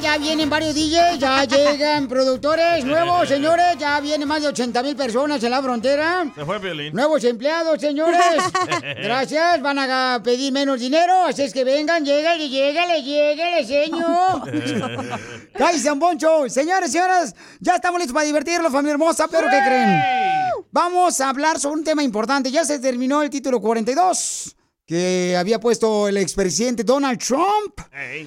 Ya 0.00 0.16
vienen 0.16 0.48
varios 0.48 0.74
DJs, 0.74 1.18
ya 1.18 1.44
llegan 1.46 2.08
productores 2.08 2.84
nuevos, 2.84 3.28
señores, 3.28 3.76
ya 3.78 4.00
vienen 4.00 4.26
más 4.26 4.40
de 4.40 4.48
80 4.48 4.82
mil 4.82 4.96
personas 4.96 5.42
en 5.42 5.50
la 5.50 5.62
frontera. 5.62 6.24
Se 6.34 6.44
fue. 6.44 6.90
Nuevos 6.92 7.22
empleados, 7.24 7.80
señores. 7.80 8.18
Gracias, 9.02 9.60
van 9.60 9.78
a 9.78 10.20
pedir 10.24 10.52
menos 10.52 10.80
dinero, 10.80 11.24
así 11.26 11.42
es 11.42 11.52
que 11.52 11.62
vengan, 11.62 12.04
lléguele, 12.04 12.48
lléguele, 12.48 13.02
lléguele, 13.02 13.66
señor. 13.66 14.50
¡Cállate, 15.52 15.78
San 15.78 15.98
Poncho! 15.98 16.48
Señores, 16.48 16.90
señoras, 16.90 17.34
ya 17.60 17.74
estamos 17.74 17.98
listos 17.98 18.14
para 18.14 18.24
divertirlos, 18.24 18.72
familia 18.72 18.92
hermosa, 18.92 19.26
pero 19.30 19.48
¿qué 19.50 19.58
creen? 19.66 20.00
Vamos 20.70 21.20
a 21.20 21.28
hablar 21.28 21.60
sobre 21.60 21.76
un 21.76 21.84
tema 21.84 22.02
importante. 22.02 22.50
Ya 22.50 22.64
se 22.64 22.78
terminó 22.78 23.22
el 23.22 23.30
título 23.30 23.60
42 23.60 24.57
que 24.88 25.36
había 25.36 25.60
puesto 25.60 26.08
el 26.08 26.16
expresidente 26.16 26.82
Donald 26.82 27.18
Trump. 27.18 27.78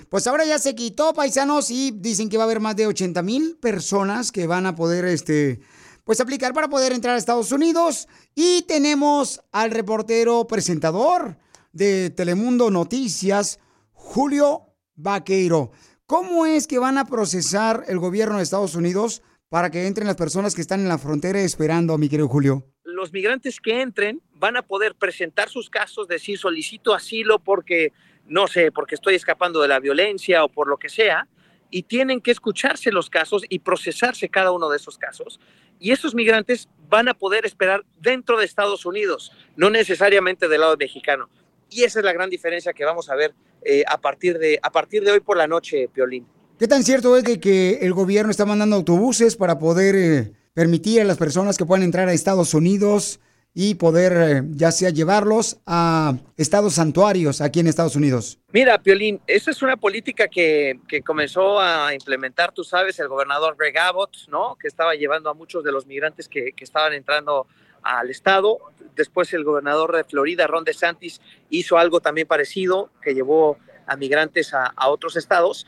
Pues 0.10 0.28
ahora 0.28 0.46
ya 0.46 0.60
se 0.60 0.76
quitó, 0.76 1.12
paisanos, 1.12 1.72
y 1.72 1.90
dicen 1.90 2.30
que 2.30 2.38
va 2.38 2.44
a 2.44 2.46
haber 2.46 2.60
más 2.60 2.76
de 2.76 2.86
80 2.86 3.24
mil 3.24 3.58
personas 3.60 4.32
que 4.32 4.46
van 4.46 4.68
a 4.68 4.76
poder, 4.76 5.06
este, 5.06 5.60
pues 6.04 6.22
aplicar 6.22 6.54
para 6.54 6.70
poder 6.70 6.94
entrar 6.94 7.16
a 7.16 7.18
Estados 7.18 7.52
Unidos. 7.52 8.08
Y 8.36 8.62
tenemos 8.68 9.42
al 9.52 9.72
reportero 9.72 10.46
presentador 10.46 11.36
de 11.74 12.12
Telemundo 12.12 12.70
Noticias, 12.70 13.60
Julio 13.92 14.68
Vaqueiro. 14.94 15.72
¿Cómo 16.06 16.46
es 16.46 16.68
que 16.68 16.78
van 16.78 17.00
a 17.00 17.06
procesar 17.06 17.86
el 17.88 17.98
gobierno 17.98 18.38
de 18.38 18.44
Estados 18.44 18.76
Unidos 18.76 19.24
para 19.50 19.72
que 19.72 19.88
entren 19.88 20.06
las 20.06 20.16
personas 20.16 20.54
que 20.54 20.62
están 20.62 20.82
en 20.82 20.90
la 20.90 21.00
frontera 21.00 21.42
esperando, 21.42 21.98
mi 21.98 22.08
querido 22.08 22.28
Julio? 22.28 22.72
los 23.02 23.12
migrantes 23.12 23.60
que 23.60 23.82
entren 23.82 24.22
van 24.42 24.58
a 24.58 24.64
poder 24.64 24.96
presentar 24.96 25.50
sus 25.50 25.70
casos, 25.70 26.08
decir 26.08 26.36
solicito 26.36 26.96
asilo 26.96 27.38
porque, 27.38 27.94
no 28.26 28.48
sé, 28.48 28.72
porque 28.72 28.96
estoy 28.96 29.14
escapando 29.14 29.62
de 29.62 29.68
la 29.68 29.80
violencia 29.80 30.44
o 30.44 30.50
por 30.50 30.68
lo 30.68 30.78
que 30.78 30.90
sea, 30.90 31.28
y 31.70 31.84
tienen 31.84 32.20
que 32.20 32.32
escucharse 32.32 32.92
los 32.92 33.08
casos 33.08 33.44
y 33.50 33.60
procesarse 33.60 34.30
cada 34.30 34.52
uno 34.52 34.68
de 34.68 34.78
esos 34.78 34.98
casos. 34.98 35.40
Y 35.80 35.92
esos 35.92 36.16
migrantes 36.16 36.68
van 36.90 37.08
a 37.08 37.14
poder 37.14 37.46
esperar 37.46 37.86
dentro 38.00 38.40
de 38.40 38.46
Estados 38.46 38.84
Unidos, 38.88 39.32
no 39.56 39.70
necesariamente 39.70 40.48
del 40.48 40.62
lado 40.62 40.76
mexicano. 40.76 41.30
Y 41.70 41.84
esa 41.84 42.00
es 42.00 42.06
la 42.06 42.12
gran 42.12 42.32
diferencia 42.32 42.74
que 42.74 42.84
vamos 42.84 43.12
a 43.12 43.16
ver 43.16 43.36
eh, 43.64 43.84
a, 43.88 44.02
partir 44.02 44.40
de, 44.40 44.60
a 44.64 44.72
partir 44.72 45.04
de 45.04 45.12
hoy 45.12 45.20
por 45.20 45.38
la 45.38 45.48
noche, 45.48 45.88
Piolín. 45.88 46.26
¿Qué 46.58 46.68
tan 46.68 46.84
cierto 46.84 47.16
es 47.16 47.24
de 47.24 47.40
que 47.40 47.78
el 47.84 47.94
gobierno 47.94 48.32
está 48.32 48.48
mandando 48.48 48.76
autobuses 48.76 49.36
para 49.36 49.60
poder 49.60 49.96
eh, 49.96 50.34
permitir 50.56 51.02
a 51.02 51.04
las 51.04 51.18
personas 51.18 51.60
que 51.60 51.66
puedan 51.66 51.84
entrar 51.84 52.10
a 52.10 52.14
Estados 52.14 52.56
Unidos 52.56 53.20
y 53.54 53.76
poder 53.76 54.14
eh, 54.14 54.42
ya 54.52 54.72
sea 54.72 54.90
llevarlos 54.92 55.58
a 55.66 56.16
estados 56.38 56.76
santuarios 56.76 57.42
aquí 57.42 57.60
en 57.60 57.68
Estados 57.68 57.96
Unidos? 57.96 58.40
Mira, 58.54 58.78
Piolín, 58.78 59.20
esa 59.28 59.52
es 59.52 59.62
una 59.62 59.78
política 59.78 60.28
que, 60.28 60.80
que, 60.88 61.02
comenzó 61.02 61.60
a 61.60 61.94
implementar, 61.94 62.54
tú 62.54 62.64
sabes, 62.64 63.00
el 63.00 63.08
gobernador 63.08 63.56
Greg 63.58 63.78
Abbott, 63.78 64.16
¿no? 64.30 64.56
Que 64.60 64.68
estaba 64.68 64.96
llevando 64.96 65.30
a 65.30 65.34
muchos 65.34 65.64
de 65.64 65.72
los 65.72 65.86
migrantes 65.86 66.30
que, 66.30 66.54
que 66.54 66.64
estaban 66.64 66.94
entrando 66.94 67.48
al 67.84 68.10
estado. 68.10 68.60
Después 68.96 69.34
el 69.34 69.44
gobernador 69.44 69.96
de 69.96 70.04
Florida, 70.04 70.48
Ron 70.48 70.64
DeSantis, 70.64 71.22
hizo 71.50 71.78
algo 71.78 72.00
también 72.00 72.28
parecido, 72.28 72.90
que 73.02 73.14
llevó 73.14 73.58
a 73.86 73.98
migrantes 73.98 74.54
a, 74.54 74.66
a 74.66 74.90
otros 74.90 75.16
estados. 75.18 75.66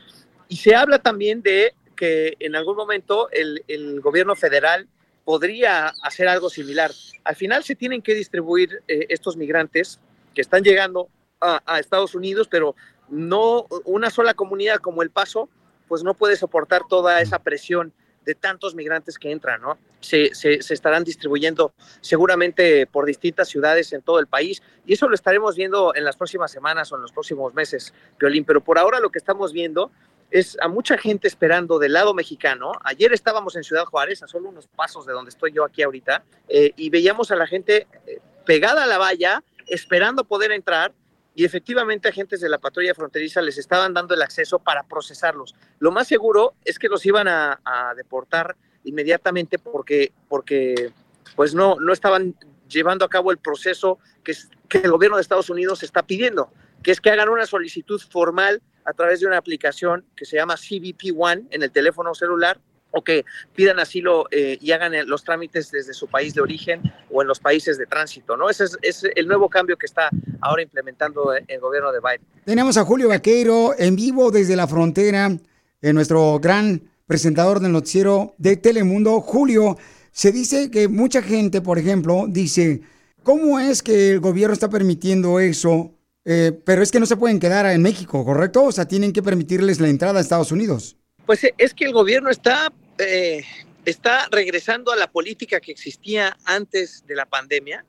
Y 0.48 0.56
se 0.56 0.74
habla 0.74 0.98
también 0.98 1.42
de 1.42 1.74
que 1.94 2.34
en 2.40 2.56
algún 2.56 2.76
momento 2.76 3.28
el, 3.30 3.64
el, 3.68 4.00
gobierno 4.00 4.34
federal 4.34 4.88
podría 5.24 5.92
hacer 6.02 6.28
algo 6.28 6.50
similar. 6.50 6.92
Al 7.24 7.36
final 7.36 7.64
se 7.64 7.74
tienen 7.74 8.02
que 8.02 8.14
distribuir 8.14 8.82
eh, 8.88 9.06
estos 9.08 9.36
migrantes 9.36 10.00
que 10.34 10.40
están 10.40 10.62
llegando 10.62 11.08
a, 11.40 11.62
a, 11.66 11.78
Estados 11.78 12.14
Unidos, 12.14 12.48
pero 12.50 12.74
no 13.08 13.66
una 13.84 14.10
sola 14.10 14.34
comunidad 14.34 14.76
como 14.76 15.02
El 15.02 15.10
Paso, 15.10 15.48
pues 15.88 16.02
no 16.02 16.14
puede 16.14 16.36
soportar 16.36 16.82
toda 16.88 17.20
esa 17.20 17.38
presión 17.38 17.92
de 18.24 18.34
tantos 18.34 18.74
migrantes 18.74 19.18
que 19.18 19.30
entran, 19.30 19.60
¿no? 19.60 19.78
Se, 20.00 20.34
se, 20.34 20.62
se, 20.62 20.74
estarán 20.74 21.04
distribuyendo 21.04 21.74
seguramente 22.00 22.86
por 22.86 23.04
distintas 23.04 23.48
ciudades 23.48 23.92
en 23.92 24.02
todo 24.02 24.18
el 24.18 24.26
país 24.26 24.62
y 24.86 24.94
eso 24.94 25.08
lo 25.08 25.14
estaremos 25.14 25.56
viendo 25.56 25.94
en 25.94 26.04
las 26.04 26.16
próximas 26.16 26.50
semanas 26.50 26.90
o 26.92 26.96
en 26.96 27.02
los 27.02 27.12
próximos 27.12 27.54
meses, 27.54 27.92
Violín. 28.18 28.44
Pero 28.44 28.62
por 28.62 28.78
ahora 28.78 29.00
lo 29.00 29.10
que 29.10 29.18
estamos 29.18 29.52
viendo 29.52 29.90
es 30.34 30.58
a 30.60 30.66
mucha 30.66 30.98
gente 30.98 31.28
esperando 31.28 31.78
del 31.78 31.92
lado 31.92 32.12
mexicano. 32.12 32.72
Ayer 32.82 33.12
estábamos 33.12 33.54
en 33.54 33.62
Ciudad 33.62 33.84
Juárez, 33.84 34.20
a 34.20 34.26
solo 34.26 34.48
unos 34.48 34.66
pasos 34.66 35.06
de 35.06 35.12
donde 35.12 35.28
estoy 35.28 35.52
yo 35.52 35.64
aquí 35.64 35.80
ahorita, 35.80 36.24
eh, 36.48 36.72
y 36.76 36.90
veíamos 36.90 37.30
a 37.30 37.36
la 37.36 37.46
gente 37.46 37.86
eh, 38.04 38.18
pegada 38.44 38.82
a 38.82 38.86
la 38.86 38.98
valla, 38.98 39.44
esperando 39.68 40.24
poder 40.24 40.50
entrar, 40.50 40.92
y 41.36 41.44
efectivamente 41.44 42.08
agentes 42.08 42.40
de 42.40 42.48
la 42.48 42.58
patrulla 42.58 42.96
fronteriza 42.96 43.40
les 43.42 43.58
estaban 43.58 43.94
dando 43.94 44.12
el 44.12 44.22
acceso 44.22 44.58
para 44.58 44.82
procesarlos. 44.82 45.54
Lo 45.78 45.92
más 45.92 46.08
seguro 46.08 46.54
es 46.64 46.80
que 46.80 46.88
los 46.88 47.06
iban 47.06 47.28
a, 47.28 47.60
a 47.64 47.94
deportar 47.94 48.56
inmediatamente 48.82 49.60
porque, 49.60 50.12
porque 50.28 50.92
pues 51.36 51.54
no, 51.54 51.76
no 51.78 51.92
estaban 51.92 52.34
llevando 52.68 53.04
a 53.04 53.08
cabo 53.08 53.30
el 53.30 53.38
proceso 53.38 54.00
que, 54.24 54.34
que 54.68 54.78
el 54.78 54.90
gobierno 54.90 55.16
de 55.16 55.22
Estados 55.22 55.48
Unidos 55.48 55.84
está 55.84 56.02
pidiendo, 56.02 56.52
que 56.82 56.90
es 56.90 57.00
que 57.00 57.10
hagan 57.10 57.28
una 57.28 57.46
solicitud 57.46 58.00
formal 58.00 58.60
a 58.84 58.92
través 58.92 59.20
de 59.20 59.26
una 59.26 59.38
aplicación 59.38 60.04
que 60.16 60.24
se 60.24 60.36
llama 60.36 60.56
CBP 60.56 61.16
One 61.16 61.44
en 61.50 61.62
el 61.62 61.70
teléfono 61.70 62.14
celular 62.14 62.60
o 62.96 63.02
que 63.02 63.24
pidan 63.54 63.80
asilo 63.80 64.26
eh, 64.30 64.56
y 64.60 64.70
hagan 64.70 64.92
los 65.08 65.24
trámites 65.24 65.70
desde 65.70 65.92
su 65.92 66.06
país 66.06 66.32
de 66.32 66.40
origen 66.40 66.80
o 67.10 67.22
en 67.22 67.28
los 67.28 67.40
países 67.40 67.76
de 67.76 67.86
tránsito, 67.86 68.36
¿no? 68.36 68.48
Ese 68.48 68.66
es, 68.82 69.04
el 69.16 69.26
nuevo 69.26 69.48
cambio 69.48 69.76
que 69.76 69.86
está 69.86 70.10
ahora 70.40 70.62
implementando 70.62 71.32
el 71.34 71.60
gobierno 71.60 71.90
de 71.90 71.98
Biden. 71.98 72.20
Tenemos 72.44 72.76
a 72.76 72.84
Julio 72.84 73.08
Vaqueiro 73.08 73.74
en 73.76 73.96
vivo 73.96 74.30
desde 74.30 74.54
la 74.54 74.68
frontera, 74.68 75.26
en 75.26 75.94
nuestro 75.94 76.38
gran 76.38 76.82
presentador 77.06 77.58
del 77.58 77.72
noticiero 77.72 78.34
de 78.38 78.56
Telemundo. 78.56 79.20
Julio, 79.20 79.76
se 80.12 80.30
dice 80.30 80.70
que 80.70 80.86
mucha 80.86 81.20
gente, 81.20 81.60
por 81.60 81.78
ejemplo, 81.78 82.26
dice, 82.28 82.82
¿cómo 83.24 83.58
es 83.58 83.82
que 83.82 84.10
el 84.12 84.20
gobierno 84.20 84.54
está 84.54 84.70
permitiendo 84.70 85.40
eso 85.40 85.93
eh, 86.24 86.52
pero 86.64 86.82
es 86.82 86.90
que 86.90 87.00
no 87.00 87.06
se 87.06 87.16
pueden 87.16 87.38
quedar 87.38 87.66
en 87.66 87.82
México, 87.82 88.24
¿correcto? 88.24 88.64
O 88.64 88.72
sea, 88.72 88.86
tienen 88.86 89.12
que 89.12 89.22
permitirles 89.22 89.80
la 89.80 89.88
entrada 89.88 90.18
a 90.18 90.22
Estados 90.22 90.52
Unidos. 90.52 90.96
Pues 91.26 91.44
eh, 91.44 91.54
es 91.58 91.74
que 91.74 91.84
el 91.84 91.92
gobierno 91.92 92.30
está, 92.30 92.72
eh, 92.98 93.44
está 93.84 94.28
regresando 94.30 94.92
a 94.92 94.96
la 94.96 95.10
política 95.10 95.60
que 95.60 95.72
existía 95.72 96.36
antes 96.44 97.04
de 97.06 97.14
la 97.14 97.26
pandemia. 97.26 97.84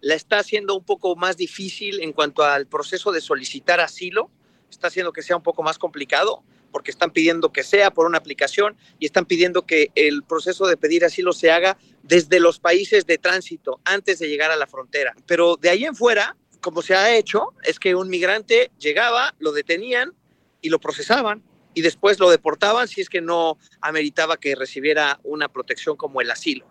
La 0.00 0.14
está 0.14 0.38
haciendo 0.38 0.76
un 0.76 0.84
poco 0.84 1.16
más 1.16 1.36
difícil 1.36 2.00
en 2.00 2.12
cuanto 2.12 2.42
al 2.44 2.66
proceso 2.66 3.12
de 3.12 3.20
solicitar 3.20 3.80
asilo. 3.80 4.30
Está 4.70 4.86
haciendo 4.86 5.12
que 5.12 5.22
sea 5.22 5.36
un 5.36 5.42
poco 5.42 5.62
más 5.62 5.78
complicado 5.78 6.42
porque 6.70 6.90
están 6.90 7.10
pidiendo 7.10 7.52
que 7.52 7.64
sea 7.64 7.90
por 7.90 8.06
una 8.06 8.18
aplicación 8.18 8.76
y 8.98 9.06
están 9.06 9.26
pidiendo 9.26 9.66
que 9.66 9.90
el 9.94 10.22
proceso 10.22 10.66
de 10.66 10.76
pedir 10.76 11.04
asilo 11.04 11.32
se 11.32 11.50
haga 11.50 11.76
desde 12.02 12.40
los 12.40 12.60
países 12.60 13.06
de 13.06 13.18
tránsito 13.18 13.80
antes 13.84 14.18
de 14.20 14.28
llegar 14.28 14.50
a 14.50 14.56
la 14.56 14.66
frontera. 14.66 15.14
Pero 15.26 15.56
de 15.56 15.70
ahí 15.70 15.84
en 15.84 15.96
fuera, 15.96 16.36
como 16.60 16.82
se 16.82 16.94
ha 16.94 17.14
hecho, 17.14 17.54
es 17.62 17.78
que 17.78 17.94
un 17.94 18.08
migrante 18.08 18.70
llegaba, 18.78 19.34
lo 19.38 19.52
detenían 19.52 20.14
y 20.60 20.68
lo 20.68 20.78
procesaban 20.78 21.42
y 21.74 21.82
después 21.82 22.18
lo 22.18 22.30
deportaban 22.30 22.88
si 22.88 23.00
es 23.00 23.08
que 23.08 23.20
no 23.20 23.58
ameritaba 23.80 24.36
que 24.36 24.54
recibiera 24.54 25.20
una 25.22 25.48
protección 25.48 25.96
como 25.96 26.20
el 26.20 26.30
asilo. 26.30 26.66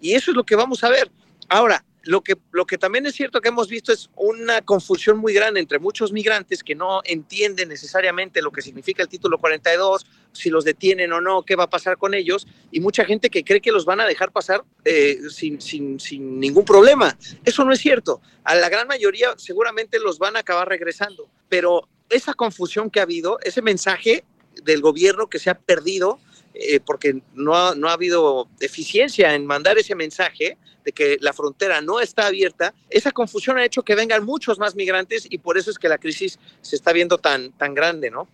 Y 0.00 0.14
eso 0.14 0.30
es 0.30 0.36
lo 0.36 0.44
que 0.44 0.56
vamos 0.56 0.84
a 0.84 0.90
ver. 0.90 1.10
Ahora, 1.48 1.84
lo 2.04 2.22
que, 2.22 2.36
lo 2.50 2.66
que 2.66 2.78
también 2.78 3.06
es 3.06 3.14
cierto 3.14 3.40
que 3.40 3.48
hemos 3.48 3.68
visto 3.68 3.92
es 3.92 4.10
una 4.16 4.60
confusión 4.62 5.18
muy 5.18 5.32
grande 5.32 5.60
entre 5.60 5.78
muchos 5.78 6.12
migrantes 6.12 6.62
que 6.62 6.74
no 6.74 7.00
entienden 7.04 7.68
necesariamente 7.68 8.42
lo 8.42 8.50
que 8.50 8.62
significa 8.62 9.02
el 9.02 9.08
título 9.08 9.38
42, 9.38 10.06
si 10.32 10.50
los 10.50 10.64
detienen 10.64 11.12
o 11.12 11.20
no, 11.20 11.42
qué 11.42 11.56
va 11.56 11.64
a 11.64 11.70
pasar 11.70 11.98
con 11.98 12.14
ellos, 12.14 12.46
y 12.70 12.80
mucha 12.80 13.04
gente 13.04 13.30
que 13.30 13.44
cree 13.44 13.60
que 13.60 13.72
los 13.72 13.84
van 13.84 14.00
a 14.00 14.06
dejar 14.06 14.32
pasar 14.32 14.64
eh, 14.84 15.18
sin, 15.30 15.60
sin, 15.60 16.00
sin 16.00 16.40
ningún 16.40 16.64
problema. 16.64 17.16
Eso 17.44 17.64
no 17.64 17.72
es 17.72 17.80
cierto. 17.80 18.20
A 18.44 18.54
la 18.54 18.68
gran 18.68 18.88
mayoría 18.88 19.34
seguramente 19.36 19.98
los 19.98 20.18
van 20.18 20.36
a 20.36 20.40
acabar 20.40 20.68
regresando, 20.68 21.28
pero 21.48 21.88
esa 22.08 22.34
confusión 22.34 22.90
que 22.90 23.00
ha 23.00 23.04
habido, 23.04 23.38
ese 23.42 23.62
mensaje 23.62 24.24
del 24.62 24.80
gobierno 24.80 25.28
que 25.28 25.38
se 25.38 25.50
ha 25.50 25.58
perdido, 25.58 26.18
eh, 26.54 26.80
porque 26.80 27.22
no 27.32 27.56
ha, 27.56 27.74
no 27.74 27.88
ha 27.88 27.94
habido 27.94 28.48
eficiencia 28.60 29.34
en 29.34 29.46
mandar 29.46 29.78
ese 29.78 29.94
mensaje 29.94 30.58
de 30.84 30.92
que 30.92 31.16
la 31.20 31.32
frontera 31.32 31.80
no 31.80 32.00
está 32.00 32.26
abierta, 32.26 32.74
esa 32.90 33.12
confusión 33.12 33.56
ha 33.56 33.64
hecho 33.64 33.82
que 33.82 33.94
vengan 33.94 34.24
muchos 34.24 34.58
más 34.58 34.74
migrantes 34.74 35.26
y 35.30 35.38
por 35.38 35.56
eso 35.56 35.70
es 35.70 35.78
que 35.78 35.88
la 35.88 35.98
crisis 35.98 36.38
se 36.60 36.76
está 36.76 36.92
viendo 36.92 37.18
tan, 37.18 37.52
tan 37.52 37.72
grande, 37.74 38.10
¿no? 38.10 38.28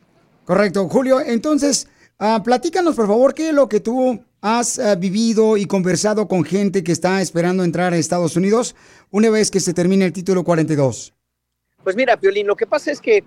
Correcto, 0.48 0.88
Julio. 0.88 1.20
Entonces, 1.20 1.90
ah, 2.18 2.40
platícanos, 2.42 2.96
por 2.96 3.06
favor, 3.06 3.34
qué 3.34 3.50
es 3.50 3.54
lo 3.54 3.68
que 3.68 3.80
tú 3.80 4.24
has 4.40 4.78
ah, 4.78 4.94
vivido 4.94 5.58
y 5.58 5.66
conversado 5.66 6.26
con 6.26 6.42
gente 6.42 6.82
que 6.82 6.90
está 6.90 7.20
esperando 7.20 7.64
entrar 7.64 7.92
a 7.92 7.98
Estados 7.98 8.34
Unidos 8.34 8.74
una 9.10 9.28
vez 9.28 9.50
que 9.50 9.60
se 9.60 9.74
termine 9.74 10.06
el 10.06 10.14
título 10.14 10.44
42. 10.44 11.12
Pues 11.84 11.96
mira, 11.96 12.16
Piolín, 12.16 12.46
lo 12.46 12.56
que 12.56 12.66
pasa 12.66 12.90
es 12.90 13.02
que 13.02 13.24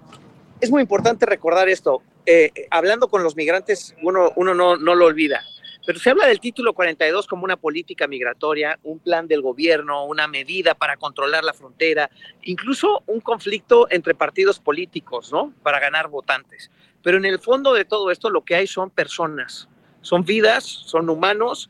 es 0.59 0.71
muy 0.71 0.81
importante 0.81 1.27
recordar 1.27 1.69
esto. 1.69 2.01
Eh, 2.25 2.51
hablando 2.71 3.07
con 3.07 3.21
los 3.21 3.35
migrantes, 3.35 3.93
uno, 4.01 4.31
uno 4.35 4.55
no, 4.55 4.77
no 4.77 4.95
lo 4.95 5.05
olvida. 5.05 5.43
Pero 5.85 5.99
se 5.99 6.09
habla 6.09 6.25
del 6.25 6.39
título 6.39 6.73
42 6.73 7.27
como 7.27 7.43
una 7.43 7.57
política 7.57 8.07
migratoria, 8.07 8.79
un 8.81 8.97
plan 8.97 9.27
del 9.27 9.43
gobierno, 9.43 10.05
una 10.05 10.27
medida 10.27 10.73
para 10.73 10.97
controlar 10.97 11.43
la 11.43 11.53
frontera, 11.53 12.09
incluso 12.43 13.03
un 13.05 13.19
conflicto 13.19 13.87
entre 13.91 14.15
partidos 14.15 14.59
políticos, 14.59 15.31
¿no? 15.31 15.53
Para 15.61 15.79
ganar 15.79 16.07
votantes. 16.07 16.71
Pero 17.03 17.17
en 17.17 17.25
el 17.25 17.39
fondo 17.39 17.73
de 17.73 17.85
todo 17.85 18.11
esto 18.11 18.29
lo 18.29 18.43
que 18.43 18.55
hay 18.55 18.67
son 18.67 18.89
personas, 18.89 19.67
son 20.01 20.23
vidas, 20.23 20.63
son 20.63 21.09
humanos 21.09 21.69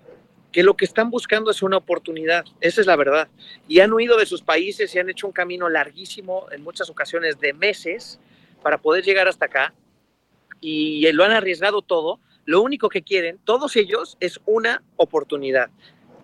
que 0.52 0.64
lo 0.64 0.76
que 0.76 0.86
están 0.86 1.10
buscando 1.10 1.52
es 1.52 1.62
una 1.62 1.78
oportunidad, 1.78 2.46
esa 2.60 2.82
es 2.82 2.88
la 2.88 2.96
verdad. 2.96 3.30
Y 3.68 3.80
han 3.80 3.94
huido 3.94 4.18
de 4.18 4.26
sus 4.26 4.42
países 4.42 4.94
y 4.94 5.00
han 5.00 5.10
hecho 5.10 5.28
un 5.28 5.34
camino 5.34 5.70
larguísimo, 5.70 6.48
en 6.52 6.62
muchas 6.62 6.90
ocasiones 6.90 7.40
de 7.40 7.54
meses, 7.54 8.20
para 8.62 8.78
poder 8.78 9.04
llegar 9.04 9.28
hasta 9.28 9.46
acá. 9.46 9.74
Y 10.60 11.10
lo 11.14 11.24
han 11.24 11.32
arriesgado 11.32 11.82
todo. 11.82 12.20
Lo 12.46 12.62
único 12.62 12.90
que 12.90 13.02
quieren, 13.02 13.40
todos 13.46 13.76
ellos, 13.76 14.18
es 14.20 14.40
una 14.46 14.84
oportunidad. 14.98 15.70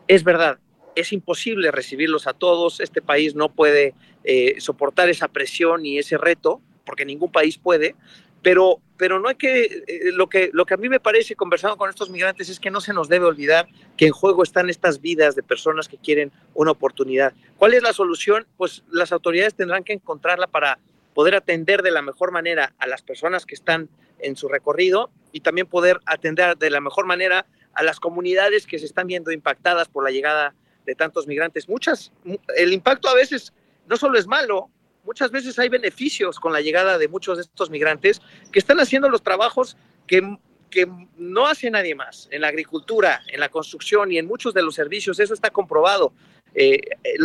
Es 0.08 0.24
verdad, 0.24 0.60
es 0.96 1.14
imposible 1.14 1.72
recibirlos 1.72 2.28
a 2.28 2.34
todos. 2.34 2.80
Este 2.80 3.02
país 3.02 3.34
no 3.34 3.50
puede 3.50 3.94
eh, 4.24 4.56
soportar 4.60 5.10
esa 5.10 5.28
presión 5.28 5.86
y 5.86 6.00
ese 6.00 6.18
reto, 6.18 6.62
porque 6.86 7.06
ningún 7.06 7.32
país 7.32 7.58
puede. 7.58 7.96
Pero, 8.42 8.80
pero 8.98 9.20
no 9.20 9.30
hay 9.30 9.36
que, 9.36 9.64
eh, 9.88 10.12
lo 10.14 10.28
que, 10.30 10.52
lo 10.54 10.66
que 10.66 10.74
a 10.74 10.78
mí 10.78 10.90
me 10.90 11.00
parece 11.00 11.36
conversando 11.36 11.76
con 11.78 11.90
estos 11.90 12.10
migrantes 12.10 12.50
es 12.50 12.60
que 12.60 12.72
no 12.72 12.82
se 12.82 12.94
nos 12.94 13.10
debe 13.10 13.26
olvidar 13.26 13.68
que 13.98 14.06
en 14.06 14.14
juego 14.14 14.44
están 14.44 14.70
estas 14.70 15.02
vidas 15.02 15.36
de 15.36 15.44
personas 15.44 15.88
que 15.88 15.98
quieren 15.98 16.32
una 16.54 16.72
oportunidad. 16.72 17.34
¿Cuál 17.58 17.74
es 17.74 17.84
la 17.84 17.94
solución? 17.94 18.48
Pues 18.58 18.84
las 18.90 19.12
autoridades 19.12 19.56
tendrán 19.56 19.84
que 19.84 19.94
encontrarla 19.94 20.48
para 20.48 20.80
poder 21.14 21.36
atender 21.36 21.82
de 21.82 21.92
la 21.92 22.02
mejor 22.02 22.32
manera 22.32 22.74
a 22.78 22.88
las 22.88 23.02
personas 23.02 23.46
que 23.46 23.56
están 23.56 23.90
en 24.20 24.36
su 24.36 24.48
recorrido 24.48 25.10
y 25.32 25.42
también 25.42 25.68
poder 25.68 26.00
atender 26.06 26.58
de 26.58 26.70
la 26.70 26.80
mejor 26.80 27.06
manera 27.06 27.46
a 27.74 27.84
las 27.84 28.00
comunidades 28.00 28.66
que 28.66 28.80
se 28.80 28.86
están 28.86 29.08
viendo 29.08 29.32
impactadas 29.32 29.88
por 29.88 30.04
la 30.04 30.12
llegada 30.12 30.54
de 30.86 30.96
tantos 30.96 31.28
migrantes. 31.28 31.68
Muchas, 31.68 32.12
mu- 32.24 32.38
el 32.56 32.72
impacto 32.72 33.10
a 33.10 33.14
veces 33.16 33.52
no 33.88 33.98
solo 33.98 34.18
es 34.18 34.26
malo, 34.26 34.70
muchas 35.08 35.32
veces 35.32 35.58
hay 35.58 35.70
beneficios 35.70 36.38
con 36.38 36.52
la 36.52 36.60
llegada 36.60 36.98
de 36.98 37.08
muchos 37.08 37.38
de 37.38 37.44
estos 37.44 37.70
migrantes 37.70 38.22
que 38.52 38.60
están 38.60 38.80
haciendo 38.82 39.10
los 39.10 39.24
trabajos 39.24 39.78
que, 40.06 40.38
que 40.70 40.86
no 41.18 41.48
hace 41.48 41.72
nadie 41.72 41.96
más, 41.96 42.28
en 42.30 42.42
la 42.42 42.50
agricultura, 42.50 43.22
en 43.28 43.40
la 43.40 43.48
construcción 43.48 44.12
y 44.12 44.18
en 44.18 44.28
muchos 44.28 44.54
de 44.54 44.62
los 44.62 44.76
servicios, 44.76 45.20
eso 45.22 45.34
está 45.34 45.50
comprobado. 45.50 46.12
Eh, 46.54 46.82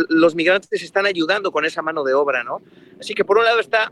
los 0.07 0.33
migrantes 0.33 0.81
están 0.81 1.05
ayudando 1.05 1.51
con 1.51 1.65
esa 1.65 1.81
mano 1.81 2.05
de 2.05 2.13
obra, 2.13 2.43
¿no? 2.43 2.61
Así 2.99 3.13
que 3.13 3.25
por 3.25 3.37
un 3.37 3.43
lado 3.43 3.59
está 3.59 3.91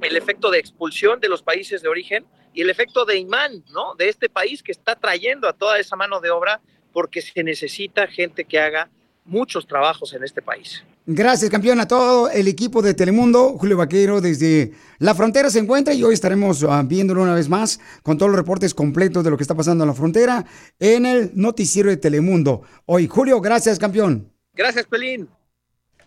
el 0.00 0.16
efecto 0.16 0.50
de 0.50 0.58
expulsión 0.58 1.20
de 1.20 1.28
los 1.28 1.42
países 1.42 1.82
de 1.82 1.88
origen 1.88 2.24
y 2.54 2.62
el 2.62 2.70
efecto 2.70 3.04
de 3.04 3.18
imán, 3.18 3.64
¿no? 3.70 3.94
De 3.96 4.08
este 4.08 4.30
país 4.30 4.62
que 4.62 4.72
está 4.72 4.96
trayendo 4.96 5.46
a 5.46 5.52
toda 5.52 5.78
esa 5.78 5.94
mano 5.94 6.20
de 6.20 6.30
obra 6.30 6.62
porque 6.92 7.20
se 7.20 7.44
necesita 7.44 8.06
gente 8.06 8.44
que 8.44 8.58
haga 8.58 8.88
muchos 9.26 9.66
trabajos 9.66 10.14
en 10.14 10.24
este 10.24 10.40
país. 10.40 10.82
Gracias, 11.08 11.52
campeón, 11.52 11.78
a 11.78 11.86
todo 11.86 12.28
el 12.30 12.48
equipo 12.48 12.82
de 12.82 12.92
Telemundo. 12.92 13.56
Julio 13.58 13.76
Vaquero 13.76 14.20
desde 14.20 14.72
la 14.98 15.14
frontera 15.14 15.50
se 15.50 15.60
encuentra 15.60 15.94
y 15.94 16.02
hoy 16.02 16.14
estaremos 16.14 16.64
ah, 16.64 16.82
viéndolo 16.84 17.22
una 17.22 17.32
vez 17.32 17.48
más 17.48 17.78
con 18.02 18.18
todos 18.18 18.32
los 18.32 18.36
reportes 18.36 18.74
completos 18.74 19.22
de 19.22 19.30
lo 19.30 19.36
que 19.36 19.44
está 19.44 19.54
pasando 19.54 19.84
en 19.84 19.88
la 19.88 19.94
frontera 19.94 20.44
en 20.80 21.06
el 21.06 21.30
noticiero 21.34 21.90
de 21.90 21.96
Telemundo. 21.96 22.62
Hoy, 22.86 23.06
Julio, 23.06 23.40
gracias, 23.40 23.78
campeón. 23.78 24.32
Gracias, 24.52 24.84
Pelín. 24.86 25.28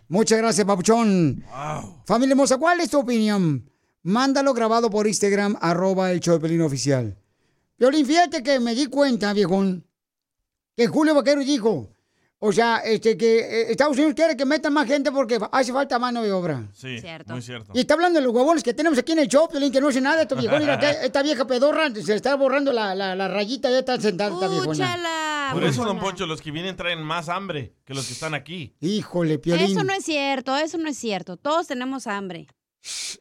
Muchas 0.06 0.36
gracias, 0.36 0.66
Papuchón. 0.66 1.46
Familia 2.04 2.32
hermosa, 2.32 2.58
¿cuál 2.58 2.80
es 2.80 2.90
tu 2.90 2.98
opinión? 2.98 3.70
Mándalo 4.02 4.52
grabado 4.52 4.90
por 4.90 5.06
Instagram, 5.06 5.56
arroba 5.62 6.12
el 6.12 6.20
show 6.20 6.34
de 6.34 6.40
Pelín 6.40 6.60
oficial. 6.60 7.16
Violín, 7.78 8.04
fíjate 8.04 8.42
que 8.42 8.60
me 8.60 8.74
di 8.74 8.84
cuenta, 8.84 9.32
viejón, 9.32 9.82
que 10.76 10.88
Julio 10.88 11.14
Vaquero 11.14 11.40
dijo, 11.40 11.90
o 12.42 12.52
sea, 12.52 12.78
este, 12.78 13.18
que 13.18 13.38
eh, 13.40 13.70
Estados 13.70 13.96
Unidos 13.98 14.14
quiere 14.14 14.34
que 14.34 14.46
metan 14.46 14.72
más 14.72 14.88
gente 14.88 15.12
porque 15.12 15.38
hace 15.52 15.74
falta 15.74 15.98
mano 15.98 16.22
de 16.22 16.32
obra. 16.32 16.68
Sí, 16.72 16.98
muy 17.26 17.42
cierto. 17.42 17.72
Y 17.74 17.80
está 17.80 17.94
hablando 17.94 18.18
de 18.18 18.24
los 18.24 18.34
huevones 18.34 18.62
que 18.62 18.72
tenemos 18.72 18.98
aquí 18.98 19.12
en 19.12 19.18
el 19.18 19.28
show, 19.28 19.46
Piolín, 19.46 19.70
que 19.70 19.78
no 19.78 19.88
hace 19.88 20.00
nada. 20.00 20.22
Estos 20.22 20.38
viejones, 20.40 20.62
mira, 20.62 20.78
que 20.78 21.04
esta 21.04 21.22
vieja 21.22 21.46
pedorra 21.46 21.94
se 21.94 22.14
está 22.14 22.34
borrando 22.36 22.72
la, 22.72 22.94
la, 22.94 23.14
la 23.14 23.28
rayita, 23.28 23.70
ya 23.70 23.80
está 23.80 24.00
sentada 24.00 24.32
esta 24.32 24.48
viejona. 24.48 25.50
Por 25.52 25.64
eso, 25.64 25.84
don 25.84 25.98
Poncho, 25.98 26.26
los 26.26 26.40
que 26.40 26.50
vienen 26.50 26.76
traen 26.76 27.02
más 27.02 27.28
hambre 27.28 27.74
que 27.84 27.92
los 27.92 28.06
que 28.06 28.14
están 28.14 28.32
aquí. 28.32 28.74
Híjole, 28.80 29.38
Piolín. 29.38 29.72
Eso 29.72 29.84
no 29.84 29.92
es 29.92 30.04
cierto, 30.04 30.56
eso 30.56 30.78
no 30.78 30.88
es 30.88 30.96
cierto. 30.96 31.36
Todos 31.36 31.66
tenemos 31.66 32.06
hambre. 32.06 32.46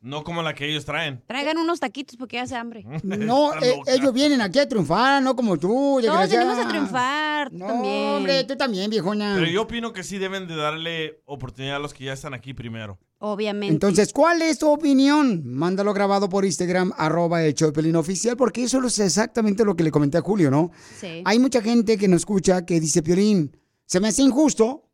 No 0.02 0.24
como 0.24 0.42
la 0.42 0.56
que 0.56 0.70
ellos 0.70 0.86
traen. 0.86 1.22
Traigan 1.28 1.58
unos 1.58 1.80
taquitos 1.80 2.16
porque 2.16 2.40
hace 2.40 2.56
hambre. 2.56 2.86
No, 3.04 3.54
eh, 3.62 3.76
ellos 3.88 4.14
vienen 4.14 4.40
aquí 4.42 4.60
a 4.60 4.68
triunfar, 4.68 5.22
no 5.22 5.36
como 5.36 5.58
tú, 5.58 6.00
Todos 6.02 6.30
venimos 6.30 6.58
a 6.58 6.68
triunfar. 6.68 7.52
No, 7.52 7.68
también. 7.68 8.08
hombre, 8.16 8.44
tú 8.46 8.56
también, 8.56 8.90
viejona. 8.90 9.36
Pero 9.36 9.48
yo 9.52 9.64
opino 9.64 9.92
que 9.92 10.04
sí 10.04 10.18
deben 10.18 10.48
de 10.48 10.56
darle 10.56 11.22
oportunidad 11.26 11.78
a 11.78 11.80
los 11.80 11.94
que 11.94 12.06
ya 12.06 12.14
están 12.14 12.34
aquí 12.34 12.54
primero. 12.54 12.98
Obviamente. 13.20 13.74
Entonces, 13.74 14.14
¿cuál 14.14 14.42
es 14.42 14.60
tu 14.60 14.70
opinión? 14.70 15.42
Mándalo 15.46 15.94
grabado 15.94 16.30
por 16.30 16.46
Instagram, 16.46 16.94
arroba 16.98 17.44
el 17.44 17.54
show 17.54 17.70
de 17.70 17.74
Pelín 17.74 17.98
oficial, 17.98 18.38
porque 18.38 18.64
eso 18.64 18.82
es 18.86 19.00
exactamente 19.00 19.66
lo 19.66 19.76
que 19.76 19.84
le 19.84 19.92
comenté 19.92 20.18
a 20.18 20.22
Julio, 20.22 20.50
¿no? 20.50 20.72
Sí. 20.98 21.22
Hay 21.26 21.40
mucha 21.40 21.62
gente 21.62 21.98
que 21.98 22.08
nos 22.08 22.22
escucha 22.22 22.66
que 22.66 22.80
dice, 22.80 23.04
Piolín, 23.04 23.58
se 23.86 24.00
me 24.00 24.08
hace 24.08 24.22
injusto, 24.22 24.90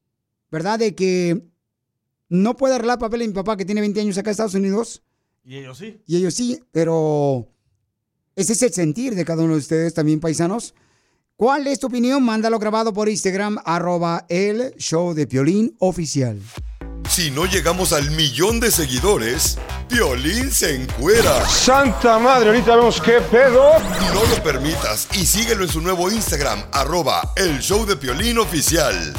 ¿verdad? 0.50 0.80
De 0.80 0.96
que 0.96 1.44
no 2.30 2.56
puede 2.56 2.76
arreglar 2.76 3.00
papel 3.00 3.22
a 3.24 3.28
mi 3.28 3.34
papá 3.34 3.58
que 3.58 3.66
tiene 3.66 3.82
20 3.82 4.02
años 4.02 4.18
acá 4.18 4.30
en 4.30 4.32
Estados 4.32 4.56
Unidos. 4.56 5.04
Y 5.44 5.58
ellos 5.58 5.78
sí. 5.78 6.02
Y 6.08 6.18
ellos 6.18 6.34
sí, 6.34 6.60
pero 6.72 7.48
ese 8.36 8.54
es 8.54 8.62
el 8.64 8.74
sentir 8.74 9.16
de 9.16 9.26
cada 9.26 9.44
uno 9.44 9.54
de 9.54 9.60
ustedes 9.60 9.94
también, 9.94 10.20
paisanos. 10.20 10.74
¿Cuál 11.36 11.68
es 11.68 11.80
tu 11.80 11.88
opinión? 11.88 12.24
Mándalo 12.24 12.60
grabado 12.60 12.94
por 12.94 13.10
Instagram, 13.10 13.58
arroba 13.66 14.26
el 14.30 14.74
show 14.78 15.14
de 15.14 15.28
Piolín 15.28 15.76
oficial. 15.80 16.40
Si 17.10 17.30
no 17.30 17.46
llegamos 17.46 17.94
al 17.94 18.10
millón 18.12 18.60
de 18.60 18.72
seguidores, 18.72 19.58
Piolín 19.88 20.52
se 20.52 20.76
encuera. 20.76 21.46
Santa 21.46 22.18
madre, 22.20 22.50
ahorita 22.50 22.76
vemos 22.76 23.00
qué 23.00 23.22
pedo. 23.22 23.64
No 24.14 24.24
lo 24.36 24.44
permitas 24.44 25.08
y 25.14 25.26
síguelo 25.26 25.64
en 25.64 25.70
su 25.70 25.82
nuevo 25.82 26.10
Instagram, 26.10 26.64
arroba 26.72 27.34
el 27.36 27.60
show 27.60 27.86
de 27.86 27.96
Piolín 27.96 28.40
oficial. 28.40 29.14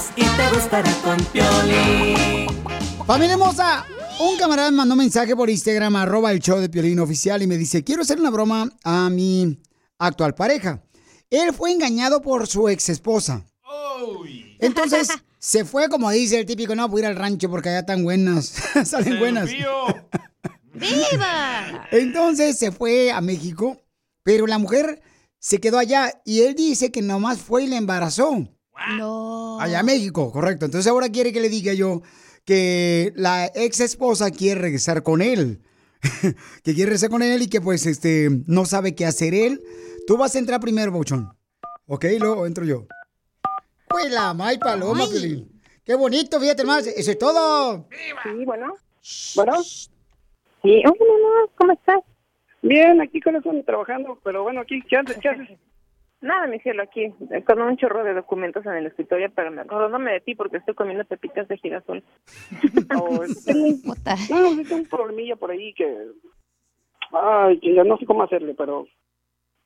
La 0.00 0.06
sentirás 0.06 0.12
y 0.16 0.36
te 0.36 0.54
gustará 0.54 0.92
con 1.02 1.16
Piolín. 1.26 2.46
Familia 3.06 3.34
hermosa, 3.34 3.84
un 4.20 4.36
camarada 4.38 4.70
me 4.70 4.78
mandó 4.78 4.94
un 4.94 4.98
mensaje 4.98 5.34
por 5.34 5.50
Instagram, 5.50 5.96
arroba 5.96 6.32
el 6.32 6.40
show 6.40 6.58
de 6.58 6.68
Piolín 6.68 7.00
oficial, 7.00 7.42
y 7.42 7.46
me 7.46 7.58
dice, 7.58 7.82
quiero 7.84 8.02
hacer 8.02 8.20
una 8.20 8.30
broma 8.30 8.70
a 8.84 9.10
mi 9.10 9.58
actual 9.98 10.34
pareja. 10.34 10.82
Él 11.28 11.52
fue 11.52 11.72
engañado 11.72 12.22
por 12.22 12.46
su 12.46 12.68
ex 12.68 12.88
esposa. 12.88 13.44
Entonces, 14.58 15.08
se 15.38 15.64
fue, 15.64 15.88
como 15.88 16.10
dice 16.10 16.40
el 16.40 16.46
típico, 16.46 16.74
no, 16.74 16.88
voy 16.88 17.02
a 17.02 17.04
ir 17.04 17.10
al 17.10 17.16
rancho 17.16 17.50
porque 17.50 17.68
allá 17.68 17.80
están 17.80 18.02
buenas, 18.02 18.52
salen 18.84 19.18
buenas. 19.18 19.50
¡Viva! 20.72 21.88
Entonces 21.90 22.58
se 22.58 22.70
fue 22.72 23.10
a 23.10 23.20
México, 23.20 23.80
pero 24.22 24.46
la 24.46 24.58
mujer 24.58 25.02
se 25.38 25.58
quedó 25.58 25.78
allá 25.78 26.12
y 26.24 26.42
él 26.42 26.54
dice 26.54 26.92
que 26.92 27.02
nomás 27.02 27.38
fue 27.38 27.64
y 27.64 27.66
le 27.66 27.76
embarazó. 27.76 28.46
No. 28.96 29.60
Allá 29.60 29.80
a 29.80 29.82
México, 29.82 30.32
correcto. 30.32 30.64
Entonces 30.64 30.90
ahora 30.90 31.08
quiere 31.08 31.32
que 31.32 31.40
le 31.40 31.48
diga 31.48 31.72
yo 31.72 32.02
que 32.44 33.12
la 33.14 33.50
ex 33.54 33.80
esposa 33.80 34.30
quiere 34.30 34.60
regresar 34.60 35.02
con 35.02 35.22
él. 35.22 35.60
que 36.64 36.74
quiere 36.74 36.86
regresar 36.86 37.10
con 37.10 37.22
él 37.22 37.42
y 37.42 37.48
que 37.48 37.60
pues 37.60 37.86
este 37.86 38.28
no 38.46 38.64
sabe 38.64 38.94
qué 38.94 39.06
hacer 39.06 39.34
él. 39.34 39.60
Tú 40.06 40.16
vas 40.16 40.34
a 40.34 40.38
entrar 40.38 40.60
primero, 40.60 40.92
Bouchón. 40.92 41.28
Ok, 41.86 42.06
luego 42.18 42.46
entro 42.46 42.64
yo. 42.64 42.86
Pues 43.88 44.10
la 44.10 44.32
May 44.34 44.58
Paloma. 44.58 45.04
Qué 45.84 45.94
bonito, 45.94 46.40
fíjate 46.40 46.64
más. 46.64 46.86
Eso 46.86 47.10
es 47.10 47.18
todo. 47.18 47.88
Sí, 47.90 48.44
bueno. 48.44 48.74
Bueno. 49.34 49.62
Sí, 49.62 50.82
hola, 50.84 50.92
mamá, 50.98 51.52
¿cómo 51.56 51.72
estás? 51.72 52.00
Bien, 52.62 53.00
aquí 53.00 53.20
con 53.20 53.36
eso 53.36 53.50
trabajando, 53.64 54.18
pero 54.22 54.42
bueno, 54.42 54.60
aquí, 54.60 54.82
¿qué 54.88 54.96
haces? 54.98 55.16
¿Qué 55.20 55.28
haces? 55.28 55.58
Nada, 56.22 56.46
mi 56.46 56.58
cielo, 56.60 56.82
aquí, 56.82 57.04
eh, 57.30 57.44
con 57.44 57.62
un 57.62 57.76
chorro 57.78 58.04
de 58.04 58.12
documentos 58.12 58.64
en 58.66 58.72
el 58.72 58.86
escritorio, 58.86 59.30
pero 59.34 59.50
me 59.50 59.62
acordándome 59.62 60.12
de 60.12 60.20
ti 60.20 60.34
porque 60.34 60.58
estoy 60.58 60.74
comiendo 60.74 61.04
pepitas 61.04 61.48
de 61.48 61.56
girasol. 61.56 62.02
Oh, 62.92 63.24
no, 63.24 64.60
es 64.60 64.70
un 64.70 64.86
problemilla 64.86 65.36
por 65.36 65.50
ahí 65.50 65.72
que... 65.74 66.08
Ay, 67.12 67.58
que 67.60 67.74
ya 67.74 67.84
no 67.84 67.96
sé 67.96 68.04
cómo 68.04 68.22
hacerle, 68.22 68.54
pero 68.54 68.86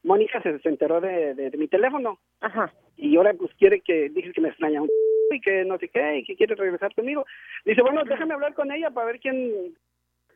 Mónica 0.02 0.40
se, 0.42 0.58
se 0.60 0.68
enteró 0.68 1.00
de, 1.00 1.34
de, 1.34 1.50
de 1.50 1.58
mi 1.58 1.68
teléfono. 1.68 2.18
Ajá. 2.40 2.72
Y 2.96 3.16
ahora 3.16 3.32
pues 3.34 3.50
quiere 3.58 3.80
que, 3.80 4.10
dije 4.10 4.32
que 4.32 4.40
me 4.40 4.48
extraña 4.48 4.82
un 4.82 4.88
y 5.30 5.40
que 5.40 5.64
no 5.64 5.78
sé 5.78 5.88
qué, 5.88 6.18
y 6.18 6.24
que 6.24 6.36
quiere 6.36 6.54
regresar 6.54 6.94
conmigo. 6.94 7.24
Dice, 7.64 7.82
bueno, 7.82 8.04
déjame 8.04 8.34
hablar 8.34 8.54
con 8.54 8.70
ella 8.70 8.90
para 8.90 9.06
ver 9.06 9.20
quién... 9.20 9.74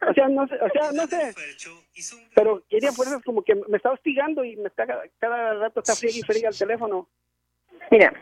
O 0.07 0.15
sea, 0.15 0.29
no 0.29 0.47
sé, 0.47 0.55
o 0.61 0.69
sea, 0.71 0.93
no 0.93 1.07
sé. 1.07 1.35
Pero 2.35 2.63
quería 2.69 2.93
fuerzas 2.93 3.23
como 3.25 3.43
que 3.43 3.55
me 3.55 3.77
está 3.77 3.91
hostigando 3.91 4.45
y 4.45 4.57
me 4.57 4.69
está 4.69 4.87
cada 5.19 5.55
rato 5.55 5.81
está 5.81 5.95
friega 5.97 6.19
y 6.19 6.23
friega 6.23 6.49
el 6.51 6.59
teléfono. 6.59 7.09
Mira, 7.91 8.13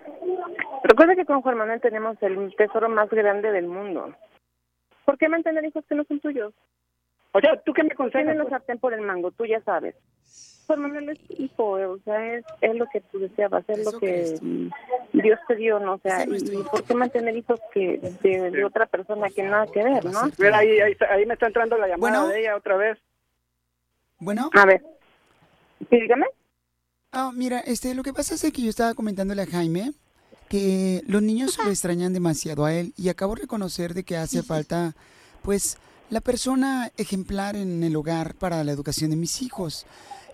recuerda 0.85 1.17
que 1.17 1.25
con 1.25 1.43
Juan 1.43 1.59
Manuel 1.59 1.81
tenemos 1.81 2.17
el 2.23 2.55
tesoro 2.57 2.89
más 2.89 3.11
grande 3.11 3.51
del 3.51 3.67
mundo. 3.67 4.15
¿Por 5.05 5.19
qué 5.19 5.29
mantener 5.29 5.65
hijos 5.65 5.85
que 5.89 5.95
no 5.95 6.05
son 6.05 6.21
tuyos? 6.21 6.55
O 7.33 7.41
sea, 7.41 7.61
¿tú 7.63 7.73
qué 7.73 7.83
me 7.83 7.93
aconsejas? 7.93 8.23
Tienen 8.23 8.39
los 8.39 8.49
sartén 8.49 8.79
por 8.79 8.95
el 8.95 9.03
mango, 9.03 9.31
tú 9.31 9.45
ya 9.45 9.61
sabes. 9.61 9.95
Juan 10.67 10.81
Manuel 10.83 11.11
es 11.11 11.19
hijo, 11.39 11.73
o 11.73 11.99
sea, 12.05 12.35
es, 12.35 12.45
es 12.61 12.75
lo 12.75 12.87
que 12.93 13.01
tú 13.01 13.19
deseabas, 13.19 13.65
es 13.69 13.85
lo 13.85 13.99
que 13.99 14.39
Dios 15.13 15.39
te 15.47 15.57
dio, 15.57 15.79
¿no? 15.79 15.95
O 15.95 15.99
sea, 15.99 16.25
y, 16.27 16.37
y 16.37 16.63
¿por 16.71 16.83
qué 16.85 16.95
mantener 16.95 17.37
hijos 17.37 17.61
que 17.73 17.99
de, 18.23 18.51
de 18.51 18.65
otra 18.65 18.87
persona 18.87 19.29
que 19.31 19.43
nada 19.45 19.67
que 19.67 19.83
ver, 19.85 20.05
no? 20.05 20.21
Mira, 20.39 20.59
ahí, 20.59 20.81
ahí, 20.81 20.97
ahí 21.11 21.27
me 21.27 21.35
está 21.35 21.47
entrando 21.47 21.79
la 21.79 21.89
llamada 21.89 22.19
Bueno. 22.21 22.29
de 22.29 22.41
ella 22.41 22.57
otra 22.57 22.77
vez. 22.77 22.99
Bueno. 24.19 24.51
A 24.55 24.67
ver. 24.67 24.83
Sí, 25.91 26.01
dígame. 26.01 26.27
Ah, 27.13 27.31
mira, 27.35 27.61
este, 27.61 27.95
lo 27.95 28.03
que 28.03 28.13
pasa 28.13 28.35
es 28.35 28.53
que 28.53 28.63
yo 28.63 28.71
estaba 28.71 28.95
comentándole 28.95 29.43
a 29.43 29.47
Jaime 29.47 29.93
que 30.49 31.03
los 31.07 31.23
niños 31.23 31.59
lo 31.65 31.71
extrañan 31.71 32.13
demasiado 32.13 32.65
a 32.65 32.73
él 32.75 32.93
y 32.97 33.09
acabo 33.09 33.35
de 33.35 33.43
reconocer 33.43 33.95
de 33.95 34.05
que 34.05 34.17
hace 34.17 34.43
falta, 34.43 34.95
pues, 35.43 35.79
la 36.09 36.21
persona 36.21 36.93
ejemplar 36.97 37.57
en 37.57 37.83
el 37.83 37.97
hogar 37.97 38.35
para 38.35 38.63
la 38.63 38.73
educación 38.73 39.11
de 39.11 39.17
mis 39.17 39.43
hijos. 39.43 39.87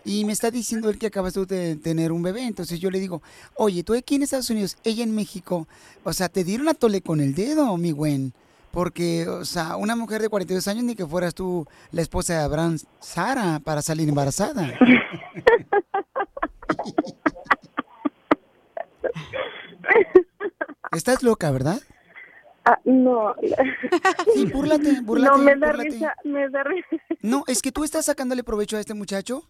Y 0.04 0.25
me 0.25 0.32
está 0.32 0.50
diciendo 0.50 0.90
él 0.90 0.99
que 0.99 1.06
acabas 1.06 1.35
tú 1.35 1.47
de 1.47 1.76
tener 1.76 2.11
un 2.12 2.23
bebé, 2.23 2.47
entonces 2.47 2.80
yo 2.80 2.90
le 2.90 2.99
digo, 2.99 3.23
oye, 3.54 3.85
tú 3.85 3.94
aquí 3.94 4.16
en 4.16 4.23
Estados 4.23 4.50
Unidos, 4.50 4.76
ella 4.82 5.04
en 5.04 5.14
México, 5.14 5.68
o 6.02 6.12
sea, 6.12 6.28
te 6.28 6.42
dieron 6.44 6.68
a 6.68 6.75
tole 6.75 7.02
con 7.02 7.21
el 7.21 7.35
dedo, 7.35 7.76
mi 7.76 7.92
buen. 7.92 8.32
Porque, 8.73 9.28
o 9.28 9.44
sea, 9.44 9.76
una 9.76 9.94
mujer 9.97 10.23
de 10.23 10.30
42 10.30 10.66
años 10.66 10.85
ni 10.85 10.94
que 10.97 11.06
fueras 11.06 11.35
tú 11.35 11.66
la 11.90 12.00
esposa 12.00 12.32
de 12.35 12.40
Abraham 12.40 12.78
Sara 13.00 13.61
para 13.62 13.82
salir 13.82 14.09
embarazada. 14.09 14.73
Estás 20.92 21.23
loca, 21.23 21.50
¿verdad? 21.50 21.80
Ah, 22.64 22.78
no. 22.85 23.35
Sí, 24.35 24.47
búrlate, 24.47 25.00
búrlate. 25.04 25.37
No, 25.37 25.42
me 25.42 25.56
da 25.56 25.73
búrlate. 25.73 25.90
risa, 25.90 26.14
me 26.25 26.49
da 26.49 26.62
risa. 26.64 26.97
No, 27.21 27.44
es 27.47 27.61
que 27.62 27.73
tú 27.73 27.85
estás 27.85 28.06
sacándole 28.06 28.44
provecho 28.44 28.76
a 28.76 28.80
este 28.80 28.94
muchacho 28.94 29.44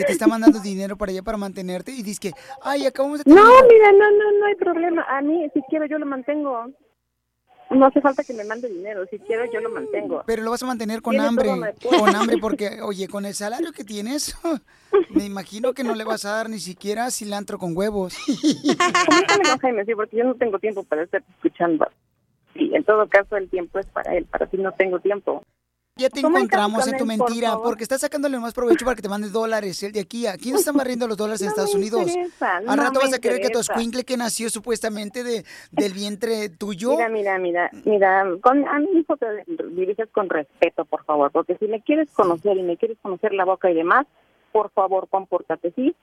que 0.00 0.06
te 0.06 0.12
está 0.12 0.26
mandando 0.26 0.60
dinero 0.60 0.96
para 0.96 1.12
allá 1.12 1.22
para 1.22 1.36
mantenerte 1.36 1.92
y 1.92 2.02
dices 2.02 2.20
que, 2.20 2.32
ay, 2.62 2.86
acabamos 2.86 3.22
de. 3.22 3.30
No, 3.30 3.44
mira, 3.68 3.92
no, 3.92 4.10
no, 4.10 4.38
no 4.38 4.46
hay 4.46 4.54
problema. 4.54 5.04
A 5.08 5.20
mí, 5.20 5.48
si 5.52 5.60
quiero, 5.68 5.86
yo 5.86 5.98
lo 5.98 6.06
mantengo. 6.06 6.72
No 7.70 7.86
hace 7.86 8.00
falta 8.00 8.24
que 8.24 8.32
me 8.32 8.42
mande 8.44 8.68
dinero. 8.68 9.06
Si 9.10 9.18
quiero, 9.20 9.44
yo 9.52 9.60
lo 9.60 9.70
mantengo. 9.70 10.24
Pero 10.26 10.42
lo 10.42 10.50
vas 10.50 10.62
a 10.62 10.66
mantener 10.66 11.02
con 11.02 11.20
hambre, 11.20 11.50
con 11.88 12.16
hambre, 12.16 12.38
porque, 12.40 12.80
oye, 12.82 13.06
con 13.06 13.26
el 13.26 13.34
salario 13.34 13.72
que 13.72 13.84
tienes, 13.84 14.36
me 15.10 15.24
imagino 15.24 15.72
que 15.72 15.84
no 15.84 15.94
le 15.94 16.04
vas 16.04 16.24
a 16.24 16.32
dar 16.32 16.50
ni 16.50 16.58
siquiera 16.58 17.10
cilantro 17.10 17.58
con 17.58 17.76
huevos. 17.76 18.16
Coméntame 19.06 19.58
Jaime, 19.60 19.84
sí, 19.84 19.94
porque 19.94 20.16
yo 20.16 20.24
no 20.24 20.34
tengo 20.34 20.58
tiempo 20.58 20.82
para 20.82 21.04
estar 21.04 21.22
escuchando. 21.36 21.86
Sí, 22.54 22.72
en 22.74 22.82
todo 22.82 23.08
caso, 23.08 23.36
el 23.36 23.48
tiempo 23.48 23.78
es 23.78 23.86
para 23.86 24.16
él. 24.16 24.24
Para 24.24 24.46
ti 24.46 24.56
no 24.56 24.72
tengo 24.72 24.98
tiempo. 24.98 25.44
Ya 26.00 26.08
te 26.08 26.20
encontramos 26.20 26.80
con 26.84 26.94
en 26.94 26.98
tu 26.98 27.04
por 27.04 27.18
mentira, 27.18 27.58
porque 27.58 27.82
estás 27.82 28.00
sacándole 28.00 28.38
más 28.38 28.54
provecho 28.54 28.86
para 28.86 28.96
que 28.96 29.02
te 29.02 29.08
mande 29.10 29.28
dólares 29.28 29.82
el 29.82 29.92
de 29.92 30.00
aquí. 30.00 30.26
Aquí 30.26 30.50
no 30.50 30.58
están 30.58 30.74
barriendo 30.74 31.06
los 31.06 31.16
dólares 31.18 31.42
en 31.42 31.46
No 31.48 31.50
Estados 31.50 31.74
me 31.74 31.80
Unidos. 31.80 32.08
interesa, 32.08 32.56
Al 32.56 32.78
rato 32.78 33.00
me 33.00 33.04
vas 33.06 33.12
a 33.12 33.18
creer 33.18 33.42
que 33.42 33.50
tu 33.50 33.58
escuincle 33.58 34.04
que 34.04 34.16
nació 34.16 34.48
supuestamente 34.48 35.22
de, 35.22 35.44
del 35.72 35.92
vientre 35.92 36.48
tuyo. 36.48 36.92
Mira, 36.92 37.08
mira, 37.10 37.38
mira, 37.38 37.70
mira, 37.84 38.24
con, 38.40 38.66
a 38.66 38.78
mi 38.78 39.00
hijo 39.00 39.14
te 39.18 39.26
diriges 39.74 40.08
con 40.12 40.30
respeto, 40.30 40.86
por 40.86 41.04
favor, 41.04 41.30
porque 41.32 41.56
si 41.58 41.66
me 41.66 41.82
quieres 41.82 42.08
conocer 42.12 42.56
y 42.56 42.62
me 42.62 42.78
quieres 42.78 42.96
conocer 43.02 43.34
la 43.34 43.44
boca 43.44 43.70
y 43.70 43.74
demás, 43.74 44.06
por 44.52 44.70
favor, 44.70 45.06
compórtate, 45.10 45.70
¿sí? 45.76 45.94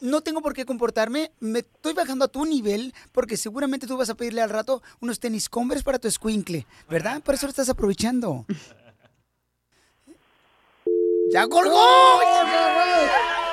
No 0.00 0.22
tengo 0.22 0.40
por 0.40 0.54
qué 0.54 0.64
comportarme, 0.64 1.30
me 1.40 1.60
estoy 1.60 1.92
bajando 1.92 2.24
a 2.24 2.28
tu 2.28 2.44
nivel 2.46 2.92
porque 3.12 3.36
seguramente 3.36 3.86
tú 3.86 3.96
vas 3.96 4.10
a 4.10 4.14
pedirle 4.14 4.40
al 4.42 4.50
rato 4.50 4.82
unos 5.00 5.20
tenis 5.20 5.48
Converse 5.48 5.84
para 5.84 5.98
tu 5.98 6.08
escuincle, 6.08 6.66
¿verdad? 6.88 7.22
Por 7.22 7.34
eso 7.34 7.46
lo 7.46 7.50
estás 7.50 7.68
aprovechando. 7.68 8.46
¡Ya 11.34 11.48
colgó! 11.48 12.20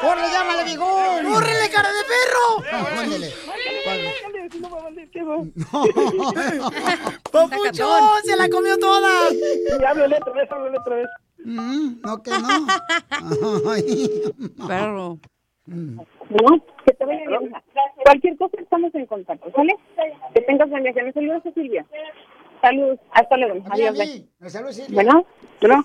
¡Corre, 0.02 0.32
llámale, 0.32 0.66
vigón! 0.66 1.34
¡Córrele, 1.34 1.68
cara 1.74 1.90
de 1.90 2.04
perro! 2.14 2.46
Ándele. 3.02 3.34
¡Papuchón! 7.32 8.04
¡Se 8.24 8.36
la 8.36 8.50
comió 8.50 8.78
toda! 8.78 9.30
Sí, 9.32 9.84
háblale 9.84 10.16
otra 10.16 10.34
vez, 10.34 10.52
háblale 10.52 10.78
otra 10.78 10.96
vez. 10.98 11.08
Mm, 11.44 12.02
no, 12.04 12.22
que 12.22 12.30
no. 12.30 12.68
Perro. 14.68 15.18
No, 15.66 16.66
que 16.86 16.94
te 16.94 17.04
vaya 17.04 17.24
bien. 17.40 17.52
Cualquier 18.04 18.38
cosa 18.38 18.58
estamos 18.60 18.94
en 18.94 19.08
contacto, 19.08 19.52
¿sale? 19.56 19.76
Que 20.36 20.42
tengas. 20.42 20.70
Me 20.70 21.14
saludas 21.14 21.44
a 21.48 21.52
Silvia. 21.52 21.84
Saludos. 22.62 23.00
Hasta 23.10 23.38
luego. 23.38 23.66
Adiós. 23.72 23.98
saluda 24.50 24.72
Silvia. 24.72 24.94
Bueno, 24.94 25.26
bueno. 25.60 25.84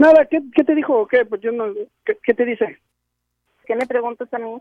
Nada, 0.00 0.24
¿qué, 0.24 0.40
¿qué 0.54 0.64
te 0.64 0.74
dijo 0.74 0.98
o 0.98 1.06
qué? 1.06 1.26
Pues 1.26 1.42
yo 1.42 1.52
no, 1.52 1.74
¿qué, 2.06 2.16
qué 2.22 2.32
te 2.32 2.46
dice? 2.46 2.80
¿Qué 3.66 3.76
me 3.76 3.86
preguntas 3.86 4.32
a 4.32 4.38
mí? 4.38 4.56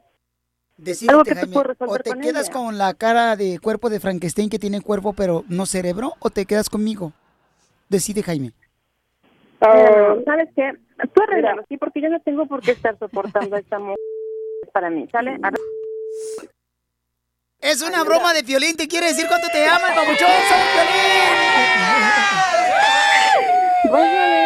Decídete, 0.75 1.11
Algo 1.13 1.23
que 1.23 1.33
te 1.33 1.85
o 1.85 1.97
te 1.97 2.09
con 2.09 2.19
quedas 2.19 2.49
ella. 2.49 2.53
con 2.59 2.77
la 2.77 2.93
cara 2.93 3.37
de 3.37 3.57
cuerpo 3.59 3.89
de 3.89 4.01
Frankenstein 4.01 4.49
que 4.49 4.59
tiene 4.59 4.81
cuerpo 4.81 5.13
pero 5.13 5.45
no 5.47 5.65
cerebro, 5.65 6.11
o 6.19 6.29
te 6.29 6.45
quedas 6.45 6.69
conmigo. 6.69 7.13
Decide, 7.87 8.21
Jaime. 8.21 8.51
Mira, 9.61 10.17
¿Sabes 10.25 10.49
qué? 10.57 10.73
Tú 11.13 11.21
arréglalo, 11.23 11.63
sí, 11.69 11.77
porque 11.77 12.01
yo 12.01 12.09
no 12.09 12.19
tengo 12.19 12.45
por 12.45 12.59
qué 12.59 12.71
estar 12.71 12.99
soportando 12.99 13.55
a 13.55 13.59
esta 13.59 13.79
mujer 13.79 13.95
para 14.73 14.89
mí, 14.89 15.07
¿sale? 15.09 15.39
Es 17.61 17.81
una 17.81 18.03
broma 18.03 18.33
de 18.33 18.41
violín, 18.41 18.75
te 18.75 18.89
quiere 18.89 19.07
decir 19.07 19.25
cuánto 19.29 19.47
te 19.53 19.65
ama, 19.65 19.87
papuchón. 19.95 20.27
¡Soy 20.49 20.59
Piolín! 23.83 24.38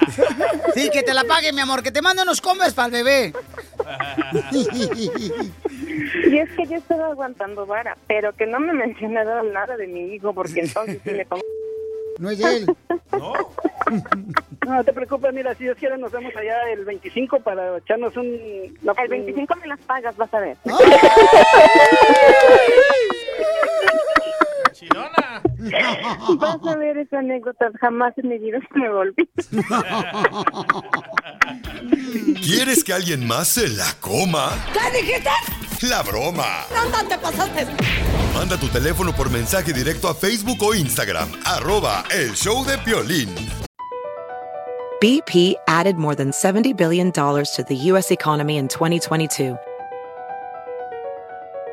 Sí, 0.74 0.90
que 0.90 1.02
te 1.02 1.14
la 1.14 1.24
pague, 1.24 1.52
mi 1.52 1.60
amor, 1.60 1.82
que 1.82 1.90
te 1.90 2.02
mande 2.02 2.22
unos 2.22 2.40
combes 2.40 2.74
para 2.74 2.86
el 2.86 2.92
bebé. 3.04 3.32
Y 6.28 6.38
es 6.38 6.50
que 6.50 6.66
yo 6.66 6.76
estaba 6.76 7.06
aguantando 7.06 7.66
vara, 7.66 7.96
pero 8.06 8.34
que 8.34 8.46
no 8.46 8.58
me 8.58 8.72
mencionaron 8.72 9.52
nada 9.52 9.76
de 9.76 9.86
mi 9.86 10.14
hijo, 10.14 10.32
porque 10.34 10.60
entonces 10.60 11.00
sí 11.04 11.10
me 11.10 11.24
pongo... 11.24 11.42
No 12.18 12.30
es 12.30 12.40
él. 12.40 12.66
No 14.66 14.82
te 14.82 14.92
preocupes, 14.92 15.32
mira, 15.32 15.54
si 15.54 15.62
Dios 15.62 15.76
quiere 15.78 15.96
nos 15.96 16.10
vemos 16.10 16.34
allá 16.34 16.56
el 16.72 16.84
25 16.84 17.38
para 17.38 17.78
echarnos 17.78 18.16
un... 18.16 18.24
el 18.24 19.08
25 19.08 19.54
me 19.56 19.68
las 19.68 19.78
pagas, 19.82 20.16
vas 20.16 20.34
a 20.34 20.40
ver. 20.40 20.56
Vas 26.38 26.58
a 26.66 26.76
ver 26.76 26.98
esa 26.98 27.18
anécdota, 27.18 27.70
jamás 27.80 28.12
en 28.18 28.28
mi 28.28 28.38
vida 28.38 28.58
se 28.72 28.78
me 28.78 28.90
volví. 28.90 29.28
¿Quieres 32.42 32.84
que 32.84 32.92
alguien 32.92 33.26
más 33.26 33.48
se 33.48 33.68
la 33.68 33.92
coma? 34.00 34.50
¿Qué 34.72 34.80
dijiste? 34.98 35.30
La 35.88 36.02
broma. 36.02 36.64
¿Dónde 36.74 36.98
te 37.08 37.18
pasaste? 37.18 37.66
Manda 38.34 38.56
tu 38.56 38.68
teléfono 38.68 39.12
por 39.12 39.30
mensaje 39.30 39.72
directo 39.72 40.08
a 40.08 40.14
Facebook 40.14 40.62
o 40.62 40.74
Instagram. 40.74 41.28
Arroba 41.44 42.04
el 42.10 42.34
show 42.34 42.64
de 42.64 42.78
Piolín. 42.78 43.28
BP 45.00 45.56
added 45.68 45.96
more 45.96 46.14
than 46.14 46.30
$70 46.30 46.74
billion 46.74 47.12
to 47.12 47.64
the 47.68 47.76
U.S. 47.90 48.10
economy 48.10 48.56
in 48.56 48.68
2022. 48.68 49.56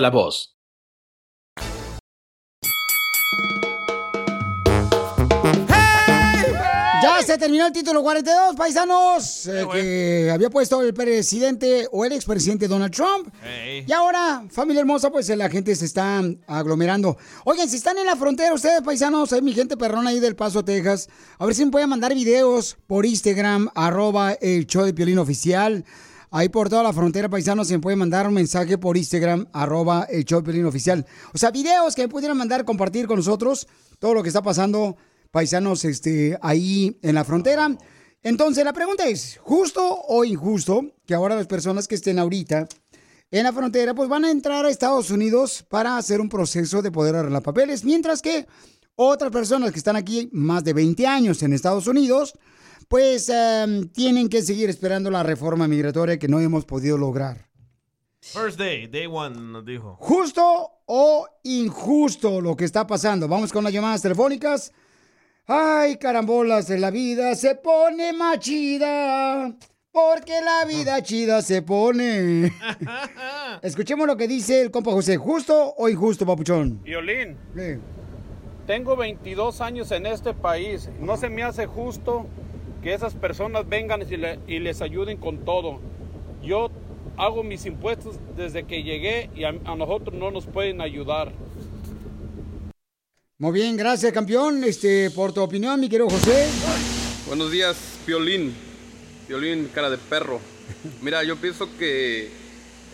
la 0.00 0.10
voz. 0.10 0.56
Ya 7.02 7.20
se 7.20 7.36
terminó 7.36 7.66
el 7.66 7.72
título 7.72 8.00
42, 8.00 8.54
paisanos, 8.54 9.48
eh, 9.48 9.66
que 9.72 10.30
había 10.32 10.48
puesto 10.50 10.80
el 10.82 10.94
presidente 10.94 11.88
o 11.90 12.04
el 12.04 12.12
expresidente 12.12 12.68
Donald 12.68 12.94
Trump. 12.94 13.26
Y 13.84 13.90
ahora, 13.90 14.44
familia 14.48 14.80
hermosa, 14.82 15.10
pues 15.10 15.28
eh, 15.28 15.34
la 15.34 15.50
gente 15.50 15.74
se 15.74 15.84
está 15.84 16.22
aglomerando. 16.46 17.16
Oigan, 17.44 17.68
si 17.68 17.76
están 17.76 17.98
en 17.98 18.06
la 18.06 18.14
frontera 18.14 18.54
ustedes, 18.54 18.82
paisanos, 18.82 19.32
hay 19.32 19.42
mi 19.42 19.52
gente 19.52 19.76
perrona 19.76 20.10
ahí 20.10 20.20
del 20.20 20.36
Paso, 20.36 20.64
Texas. 20.64 21.08
A 21.38 21.46
ver 21.46 21.56
si 21.56 21.64
me 21.64 21.72
pueden 21.72 21.88
mandar 21.88 22.14
videos 22.14 22.76
por 22.86 23.04
Instagram, 23.04 23.68
arroba 23.74 24.34
el 24.34 24.68
show 24.68 24.84
de 24.84 24.94
Piolín 24.94 25.18
Oficial. 25.18 25.84
Ahí 26.34 26.48
por 26.48 26.70
toda 26.70 26.82
la 26.82 26.94
frontera, 26.94 27.28
paisanos, 27.28 27.68
se 27.68 27.74
me 27.74 27.80
pueden 27.80 27.98
mandar 27.98 28.26
un 28.26 28.32
mensaje 28.32 28.78
por 28.78 28.96
Instagram, 28.96 29.48
arroba 29.52 30.06
el 30.10 30.24
Piolín 30.24 30.64
Oficial. 30.64 31.04
O 31.34 31.36
sea, 31.36 31.50
videos 31.50 31.94
que 31.94 32.00
me 32.00 32.08
pudieran 32.08 32.38
mandar, 32.38 32.64
compartir 32.64 33.06
con 33.06 33.16
nosotros 33.16 33.68
todo 33.98 34.14
lo 34.14 34.22
que 34.22 34.30
está 34.30 34.40
pasando, 34.40 34.96
paisanos, 35.30 35.84
este, 35.84 36.38
ahí 36.40 36.98
en 37.02 37.16
la 37.16 37.24
frontera. 37.24 37.76
Entonces, 38.22 38.64
la 38.64 38.72
pregunta 38.72 39.06
es, 39.06 39.38
¿justo 39.42 39.82
o 40.08 40.24
injusto 40.24 40.94
que 41.04 41.12
ahora 41.12 41.36
las 41.36 41.46
personas 41.46 41.86
que 41.86 41.96
estén 41.96 42.18
ahorita 42.18 42.66
en 43.30 43.44
la 43.44 43.52
frontera, 43.52 43.92
pues 43.92 44.08
van 44.08 44.24
a 44.24 44.30
entrar 44.30 44.64
a 44.64 44.70
Estados 44.70 45.10
Unidos 45.10 45.62
para 45.68 45.98
hacer 45.98 46.18
un 46.18 46.30
proceso 46.30 46.80
de 46.80 46.90
poder 46.90 47.14
arreglar 47.14 47.42
papeles, 47.42 47.84
mientras 47.84 48.22
que 48.22 48.46
otras 48.94 49.30
personas 49.30 49.70
que 49.70 49.78
están 49.78 49.96
aquí 49.96 50.30
más 50.32 50.64
de 50.64 50.72
20 50.72 51.06
años 51.06 51.42
en 51.42 51.52
Estados 51.52 51.86
Unidos, 51.86 52.32
pues 52.92 53.30
em, 53.30 53.88
tienen 53.88 54.28
que 54.28 54.42
seguir 54.42 54.68
esperando 54.68 55.10
la 55.10 55.22
reforma 55.22 55.66
migratoria 55.66 56.18
que 56.18 56.28
no 56.28 56.40
hemos 56.40 56.66
podido 56.66 56.98
lograr. 56.98 57.48
First 58.20 58.58
day, 58.58 58.86
day 58.86 59.06
one, 59.06 59.34
nos 59.34 59.64
dijo. 59.64 59.96
¿Justo 59.98 60.42
o 60.84 61.26
injusto 61.42 62.42
lo 62.42 62.54
que 62.54 62.66
está 62.66 62.86
pasando? 62.86 63.26
Vamos 63.28 63.50
con 63.50 63.64
las 63.64 63.72
llamadas 63.72 64.02
telefónicas. 64.02 64.72
Ay, 65.46 65.96
carambolas, 65.96 66.68
la 66.68 66.90
vida 66.90 67.34
se 67.34 67.54
pone 67.54 68.12
más 68.12 68.40
chida. 68.40 69.56
Porque 69.90 70.34
la 70.42 70.66
vida 70.66 71.02
chida 71.02 71.40
se 71.40 71.62
pone. 71.62 72.52
Escuchemos 73.62 74.06
lo 74.06 74.18
que 74.18 74.28
dice 74.28 74.60
el 74.60 74.70
compa 74.70 74.92
José. 74.92 75.16
¿Justo 75.16 75.72
o 75.78 75.88
injusto, 75.88 76.26
papuchón? 76.26 76.82
Violín, 76.82 77.38
Sí. 77.56 77.80
tengo 78.66 78.96
22 78.96 79.62
años 79.62 79.90
en 79.92 80.04
este 80.04 80.34
país. 80.34 80.90
No 81.00 81.16
se 81.16 81.30
me 81.30 81.42
hace 81.42 81.64
justo 81.64 82.26
que 82.82 82.92
esas 82.94 83.14
personas 83.14 83.68
vengan 83.68 84.02
y, 84.02 84.16
le- 84.16 84.38
y 84.46 84.58
les 84.58 84.82
ayuden 84.82 85.16
con 85.16 85.38
todo. 85.44 85.80
Yo 86.42 86.70
hago 87.16 87.42
mis 87.44 87.64
impuestos 87.66 88.16
desde 88.36 88.64
que 88.64 88.82
llegué 88.82 89.30
y 89.36 89.44
a, 89.44 89.50
a 89.64 89.76
nosotros 89.76 90.14
no 90.18 90.30
nos 90.30 90.46
pueden 90.46 90.80
ayudar. 90.80 91.32
Muy 93.38 93.52
bien, 93.52 93.76
gracias, 93.76 94.12
campeón, 94.12 94.62
este, 94.64 95.10
por 95.10 95.32
tu 95.32 95.40
opinión, 95.42 95.78
mi 95.80 95.88
querido 95.88 96.08
José. 96.08 96.48
Buenos 97.26 97.50
días, 97.50 97.76
Piolín. 98.06 98.54
Piolín, 99.26 99.68
cara 99.74 99.90
de 99.90 99.98
perro. 99.98 100.40
Mira, 101.00 101.22
yo 101.24 101.36
pienso 101.36 101.68
que 101.78 102.30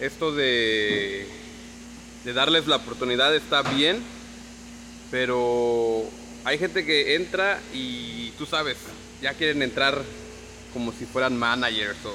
esto 0.01 0.33
de, 0.35 1.27
de 2.25 2.33
darles 2.33 2.67
la 2.67 2.77
oportunidad 2.77 3.35
está 3.35 3.63
bien, 3.63 4.03
pero 5.11 6.03
hay 6.45 6.59
gente 6.59 6.85
que 6.87 7.15
entra 7.15 7.61
y 7.75 8.31
tú 8.39 8.47
sabes, 8.47 8.77
ya 9.23 9.35
quieren 9.35 9.63
entrar 9.63 10.03
como 10.73 10.93
si 10.93 11.05
fueran 11.07 11.37
managers 11.37 11.99
o 12.05 12.15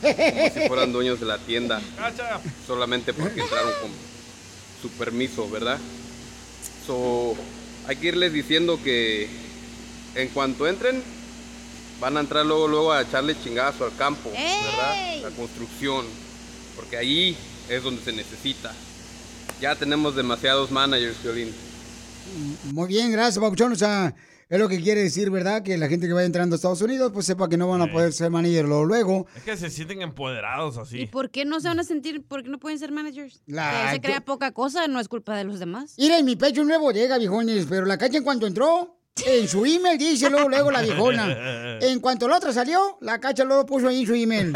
como 0.00 0.50
si 0.54 0.68
fueran 0.68 0.92
dueños 0.92 1.20
de 1.20 1.26
la 1.26 1.38
tienda, 1.38 1.80
Cacha. 1.96 2.40
solamente 2.66 3.12
porque 3.12 3.40
entraron 3.40 3.72
con 3.80 3.90
su 4.80 4.88
permiso, 4.96 5.48
¿verdad? 5.50 5.78
So, 6.86 7.34
hay 7.86 7.96
que 7.96 8.08
irles 8.08 8.32
diciendo 8.32 8.78
que 8.82 9.28
en 10.14 10.28
cuanto 10.28 10.66
entren, 10.66 11.02
van 12.00 12.16
a 12.16 12.20
entrar 12.20 12.44
luego, 12.44 12.66
luego 12.68 12.92
a 12.92 13.02
echarle 13.02 13.36
chingazo 13.40 13.84
al 13.84 13.94
campo, 13.96 14.30
¿verdad? 14.30 15.22
La 15.22 15.30
construcción, 15.30 16.04
porque 16.76 16.96
ahí 16.96 17.36
es 17.68 17.82
donde 17.82 18.02
se 18.02 18.12
necesita. 18.12 18.72
Ya 19.60 19.76
tenemos 19.76 20.16
demasiados 20.16 20.70
managers, 20.72 21.22
Violín. 21.22 21.54
Muy 22.72 22.88
bien, 22.88 23.12
gracias, 23.12 23.38
papuchón. 23.38 23.72
O 23.72 23.76
sea, 23.76 24.12
es 24.52 24.58
lo 24.60 24.68
que 24.68 24.82
quiere 24.82 25.00
decir, 25.02 25.30
¿verdad? 25.30 25.62
Que 25.62 25.78
la 25.78 25.88
gente 25.88 26.06
que 26.06 26.12
vaya 26.12 26.26
entrando 26.26 26.54
a 26.54 26.56
Estados 26.56 26.82
Unidos, 26.82 27.10
pues 27.12 27.24
sepa 27.24 27.48
que 27.48 27.56
no 27.56 27.68
van 27.68 27.80
a 27.80 27.90
poder 27.90 28.12
ser 28.12 28.30
manager 28.30 28.66
luego. 28.66 28.84
luego. 28.84 29.26
Es 29.34 29.42
que 29.44 29.56
se 29.56 29.70
sienten 29.70 30.02
empoderados 30.02 30.76
así. 30.76 31.00
¿Y 31.00 31.06
por 31.06 31.30
qué 31.30 31.46
no 31.46 31.58
se 31.60 31.68
van 31.68 31.80
a 31.80 31.84
sentir, 31.84 32.22
por 32.22 32.42
qué 32.42 32.50
no 32.50 32.58
pueden 32.58 32.78
ser 32.78 32.92
managers? 32.92 33.40
La- 33.46 33.86
que 33.86 33.94
se 33.94 34.00
crea 34.02 34.20
poca 34.22 34.52
cosa, 34.52 34.86
no 34.88 35.00
es 35.00 35.08
culpa 35.08 35.34
de 35.36 35.44
los 35.44 35.58
demás. 35.58 35.94
Mira, 35.96 36.18
en 36.18 36.26
mi 36.26 36.36
pecho 36.36 36.64
nuevo 36.64 36.92
llega, 36.92 37.16
viejones, 37.16 37.64
pero 37.66 37.86
la 37.86 37.96
cacha 37.96 38.18
en 38.18 38.24
cuanto 38.24 38.46
entró, 38.46 38.98
en 39.26 39.46
su 39.46 39.64
email 39.66 39.98
dice 39.98 40.30
luego, 40.30 40.48
luego 40.48 40.70
la 40.70 40.82
viejona. 40.82 41.78
En 41.82 41.98
cuanto 41.98 42.28
la 42.28 42.36
otra 42.36 42.52
salió, 42.52 42.96
la 43.00 43.18
cacha 43.18 43.44
luego 43.44 43.66
puso 43.66 43.88
ahí 43.88 44.02
en 44.02 44.06
su 44.06 44.14
email. 44.14 44.52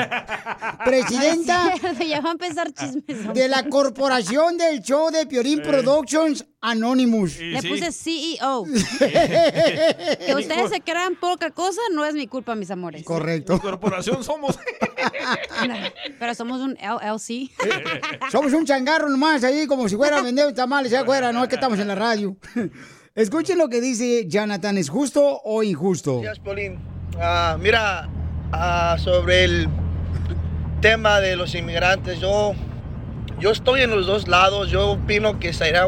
Presidenta 0.85 1.75
sí, 1.99 2.09
ya 2.09 2.21
va 2.21 2.29
a 2.29 2.33
empezar 2.33 2.73
chismes. 2.73 3.35
de 3.35 3.49
la 3.49 3.69
corporación 3.69 4.57
del 4.57 4.81
show 4.81 5.11
de 5.11 5.27
Piorín 5.27 5.61
Productions 5.61 6.47
Anonymous. 6.61 7.39
Le 7.41 7.61
puse 7.65 7.91
CEO. 7.91 8.65
que 8.99 10.35
ustedes 10.37 10.71
se 10.71 10.81
crean 10.83 11.17
poca 11.17 11.51
cosa 11.51 11.81
no 11.93 12.05
es 12.05 12.15
mi 12.15 12.29
culpa, 12.29 12.55
mis 12.55 12.71
amores. 12.71 13.03
Correcto. 13.05 13.61
Corporación 13.61 14.23
somos. 14.23 14.57
Pero 16.19 16.35
somos 16.37 16.61
un 16.61 16.75
LLC. 16.75 17.51
Somos 18.31 18.53
un 18.53 18.65
changarro 18.65 19.09
nomás 19.09 19.43
ahí, 19.43 19.67
como 19.67 19.89
si 19.89 19.97
fuera 19.97 20.19
a 20.19 20.23
vender 20.23 20.55
tamales 20.55 20.93
allá 20.93 21.03
afuera, 21.03 21.33
no 21.33 21.43
es 21.43 21.49
que 21.49 21.57
estamos 21.57 21.81
en 21.81 21.89
la 21.89 21.97
radio. 21.97 22.37
Escuchen 23.17 23.57
lo 23.57 23.71
que 23.71 23.81
dice 23.81 24.27
Jonathan, 24.29 24.77
¿es 24.77 24.91
justo 24.91 25.41
o 25.43 25.63
injusto? 25.63 26.21
Gracias, 26.21 26.39
Piolín. 26.39 26.79
Ah, 27.19 27.57
mira, 27.59 28.11
ah, 28.53 28.97
sobre 28.99 29.45
el 29.45 29.69
tema 30.83 31.21
de 31.21 31.35
los 31.35 31.55
inmigrantes, 31.55 32.21
yo, 32.21 32.53
yo 33.41 33.53
estoy 33.53 33.81
en 33.81 33.91
los 33.91 34.07
dos 34.07 34.29
lados. 34.29 34.71
Yo 34.71 34.91
opino 34.91 35.39
que 35.39 35.55
sería 35.55 35.87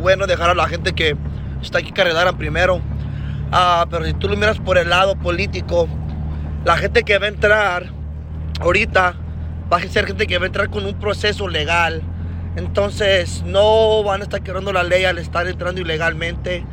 bueno 0.00 0.26
dejar 0.26 0.50
a 0.50 0.56
la 0.56 0.66
gente 0.66 0.92
que 0.92 1.16
está 1.62 1.78
aquí 1.78 1.92
que 1.92 2.00
arreglaran 2.00 2.36
primero. 2.36 2.80
Ah, 3.52 3.86
pero 3.88 4.04
si 4.04 4.14
tú 4.14 4.28
lo 4.28 4.36
miras 4.36 4.58
por 4.58 4.76
el 4.76 4.90
lado 4.90 5.14
político, 5.16 5.86
la 6.64 6.76
gente 6.76 7.04
que 7.04 7.16
va 7.20 7.26
a 7.26 7.28
entrar 7.28 7.92
ahorita 8.60 9.14
va 9.72 9.76
a 9.76 9.82
ser 9.82 10.04
gente 10.04 10.26
que 10.26 10.36
va 10.38 10.46
a 10.46 10.48
entrar 10.48 10.68
con 10.68 10.84
un 10.84 10.98
proceso 10.98 11.46
legal. 11.46 12.02
Entonces 12.56 13.42
no 13.44 14.02
van 14.02 14.20
a 14.20 14.24
estar 14.24 14.42
quebrando 14.42 14.72
la 14.72 14.82
ley 14.82 15.04
al 15.04 15.18
estar 15.18 15.46
entrando 15.46 15.80
ilegalmente. 15.80 16.64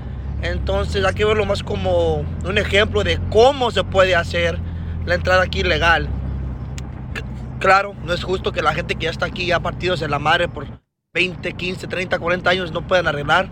Entonces 0.42 1.04
hay 1.06 1.14
que 1.14 1.26
verlo 1.26 1.46
más 1.46 1.64
como 1.64 2.26
un 2.46 2.58
ejemplo 2.58 3.04
de 3.04 3.20
cómo 3.30 3.72
se 3.72 3.84
puede 3.84 4.16
hacer 4.16 4.60
la 5.06 5.16
entrada 5.16 5.44
aquí 5.44 5.64
legal. 5.64 6.08
claro, 7.60 7.96
no 8.04 8.14
es 8.14 8.24
justo 8.24 8.52
que 8.52 8.62
la 8.62 8.74
gente 8.74 8.96
que 8.96 9.06
ya 9.06 9.12
está 9.12 9.26
aquí, 9.26 9.48
ya 9.48 9.60
partidos 9.60 10.02
en 10.02 10.12
la 10.12 10.20
madre 10.20 10.48
por 10.48 10.68
20, 11.14 11.54
15, 11.54 11.88
30, 11.88 12.20
40 12.20 12.50
años 12.50 12.72
no 12.72 12.86
puedan 12.86 13.08
arreglar. 13.08 13.50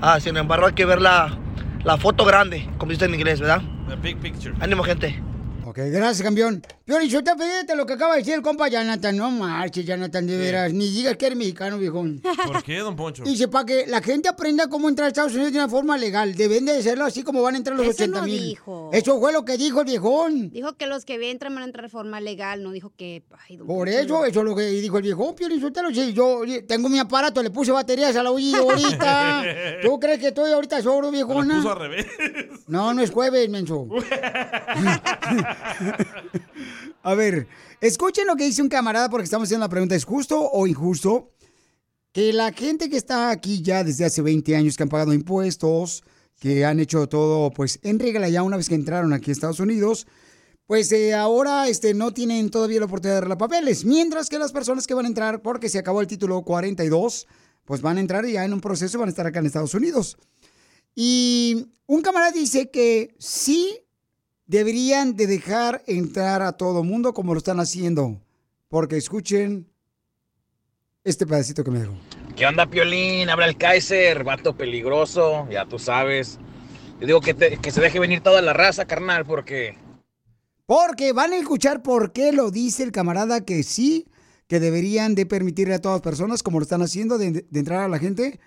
Ah, 0.00 0.18
sin 0.20 0.36
embargo, 0.36 0.66
hay 0.66 0.72
que 0.72 0.86
ver 0.86 1.00
la, 1.00 1.36
la 1.84 1.96
foto 1.96 2.24
grande, 2.24 2.68
como 2.78 2.92
dice 2.92 3.04
en 3.04 3.14
inglés, 3.14 3.40
¿verdad? 3.40 3.60
The 3.88 3.96
big 3.96 4.18
picture. 4.18 4.54
Ánimo, 4.60 4.82
gente. 4.82 5.22
Ok, 5.64 5.78
gracias, 5.90 6.22
campeón. 6.22 6.62
Piolín, 6.92 7.08
yo 7.08 7.24
te 7.24 7.34
pediste 7.34 7.74
lo 7.74 7.86
que 7.86 7.94
acaba 7.94 8.12
de 8.12 8.18
decir 8.18 8.34
el 8.34 8.42
compa 8.42 8.68
Jonathan. 8.68 9.16
No 9.16 9.30
marches, 9.30 9.86
Jonathan, 9.86 10.26
de 10.26 10.36
veras. 10.36 10.74
Ni 10.74 10.90
digas 10.90 11.16
que 11.16 11.24
eres 11.24 11.38
mexicano, 11.38 11.78
viejón. 11.78 12.20
¿Por 12.46 12.62
qué, 12.62 12.80
don 12.80 12.94
Poncho? 12.96 13.22
Dice, 13.22 13.48
para 13.48 13.64
que 13.64 13.86
la 13.86 14.02
gente 14.02 14.28
aprenda 14.28 14.66
cómo 14.68 14.90
entrar 14.90 15.06
a 15.06 15.08
Estados 15.08 15.32
Unidos 15.32 15.52
de 15.54 15.58
una 15.58 15.70
forma 15.70 15.96
legal. 15.96 16.34
Deben 16.34 16.66
de 16.66 16.76
hacerlo 16.76 17.06
así 17.06 17.22
como 17.22 17.40
van 17.40 17.54
a 17.54 17.56
entrar 17.56 17.78
los 17.78 17.86
Eso 17.86 17.94
80 17.94 18.20
no 18.20 18.26
mil. 18.26 18.42
dijo. 18.42 18.90
Eso 18.92 19.18
fue 19.18 19.32
lo 19.32 19.42
que 19.46 19.56
dijo 19.56 19.80
el 19.80 19.86
viejón. 19.86 20.50
Dijo 20.50 20.74
que 20.74 20.86
los 20.86 21.06
que 21.06 21.14
entran 21.30 21.54
van 21.54 21.62
a 21.62 21.66
entrar 21.66 21.84
de 21.86 21.88
forma 21.88 22.20
legal, 22.20 22.62
no 22.62 22.72
dijo 22.72 22.92
que... 22.94 23.22
Ay, 23.48 23.56
don 23.56 23.66
Por 23.66 23.86
Poncho, 23.86 23.98
eso, 23.98 24.18
no. 24.18 24.24
eso 24.26 24.40
es 24.40 24.44
lo 24.44 24.54
que 24.54 24.62
dijo 24.66 24.98
el 24.98 25.02
viejón, 25.02 25.34
Piolín 25.34 25.62
Sotelo. 25.62 25.90
Sí, 25.94 26.12
yo 26.12 26.42
tengo 26.68 26.90
mi 26.90 26.98
aparato, 26.98 27.42
le 27.42 27.48
puse 27.48 27.72
baterías 27.72 28.14
al 28.16 28.26
oído 28.26 28.70
ahorita. 28.70 29.44
¿Tú 29.82 29.98
crees 29.98 30.18
que 30.18 30.28
estoy 30.28 30.52
ahorita 30.52 30.82
sordo, 30.82 31.10
viejona? 31.10 31.56
Puso 31.56 31.72
al 31.72 31.78
revés. 31.78 32.06
No, 32.66 32.92
no 32.92 33.00
es 33.00 33.10
jueves, 33.10 33.48
menso. 33.48 33.88
A 37.02 37.14
ver, 37.14 37.48
escuchen 37.80 38.26
lo 38.26 38.36
que 38.36 38.44
dice 38.44 38.62
un 38.62 38.68
camarada 38.68 39.08
porque 39.08 39.24
estamos 39.24 39.46
haciendo 39.46 39.64
la 39.64 39.70
pregunta, 39.70 39.96
¿es 39.96 40.04
justo 40.04 40.40
o 40.40 40.66
injusto 40.68 41.32
que 42.12 42.32
la 42.32 42.52
gente 42.52 42.88
que 42.88 42.96
está 42.96 43.30
aquí 43.30 43.60
ya 43.62 43.82
desde 43.82 44.04
hace 44.04 44.22
20 44.22 44.54
años, 44.54 44.76
que 44.76 44.84
han 44.84 44.88
pagado 44.88 45.12
impuestos, 45.12 46.04
que 46.38 46.64
han 46.64 46.78
hecho 46.78 47.08
todo 47.08 47.50
pues 47.50 47.80
en 47.82 47.98
regla 47.98 48.28
ya 48.28 48.44
una 48.44 48.56
vez 48.56 48.68
que 48.68 48.76
entraron 48.76 49.12
aquí 49.12 49.30
a 49.30 49.32
Estados 49.32 49.58
Unidos, 49.58 50.06
pues 50.66 50.92
eh, 50.92 51.12
ahora 51.14 51.66
este, 51.68 51.92
no 51.92 52.14
tienen 52.14 52.50
todavía 52.50 52.78
la 52.78 52.86
oportunidad 52.86 53.14
de 53.14 53.18
arreglar 53.18 53.38
papeles, 53.38 53.84
mientras 53.84 54.28
que 54.28 54.38
las 54.38 54.52
personas 54.52 54.86
que 54.86 54.94
van 54.94 55.06
a 55.06 55.08
entrar, 55.08 55.42
porque 55.42 55.68
se 55.68 55.78
acabó 55.78 56.00
el 56.00 56.06
título 56.06 56.42
42, 56.42 57.26
pues 57.64 57.80
van 57.80 57.96
a 57.96 58.00
entrar 58.00 58.24
ya 58.26 58.44
en 58.44 58.52
un 58.52 58.60
proceso 58.60 58.96
y 58.96 59.00
van 59.00 59.08
a 59.08 59.10
estar 59.10 59.26
acá 59.26 59.40
en 59.40 59.46
Estados 59.46 59.74
Unidos. 59.74 60.18
Y 60.94 61.66
un 61.86 62.02
camarada 62.02 62.32
dice 62.32 62.70
que 62.70 63.14
sí 63.18 63.81
deberían 64.52 65.16
de 65.16 65.26
dejar 65.26 65.82
entrar 65.86 66.42
a 66.42 66.52
todo 66.52 66.84
mundo 66.84 67.14
como 67.14 67.32
lo 67.32 67.38
están 67.38 67.58
haciendo. 67.58 68.20
Porque 68.68 68.98
escuchen 68.98 69.66
este 71.04 71.26
pedacito 71.26 71.64
que 71.64 71.70
me 71.70 71.78
dejó. 71.80 71.94
¿Qué 72.36 72.46
onda, 72.46 72.66
Piolín? 72.66 73.30
Habla 73.30 73.46
el 73.46 73.56
Kaiser, 73.56 74.24
vato 74.24 74.54
peligroso, 74.54 75.48
ya 75.50 75.64
tú 75.66 75.78
sabes. 75.78 76.38
Yo 77.00 77.06
digo 77.06 77.20
que, 77.22 77.32
te- 77.34 77.56
que 77.56 77.70
se 77.70 77.80
deje 77.80 77.98
venir 77.98 78.20
toda 78.20 78.42
la 78.42 78.52
raza, 78.52 78.84
carnal, 78.84 79.24
porque 79.24 79.74
Porque 80.66 81.12
van 81.12 81.32
a 81.32 81.36
escuchar 81.38 81.82
por 81.82 82.12
qué 82.12 82.32
lo 82.32 82.50
dice 82.50 82.82
el 82.82 82.92
camarada 82.92 83.44
que 83.44 83.62
sí, 83.62 84.06
que 84.48 84.60
deberían 84.60 85.14
de 85.14 85.24
permitirle 85.26 85.74
a 85.74 85.80
todas 85.80 85.96
las 85.96 86.02
personas, 86.02 86.42
como 86.42 86.58
lo 86.58 86.62
están 86.64 86.82
haciendo, 86.82 87.16
de, 87.18 87.46
de 87.48 87.58
entrar 87.58 87.80
a 87.80 87.88
la 87.88 87.98
gente 87.98 88.38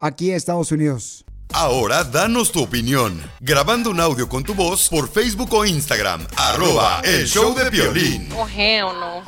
aquí 0.00 0.32
a 0.32 0.36
Estados 0.36 0.72
Unidos. 0.72 1.24
Ahora 1.50 2.04
danos 2.04 2.50
tu 2.50 2.62
opinión, 2.62 3.20
grabando 3.40 3.90
un 3.90 4.00
audio 4.00 4.28
con 4.28 4.42
tu 4.42 4.54
voz 4.54 4.88
por 4.88 5.08
Facebook 5.10 5.52
o 5.52 5.66
Instagram, 5.66 6.26
arroba 6.36 7.00
el 7.04 7.26
show 7.26 7.54
de 7.54 7.68
violín. 7.68 8.28
Hell 8.56 8.86
no. 8.86 9.22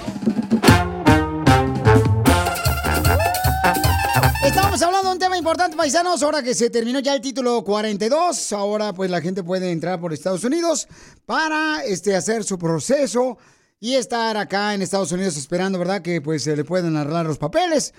Estamos 4.43 4.81
hablando 4.83 5.09
de 5.09 5.15
un 5.15 5.19
tema 5.19 5.37
importante, 5.37 5.77
paisanos. 5.77 6.23
Ahora 6.23 6.43
que 6.43 6.55
se 6.55 6.71
terminó 6.71 7.01
ya 7.01 7.15
el 7.15 7.21
título 7.21 7.63
42, 7.63 8.53
ahora 8.53 8.93
pues 8.95 9.11
la 9.11 9.21
gente 9.21 9.43
puede 9.43 9.71
entrar 9.71 10.01
por 10.01 10.13
Estados 10.13 10.45
Unidos 10.45 10.89
para 11.27 11.85
este, 11.85 12.17
hacer 12.17 12.45
su 12.45 12.59
proceso 12.59 13.37
y 13.81 13.97
estar 13.97 14.37
acá 14.39 14.73
en 14.73 14.81
Estados 14.81 15.13
Unidos 15.13 15.37
esperando, 15.37 15.79
¿verdad? 15.79 16.01
Que 16.01 16.23
pues 16.23 16.43
se 16.43 16.57
le 16.57 16.65
puedan 16.65 16.97
arreglar 16.97 17.27
los 17.27 17.37
papeles. 17.39 17.93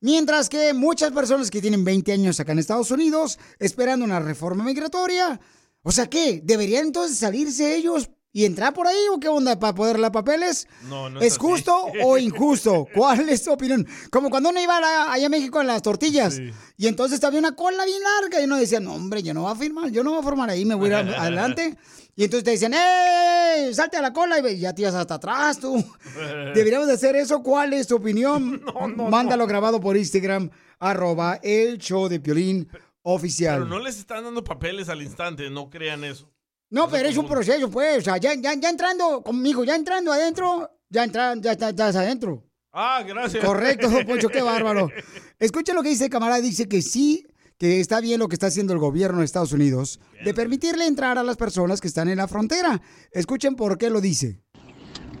Mientras 0.00 0.48
que 0.48 0.74
muchas 0.74 1.12
personas 1.12 1.50
que 1.50 1.60
tienen 1.60 1.84
20 1.84 2.12
años 2.12 2.38
acá 2.38 2.52
en 2.52 2.58
Estados 2.58 2.90
Unidos 2.90 3.38
esperando 3.58 4.04
una 4.04 4.20
reforma 4.20 4.64
migratoria, 4.64 5.40
o 5.82 5.92
sea, 5.92 6.06
¿qué? 6.06 6.40
¿Deberían 6.44 6.86
entonces 6.86 7.18
salirse 7.18 7.76
ellos 7.76 8.10
y 8.32 8.44
entrar 8.44 8.74
por 8.74 8.86
ahí 8.86 8.98
o 9.10 9.18
qué 9.18 9.28
onda 9.28 9.58
para 9.58 9.74
poder 9.74 9.98
dar 9.98 10.12
papeles? 10.12 10.68
No, 10.88 11.08
no 11.08 11.20
¿Es 11.20 11.38
justo 11.38 11.74
o 12.04 12.18
injusto? 12.18 12.86
¿Cuál 12.94 13.28
es 13.30 13.44
tu 13.44 13.52
opinión? 13.52 13.86
Como 14.10 14.28
cuando 14.28 14.50
uno 14.50 14.60
iba 14.60 14.76
a 14.76 15.12
allá 15.12 15.26
a 15.26 15.30
México 15.30 15.60
en 15.60 15.68
las 15.68 15.80
tortillas 15.80 16.38
y 16.76 16.86
entonces 16.86 17.24
había 17.24 17.38
una 17.38 17.56
cola 17.56 17.86
bien 17.86 18.02
larga 18.02 18.40
y 18.40 18.44
uno 18.44 18.58
decía, 18.58 18.80
no 18.80 18.94
hombre, 18.94 19.22
yo 19.22 19.32
no 19.32 19.42
voy 19.42 19.52
a 19.52 19.56
firmar, 19.56 19.90
yo 19.90 20.04
no 20.04 20.10
voy 20.10 20.20
a 20.20 20.22
formar 20.22 20.50
ahí, 20.50 20.66
me 20.66 20.74
voy 20.74 20.92
a 20.92 21.00
ir 21.00 21.14
adelante. 21.14 21.78
Y 22.16 22.24
entonces 22.24 22.44
te 22.44 22.50
decían, 22.52 22.72
¡eh! 22.74 23.70
Salte 23.74 23.98
a 23.98 24.02
la 24.02 24.12
cola 24.12 24.38
y 24.50 24.58
ya 24.58 24.74
te 24.74 24.82
ibas 24.82 24.94
hasta 24.94 25.14
atrás 25.14 25.60
tú. 25.60 25.84
Deberíamos 26.54 26.88
de 26.88 26.94
hacer 26.94 27.14
eso. 27.14 27.42
¿Cuál 27.42 27.74
es 27.74 27.86
tu 27.86 27.96
opinión? 27.96 28.62
Mándalo 29.10 29.46
grabado 29.46 29.80
por 29.80 29.96
Instagram, 29.96 30.50
arroba 30.78 31.38
el 31.42 31.78
show 31.78 32.08
de 32.08 32.18
Piolín 32.18 32.68
oficial. 33.02 33.56
Pero 33.60 33.66
no 33.66 33.78
les 33.78 33.98
están 33.98 34.24
dando 34.24 34.42
papeles 34.42 34.88
al 34.88 35.02
instante, 35.02 35.48
no 35.50 35.68
crean 35.70 36.04
eso. 36.04 36.32
No, 36.70 36.88
pero 36.88 37.08
es 37.08 37.16
un 37.16 37.28
proceso, 37.28 37.70
pues. 37.70 37.98
O 37.98 38.00
sea, 38.00 38.16
ya, 38.16 38.34
ya, 38.34 38.54
ya 38.54 38.70
entrando 38.70 39.22
conmigo, 39.22 39.62
ya 39.64 39.76
entrando 39.76 40.10
adentro, 40.12 40.68
ya 40.88 41.04
entran, 41.04 41.40
ya, 41.40 41.52
está- 41.52 41.66
ya 41.70 41.88
estás 41.88 41.96
adentro. 41.96 42.42
Ah, 42.72 43.02
gracias. 43.06 43.44
Correcto, 43.44 43.88
Poncho, 44.06 44.28
qué 44.28 44.42
bárbaro. 44.42 44.90
Escucha 45.38 45.72
lo 45.74 45.82
que 45.82 45.90
dice 45.90 46.04
el 46.06 46.10
camarada, 46.10 46.40
dice 46.40 46.66
que 46.68 46.82
sí, 46.82 47.26
que 47.58 47.80
está 47.80 48.00
bien 48.00 48.18
lo 48.20 48.28
que 48.28 48.34
está 48.34 48.48
haciendo 48.48 48.72
el 48.72 48.78
gobierno 48.78 49.20
de 49.20 49.24
Estados 49.24 49.52
Unidos 49.52 50.00
de 50.24 50.34
permitirle 50.34 50.86
entrar 50.86 51.18
a 51.18 51.22
las 51.22 51.36
personas 51.36 51.80
que 51.80 51.88
están 51.88 52.08
en 52.08 52.18
la 52.18 52.28
frontera. 52.28 52.80
Escuchen 53.12 53.54
por 53.56 53.78
qué 53.78 53.88
lo 53.90 54.00
dice. 54.00 54.40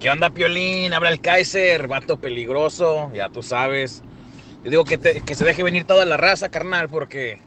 ¿Qué 0.00 0.10
onda, 0.10 0.28
Piolín? 0.30 0.92
Habla 0.92 1.08
el 1.10 1.20
Kaiser, 1.20 1.88
vato 1.88 2.18
peligroso, 2.20 3.10
ya 3.14 3.30
tú 3.30 3.42
sabes. 3.42 4.02
Yo 4.62 4.70
digo 4.70 4.84
que, 4.84 4.98
te- 4.98 5.22
que 5.22 5.34
se 5.34 5.44
deje 5.44 5.62
venir 5.62 5.84
toda 5.84 6.04
la 6.04 6.16
raza, 6.18 6.50
carnal, 6.50 6.88
porque 6.90 7.38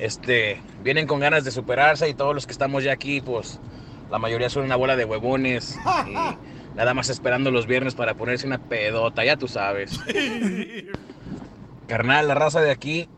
este, 0.00 0.60
vienen 0.82 1.06
con 1.06 1.20
ganas 1.20 1.44
de 1.44 1.52
superarse 1.52 2.08
y 2.08 2.14
todos 2.14 2.34
los 2.34 2.46
que 2.46 2.52
estamos 2.52 2.82
ya 2.82 2.92
aquí, 2.92 3.20
pues 3.20 3.60
la 4.10 4.18
mayoría 4.18 4.50
son 4.50 4.64
una 4.64 4.74
bola 4.74 4.96
de 4.96 5.04
huevones 5.04 5.78
y 6.08 6.12
nada 6.76 6.94
más 6.94 7.08
esperando 7.10 7.52
los 7.52 7.66
viernes 7.68 7.94
para 7.94 8.14
ponerse 8.14 8.48
una 8.48 8.58
pedota, 8.58 9.24
ya 9.24 9.36
tú 9.36 9.46
sabes. 9.46 9.92
Carnal, 11.86 12.26
la 12.28 12.34
raza 12.34 12.60
de 12.60 12.70
aquí 12.70 13.08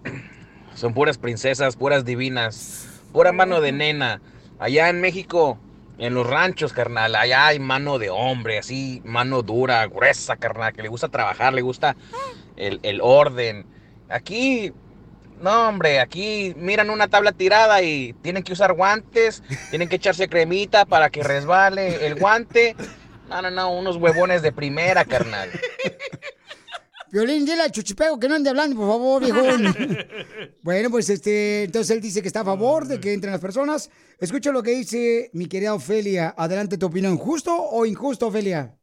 son 0.74 0.94
puras 0.94 1.18
princesas, 1.18 1.76
puras 1.76 2.04
divinas, 2.04 2.88
pura 3.12 3.32
mano 3.32 3.60
de 3.60 3.72
nena. 3.72 4.20
Allá 4.58 4.88
en 4.88 5.00
México, 5.00 5.58
en 5.98 6.14
los 6.14 6.26
ranchos, 6.26 6.72
carnal, 6.72 7.14
allá 7.14 7.48
hay 7.48 7.58
mano 7.58 7.98
de 7.98 8.10
hombre, 8.10 8.58
así, 8.58 9.02
mano 9.04 9.42
dura, 9.42 9.86
gruesa, 9.86 10.36
carnal, 10.36 10.72
que 10.72 10.82
le 10.82 10.88
gusta 10.88 11.08
trabajar, 11.08 11.52
le 11.52 11.62
gusta 11.62 11.96
el, 12.56 12.80
el 12.82 13.00
orden. 13.02 13.66
Aquí, 14.08 14.72
no, 15.40 15.68
hombre, 15.68 16.00
aquí 16.00 16.54
miran 16.56 16.90
una 16.90 17.08
tabla 17.08 17.32
tirada 17.32 17.82
y 17.82 18.12
tienen 18.22 18.42
que 18.42 18.52
usar 18.52 18.72
guantes, 18.72 19.42
tienen 19.70 19.88
que 19.88 19.96
echarse 19.96 20.28
cremita 20.28 20.84
para 20.84 21.10
que 21.10 21.22
resbale 21.22 22.06
el 22.06 22.14
guante. 22.14 22.76
No, 23.28 23.42
no, 23.42 23.50
no, 23.50 23.72
unos 23.72 23.96
huevones 23.96 24.42
de 24.42 24.52
primera, 24.52 25.04
carnal. 25.04 25.50
Violín, 27.12 27.44
dile 27.44 27.60
al 27.60 27.70
chuchipego 27.70 28.18
que 28.18 28.26
no 28.26 28.36
ande 28.36 28.48
hablando, 28.48 28.74
por 28.74 28.88
favor, 28.88 29.22
viejón. 29.22 29.76
bueno, 30.62 30.88
pues 30.88 31.10
este, 31.10 31.64
entonces 31.64 31.94
él 31.94 32.00
dice 32.00 32.22
que 32.22 32.28
está 32.28 32.40
a 32.40 32.44
favor 32.44 32.88
de 32.88 33.00
que 33.00 33.12
entren 33.12 33.32
las 33.32 33.40
personas. 33.40 33.90
Escucha 34.18 34.50
lo 34.50 34.62
que 34.62 34.70
dice 34.70 35.28
mi 35.34 35.44
querida 35.44 35.74
Ofelia. 35.74 36.34
Adelante 36.38 36.78
tu 36.78 36.86
opinión. 36.86 37.18
¿Justo 37.18 37.54
o 37.54 37.84
injusto, 37.84 38.28
Ofelia? 38.28 38.78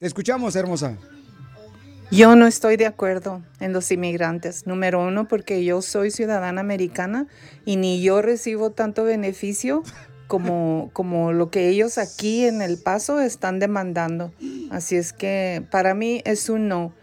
Te 0.00 0.06
escuchamos, 0.08 0.56
hermosa. 0.56 0.98
Yo 2.10 2.34
no 2.34 2.48
estoy 2.48 2.76
de 2.76 2.86
acuerdo 2.86 3.40
en 3.60 3.72
los 3.72 3.92
inmigrantes. 3.92 4.66
Número 4.66 5.06
uno, 5.06 5.28
porque 5.28 5.64
yo 5.64 5.80
soy 5.80 6.10
ciudadana 6.10 6.60
americana 6.60 7.28
y 7.64 7.76
ni 7.76 8.02
yo 8.02 8.20
recibo 8.20 8.72
tanto 8.72 9.04
beneficio 9.04 9.84
como, 10.26 10.90
como 10.92 11.32
lo 11.32 11.50
que 11.50 11.68
ellos 11.68 11.98
aquí 11.98 12.46
en 12.46 12.62
El 12.62 12.78
Paso 12.78 13.20
están 13.20 13.60
demandando. 13.60 14.32
Así 14.72 14.96
es 14.96 15.12
que 15.12 15.64
para 15.70 15.94
mí 15.94 16.20
es 16.24 16.48
un 16.48 16.66
no. 16.66 16.98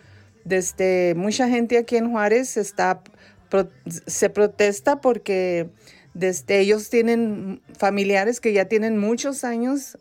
Desde 0.48 1.14
mucha 1.16 1.50
gente 1.50 1.78
aquí 1.78 1.98
en 1.98 2.10
Juárez 2.12 2.56
está, 2.56 3.02
pro- 3.50 3.70
se 4.06 4.30
protesta 4.30 5.02
porque 5.02 5.70
desde 6.14 6.60
ellos 6.60 6.90
tienen 6.90 7.62
familiares 7.78 8.40
que 8.40 8.54
ya 8.54 8.66
tienen 8.66 8.98
muchos 8.98 9.44
años 9.44 9.98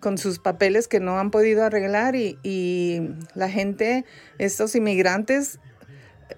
con 0.00 0.18
sus 0.18 0.38
papeles 0.40 0.88
que 0.88 0.98
no 1.00 1.18
han 1.18 1.30
podido 1.30 1.64
arreglar 1.64 2.16
y, 2.16 2.36
y 2.42 3.00
la 3.34 3.48
gente, 3.48 4.04
estos 4.38 4.74
inmigrantes, 4.74 5.60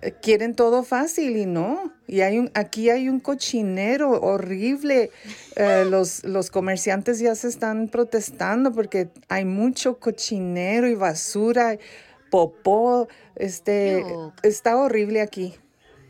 eh, 0.02 0.12
quieren 0.22 0.54
todo 0.54 0.82
fácil 0.84 1.36
y 1.36 1.46
no. 1.46 1.92
Y 2.06 2.20
hay 2.20 2.38
un, 2.38 2.50
aquí 2.54 2.90
hay 2.90 3.08
un 3.08 3.18
cochinero 3.18 4.10
horrible. 4.10 5.10
Eh, 5.56 5.84
los, 5.90 6.22
los 6.24 6.50
comerciantes 6.50 7.18
ya 7.18 7.34
se 7.34 7.48
están 7.48 7.88
protestando 7.88 8.72
porque 8.72 9.08
hay 9.28 9.44
mucho 9.44 9.98
cochinero 9.98 10.86
y 10.86 10.94
basura, 10.94 11.76
popó. 12.30 13.08
Este, 13.34 14.04
está 14.42 14.76
horrible 14.76 15.20
aquí. 15.20 15.54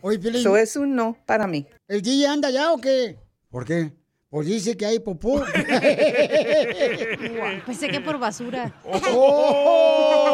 Oye. 0.02 0.38
Eso 0.38 0.57
es 0.57 0.76
un 0.76 0.94
no 0.94 1.16
para 1.26 1.46
mí. 1.46 1.66
¿El 1.88 2.02
DJ 2.02 2.29
anda 2.29 2.50
ya 2.50 2.72
o 2.72 2.79
qué? 2.79 3.18
¿Por 3.50 3.64
qué? 3.64 3.92
Pues 4.29 4.46
dice 4.46 4.76
que 4.76 4.87
hay 4.87 4.98
popó. 4.98 5.40
Pensé 7.66 7.88
que 7.88 8.00
por 8.00 8.18
basura. 8.18 8.74
¡Oh! 8.85 10.26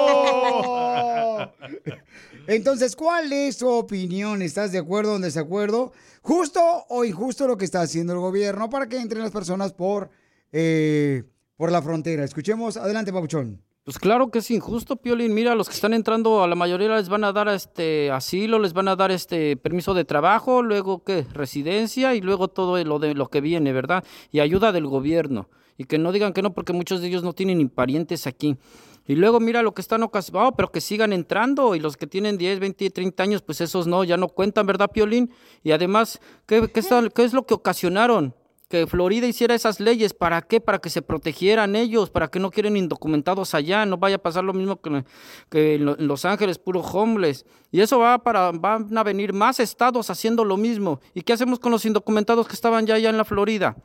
Entonces, 2.47 2.97
¿cuál 2.97 3.33
es 3.33 3.59
tu 3.59 3.69
opinión? 3.69 4.43
¿Estás 4.43 4.73
de 4.73 4.79
acuerdo 4.79 5.13
o 5.13 5.17
en 5.17 5.23
desacuerdo? 5.23 5.93
¿Justo 6.23 6.61
o 6.89 7.05
injusto 7.05 7.47
lo 7.47 7.57
que 7.57 7.65
está 7.65 7.83
haciendo 7.83 8.13
el 8.13 8.19
gobierno 8.19 8.69
para 8.69 8.89
que 8.89 8.99
entren 8.99 9.23
las 9.23 9.31
personas 9.31 9.73
por, 9.73 10.11
eh, 10.51 11.23
por 11.57 11.71
la 11.71 11.83
frontera? 11.83 12.25
Escuchemos. 12.25 12.77
Adelante, 12.77 13.13
Pabuchón. 13.13 13.63
Pues 13.85 13.99
claro 13.99 14.31
que 14.31 14.39
es 14.39 14.51
injusto, 14.53 14.95
Piolín. 14.95 15.35
Mira, 15.35 15.57
los 15.57 15.69
que 15.69 15.75
están 15.75 15.93
entrando, 15.93 16.45
a 16.45 16.47
la 16.47 16.55
mayoría 16.55 16.95
les 16.95 17.09
van 17.09 17.25
a 17.25 17.33
dar 17.33 17.49
este 17.49 18.13
asilo, 18.13 18.61
les 18.61 18.75
van 18.75 18.87
a 18.87 18.95
dar 18.95 19.11
este 19.11 19.57
permiso 19.57 19.93
de 19.93 20.05
trabajo, 20.05 20.63
luego 20.63 21.03
qué, 21.03 21.27
residencia 21.33 22.15
y 22.15 22.21
luego 22.21 22.47
todo 22.47 22.83
lo 22.85 23.01
de 23.01 23.15
lo 23.15 23.29
que 23.29 23.41
viene, 23.41 23.73
¿verdad? 23.73 24.05
Y 24.31 24.39
ayuda 24.39 24.71
del 24.71 24.87
gobierno. 24.87 25.49
Y 25.77 25.87
que 25.87 25.99
no 25.99 26.13
digan 26.13 26.33
que 26.33 26.43
no, 26.43 26.53
porque 26.55 26.73
muchos 26.73 27.01
de 27.01 27.09
ellos 27.09 27.25
no 27.25 27.33
tienen 27.33 27.59
ni 27.59 27.65
parientes 27.65 28.29
aquí. 28.29 28.57
Y 29.05 29.17
luego 29.17 29.41
mira 29.41 29.63
lo 29.63 29.75
que 29.75 29.81
están 29.81 30.05
ocasionados, 30.05 30.55
pero 30.57 30.71
que 30.71 30.81
sigan 30.81 31.13
entrando. 31.13 31.75
Y 31.75 31.81
los 31.81 31.97
que 31.97 32.07
tienen 32.07 32.39
10, 32.39 32.61
20, 32.61 32.89
30 32.89 33.21
años, 33.21 33.43
pues 33.43 33.61
esos 33.61 33.89
no, 33.89 34.05
ya 34.05 34.17
no 34.17 34.29
cuentan, 34.29 34.65
¿verdad, 34.65 34.93
Piolín? 34.93 35.33
Y 35.65 35.73
además, 35.73 36.21
¿qué, 36.47 36.71
qué 36.71 37.25
es 37.25 37.33
lo 37.33 37.47
que 37.47 37.55
ocasionaron? 37.55 38.33
Que 38.73 38.87
Florida 38.87 39.27
hiciera 39.27 39.55
esas 39.55 39.81
leyes, 39.81 40.15
¿para 40.15 40.41
qué? 40.41 40.59
Para 40.59 40.79
que 40.79 40.89
se 40.89 41.03
protegieran 41.03 41.77
ellos, 41.77 42.09
para 42.09 42.29
que 42.29 42.39
no 42.41 42.51
quieren 42.51 42.75
indocumentados 42.75 43.55
allá, 43.55 43.85
no 43.85 43.99
vaya 43.99 44.17
a 44.17 44.19
pasar 44.19 44.45
lo 44.45 44.55
mismo 44.55 44.81
que, 44.81 45.05
que 45.51 45.75
en 45.75 45.85
Lo- 45.85 45.99
en 45.99 46.07
Los 46.09 46.25
Ángeles, 46.25 46.59
puro 46.59 46.81
homeless. 46.81 47.45
Y 47.71 47.83
eso 47.83 47.99
va 47.99 48.17
para, 48.21 48.51
van 48.51 48.97
a 48.97 49.03
venir 49.03 49.35
más 49.35 49.61
estados 49.61 50.09
haciendo 50.09 50.43
lo 50.43 50.57
mismo. 50.57 51.01
¿Y 51.13 51.21
qué 51.21 51.35
hacemos 51.35 51.59
con 51.59 51.71
los 51.71 51.85
indocumentados 51.85 52.49
que 52.49 52.55
estaban 52.55 52.87
ya 52.87 52.95
allá 52.95 53.11
en 53.11 53.19
la 53.19 53.27
Florida? 53.27 53.77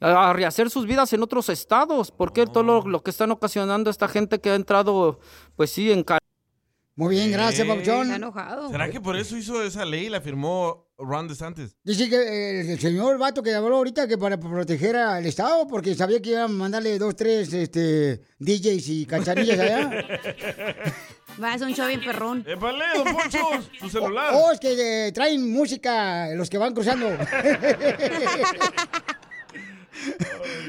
a 0.00 0.28
a 0.28 0.32
rehacer 0.34 0.68
sus 0.68 0.84
vidas 0.84 1.10
en 1.14 1.22
otros 1.22 1.48
estados. 1.48 2.10
porque 2.10 2.44
todo 2.46 2.62
lo, 2.64 2.82
lo 2.86 3.02
que 3.02 3.10
están 3.10 3.30
ocasionando 3.30 3.88
esta 3.88 4.08
gente 4.08 4.40
que 4.40 4.50
ha 4.50 4.56
entrado, 4.56 5.20
pues 5.56 5.70
sí, 5.70 5.90
en 5.90 6.04
Muy 6.98 7.14
bien, 7.14 7.30
gracias, 7.30 7.64
Pabuchón. 7.64 8.02
Está 8.06 8.16
enojado. 8.16 8.70
¿Será 8.72 8.90
que 8.90 9.00
por 9.00 9.16
eso 9.16 9.36
hizo 9.36 9.62
esa 9.62 9.84
ley 9.84 10.06
y 10.06 10.08
la 10.08 10.20
firmó 10.20 10.88
Ron 10.98 11.28
DeSantis? 11.28 11.76
Dice 11.84 12.08
que 12.10 12.16
eh, 12.16 12.72
el 12.72 12.80
señor 12.80 13.16
vato 13.18 13.40
que 13.40 13.54
habló 13.54 13.76
ahorita 13.76 14.08
que 14.08 14.18
para 14.18 14.36
proteger 14.36 14.96
al 14.96 15.24
Estado, 15.24 15.68
porque 15.68 15.94
sabía 15.94 16.20
que 16.20 16.30
iban 16.30 16.42
a 16.42 16.48
mandarle 16.48 16.98
dos, 16.98 17.14
tres 17.14 17.52
este, 17.52 18.20
DJs 18.40 18.88
y 18.88 19.06
cachanillas 19.06 19.60
allá. 19.60 20.08
Va, 21.40 21.54
es 21.54 21.62
un 21.62 21.72
show 21.72 21.86
bien 21.86 22.00
perrón. 22.04 22.44
¡Épale, 22.44 22.84
don 22.96 23.14
Poncho! 23.14 23.38
¡Su 23.78 23.88
celular! 23.90 24.32
Oh, 24.34 24.50
es 24.50 24.58
que 24.58 25.06
eh, 25.06 25.12
traen 25.12 25.52
música 25.52 26.30
los 26.34 26.50
que 26.50 26.58
van 26.58 26.74
cruzando. 26.74 27.06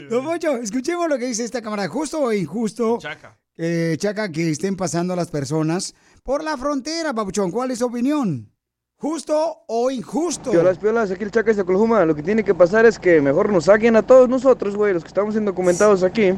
Don 0.10 0.24
Poncho, 0.26 0.58
escuchemos 0.58 1.08
lo 1.10 1.18
que 1.18 1.26
dice 1.26 1.44
esta 1.44 1.62
cámara. 1.62 1.88
¿Justo 1.88 2.20
o 2.22 2.34
injusto? 2.34 2.98
Chaca. 3.00 3.38
eh, 3.58 3.96
Chaca, 4.00 4.32
que 4.32 4.50
estén 4.52 4.76
pasando 4.76 5.16
las 5.16 5.30
personas 5.30 5.94
por 6.24 6.44
la 6.44 6.58
frontera, 6.58 7.14
Papuchón. 7.14 7.52
¿Cuál 7.52 7.72
es 7.72 7.80
su 7.80 7.86
opinión? 7.86 8.52
¿Justo 8.98 9.64
o 9.68 9.90
injusto? 9.90 10.52
Piolas, 10.52 10.78
piolas, 10.78 11.10
aquí 11.10 11.24
el 11.24 11.32
Chaca 11.32 11.54
de 11.54 11.62
Oklahoma. 11.62 12.04
Lo 12.06 12.16
que 12.16 12.24
tiene 12.24 12.44
que 12.44 12.54
pasar 12.54 12.86
es 12.86 13.00
que 13.00 13.22
mejor 13.22 13.50
nos 13.52 13.66
saquen 13.66 13.96
a 13.96 14.02
todos 14.02 14.28
nosotros, 14.28 14.76
güey, 14.76 14.94
los 14.94 15.04
que 15.04 15.08
estamos 15.08 15.36
indocumentados 15.36 16.04
aquí. 16.04 16.34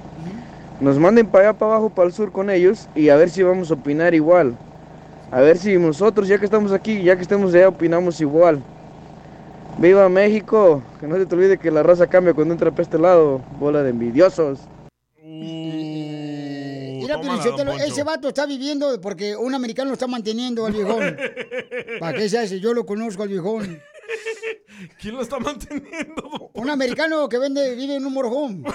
Nos 0.80 1.00
manden 1.00 1.28
para 1.28 1.50
allá, 1.50 1.58
para 1.58 1.72
abajo, 1.74 1.90
para 1.90 2.08
el 2.08 2.14
sur 2.14 2.32
con 2.32 2.50
ellos 2.50 2.88
y 2.96 3.10
a 3.10 3.16
ver 3.16 3.30
si 3.30 3.42
vamos 3.42 3.72
a 3.72 3.74
opinar 3.74 4.14
igual. 4.14 4.56
A 5.32 5.40
ver 5.40 5.58
si 5.58 5.78
nosotros, 5.78 6.28
ya 6.28 6.38
que 6.38 6.46
estamos 6.46 6.72
aquí, 6.72 7.02
ya 7.02 7.16
que 7.16 7.24
estemos 7.24 7.54
allá, 7.54 7.70
opinamos 7.70 8.22
igual. 8.22 8.62
¡Viva 9.78 10.08
México! 10.10 10.84
Que 11.00 11.08
no 11.08 11.16
se 11.16 11.26
te 11.26 11.34
olvide 11.34 11.58
que 11.58 11.72
la 11.72 11.82
raza 11.82 12.06
cambia 12.08 12.34
cuando 12.34 12.54
entra 12.54 12.70
para 12.70 12.84
este 12.84 13.00
lado. 13.00 13.42
Bola 13.60 13.82
de 13.82 13.90
envidiosos. 13.90 14.60
Mira, 17.18 17.86
ese 17.86 18.04
vato 18.04 18.28
está 18.28 18.46
viviendo 18.46 19.00
porque 19.02 19.36
un 19.36 19.54
americano 19.54 19.90
lo 19.90 19.94
está 19.94 20.08
manteniendo 20.08 20.66
al 20.66 20.74
viejón. 20.74 21.18
¿Para 22.00 22.18
qué 22.18 22.30
se 22.30 22.38
hace? 22.38 22.60
Yo 22.60 22.74
lo 22.74 22.86
conozco 22.86 23.24
al 23.24 23.30
viejón. 23.30 23.82
¿Quién 25.00 25.16
lo 25.16 25.22
está 25.22 25.40
manteniendo? 25.40 26.52
Un 26.54 26.70
americano 26.70 27.30
que 27.30 27.38
vende, 27.38 27.76
vive 27.76 27.96
en 27.96 28.06
un 28.06 28.14
morjón. 28.14 28.64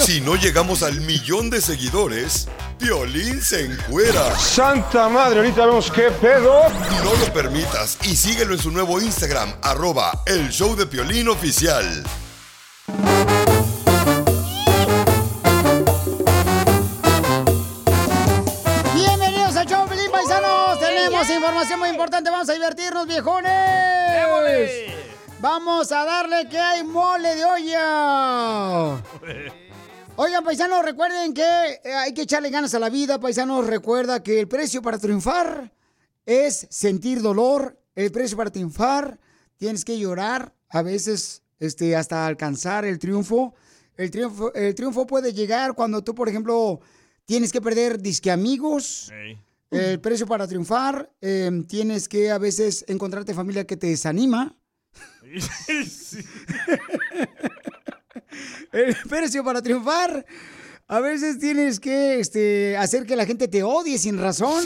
Si 0.00 0.20
no 0.20 0.36
llegamos 0.36 0.82
al 0.82 1.00
millón 1.02 1.50
de 1.50 1.60
seguidores, 1.60 2.48
Piolín 2.78 3.42
se 3.42 3.66
encuera. 3.66 4.34
Santa 4.38 5.08
madre, 5.08 5.40
ahorita 5.40 5.66
vemos 5.66 5.90
qué 5.90 6.10
pedo. 6.10 6.62
No 7.04 7.14
lo 7.14 7.32
permitas 7.32 7.98
y 8.04 8.16
síguelo 8.16 8.54
en 8.54 8.60
su 8.60 8.70
nuevo 8.70 9.00
Instagram, 9.00 9.52
arroba 9.62 10.22
el 10.26 10.48
show 10.48 10.74
de 10.74 10.86
Piolín 10.86 11.28
oficial. 11.28 12.04
Información 21.68 21.80
muy 21.80 21.88
importante. 21.90 22.30
Vamos 22.30 22.48
a 22.48 22.54
divertirnos, 22.54 23.06
viejones. 23.06 23.52
Vamos 25.40 25.92
a 25.92 26.04
darle 26.04 26.48
que 26.48 26.58
hay 26.58 26.82
mole 26.82 27.34
de 27.34 27.44
olla. 27.44 28.94
Oigan, 30.16 30.44
paisanos, 30.44 30.82
recuerden 30.82 31.34
que 31.34 31.42
eh, 31.42 31.92
hay 31.94 32.14
que 32.14 32.22
echarle 32.22 32.48
ganas 32.50 32.74
a 32.74 32.78
la 32.78 32.88
vida. 32.88 33.20
Paisanos, 33.20 33.66
recuerda 33.66 34.22
que 34.22 34.40
el 34.40 34.48
precio 34.48 34.80
para 34.80 34.98
triunfar 34.98 35.70
es 36.24 36.66
sentir 36.70 37.20
dolor. 37.20 37.78
El 37.94 38.10
precio 38.12 38.36
para 38.36 38.50
triunfar, 38.50 39.18
tienes 39.56 39.84
que 39.84 39.98
llorar, 39.98 40.54
a 40.70 40.82
veces 40.82 41.42
este, 41.58 41.96
hasta 41.96 42.26
alcanzar 42.26 42.86
el 42.86 42.98
triunfo. 42.98 43.54
El 43.96 44.10
triunfo, 44.10 44.54
el 44.54 44.74
triunfo 44.74 45.06
puede 45.06 45.34
llegar 45.34 45.74
cuando 45.74 46.02
tú, 46.02 46.14
por 46.14 46.28
ejemplo, 46.28 46.80
tienes 47.26 47.52
que 47.52 47.60
perder 47.60 48.00
disque 48.00 48.30
amigos. 48.30 49.12
El 49.70 50.00
precio 50.00 50.26
para 50.26 50.48
triunfar, 50.48 51.12
eh, 51.20 51.50
tienes 51.68 52.08
que 52.08 52.30
a 52.30 52.38
veces 52.38 52.84
encontrarte 52.88 53.34
familia 53.34 53.66
que 53.66 53.76
te 53.76 53.88
desanima. 53.88 54.56
El 58.72 58.96
precio 59.08 59.44
para 59.44 59.60
triunfar, 59.60 60.24
a 60.86 61.00
veces 61.00 61.38
tienes 61.38 61.80
que 61.80 62.18
este, 62.18 62.76
hacer 62.78 63.04
que 63.04 63.16
la 63.16 63.26
gente 63.26 63.48
te 63.48 63.62
odie 63.62 63.98
sin 63.98 64.18
razón. 64.18 64.64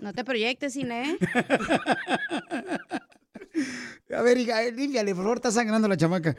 No 0.00 0.12
te 0.12 0.24
proyectes, 0.24 0.74
Cine. 0.74 1.16
A 4.16 4.22
ver, 4.22 4.38
hija, 4.38 4.62
eh, 4.62 4.72
límpiale, 4.72 5.14
por 5.14 5.24
favor, 5.24 5.36
está 5.38 5.50
sangrando 5.50 5.86
la 5.86 5.96
chamaca. 5.96 6.34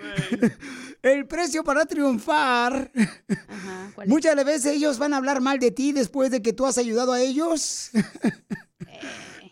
El 1.01 1.27
precio 1.27 1.63
para 1.63 1.85
triunfar. 1.85 2.91
Muchas 4.05 4.35
veces 4.43 4.73
ellos 4.73 4.97
van 4.97 5.13
a 5.13 5.17
hablar 5.17 5.39
mal 5.39 5.59
de 5.59 5.71
ti 5.71 5.91
después 5.91 6.31
de 6.31 6.41
que 6.41 6.51
tú 6.51 6.65
has 6.65 6.77
ayudado 6.77 7.13
a 7.13 7.21
ellos. 7.21 7.91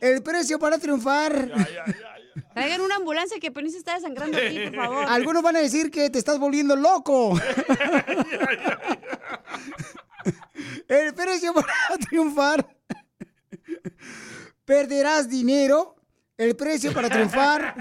El 0.01 0.23
precio 0.23 0.59
para 0.59 0.77
triunfar. 0.77 1.51
Traigan 2.53 2.81
una 2.81 2.95
ambulancia 2.95 3.39
que 3.39 3.51
Penis 3.51 3.75
está 3.75 3.93
desangrando 3.95 4.37
aquí, 4.37 4.59
por 4.65 4.75
favor. 4.75 5.05
Algunos 5.09 5.43
van 5.43 5.55
a 5.57 5.59
decir 5.59 5.91
que 5.91 6.09
te 6.09 6.17
estás 6.19 6.39
volviendo 6.39 6.75
loco. 6.75 7.39
El 10.87 11.13
precio 11.13 11.53
para 11.53 11.67
triunfar. 12.09 12.67
Perderás 14.65 15.29
dinero. 15.29 15.96
El 16.37 16.55
precio 16.55 16.93
para 16.93 17.09
triunfar. 17.09 17.75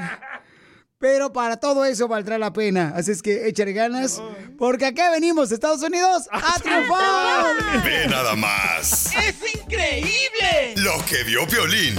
Pero 0.99 1.31
para 1.31 1.59
todo 1.59 1.85
eso 1.85 2.09
valdrá 2.09 2.39
la 2.39 2.55
pena. 2.55 2.95
Así 2.97 3.11
es 3.11 3.21
que 3.21 3.47
échale 3.49 3.75
ganas. 3.75 4.23
Porque 4.57 4.87
acá 4.87 5.11
venimos, 5.11 5.53
Estados 5.53 5.83
Unidos, 5.83 6.27
a 6.33 6.59
triunfar. 6.63 7.85
Ve 7.85 8.07
nada 8.09 8.35
más. 8.35 9.11
¡Es 9.15 9.37
increíble! 9.57 10.75
Lo 10.77 10.93
que 11.05 11.23
vio 11.25 11.47
Piolín. 11.47 11.97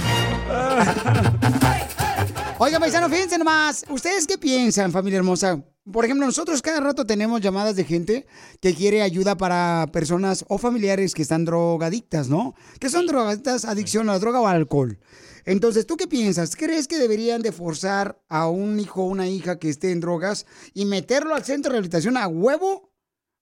Oigan, 2.58 2.80
paisano, 2.80 3.08
fíjense 3.08 3.38
nomás. 3.38 3.84
¿Ustedes 3.88 4.26
qué 4.26 4.36
piensan, 4.36 4.90
familia 4.90 5.18
hermosa? 5.18 5.62
Por 5.92 6.04
ejemplo, 6.04 6.26
nosotros 6.26 6.60
cada 6.60 6.80
rato 6.80 7.06
tenemos 7.06 7.40
llamadas 7.40 7.74
de 7.76 7.84
gente 7.84 8.26
que 8.60 8.74
quiere 8.74 9.02
ayuda 9.02 9.36
para 9.36 9.88
personas 9.92 10.44
o 10.48 10.58
familiares 10.58 11.14
que 11.14 11.22
están 11.22 11.44
drogadictas, 11.44 12.28
¿no? 12.28 12.54
Que 12.78 12.90
son 12.90 13.06
drogadictas, 13.06 13.64
adicción 13.64 14.08
a 14.08 14.12
la 14.12 14.18
droga 14.18 14.40
o 14.40 14.46
al 14.46 14.56
alcohol. 14.56 14.98
Entonces, 15.46 15.86
¿tú 15.86 15.96
qué 15.96 16.06
piensas? 16.06 16.56
¿Crees 16.56 16.88
que 16.88 16.98
deberían 16.98 17.40
de 17.40 17.52
forzar 17.52 18.22
a 18.28 18.48
un 18.48 18.78
hijo 18.78 19.02
o 19.02 19.06
una 19.06 19.28
hija 19.28 19.58
que 19.58 19.70
esté 19.70 19.90
en 19.92 20.00
drogas 20.00 20.44
y 20.74 20.84
meterlo 20.84 21.34
al 21.34 21.44
centro 21.44 21.70
de 21.70 21.76
rehabilitación 21.76 22.18
a 22.18 22.28
huevo? 22.28 22.92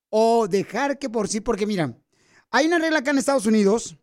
¿O 0.09 0.47
dejar 0.47 1.01
que 1.01 1.11
por 1.11 1.27
sí? 1.27 1.41
Porque 1.41 1.67
mira, 1.67 1.99
hay 2.51 2.67
una 2.67 2.79
regla 2.79 3.01
acá 3.01 3.11
en 3.11 3.19
Estados 3.19 3.47
Unidos 3.47 3.97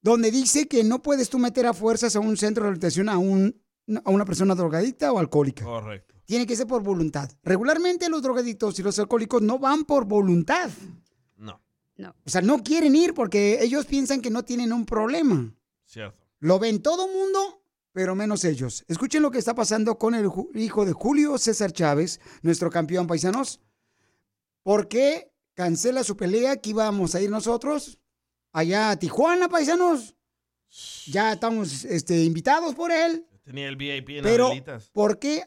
donde 0.00 0.30
dice 0.30 0.66
que 0.66 0.82
no 0.82 1.02
puedes 1.02 1.28
tú 1.28 1.38
meter 1.38 1.66
a 1.66 1.74
fuerzas 1.74 2.16
a 2.16 2.20
un 2.20 2.38
centro 2.38 2.62
de 2.62 2.70
rehabilitación 2.70 3.10
a, 3.10 3.18
un, 3.18 3.62
a 4.04 4.10
una 4.10 4.24
persona 4.24 4.54
drogadicta 4.54 5.12
o 5.12 5.18
alcohólica. 5.18 5.64
Correcto. 5.64 6.14
Tiene 6.24 6.46
que 6.46 6.56
ser 6.56 6.66
por 6.66 6.82
voluntad. 6.82 7.30
Regularmente 7.42 8.08
los 8.08 8.22
drogadictos 8.22 8.78
y 8.78 8.82
los 8.82 8.98
alcohólicos 8.98 9.42
no 9.42 9.58
van 9.58 9.84
por 9.84 10.04
voluntad. 10.04 10.70
No. 11.36 11.60
No. 11.96 12.14
O 12.24 12.30
sea, 12.30 12.40
no 12.40 12.62
quieren 12.62 12.94
ir 12.94 13.14
porque 13.14 13.58
ellos 13.62 13.86
piensan 13.86 14.20
que 14.20 14.30
no 14.30 14.44
tienen 14.44 14.72
un 14.72 14.86
problema. 14.86 15.52
Cierto. 15.84 16.24
Lo 16.38 16.58
ven 16.58 16.82
todo 16.82 17.08
mundo 17.08 17.60
pero 17.92 18.14
menos 18.14 18.44
ellos. 18.44 18.84
Escuchen 18.88 19.22
lo 19.22 19.30
que 19.30 19.38
está 19.38 19.54
pasando 19.54 19.98
con 19.98 20.14
el 20.14 20.30
hijo 20.54 20.84
de 20.84 20.92
Julio 20.92 21.38
César 21.38 21.72
Chávez, 21.72 22.20
nuestro 22.42 22.70
campeón 22.70 23.06
paisanos. 23.06 23.60
¿Por 24.62 24.88
qué 24.88 25.32
cancela 25.54 26.04
su 26.04 26.16
pelea 26.16 26.56
que 26.56 26.70
íbamos 26.70 27.14
a 27.14 27.20
ir 27.20 27.30
nosotros 27.30 27.98
allá 28.52 28.90
a 28.90 28.96
Tijuana, 28.98 29.48
paisanos? 29.48 30.14
Ya 31.06 31.32
estamos 31.32 31.84
este, 31.84 32.22
invitados 32.22 32.74
por 32.74 32.92
él. 32.92 33.26
Tenía 33.44 33.68
el 33.68 33.76
VIP 33.76 34.10
en 34.18 34.22
Pero, 34.22 34.46
Adelitas. 34.48 34.90
¿por 34.92 35.18
qué 35.18 35.42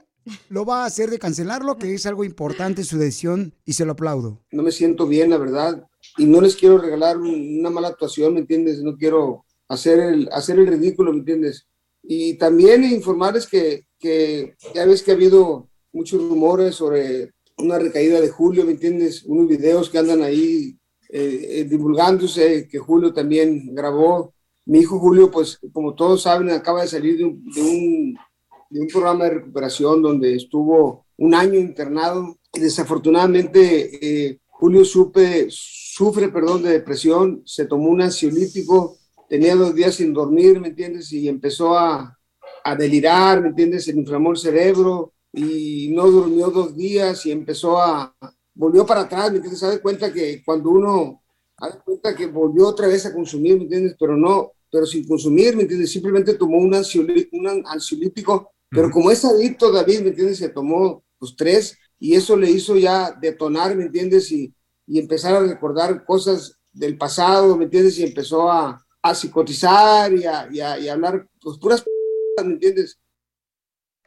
lo 0.50 0.66
va 0.66 0.84
a 0.84 0.86
hacer 0.86 1.10
de 1.10 1.20
cancelarlo? 1.20 1.78
Que 1.78 1.94
es 1.94 2.06
algo 2.06 2.24
importante 2.24 2.84
su 2.84 2.98
decisión 2.98 3.54
y 3.66 3.74
se 3.74 3.86
lo 3.86 3.94
aplaudo. 3.94 4.42
no 4.52 4.64
me 4.64 4.72
siento 4.72 5.08
bien, 5.08 5.30
la 5.30 5.38
verdad, 5.38 5.84
y 6.18 6.26
no 6.26 6.42
les 6.42 6.56
quiero 6.56 6.78
regalar 6.78 7.18
un- 7.18 7.60
una 7.60 7.70
mala 7.70 7.90
actuación, 7.90 8.34
¿me 8.34 8.40
entiendes? 8.42 8.82
No 8.82 8.98
quiero 8.98 9.46
hacer 9.68 10.00
el, 10.00 10.30
hacer 10.32 10.60
el 10.60 10.68
ridículo, 10.68 11.12
¿me 11.12 11.20
entiendes? 11.20 11.68
Y 12.04 12.36
también 12.38 12.84
informarles 12.84 13.48
que, 13.48 13.86
que 14.00 14.56
ya 14.76 14.86
ves 14.86 15.02
que 15.04 15.12
ha 15.12 15.16
habido 15.16 15.70
muchos 15.94 16.22
rumores 16.22 16.76
sobre 16.76 17.32
una 17.58 17.80
recaída 17.80 18.20
de 18.20 18.30
Julio, 18.30 18.66
¿me 18.66 18.72
entiendes? 18.74 19.24
Unos 19.24 19.48
videos 19.48 19.90
que 19.90 20.00
andan 20.00 20.22
ahí 20.22 20.78
eh, 21.10 21.60
eh, 21.60 21.64
divulgándose, 21.66 22.68
que 22.68 22.80
Julio 22.80 23.14
también 23.14 23.74
grabó. 23.76 24.33
Mi 24.66 24.80
hijo 24.80 25.00
Julio, 25.00 25.30
pues 25.30 25.60
como 25.74 25.94
todos 25.94 26.24
saben, 26.24 26.50
acaba 26.50 26.82
de 26.82 26.88
salir 26.88 27.18
de 27.18 27.26
un, 27.26 28.18
programa 28.92 29.26
de 29.26 29.32
recuperación 29.32 30.02
donde 30.02 30.36
estuvo 30.36 31.06
un 31.18 31.36
año 31.36 31.60
internado. 31.60 32.38
Desafortunadamente, 32.54 34.30
eh, 34.30 34.40
Julio 34.48 34.86
supe, 34.86 35.48
sufre 35.50 36.30
perdón, 36.30 36.64
de 36.64 36.72
depresión, 36.72 37.42
se 37.46 37.66
tomó 37.66 37.90
un 37.90 38.02
ansiolítico, 38.02 38.98
tenía 39.28 39.56
dos 39.56 39.76
días 39.76 39.96
sin 39.96 40.14
dormir, 40.14 40.60
¿me 40.60 40.70
entiendes? 40.70 41.12
Y 41.12 41.28
empezó 41.28 41.78
a, 41.78 42.18
a 42.64 42.76
delirar, 42.76 43.42
¿me 43.42 43.50
entiendes? 43.50 43.86
Se 43.86 43.94
le 43.94 44.00
inflamó 44.00 44.32
el 44.32 44.38
cerebro 44.38 45.14
y 45.34 45.90
no 45.94 46.10
durmió 46.10 46.50
dos 46.50 46.76
días 46.76 47.26
y 47.26 47.32
empezó 47.32 47.82
a, 47.82 48.16
volvió 48.54 48.86
para 48.86 49.02
atrás, 49.02 49.32
¿me 49.32 49.38
entiendes? 49.38 49.60
Se 49.60 49.68
da 49.68 49.82
cuenta 49.82 50.14
que 50.14 50.44
cuando 50.44 50.70
uno, 50.70 51.23
da 51.60 51.82
cuenta 51.84 52.16
que 52.16 52.28
volvió 52.28 52.68
otra 52.68 52.88
vez 52.88 53.06
a 53.06 53.14
consumir, 53.14 53.58
¿me 53.58 53.64
entiendes? 53.64 53.96
Pero 54.00 54.18
no, 54.18 54.52
pero 54.72 54.86
sin 54.86 55.08
consumir, 55.08 55.56
¿me 55.56 55.64
entiendes? 55.64 55.92
Simplemente 55.92 56.34
tomó 56.36 56.58
un, 56.58 56.74
ansiolí- 56.74 57.30
un 57.32 57.48
ansiolítico, 57.68 58.52
pero 58.72 58.90
como 58.92 59.12
es 59.12 59.24
adicto, 59.26 59.72
David, 59.72 60.02
¿me 60.02 60.10
entiendes? 60.10 60.38
Se 60.40 60.50
tomó 60.50 61.04
pues 61.20 61.36
tres 61.38 61.78
y 62.00 62.16
eso 62.16 62.36
le 62.36 62.50
hizo 62.52 62.76
ya 62.78 63.12
detonar, 63.22 63.76
¿me 63.76 63.84
entiendes? 63.86 64.32
Y, 64.32 64.54
y 64.88 65.00
empezar 65.00 65.36
a 65.36 65.40
recordar 65.42 66.06
cosas 66.06 66.58
del 66.72 66.98
pasado, 66.98 67.56
¿me 67.56 67.66
entiendes? 67.66 67.98
Y 68.00 68.04
empezó 68.04 68.52
a, 68.52 68.84
a 69.02 69.16
psicotizar 69.16 70.12
y 70.14 70.26
a, 70.26 70.48
y 70.52 70.60
a- 70.60 70.80
y 70.80 70.88
a 70.90 70.94
hablar 70.94 71.28
pues 71.42 71.58
puras 71.60 71.84
¿me 72.46 72.54
entiendes? 72.54 73.00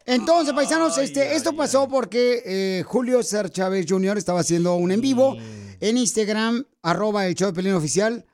Entonces, 0.07 0.55
paisanos, 0.55 0.97
este, 0.99 1.35
esto 1.35 1.55
pasó 1.55 1.89
porque 1.89 2.43
eh, 2.47 2.83
Julio 2.85 3.23
César 3.25 3.51
Chávez 3.51 3.87
Jr. 3.89 4.17
estaba 4.17 4.41
haciendo 4.41 4.77
un 4.77 4.93
en 4.93 5.01
vivo 5.01 5.37
en 5.81 5.99
Instagram, 5.99 6.65
arroba 6.83 7.27
el 7.27 7.35
show 7.35 7.49
de 7.49 7.55
Pelín 7.55 7.75
Oficial. 7.75 8.25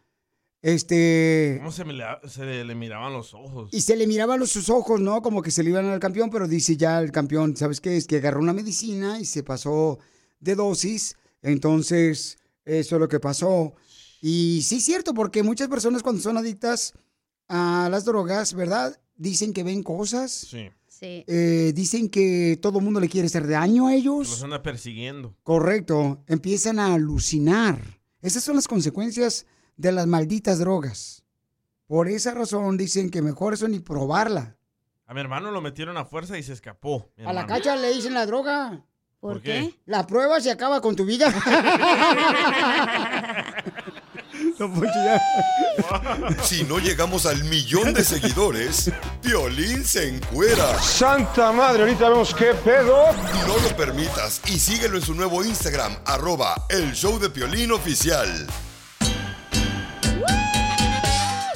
Este. 0.61 1.57
¿Cómo 1.59 1.73
se, 1.73 1.85
me 1.85 1.93
le, 1.93 2.05
se 2.29 2.65
le 2.65 2.75
miraban 2.75 3.13
los 3.13 3.35
ojos? 3.35 3.71
Y 3.73 3.81
se 3.81 3.97
le 3.97 4.07
miraban 4.07 4.39
los 4.39 4.51
sus 4.51 4.69
ojos, 4.69 5.01
¿no? 5.01 5.21
Como 5.23 5.43
que 5.43 5.51
se 5.51 5.65
le 5.65 5.71
iban 5.71 5.87
al 5.87 5.99
campeón, 5.99 6.31
pero 6.31 6.47
dice 6.47 6.77
ya 6.77 7.01
el 7.01 7.11
campeón, 7.11 7.57
¿sabes 7.57 7.81
qué? 7.81 7.97
Es 7.97 8.07
que 8.07 8.19
agarró 8.19 8.41
una 8.41 8.53
medicina 8.53 9.19
y 9.19 9.25
se 9.25 9.43
pasó 9.43 9.99
de 10.39 10.55
dosis. 10.55 11.17
Entonces, 11.41 12.39
eso 12.65 12.97
es 12.97 13.01
lo 13.01 13.09
que 13.09 13.19
pasó. 13.19 13.75
Y 14.21 14.63
sí 14.63 14.77
es 14.77 14.85
cierto, 14.85 15.15
porque 15.15 15.43
muchas 15.43 15.67
personas 15.69 16.03
cuando 16.03 16.23
son 16.23 16.37
adictas 16.37 16.95
a 17.49 17.89
las 17.91 18.05
drogas, 18.05 18.55
¿verdad? 18.55 19.01
Dicen 19.17 19.53
que 19.53 19.65
ven 19.65 19.83
cosas. 19.83 20.31
Sí. 20.31 20.71
Sí. 21.03 21.25
Eh, 21.27 21.73
dicen 21.75 22.09
que 22.09 22.57
todo 22.62 22.79
el 22.79 22.85
mundo 22.85 23.01
le 23.01 23.09
quiere 23.09 23.27
hacer 23.27 23.49
daño 23.49 23.88
a 23.88 23.95
ellos. 23.95 24.31
Los 24.31 24.45
anda 24.45 24.62
persiguiendo. 24.62 25.35
Correcto. 25.43 26.23
Empiezan 26.29 26.79
a 26.79 26.95
alucinar. 26.95 27.81
Esas 28.21 28.45
son 28.45 28.55
las 28.55 28.69
consecuencias 28.69 29.47
de 29.77 29.91
las 29.91 30.07
malditas 30.07 30.61
drogas. 30.61 31.25
Por 31.88 32.07
esa 32.07 32.35
razón 32.35 32.77
dicen 32.77 33.11
que 33.11 33.21
mejor 33.21 33.55
eso 33.55 33.67
ni 33.67 33.81
probarla. 33.81 34.57
A 35.07 35.15
mi 35.15 35.21
hermano 35.21 35.51
lo 35.51 35.61
metieron 35.61 35.97
a 35.97 36.05
fuerza 36.05 36.38
y 36.38 36.45
se 36.45 36.53
escapó. 36.53 37.11
A 37.27 37.33
la 37.33 37.47
cacha 37.47 37.75
le 37.75 37.93
dicen 37.93 38.15
la 38.15 38.25
droga. 38.25 38.87
¿Por 39.19 39.35
¿Por 39.35 39.43
qué? 39.43 39.73
qué? 39.73 39.81
La 39.87 40.07
prueba 40.07 40.41
se 40.41 40.53
acaba 40.53 40.81
con 40.81 40.95
tu 40.95 41.05
vida. 41.05 41.27
Don 44.62 44.72
Poncho, 44.72 44.94
ya. 44.94 45.20
Si 46.44 46.62
no 46.62 46.79
llegamos 46.79 47.27
al 47.27 47.42
millón 47.44 47.92
de 47.92 48.05
seguidores, 48.05 48.92
Piolín 49.20 49.85
se 49.85 50.09
encuera. 50.09 50.81
Santa 50.81 51.51
madre, 51.51 51.83
ahorita 51.83 52.09
vemos 52.09 52.33
qué 52.33 52.55
pedo. 52.55 53.07
No 53.48 53.59
lo 53.59 53.77
permitas 53.77 54.40
y 54.46 54.61
síguelo 54.61 54.98
en 54.98 55.03
su 55.03 55.14
nuevo 55.14 55.44
Instagram, 55.44 55.96
arroba 56.05 56.66
el 56.68 56.92
show 56.92 57.18
de 57.18 57.29
Piolín 57.29 57.72
oficial. 57.72 58.46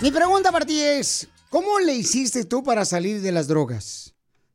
Mi 0.00 0.10
pregunta 0.10 0.50
para 0.50 0.66
ti 0.66 0.80
es, 0.80 1.28
¿cómo 1.48 1.78
le 1.78 1.94
hiciste 1.94 2.44
tú 2.44 2.64
para 2.64 2.84
salir 2.84 3.20
de 3.20 3.30
las 3.30 3.46
drogas? 3.46 4.14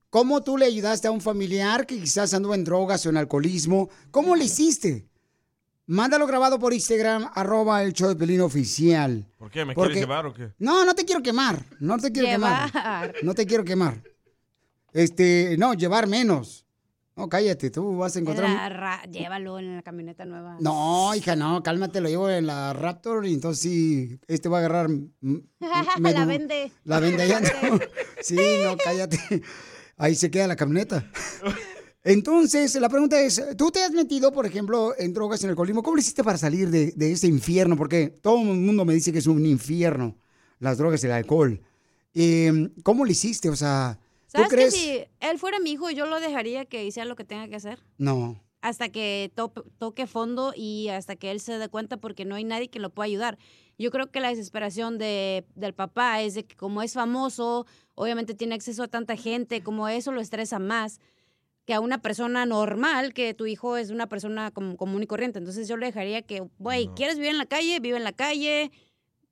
¿Cómo 0.10 0.44
tú 0.44 0.58
le 0.58 0.66
ayudaste 0.66 1.08
a 1.08 1.12
un 1.12 1.22
familiar 1.22 1.86
que 1.86 1.98
quizás 1.98 2.34
anduvo 2.34 2.54
en 2.54 2.66
drogas 2.66 3.06
o 3.06 3.10
en 3.10 3.16
alcoholismo? 3.16 3.90
¿Cómo 4.12 4.36
le 4.36 4.44
hiciste? 4.44 5.08
Mándalo 5.92 6.26
grabado 6.26 6.58
por 6.58 6.74
Instagram, 6.74 7.30
arroba 7.34 7.84
el 7.84 7.92
show 7.92 8.08
de 8.08 8.16
Pelín 8.16 8.40
oficial. 8.40 9.28
¿Por 9.38 9.52
qué? 9.52 9.66
¿Me 9.66 9.74
Porque- 9.74 9.92
quieres 9.96 10.08
llevar 10.08 10.26
o 10.26 10.34
qué? 10.34 10.54
No, 10.58 10.86
no 10.86 10.96
te 10.96 11.04
quiero 11.04 11.22
quemar. 11.22 11.66
No 11.82 11.98
te 11.98 12.14
quiero 12.14 12.30
Llevar. 12.30 12.72
quemar. 12.72 13.14
No 13.24 13.34
te 13.34 13.46
quiero 13.46 13.66
quemar. 13.66 14.02
Este, 14.94 15.58
no, 15.58 15.74
llevar 15.74 16.08
menos. 16.08 16.66
No, 17.18 17.28
cállate, 17.28 17.70
tú 17.72 17.98
vas 17.98 18.16
a 18.16 18.20
En 18.20 18.24
encontrar. 18.24 18.50
la 18.50 18.70
ra- 18.70 19.04
Llévalo 19.12 19.60
en 19.60 19.76
la 19.76 19.82
camioneta 19.82 20.24
nueva. 20.24 20.56
No, 20.62 21.14
hija, 21.14 21.36
no, 21.36 21.62
cálmate, 21.62 22.00
lo 22.00 22.08
llevo 22.08 22.30
en 22.30 22.48
la 22.48 22.72
Raptor 22.72 23.26
y 23.26 23.34
entonces 23.34 23.62
sí, 23.62 24.18
este 24.30 24.48
va 24.48 24.58
a 24.58 24.60
agarrar. 24.62 24.90
la 26.00 26.26
vende. 26.26 26.72
La 26.86 27.02
vende 27.02 27.24
allá. 27.24 27.42
no. 27.42 27.80
Sí, 28.22 28.38
no, 28.64 28.78
cállate. 28.78 29.20
Ahí 29.98 30.16
se 30.16 30.32
queda 30.32 30.48
la 30.48 30.56
camioneta. 30.56 31.04
Entonces, 32.04 32.74
la 32.76 32.90
pregunta 32.90 33.22
es, 33.22 33.42
¿tú 33.58 33.70
te 33.70 33.84
has 33.84 33.92
metido, 33.92 34.32
por 34.32 34.46
ejemplo, 34.46 34.94
en 34.98 35.14
drogas, 35.14 35.44
en 35.44 35.52
alcoholismo? 35.52 35.84
¿Cómo 35.84 35.96
lo 35.96 36.02
hiciste 36.02 36.24
para 36.24 36.38
salir 36.38 36.70
de, 36.72 36.92
de 36.94 37.12
ese 37.12 37.28
infierno? 37.28 37.78
Porque 37.78 38.08
todo 38.10 38.40
el 38.42 38.58
mundo 38.58 38.86
me 38.86 38.94
dice 38.94 39.12
que 39.12 39.20
es 39.20 39.28
un 39.28 39.46
infierno, 39.46 40.18
las 40.60 40.78
drogas 40.80 41.04
y 41.04 41.06
el 41.08 41.12
alcohol. 41.14 41.62
Eh, 42.16 42.70
¿Cómo 42.84 43.06
lo 43.06 43.12
hiciste? 43.12 43.50
O 43.50 43.56
sea, 43.56 44.00
¿tú 44.26 44.40
¿Sabes 44.40 44.50
crees? 44.50 44.74
que 44.74 44.80
si 44.80 45.28
él 45.28 45.38
fuera 45.38 45.60
mi 45.60 45.72
hijo, 45.74 45.92
yo 45.92 46.08
lo 46.08 46.20
dejaría 46.20 46.66
que 46.66 46.84
hiciera 46.86 47.08
lo 47.08 47.16
que 47.16 47.24
tenga 47.24 47.48
que 47.48 47.56
hacer? 47.56 47.80
No. 48.00 48.42
Hasta 48.62 48.90
que 48.90 49.32
to- 49.36 49.54
toque 49.78 50.08
fondo 50.08 50.54
y 50.56 50.90
hasta 50.90 51.16
que 51.16 51.30
él 51.32 51.40
se 51.40 51.58
dé 51.60 51.70
cuenta 51.70 51.98
porque 51.98 52.26
no 52.26 52.36
hay 52.36 52.44
nadie 52.44 52.70
que 52.70 52.80
lo 52.80 52.90
pueda 52.90 53.06
ayudar. 53.06 53.38
Yo 53.78 53.90
creo 53.92 54.12
que 54.12 54.20
la 54.20 54.30
desesperación 54.30 54.98
de, 54.98 55.46
del 55.56 55.74
papá 55.74 56.22
es 56.22 56.34
de 56.36 56.46
que 56.46 56.56
como 56.56 56.82
es 56.82 56.94
famoso, 56.94 57.66
obviamente 57.96 58.34
tiene 58.36 58.56
acceso 58.56 58.84
a 58.84 58.88
tanta 58.88 59.16
gente, 59.16 59.62
como 59.64 59.88
eso 59.88 60.12
lo 60.12 60.22
estresa 60.22 60.60
más 60.60 61.00
que 61.66 61.74
a 61.74 61.80
una 61.80 62.02
persona 62.02 62.46
normal, 62.46 63.14
que 63.14 63.34
tu 63.34 63.46
hijo 63.46 63.78
es 63.78 63.92
una 63.92 64.08
persona 64.08 64.52
com- 64.52 64.76
común 64.76 65.04
y 65.04 65.08
corriente. 65.08 65.40
Entonces 65.40 65.68
yo 65.68 65.78
le 65.78 65.86
dejaría 65.88 66.22
que, 66.24 66.44
güey, 66.60 66.90
¿quieres 66.96 67.16
vivir 67.16 67.32
en 67.32 67.38
la 67.38 67.46
calle? 67.46 67.80
Vive 67.80 67.98
en 67.98 68.04
la 68.04 68.14
calle, 68.14 68.72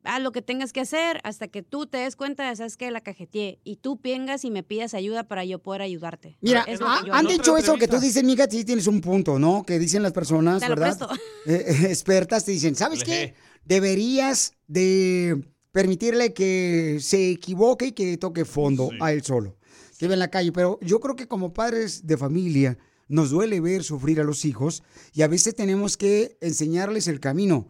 haz 0.04 0.22
lo 0.22 0.32
que 0.32 0.42
tengas 0.42 0.72
que 0.72 0.80
hacer 0.82 1.20
hasta 1.24 1.48
que 1.48 1.64
tú 1.64 1.88
te 1.88 1.98
des 1.98 2.16
cuenta 2.16 2.48
de, 2.48 2.56
sabes 2.56 2.78
que 2.78 2.90
la 2.92 3.02
cajeteé 3.02 3.60
y 3.64 3.78
tú 3.78 4.00
vengas 4.02 4.46
y 4.46 4.52
me 4.52 4.64
pidas 4.64 4.94
ayuda 4.94 5.24
para 5.28 5.44
yo 5.44 5.60
poder 5.60 5.82
ayudarte. 5.82 6.38
Mira, 6.42 6.62
Es 6.68 6.80
que 6.80 6.86
yo 7.08 7.14
han 7.14 7.26
dicho 7.28 7.58
eso 7.58 7.76
que 7.78 7.88
tú 7.88 8.00
dices, 8.00 8.24
mija, 8.24 8.46
sí 8.50 8.64
tienes 8.64 8.88
un 8.88 9.02
punto, 9.02 9.40
¿no? 9.40 9.64
Que 9.66 9.80
dicen 9.80 10.04
las 10.04 10.14
personas, 10.14 10.62
Te 10.62 10.70
¿verdad? 10.70 10.98
Eh, 11.46 11.66
eh, 11.68 11.86
expertas 11.90 12.46
te 12.46 12.52
dicen, 12.52 12.76
¿sabes 12.76 13.04
qué? 13.04 13.34
Deberías 13.66 14.54
de 14.68 15.42
permitirle 15.72 16.34
que 16.34 16.98
se 17.02 17.32
equivoque 17.32 17.88
y 17.88 17.92
que 17.92 18.18
toque 18.18 18.44
fondo 18.46 18.90
a 19.00 19.14
él 19.14 19.24
solo, 19.24 19.56
que 20.00 20.06
vive 20.06 20.14
en 20.14 20.20
la 20.20 20.32
calle. 20.32 20.52
Pero 20.54 20.80
yo 20.82 21.00
creo 21.00 21.16
que 21.16 21.28
como 21.28 21.54
padres 21.54 22.08
de 22.08 22.18
familia 22.18 22.78
nos 23.10 23.32
duele 23.32 23.60
ver 23.60 23.84
sufrir 23.84 24.22
a 24.22 24.24
los 24.24 24.46
hijos 24.46 24.82
y 25.14 25.24
a 25.24 25.28
veces 25.28 25.56
tenemos 25.56 25.98
que 25.98 26.38
enseñarles 26.42 27.08
el 27.08 27.20
camino. 27.20 27.68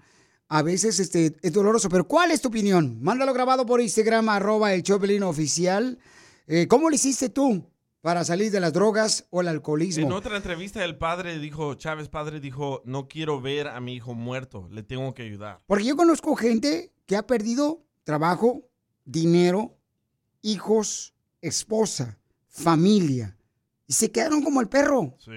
A 0.48 0.62
veces 0.62 1.00
este, 1.00 1.36
es 1.42 1.54
doloroso, 1.54 1.90
pero 1.90 2.08
¿cuál 2.08 2.32
es 2.32 2.42
tu 2.42 2.50
opinión? 2.50 3.00
Mándalo 3.02 3.34
grabado 3.34 3.66
por 3.66 3.82
Instagram, 3.82 4.30
arroba 4.30 4.74
el 4.74 4.84
Choplin 4.84 5.24
oficial. 5.24 5.98
Eh, 6.48 6.68
¿Cómo 6.68 6.90
lo 6.90 6.96
hiciste 6.96 7.30
tú 7.30 7.66
para 8.02 8.24
salir 8.24 8.52
de 8.52 8.60
las 8.60 8.74
drogas 8.74 9.26
o 9.32 9.42
el 9.42 9.48
alcoholismo? 9.48 10.06
En 10.06 10.14
otra 10.14 10.38
entrevista 10.38 10.84
el 10.86 10.98
padre 10.98 11.40
dijo, 11.40 11.76
Chávez 11.76 12.10
padre 12.10 12.40
dijo, 12.40 12.84
no 12.86 13.08
quiero 13.08 13.42
ver 13.42 13.68
a 13.68 13.80
mi 13.80 13.96
hijo 13.96 14.14
muerto, 14.14 14.68
le 14.72 14.84
tengo 14.84 15.14
que 15.16 15.24
ayudar. 15.24 15.60
Porque 15.66 15.86
yo 15.86 15.96
conozco 15.96 16.36
gente 16.36 16.94
que 17.06 17.16
ha 17.16 17.26
perdido 17.26 17.86
trabajo, 18.04 18.70
dinero, 19.06 19.78
hijos, 20.42 21.14
esposa, 21.42 22.19
familia. 22.60 23.36
Y 23.88 23.94
se 23.94 24.12
quedaron 24.12 24.44
como 24.44 24.62
el 24.62 24.68
perro. 24.70 25.16
Sí. 25.20 25.32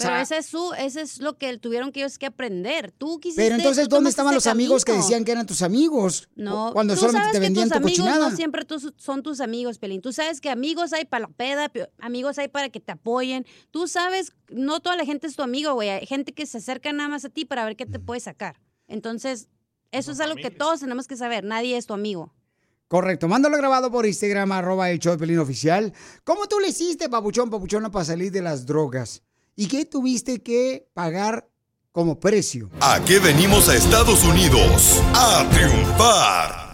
Pero 0.00 0.10
sea, 0.10 0.22
ese 0.22 0.36
es 0.38 0.46
su, 0.46 0.72
ese 0.78 1.00
es 1.00 1.18
lo 1.18 1.36
que 1.38 1.58
tuvieron 1.58 1.90
que 1.90 1.98
ellos 2.00 2.18
que 2.18 2.26
aprender. 2.26 2.92
Tú 2.92 3.18
quisiste. 3.18 3.42
pero 3.42 3.56
entonces, 3.56 3.88
¿dónde 3.88 4.10
estaban 4.10 4.32
los 4.32 4.46
amigos 4.46 4.84
que 4.84 4.92
decían 4.92 5.24
que 5.24 5.32
eran 5.32 5.44
tus 5.44 5.60
amigos? 5.60 6.28
No, 6.36 6.70
Cuando 6.72 6.94
tú 6.94 7.00
solamente 7.00 7.24
sabes 7.24 7.32
te 7.32 7.38
que 7.38 7.40
vendían 7.46 7.68
tus 7.68 7.72
tu 7.78 7.82
amigos 7.84 7.98
cochinada. 8.06 8.30
no 8.30 8.36
siempre 8.36 8.64
tus- 8.64 8.94
son 8.96 9.24
tus 9.24 9.40
amigos, 9.40 9.78
Pelín. 9.80 10.00
Tú 10.00 10.12
sabes 10.12 10.40
que 10.40 10.50
amigos 10.50 10.92
hay 10.92 11.04
para 11.04 11.26
la 11.26 11.34
peda, 11.34 11.72
amigos 11.98 12.38
hay 12.38 12.46
para 12.46 12.68
que 12.68 12.78
te 12.78 12.92
apoyen. 12.92 13.44
Tú 13.72 13.88
sabes, 13.88 14.32
no 14.50 14.78
toda 14.78 14.94
la 14.96 15.04
gente 15.04 15.26
es 15.26 15.34
tu 15.34 15.42
amigo, 15.42 15.74
güey. 15.74 15.88
Hay 15.90 16.06
gente 16.06 16.32
que 16.32 16.46
se 16.46 16.58
acerca 16.58 16.92
nada 16.92 17.08
más 17.08 17.24
a 17.24 17.28
ti 17.28 17.44
para 17.44 17.64
ver 17.64 17.74
qué 17.74 17.84
te 17.84 17.98
puede 17.98 18.20
sacar. 18.20 18.60
Entonces, 18.86 19.48
eso 19.90 20.12
es 20.12 20.20
algo 20.20 20.36
que 20.36 20.52
todos 20.52 20.78
tenemos 20.78 21.08
que 21.08 21.16
saber. 21.16 21.42
Nadie 21.42 21.76
es 21.76 21.86
tu 21.86 21.94
amigo. 21.94 22.32
Correcto, 22.88 23.28
mándalo 23.28 23.58
grabado 23.58 23.90
por 23.90 24.06
Instagram, 24.06 24.50
arroba 24.50 24.90
el 24.90 24.98
show 24.98 25.12
de 25.12 25.18
Pelín 25.18 25.38
oficial. 25.38 25.92
¿Cómo 26.24 26.46
tú 26.46 26.58
le 26.58 26.68
hiciste, 26.68 27.10
papuchón, 27.10 27.50
papuchona, 27.50 27.90
para 27.90 28.06
salir 28.06 28.32
de 28.32 28.40
las 28.40 28.64
drogas? 28.64 29.22
¿Y 29.54 29.68
qué 29.68 29.84
tuviste 29.84 30.42
que 30.42 30.88
pagar 30.94 31.46
como 31.92 32.18
precio? 32.18 32.70
¿A 32.80 32.98
qué 33.04 33.18
venimos 33.18 33.68
a 33.68 33.76
Estados 33.76 34.24
Unidos? 34.24 35.02
A 35.12 35.46
triunfar. 35.50 36.68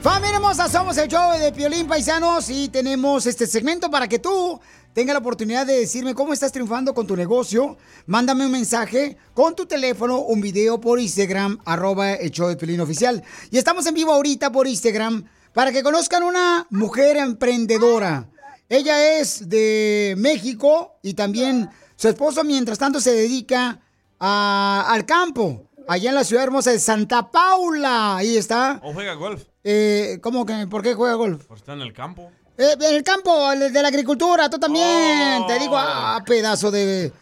Familia 0.00 0.36
hermosa, 0.36 0.68
somos 0.68 0.96
el 0.98 1.08
show 1.08 1.36
de 1.36 1.50
Piolín 1.50 1.88
Paisanos 1.88 2.50
y 2.50 2.68
tenemos 2.68 3.26
este 3.26 3.46
segmento 3.46 3.90
para 3.90 4.06
que 4.06 4.20
tú 4.20 4.60
tengas 4.94 5.12
la 5.14 5.18
oportunidad 5.18 5.66
de 5.66 5.78
decirme 5.80 6.14
cómo 6.14 6.32
estás 6.32 6.52
triunfando 6.52 6.94
con 6.94 7.06
tu 7.06 7.16
negocio. 7.16 7.76
Mándame 8.06 8.46
un 8.46 8.52
mensaje 8.52 9.18
con 9.34 9.54
tu 9.54 9.66
teléfono, 9.66 10.20
un 10.20 10.40
video 10.40 10.80
por 10.80 10.98
Instagram, 11.00 11.58
arroba 11.66 12.12
el 12.14 12.30
show 12.30 12.48
de 12.48 12.56
Piolín 12.56 12.80
oficial. 12.80 13.22
Y 13.50 13.58
estamos 13.58 13.84
en 13.86 13.94
vivo 13.94 14.12
ahorita 14.12 14.50
por 14.52 14.66
Instagram 14.66 15.24
para 15.52 15.72
que 15.72 15.82
conozcan 15.82 16.22
una 16.22 16.66
mujer 16.70 17.16
emprendedora. 17.16 18.30
Ella 18.68 19.18
es 19.18 19.48
de 19.48 20.14
México 20.16 20.94
y 21.02 21.14
también 21.14 21.68
su 21.96 22.08
esposo 22.08 22.42
mientras 22.44 22.78
tanto 22.78 23.00
se 23.00 23.12
dedica 23.12 23.80
a- 24.18 24.86
al 24.88 25.04
campo, 25.04 25.68
allá 25.86 26.08
en 26.10 26.14
la 26.14 26.24
ciudad 26.24 26.44
hermosa 26.44 26.70
de 26.70 26.78
Santa 26.78 27.30
Paula. 27.30 28.16
Ahí 28.16 28.36
está. 28.36 28.80
¿O 28.82 28.92
juega 28.92 29.14
golf? 29.14 29.42
Eh, 29.64 30.18
¿Cómo 30.22 30.46
que? 30.46 30.66
¿Por 30.66 30.82
qué 30.82 30.94
juega 30.94 31.14
golf? 31.14 31.44
Por 31.44 31.58
estar 31.58 31.74
en 31.76 31.82
el 31.82 31.92
campo. 31.92 32.30
Eh, 32.56 32.76
en 32.80 32.94
el 32.94 33.02
campo 33.02 33.50
el 33.50 33.72
de 33.72 33.82
la 33.82 33.88
agricultura, 33.88 34.48
tú 34.48 34.58
también. 34.58 35.46
Te 35.46 35.58
digo, 35.58 35.76
ah, 35.76 36.22
pedazo 36.24 36.70
de 36.70 37.12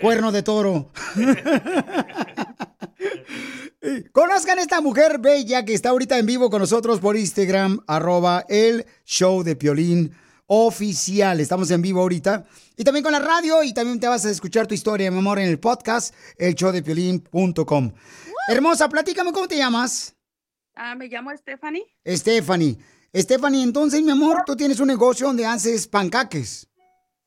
cuerno 0.00 0.32
de 0.32 0.42
toro. 0.42 0.90
Conozcan 4.12 4.58
esta 4.58 4.80
mujer 4.80 5.18
bella 5.18 5.64
que 5.64 5.74
está 5.74 5.90
ahorita 5.90 6.18
en 6.18 6.26
vivo 6.26 6.50
con 6.50 6.60
nosotros 6.60 7.00
por 7.00 7.16
Instagram, 7.16 7.80
arroba 7.86 8.44
el 8.48 8.86
show 9.04 9.42
de 9.42 9.56
Piolín 9.56 10.14
oficial. 10.46 11.40
Estamos 11.40 11.70
en 11.70 11.82
vivo 11.82 12.00
ahorita. 12.00 12.44
Y 12.76 12.84
también 12.84 13.04
con 13.04 13.12
la 13.12 13.20
radio 13.20 13.62
y 13.62 13.72
también 13.72 14.00
te 14.00 14.08
vas 14.08 14.24
a 14.24 14.30
escuchar 14.30 14.66
tu 14.66 14.74
historia, 14.74 15.10
mi 15.10 15.18
amor, 15.18 15.38
en 15.38 15.48
el 15.48 15.60
podcast, 15.60 16.14
el 16.38 16.54
showdepiolín.com. 16.54 17.92
Hermosa, 18.48 18.88
platícame 18.88 19.32
cómo 19.32 19.46
te 19.46 19.56
llamas. 19.56 20.14
Ah, 20.74 20.94
me 20.96 21.06
llamo 21.06 21.30
Stephanie. 21.36 21.84
Stephanie. 22.06 22.78
Stephanie, 23.14 23.62
entonces, 23.62 24.02
mi 24.02 24.10
amor, 24.10 24.42
tú 24.44 24.56
tienes 24.56 24.80
un 24.80 24.88
negocio 24.88 25.26
donde 25.26 25.46
haces 25.46 25.86
pancaques. 25.86 26.66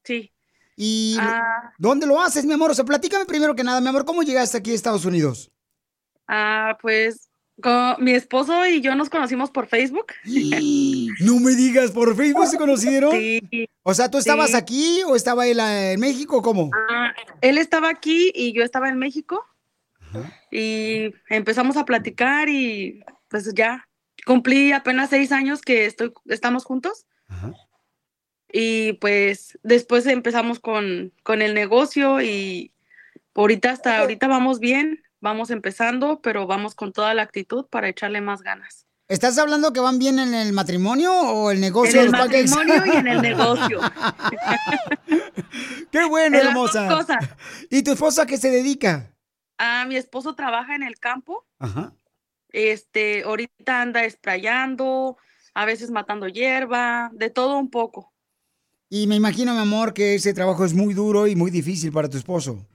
Sí. 0.04 0.32
¿Y 0.76 1.16
Ah. 1.20 1.74
dónde 1.78 2.06
lo 2.06 2.20
haces, 2.22 2.46
mi 2.46 2.54
amor? 2.54 2.72
O 2.72 2.74
sea, 2.74 2.86
platícame 2.86 3.26
primero 3.26 3.56
que 3.56 3.64
nada, 3.64 3.82
mi 3.82 3.88
amor, 3.88 4.06
¿cómo 4.06 4.22
llegaste 4.24 4.58
aquí 4.58 4.72
a 4.72 4.76
Estados 4.76 5.06
Unidos? 5.06 5.52
Ah, 6.28 6.78
pues 6.82 7.30
con 7.62 7.96
mi 8.04 8.12
esposo 8.12 8.68
y 8.68 8.82
yo 8.82 8.94
nos 8.94 9.10
conocimos 9.10 9.50
por 9.50 9.68
Facebook. 9.68 10.08
No 11.20 11.40
me 11.40 11.56
digas, 11.56 11.90
¿por 11.92 12.16
Facebook 12.16 12.46
se 12.48 12.58
conocieron? 12.58 13.12
Sí. 13.12 13.42
O 13.82 13.94
sea, 13.94 14.12
¿tú 14.12 14.18
estabas 14.20 14.52
Sí. 14.52 14.56
aquí 14.58 15.02
o 15.08 15.16
estaba 15.16 15.48
él 15.48 15.60
eh, 15.60 15.94
en 15.94 16.00
México? 16.00 16.42
¿Cómo? 16.44 16.70
Ah, 16.92 17.14
él 17.42 17.58
estaba 17.58 17.90
aquí 17.90 18.32
y 18.36 18.54
yo 18.54 18.64
estaba 18.64 18.90
en 18.90 18.98
México. 19.00 19.44
Y 20.52 21.14
empezamos 21.30 21.78
a 21.78 21.86
platicar 21.86 22.50
y 22.50 23.04
pues 23.30 23.52
ya 23.54 23.88
cumplí 24.28 24.74
apenas 24.74 25.10
seis 25.10 25.32
años 25.32 25.62
que 25.62 25.86
estoy, 25.88 26.14
estamos 26.28 26.66
juntos. 26.66 27.08
Y 28.52 28.94
pues 28.94 29.58
después 29.64 30.06
empezamos 30.06 30.60
con, 30.60 31.12
con 31.24 31.42
el 31.42 31.54
negocio 31.54 32.22
y 32.22 32.74
ahorita 33.34 33.72
hasta 33.72 33.98
ahorita 34.00 34.28
vamos 34.28 34.60
bien, 34.60 35.04
vamos 35.20 35.50
empezando, 35.50 36.22
pero 36.22 36.46
vamos 36.48 36.76
con 36.76 36.94
toda 36.94 37.14
la 37.14 37.24
actitud 37.24 37.66
para 37.66 37.90
echarle 37.90 38.22
más 38.22 38.42
ganas. 38.44 38.86
¿Estás 39.10 39.38
hablando 39.38 39.72
que 39.72 39.80
van 39.80 40.00
bien 40.00 40.20
en 40.20 40.34
el 40.34 40.52
matrimonio 40.52 41.14
o 41.14 41.50
el 41.52 41.62
negocio 41.62 42.02
En 42.02 42.08
el 42.08 42.12
de 42.12 42.18
los 42.18 42.28
pancakes? 42.28 42.50
matrimonio 42.52 42.94
y 42.94 42.98
en 42.98 43.08
el 43.08 43.22
negocio. 43.30 43.80
¡Qué 45.92 46.06
bueno, 46.06 46.38
En 46.38 46.46
las 46.46 46.54
dos 46.54 46.76
hermosa! 46.76 46.88
cosas. 46.98 47.30
¿Y 47.70 47.84
tu 47.84 47.92
esposa 47.94 48.24
a 48.24 48.26
qué 48.26 48.38
se 48.38 48.50
dedica? 48.52 49.14
Ah, 49.58 49.86
mi 49.88 49.96
esposo 49.96 50.36
trabaja 50.36 50.76
en 50.76 50.84
el 50.84 51.00
campo. 51.00 51.46
Ajá. 51.60 51.94
Este, 52.58 53.22
ahorita 53.22 53.82
anda 53.84 54.04
esprayando, 54.04 55.18
a 55.54 55.66
veces 55.66 55.92
matando 55.92 56.28
hierba, 56.28 57.12
de 57.14 57.30
todo 57.30 57.60
un 57.60 57.70
poco. 57.70 58.12
Y 58.90 59.06
me 59.06 59.16
imagino, 59.16 59.54
mi 59.54 59.60
amor, 59.60 59.94
que 59.94 60.16
ese 60.16 60.34
trabajo 60.34 60.66
es 60.66 60.74
muy 60.74 60.96
duro 60.96 61.28
y 61.28 61.36
muy 61.36 61.52
difícil 61.52 61.92
para 61.92 62.10
tu 62.10 62.18
esposo. 62.18 62.66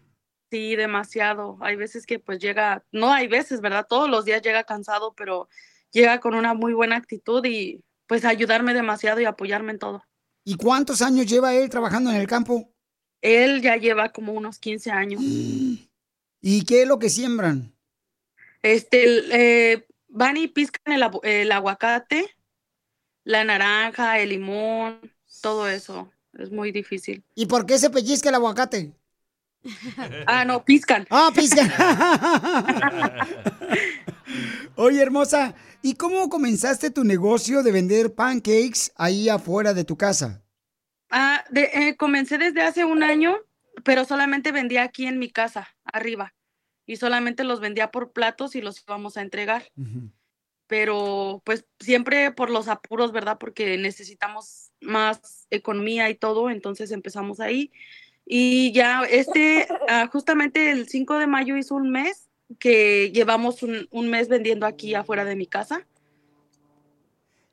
Sí, 0.52 0.76
demasiado. 0.76 1.58
Hay 1.60 1.74
veces 1.74 2.06
que 2.06 2.20
pues 2.20 2.38
llega, 2.38 2.84
no 2.92 3.12
hay 3.12 3.26
veces, 3.26 3.60
¿verdad? 3.60 3.84
Todos 3.88 4.08
los 4.08 4.24
días 4.24 4.40
llega 4.40 4.62
cansado, 4.62 5.14
pero 5.16 5.48
llega 5.90 6.20
con 6.20 6.36
una 6.36 6.54
muy 6.54 6.74
buena 6.74 6.94
actitud 6.94 7.44
y 7.44 7.82
pues 8.06 8.24
ayudarme 8.24 8.74
demasiado 8.74 9.20
y 9.20 9.24
apoyarme 9.24 9.72
en 9.72 9.80
todo. 9.80 10.04
¿Y 10.44 10.54
cuántos 10.54 11.02
años 11.02 11.26
lleva 11.26 11.56
él 11.56 11.68
trabajando 11.68 12.10
en 12.10 12.18
el 12.18 12.28
campo? 12.28 12.72
Él 13.20 13.60
ya 13.60 13.76
lleva 13.78 14.10
como 14.10 14.32
unos 14.32 14.60
15 14.60 14.92
años. 14.92 15.20
¿Y 16.40 16.64
qué 16.66 16.82
es 16.82 16.88
lo 16.88 17.00
que 17.00 17.08
siembran? 17.08 17.74
Este, 18.62 19.72
eh, 19.72 19.86
van 20.08 20.36
y 20.36 20.48
piscan 20.48 20.92
el, 20.94 21.04
el 21.24 21.52
aguacate, 21.52 22.34
la 23.24 23.44
naranja, 23.44 24.18
el 24.20 24.30
limón, 24.30 25.00
todo 25.40 25.68
eso. 25.68 26.10
Es 26.38 26.50
muy 26.50 26.72
difícil. 26.72 27.22
¿Y 27.34 27.46
por 27.46 27.66
qué 27.66 27.78
se 27.78 27.90
pellizca 27.90 28.28
el 28.30 28.36
aguacate? 28.36 28.92
Ah, 30.26 30.44
no, 30.44 30.64
piscan. 30.64 31.06
Ah, 31.10 31.30
piscan. 31.34 31.70
Oye, 34.76 35.02
hermosa, 35.02 35.54
¿y 35.82 35.94
cómo 35.94 36.28
comenzaste 36.28 36.90
tu 36.90 37.04
negocio 37.04 37.62
de 37.62 37.72
vender 37.72 38.14
pancakes 38.14 38.92
ahí 38.96 39.28
afuera 39.28 39.74
de 39.74 39.84
tu 39.84 39.96
casa? 39.96 40.42
Ah, 41.10 41.44
de- 41.50 41.70
eh, 41.74 41.96
comencé 41.96 42.38
desde 42.38 42.62
hace 42.62 42.84
un 42.84 43.02
año, 43.02 43.36
pero 43.84 44.04
solamente 44.04 44.50
vendía 44.52 44.82
aquí 44.82 45.06
en 45.06 45.18
mi 45.18 45.30
casa, 45.30 45.68
arriba. 45.84 46.34
Y 46.86 46.96
solamente 46.96 47.44
los 47.44 47.60
vendía 47.60 47.90
por 47.90 48.12
platos 48.12 48.54
y 48.54 48.60
los 48.60 48.82
íbamos 48.82 49.16
a 49.16 49.22
entregar. 49.22 49.64
Pero 50.66 51.42
pues 51.44 51.64
siempre 51.80 52.32
por 52.32 52.50
los 52.50 52.68
apuros, 52.68 53.12
¿verdad? 53.12 53.38
Porque 53.38 53.76
necesitamos 53.78 54.70
más 54.80 55.46
economía 55.50 56.10
y 56.10 56.14
todo, 56.14 56.50
entonces 56.50 56.90
empezamos 56.90 57.40
ahí. 57.40 57.70
Y 58.24 58.72
ya 58.72 59.02
este, 59.02 59.68
ah, 59.88 60.08
justamente 60.10 60.70
el 60.70 60.88
5 60.88 61.18
de 61.18 61.26
mayo 61.26 61.56
hizo 61.56 61.74
un 61.74 61.90
mes 61.90 62.28
que 62.58 63.10
llevamos 63.12 63.62
un, 63.62 63.88
un 63.90 64.10
mes 64.10 64.28
vendiendo 64.28 64.66
aquí 64.66 64.94
afuera 64.94 65.24
de 65.24 65.36
mi 65.36 65.46
casa. 65.46 65.86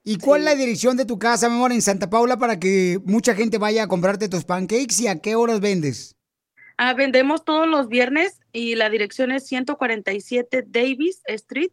¿Y 0.03 0.17
cuál 0.17 0.41
es 0.41 0.45
la 0.45 0.55
dirección 0.55 0.97
de 0.97 1.05
tu 1.05 1.19
casa, 1.19 1.49
mi 1.49 1.55
amor, 1.55 1.71
en 1.71 1.81
Santa 1.81 2.09
Paula 2.09 2.37
para 2.37 2.59
que 2.59 2.99
mucha 3.05 3.35
gente 3.35 3.57
vaya 3.57 3.83
a 3.83 3.87
comprarte 3.87 4.29
tus 4.29 4.43
pancakes 4.43 4.99
y 5.01 5.07
a 5.07 5.19
qué 5.19 5.35
horas 5.35 5.59
vendes? 5.59 6.15
Ah, 6.81 6.93
vendemos 6.93 7.43
todos 7.43 7.67
los 7.67 7.89
viernes 7.89 8.39
y 8.53 8.75
la 8.75 8.89
dirección 8.89 9.31
es 9.33 9.45
147 9.47 10.63
Davis 10.65 11.21
Street 11.25 11.71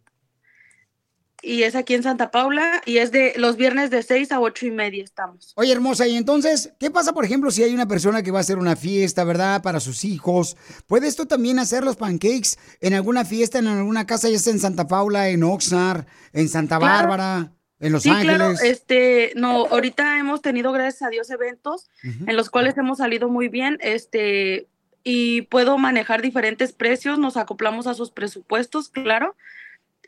y 1.42 1.62
es 1.62 1.76
aquí 1.76 1.94
en 1.94 2.02
Santa 2.02 2.32
Paula 2.32 2.82
y 2.86 2.98
es 2.98 3.12
de 3.12 3.34
los 3.36 3.54
viernes 3.56 3.90
de 3.90 4.02
6 4.02 4.32
a 4.32 4.40
8 4.40 4.66
y 4.66 4.70
media 4.72 5.04
estamos. 5.04 5.52
Oye, 5.54 5.70
hermosa, 5.70 6.08
y 6.08 6.16
entonces, 6.16 6.72
¿qué 6.80 6.90
pasa, 6.90 7.12
por 7.12 7.24
ejemplo, 7.24 7.52
si 7.52 7.62
hay 7.62 7.72
una 7.72 7.86
persona 7.86 8.24
que 8.24 8.32
va 8.32 8.38
a 8.38 8.40
hacer 8.40 8.58
una 8.58 8.74
fiesta, 8.74 9.22
¿verdad? 9.22 9.62
Para 9.62 9.78
sus 9.78 10.04
hijos. 10.04 10.56
¿Puedes 10.88 11.14
tú 11.14 11.24
también 11.26 11.60
hacer 11.60 11.84
los 11.84 11.94
pancakes 11.94 12.56
en 12.80 12.94
alguna 12.94 13.24
fiesta, 13.24 13.60
en 13.60 13.68
alguna 13.68 14.08
casa, 14.08 14.28
ya 14.28 14.40
sea 14.40 14.54
en 14.54 14.58
Santa 14.58 14.88
Paula, 14.88 15.28
en 15.28 15.44
Oxnard, 15.44 16.04
en 16.32 16.48
Santa 16.48 16.78
Claro. 16.78 16.94
Bárbara, 16.94 17.52
en 17.78 17.92
Los 17.92 18.02
sí, 18.02 18.08
Ángeles? 18.10 18.36
claro, 18.38 18.54
este, 18.60 19.32
no, 19.36 19.66
ahorita 19.66 20.18
hemos 20.18 20.42
tenido, 20.42 20.72
gracias 20.72 21.02
a 21.02 21.10
Dios, 21.10 21.30
eventos 21.30 21.90
en 22.02 22.34
los 22.34 22.50
cuales 22.50 22.76
hemos 22.76 22.98
salido 22.98 23.28
muy 23.28 23.46
bien, 23.46 23.78
este, 23.82 24.66
y 25.08 25.42
puedo 25.42 25.78
manejar 25.78 26.20
diferentes 26.20 26.72
precios, 26.72 27.16
nos 27.16 27.36
acoplamos 27.36 27.86
a 27.86 27.94
sus 27.94 28.10
presupuestos, 28.10 28.88
claro, 28.88 29.36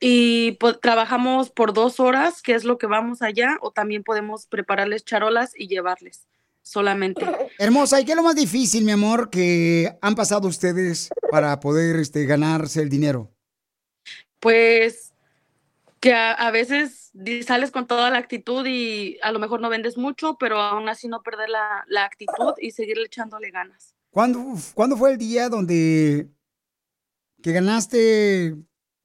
y 0.00 0.58
trabajamos 0.82 1.50
por 1.50 1.72
dos 1.72 2.00
horas, 2.00 2.42
que 2.42 2.56
es 2.56 2.64
lo 2.64 2.78
que 2.78 2.88
vamos 2.88 3.22
allá, 3.22 3.58
o 3.60 3.70
también 3.70 4.02
podemos 4.02 4.48
prepararles 4.48 5.04
charolas 5.04 5.52
y 5.56 5.68
llevarles 5.68 6.26
solamente. 6.62 7.24
Hermosa, 7.58 8.00
¿y 8.00 8.04
qué 8.04 8.10
es 8.10 8.16
lo 8.16 8.24
más 8.24 8.34
difícil, 8.34 8.84
mi 8.84 8.90
amor, 8.90 9.30
que 9.30 9.96
han 10.02 10.16
pasado 10.16 10.48
ustedes 10.48 11.10
para 11.30 11.60
poder 11.60 11.94
este, 12.00 12.24
ganarse 12.24 12.82
el 12.82 12.88
dinero? 12.88 13.30
Pues 14.40 15.14
que 16.00 16.12
a, 16.12 16.32
a 16.32 16.50
veces 16.50 17.12
sales 17.46 17.70
con 17.70 17.86
toda 17.86 18.10
la 18.10 18.18
actitud 18.18 18.66
y 18.66 19.16
a 19.22 19.30
lo 19.30 19.38
mejor 19.38 19.60
no 19.60 19.68
vendes 19.68 19.96
mucho, 19.96 20.38
pero 20.40 20.60
aún 20.60 20.88
así 20.88 21.06
no 21.06 21.22
perder 21.22 21.50
la, 21.50 21.84
la 21.86 22.04
actitud 22.04 22.54
y 22.60 22.72
seguirle 22.72 23.04
echándole 23.04 23.52
ganas. 23.52 23.94
¿Cuándo, 24.10 24.54
¿Cuándo 24.74 24.96
fue 24.96 25.12
el 25.12 25.18
día 25.18 25.48
donde 25.48 26.30
que 27.42 27.52
ganaste, 27.52 28.56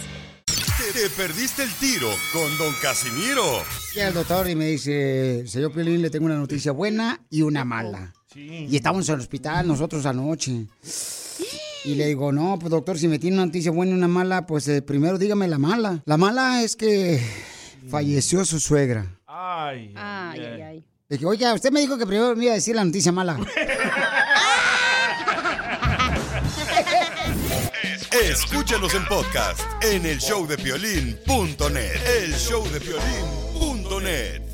Te 0.92 1.08
perdiste 1.10 1.62
el 1.62 1.72
tiro 1.74 2.10
con 2.32 2.56
Don 2.58 2.72
Casimiro. 2.80 3.62
Llega 3.94 4.08
el 4.08 4.14
doctor 4.14 4.48
y 4.48 4.54
me 4.54 4.66
dice, 4.66 5.44
señor 5.46 5.72
Piolín, 5.72 6.02
le 6.02 6.10
tengo 6.10 6.26
una 6.26 6.36
noticia 6.36 6.72
buena 6.72 7.20
y 7.30 7.42
una 7.42 7.64
mala. 7.64 8.12
Y 8.34 8.76
estamos 8.76 9.08
en 9.08 9.14
el 9.14 9.20
hospital 9.20 9.66
nosotros 9.66 10.04
anoche. 10.06 10.66
Y 11.84 11.96
le 11.96 12.06
digo, 12.06 12.32
no, 12.32 12.58
pues 12.58 12.70
doctor, 12.70 12.98
si 12.98 13.08
me 13.08 13.18
tiene 13.18 13.36
una 13.36 13.46
noticia 13.46 13.70
buena 13.70 13.92
y 13.92 13.94
una 13.94 14.08
mala, 14.08 14.46
pues 14.46 14.66
eh, 14.68 14.80
primero 14.80 15.18
dígame 15.18 15.46
la 15.48 15.58
mala. 15.58 16.02
La 16.06 16.16
mala 16.16 16.62
es 16.62 16.76
que 16.76 17.20
falleció 17.88 18.44
su 18.46 18.58
suegra. 18.58 19.18
Ay. 19.26 19.92
Ay, 19.94 20.40
ay, 20.40 20.60
ay. 20.62 20.84
Le 21.08 21.16
dije, 21.16 21.26
oiga, 21.26 21.52
usted 21.52 21.70
me 21.70 21.80
dijo 21.80 21.98
que 21.98 22.06
primero 22.06 22.34
me 22.34 22.44
iba 22.44 22.52
a 22.52 22.56
decir 22.56 22.74
la 22.74 22.84
noticia 22.84 23.12
mala. 23.12 23.38
Escúchanos 28.22 28.94
en 28.94 29.04
podcast 29.06 29.60
en 29.82 30.06
el 30.06 30.18
showdepiolín.net. 30.18 32.22
El 32.22 32.32
showdepiolín.net. 32.32 34.53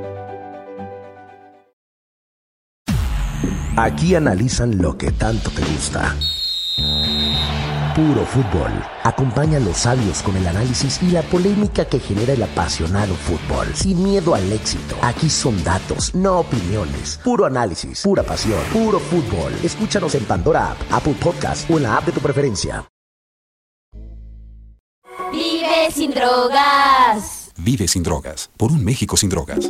Aquí 3.77 4.15
analizan 4.15 4.81
lo 4.81 4.97
que 4.97 5.11
tanto 5.11 5.49
te 5.49 5.61
gusta. 5.61 6.15
Puro 7.95 8.25
fútbol. 8.25 8.71
Acompaña 9.03 9.57
a 9.57 9.61
los 9.61 9.77
sabios 9.77 10.21
con 10.23 10.35
el 10.35 10.45
análisis 10.45 11.01
y 11.01 11.11
la 11.11 11.21
polémica 11.21 11.85
que 11.85 11.99
genera 11.99 12.33
el 12.33 12.43
apasionado 12.43 13.15
fútbol. 13.15 13.67
Sin 13.73 14.03
miedo 14.03 14.35
al 14.35 14.51
éxito. 14.51 14.97
Aquí 15.01 15.29
son 15.29 15.63
datos, 15.63 16.13
no 16.13 16.39
opiniones. 16.39 17.19
Puro 17.23 17.45
análisis, 17.45 18.01
pura 18.01 18.23
pasión, 18.23 18.59
puro 18.73 18.99
fútbol. 18.99 19.53
Escúchanos 19.63 20.15
en 20.15 20.25
Pandora 20.25 20.71
App, 20.71 20.77
Apple 20.91 21.15
Podcast 21.21 21.69
o 21.71 21.77
en 21.77 21.83
la 21.83 21.97
app 21.97 22.05
de 22.05 22.11
tu 22.11 22.19
preferencia. 22.19 22.85
Vive 25.31 25.91
sin 25.93 26.11
drogas. 26.11 27.51
Vive 27.57 27.87
sin 27.87 28.03
drogas. 28.03 28.49
Por 28.57 28.71
un 28.71 28.83
México 28.83 29.15
sin 29.15 29.29
drogas. 29.29 29.67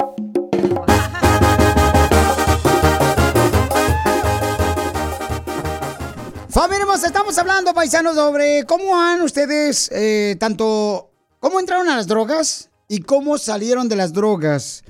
Familia 6.51 6.85
estamos 7.05 7.37
hablando, 7.37 7.73
paisanos, 7.73 8.13
sobre 8.13 8.65
cómo 8.65 8.99
han 8.99 9.21
ustedes, 9.21 9.89
eh, 9.93 10.35
tanto, 10.37 11.09
cómo 11.39 11.61
entraron 11.61 11.87
a 11.87 11.95
las 11.95 12.07
drogas 12.07 12.69
y 12.89 12.99
cómo 12.99 13.37
salieron 13.37 13.87
de 13.87 13.95
las 13.95 14.11
drogas. 14.11 14.83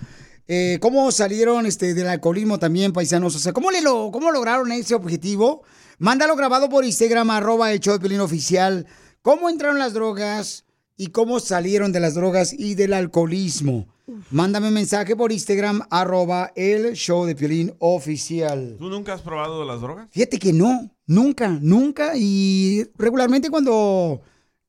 Eh, 0.47 0.80
cómo 0.82 1.12
salieron 1.12 1.68
este, 1.68 1.93
del 1.93 2.07
alcoholismo 2.07 2.57
también, 2.57 2.93
paisanos. 2.93 3.36
O 3.36 3.39
sea, 3.39 3.53
¿cómo, 3.53 3.70
le 3.70 3.82
lo, 3.82 4.09
¿cómo 4.12 4.32
lograron 4.32 4.72
ese 4.72 4.95
objetivo? 4.95 5.62
Mándalo 5.99 6.36
grabado 6.36 6.68
por 6.68 6.84
Instagram, 6.84 7.30
arroba 7.30 7.72
el 7.72 7.80
show 7.80 7.93
de 7.93 7.99
Piolín 7.99 8.22
oficial. 8.22 8.88
¿Cómo 9.22 9.47
entraron 9.47 9.78
las 9.78 9.93
drogas 9.93 10.66
y 10.97 11.07
cómo 11.07 11.39
salieron 11.39 11.91
de 11.91 11.99
las 11.99 12.16
drogas 12.16 12.53
y 12.53 12.74
del 12.74 12.93
alcoholismo? 12.93 13.88
Mándame 14.30 14.70
un 14.70 14.74
mensaje 14.74 15.16
por 15.16 15.32
Instagram, 15.32 15.84
arroba 15.89 16.51
el 16.55 16.93
show 16.93 17.26
de 17.26 17.36
Piolín 17.36 17.76
oficial. 17.80 18.76
¿Tú 18.80 18.89
nunca 18.89 19.14
has 19.14 19.22
probado 19.22 19.64
las 19.64 19.80
drogas? 19.80 20.09
Fíjate 20.12 20.39
que 20.39 20.51
no, 20.51 20.89
nunca, 21.12 21.49
nunca. 21.62 22.14
Y 22.16 22.86
regularmente 22.97 23.49
cuando 23.49 24.22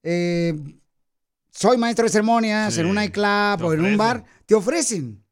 eh, 0.03 0.55
soy 1.51 1.79
maestro 1.79 2.05
de 2.05 2.11
ceremonias 2.11 2.77
en 2.79 2.87
un 2.87 2.95
nightclub 2.97 3.65
o 3.65 3.73
en 3.73 3.85
un 3.85 3.97
bar, 3.97 4.25
te 4.47 4.55
ofrecen. 4.55 5.23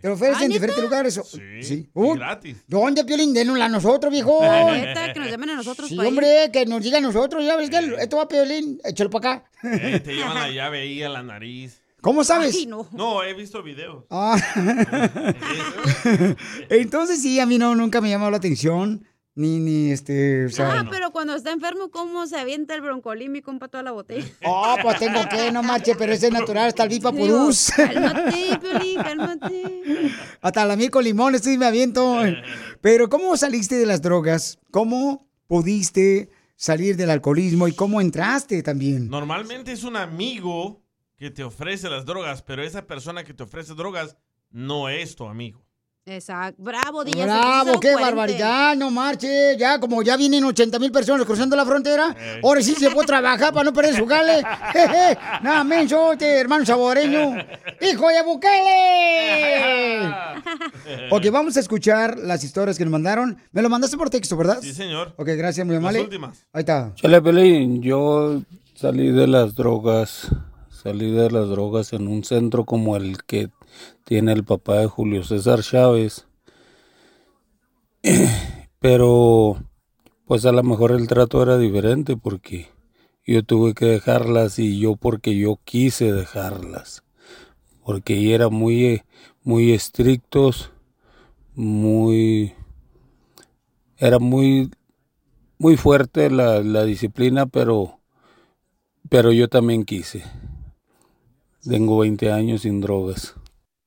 Te 0.00 0.08
ofrecen 0.08 0.36
¿Ah, 0.38 0.44
en 0.46 0.52
diferentes 0.52 0.82
lugares. 0.82 1.20
Sí. 1.60 1.90
y 1.94 2.14
gratis. 2.16 2.56
¿Dónde, 2.66 3.04
Piolín? 3.04 3.34
Denosla 3.34 3.66
a 3.66 3.68
nosotros, 3.68 4.10
viejo. 4.10 4.40
Neta, 4.42 5.12
que 5.12 5.20
nos 5.20 5.30
llamen 5.30 5.50
a 5.50 5.56
nosotros 5.56 5.88
Sí, 5.90 5.94
para 5.96 6.08
ir. 6.08 6.12
hombre, 6.12 6.50
que 6.50 6.64
nos 6.64 6.82
digan 6.82 7.04
a 7.04 7.08
nosotros. 7.08 7.44
Ya 7.44 7.56
ves 7.56 7.68
que 7.68 7.96
esto 7.98 8.16
va, 8.16 8.26
Piolín. 8.26 8.80
Échalo 8.82 9.10
para 9.10 9.34
acá. 9.34 9.50
Eh, 9.62 10.00
te 10.04 10.14
llevan 10.14 10.34
la 10.36 10.50
llave 10.50 10.80
ahí 10.80 11.02
a 11.02 11.10
la 11.10 11.22
nariz. 11.22 11.82
¿Cómo 12.00 12.24
sabes? 12.24 12.54
Ay, 12.56 12.64
no. 12.64 12.88
No, 12.92 13.22
he 13.22 13.34
visto 13.34 13.62
videos. 13.62 14.04
Ah. 14.08 14.38
Entonces 16.70 17.20
sí, 17.20 17.38
a 17.40 17.44
mí 17.44 17.58
no, 17.58 17.74
nunca 17.74 18.00
me 18.00 18.08
llamó 18.08 18.30
la 18.30 18.38
atención. 18.38 19.04
Ni, 19.36 19.60
ni 19.60 19.92
este, 19.92 20.46
o 20.46 20.50
sea... 20.50 20.80
Ah, 20.80 20.86
pero 20.90 21.12
cuando 21.12 21.34
está 21.36 21.52
enfermo, 21.52 21.90
¿cómo 21.90 22.26
se 22.26 22.36
avienta 22.36 22.74
el 22.74 22.80
broncolímico 22.80 23.56
para 23.58 23.70
toda 23.70 23.82
la 23.84 23.92
botella? 23.92 24.26
Oh, 24.44 24.76
pues 24.82 24.98
tengo 24.98 25.20
que, 25.28 25.52
no 25.52 25.62
marche, 25.62 25.94
pero 25.94 26.12
ese 26.12 26.26
es 26.26 26.32
natural, 26.32 26.66
hasta 26.68 26.82
el 26.82 26.88
Vipa 26.88 27.12
Purús. 27.12 27.72
Cálmate, 27.76 28.58
Piolín, 28.60 28.96
cálmate. 29.02 29.82
Hasta 30.40 30.64
la 30.64 30.76
miel 30.76 30.90
con 30.90 31.04
limón, 31.04 31.34
estoy 31.34 31.56
me 31.56 31.66
aviento. 31.66 32.20
Pero, 32.80 33.08
¿cómo 33.08 33.36
saliste 33.36 33.76
de 33.76 33.86
las 33.86 34.02
drogas? 34.02 34.58
¿Cómo 34.70 35.28
pudiste 35.46 36.30
salir 36.56 36.96
del 36.96 37.10
alcoholismo 37.10 37.68
y 37.68 37.72
cómo 37.72 38.00
entraste 38.00 38.62
también? 38.62 39.08
Normalmente 39.08 39.72
es 39.72 39.84
un 39.84 39.96
amigo 39.96 40.82
que 41.16 41.30
te 41.30 41.44
ofrece 41.44 41.88
las 41.88 42.04
drogas, 42.04 42.42
pero 42.42 42.62
esa 42.62 42.86
persona 42.86 43.24
que 43.24 43.34
te 43.34 43.44
ofrece 43.44 43.74
drogas 43.74 44.16
no 44.50 44.88
es 44.88 45.14
tu 45.14 45.26
amigo. 45.26 45.62
Exacto. 46.10 46.60
Bravo, 46.60 47.04
DJ. 47.04 47.22
Bravo, 47.22 47.78
qué 47.78 47.94
barbaridad, 47.94 48.74
no 48.76 48.90
marche. 48.90 49.56
Ya, 49.56 49.78
como 49.78 50.02
ya 50.02 50.16
vienen 50.16 50.42
80 50.42 50.80
mil 50.80 50.90
personas 50.90 51.24
cruzando 51.24 51.54
la 51.54 51.64
frontera, 51.64 52.16
ahora 52.42 52.60
sí 52.62 52.74
se 52.74 52.90
puede 52.90 53.06
trabajar 53.06 53.52
para 53.52 53.62
no 53.62 53.72
perder 53.72 53.94
su 53.94 54.06
gale. 54.06 54.42
Jeje. 54.72 55.16
Nada, 55.40 55.62
menso, 55.62 56.12
este 56.12 56.40
hermano 56.40 56.66
saboreño. 56.66 57.36
¡Hijo 57.80 58.08
de 58.08 58.22
Bukele! 58.24 60.08
ok, 61.10 61.30
vamos 61.30 61.56
a 61.56 61.60
escuchar 61.60 62.18
las 62.18 62.42
historias 62.42 62.76
que 62.76 62.84
nos 62.84 62.90
mandaron. 62.90 63.38
Me 63.52 63.62
lo 63.62 63.68
mandaste 63.68 63.96
por 63.96 64.10
texto, 64.10 64.36
¿verdad? 64.36 64.58
Sí, 64.60 64.74
señor. 64.74 65.14
Ok, 65.16 65.28
gracias, 65.36 65.64
muy 65.64 65.76
amable. 65.76 65.98
Las 65.98 66.06
últimas. 66.06 66.44
Ahí 66.52 66.60
está. 66.60 66.92
Chale, 66.96 67.22
Pelín, 67.22 67.82
yo 67.82 68.42
salí 68.74 69.12
de 69.12 69.28
las 69.28 69.54
drogas, 69.54 70.26
salí 70.70 71.12
de 71.12 71.30
las 71.30 71.48
drogas 71.48 71.92
en 71.92 72.08
un 72.08 72.24
centro 72.24 72.64
como 72.64 72.96
el 72.96 73.22
que 73.22 73.48
tiene 74.10 74.32
el 74.32 74.42
papá 74.42 74.78
de 74.78 74.88
Julio 74.88 75.22
César 75.22 75.62
Chávez. 75.62 76.26
Pero, 78.80 79.62
pues 80.24 80.44
a 80.46 80.50
lo 80.50 80.64
mejor 80.64 80.90
el 80.90 81.06
trato 81.06 81.40
era 81.40 81.56
diferente 81.56 82.16
porque 82.16 82.70
yo 83.24 83.44
tuve 83.44 83.72
que 83.72 83.84
dejarlas 83.84 84.58
y 84.58 84.80
yo 84.80 84.96
porque 84.96 85.38
yo 85.38 85.60
quise 85.64 86.12
dejarlas. 86.12 87.04
Porque 87.84 88.34
eran 88.34 88.52
muy, 88.52 88.84
eh, 88.84 89.04
muy 89.44 89.70
estrictos, 89.70 90.72
muy... 91.54 92.52
Era 93.96 94.18
muy, 94.18 94.72
muy 95.56 95.76
fuerte 95.76 96.30
la, 96.30 96.64
la 96.64 96.82
disciplina, 96.82 97.46
pero, 97.46 98.00
pero 99.08 99.30
yo 99.30 99.48
también 99.48 99.84
quise. 99.84 100.24
Tengo 101.62 101.98
20 101.98 102.32
años 102.32 102.62
sin 102.62 102.80
drogas. 102.80 103.36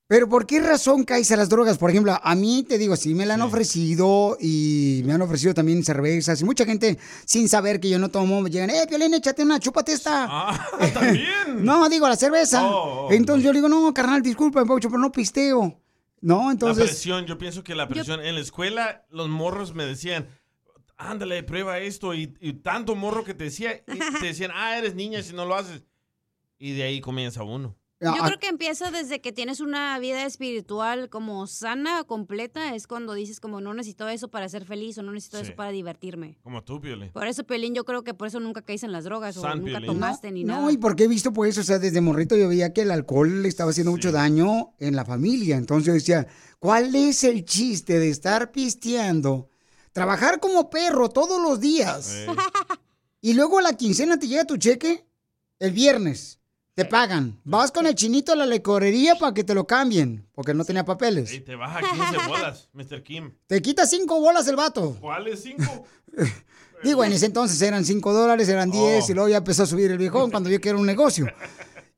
Pero 0.08 0.28
¿por 0.28 0.46
qué 0.46 0.60
razón 0.60 1.06
caes 1.06 1.32
a 1.32 1.38
las 1.38 1.48
drogas? 1.50 1.78
Por 1.78 1.90
ejemplo, 1.90 2.20
a 2.22 2.36
mí 2.36 2.66
te 2.68 2.78
digo, 2.78 2.96
sí 2.98 3.16
me 3.16 3.26
la 3.26 3.36
han 3.36 3.42
ofrecido 3.42 4.38
y 4.40 5.02
me 5.06 5.14
han 5.14 5.22
ofrecido 5.22 5.54
también 5.54 5.84
cervezas 5.84 6.42
y 6.42 6.46
mucha 6.46 6.66
gente 6.66 7.00
sin 7.26 7.48
saber 7.48 7.80
que 7.80 7.90
yo 7.90 7.98
no 7.98 8.10
tomo 8.10 8.42
me 8.42 8.50
llegan, 8.50 8.70
eh, 8.70 8.86
Piolín, 8.88 9.14
échate 9.14 9.44
una, 9.44 9.60
chúpate 9.60 9.94
esta. 9.94 10.28
Ah, 10.30 10.68
también. 10.94 11.26
no, 11.64 11.88
digo, 11.88 12.08
la 12.08 12.18
cerveza. 12.18 12.68
Oh, 12.68 13.08
oh, 13.08 13.12
Entonces 13.12 13.46
yo 13.46 13.54
le 13.54 13.60
digo, 13.60 13.70
no, 13.70 13.94
carnal, 13.94 14.22
disculpa, 14.22 14.66
Paucho, 14.66 14.90
pero 14.90 15.00
no 15.00 15.12
pisteo. 15.12 15.80
No, 16.20 16.46
La 16.46 16.52
entonces... 16.52 16.86
presión, 16.86 17.26
yo 17.26 17.38
pienso 17.38 17.64
que 17.64 17.74
la 17.74 17.88
presión 17.88 18.22
en 18.22 18.36
la 18.36 18.42
escuela, 18.42 19.06
los 19.10 19.30
morros 19.30 19.74
me 19.74 19.86
decían, 19.86 20.28
ándale, 20.98 21.44
prueba 21.44 21.80
esto, 21.80 22.14
y, 22.14 22.38
y 22.40 22.54
tanto 22.54 22.96
morro 22.96 23.24
que 23.24 23.34
te 23.34 23.46
decía, 23.46 23.84
y 23.88 24.20
te 24.20 24.28
decían, 24.28 24.52
ah, 24.54 24.78
eres 24.78 24.96
niña 24.96 25.22
si 25.22 25.34
no 25.34 25.46
lo 25.46 25.56
haces. 25.56 25.84
Y 26.58 26.74
de 26.74 26.84
ahí 26.84 27.02
comienza 27.02 27.44
uno. 27.44 27.76
Yo 28.02 28.14
creo 28.22 28.38
que 28.38 28.48
empieza 28.48 28.92
desde 28.92 29.22
que 29.22 29.32
tienes 29.32 29.62
una 29.62 29.98
vida 29.98 30.26
espiritual 30.26 31.10
como 31.10 31.48
sana, 31.48 32.04
completa, 32.04 32.76
es 32.76 32.86
cuando 32.86 33.14
dices 33.14 33.40
como 33.40 33.62
no 33.62 33.74
necesito 33.74 34.10
eso 34.10 34.28
para 34.30 34.50
ser 34.50 34.66
feliz 34.66 34.98
o 34.98 35.04
no 35.04 35.14
necesito 35.14 35.38
Sí. 35.38 35.44
eso 35.46 35.56
para 35.56 35.72
divertirme. 35.72 36.38
Como 36.44 36.62
tú, 36.66 36.82
Piolín. 36.82 37.12
Por 37.14 37.28
eso, 37.28 37.46
Pelín, 37.46 37.74
yo 37.76 37.86
creo 37.86 38.04
que 38.04 38.14
por 38.14 38.28
eso 38.28 38.42
nunca 38.42 38.62
caíste 38.62 38.88
en 38.88 38.92
las 38.92 39.06
drogas 39.06 39.38
o 39.38 39.42
nunca 39.56 39.64
Piolín. 39.80 39.86
tomaste 39.88 40.32
ni 40.32 40.44
No, 40.44 40.58
nada. 40.62 40.72
y 40.74 40.78
porque 40.78 41.06
he 41.06 41.08
visto 41.08 41.32
pues, 41.32 41.58
o 41.58 41.64
sea, 41.64 41.80
desde 41.80 42.02
morrito 42.02 42.36
yo 42.36 42.50
veía 42.50 42.74
que 42.74 42.82
el 42.82 42.92
alcohol 42.92 43.42
le 43.42 43.48
estaba 43.48 43.72
haciendo 43.72 43.92
mucho 43.92 44.12
daño 44.12 44.74
en 44.80 44.98
la 44.98 45.06
familia. 45.06 45.56
Entonces 45.56 45.86
yo 45.88 45.94
decía, 45.94 46.28
¿cuál 46.60 46.94
es 46.96 47.24
el 47.24 47.46
chiste 47.46 48.00
de 48.00 48.10
estar 48.10 48.52
pisteando? 48.52 49.50
Trabajar 49.94 50.42
como 50.42 50.70
perro 50.70 51.08
todos 51.10 51.42
los 51.42 51.60
días. 51.62 52.26
Y 53.26 53.36
luego 53.36 53.60
a 53.60 53.62
la 53.62 53.78
quincena 53.78 54.20
te 54.20 54.28
llega 54.28 54.44
tu 54.44 54.58
cheque 54.58 55.08
el 55.60 55.72
viernes. 55.72 56.42
Te 56.76 56.86
pagan. 56.86 57.40
Vas 57.44 57.72
con 57.72 57.86
el 57.86 57.94
chinito 57.94 58.32
a 58.34 58.36
la 58.36 58.46
licorería 58.48 59.16
para 59.16 59.34
que 59.34 59.44
te 59.44 59.54
lo 59.54 59.68
cambien, 59.68 60.28
porque 60.34 60.54
no 60.56 60.66
tenía 60.66 60.84
papeles. 60.84 61.32
Y 61.32 61.42
te 61.42 61.56
baja 61.56 61.82
15 61.82 62.28
bolas, 62.28 62.70
Mr. 62.74 63.04
Kim. 63.04 63.32
Te 63.46 63.62
quita 63.62 63.86
cinco 63.86 64.20
bolas 64.20 64.48
el 64.48 64.56
vato. 64.56 64.98
¿Cuáles 65.00 65.42
cinco? 65.44 65.86
Digo, 66.84 67.04
en 67.06 67.14
ese 67.14 67.28
entonces 67.28 67.62
eran 67.62 67.86
5 67.86 68.12
dólares, 68.12 68.50
eran 68.50 68.70
10, 68.70 69.06
Oh. 69.08 69.12
y 69.12 69.14
luego 69.14 69.30
ya 69.30 69.38
empezó 69.38 69.64
a 69.64 69.66
subir 69.66 69.90
el 69.90 69.98
viejón 69.98 70.30
cuando 70.32 70.50
vio 70.50 70.60
que 70.60 70.68
era 70.68 70.78
un 70.78 70.86
negocio. 70.86 71.28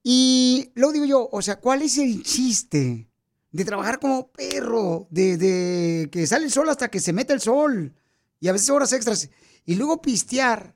Y 0.03 0.71
luego 0.76 0.93
digo 0.93 1.05
yo, 1.05 1.28
o 1.32 1.41
sea, 1.41 1.55
¿cuál 1.59 1.82
es 1.82 1.97
el 1.97 2.21
chiste 2.21 3.09
de 3.51 3.65
trabajar 3.65 3.99
como 3.99 4.28
perro? 4.32 5.07
De, 5.09 5.38
de 5.38 6.09
que 6.11 6.28
sale 6.28 6.45
el 6.45 6.51
sol 6.51 6.69
hasta 6.69 6.89
que 6.89 6.99
se 6.99 7.13
mete 7.13 7.34
el 7.34 7.41
sol. 7.41 7.95
Y 8.39 8.47
a 8.47 8.51
veces 8.51 8.69
horas 8.69 8.93
extras. 8.93 9.28
Y 9.65 9.73
luego 9.76 10.01
pistear. 10.03 10.76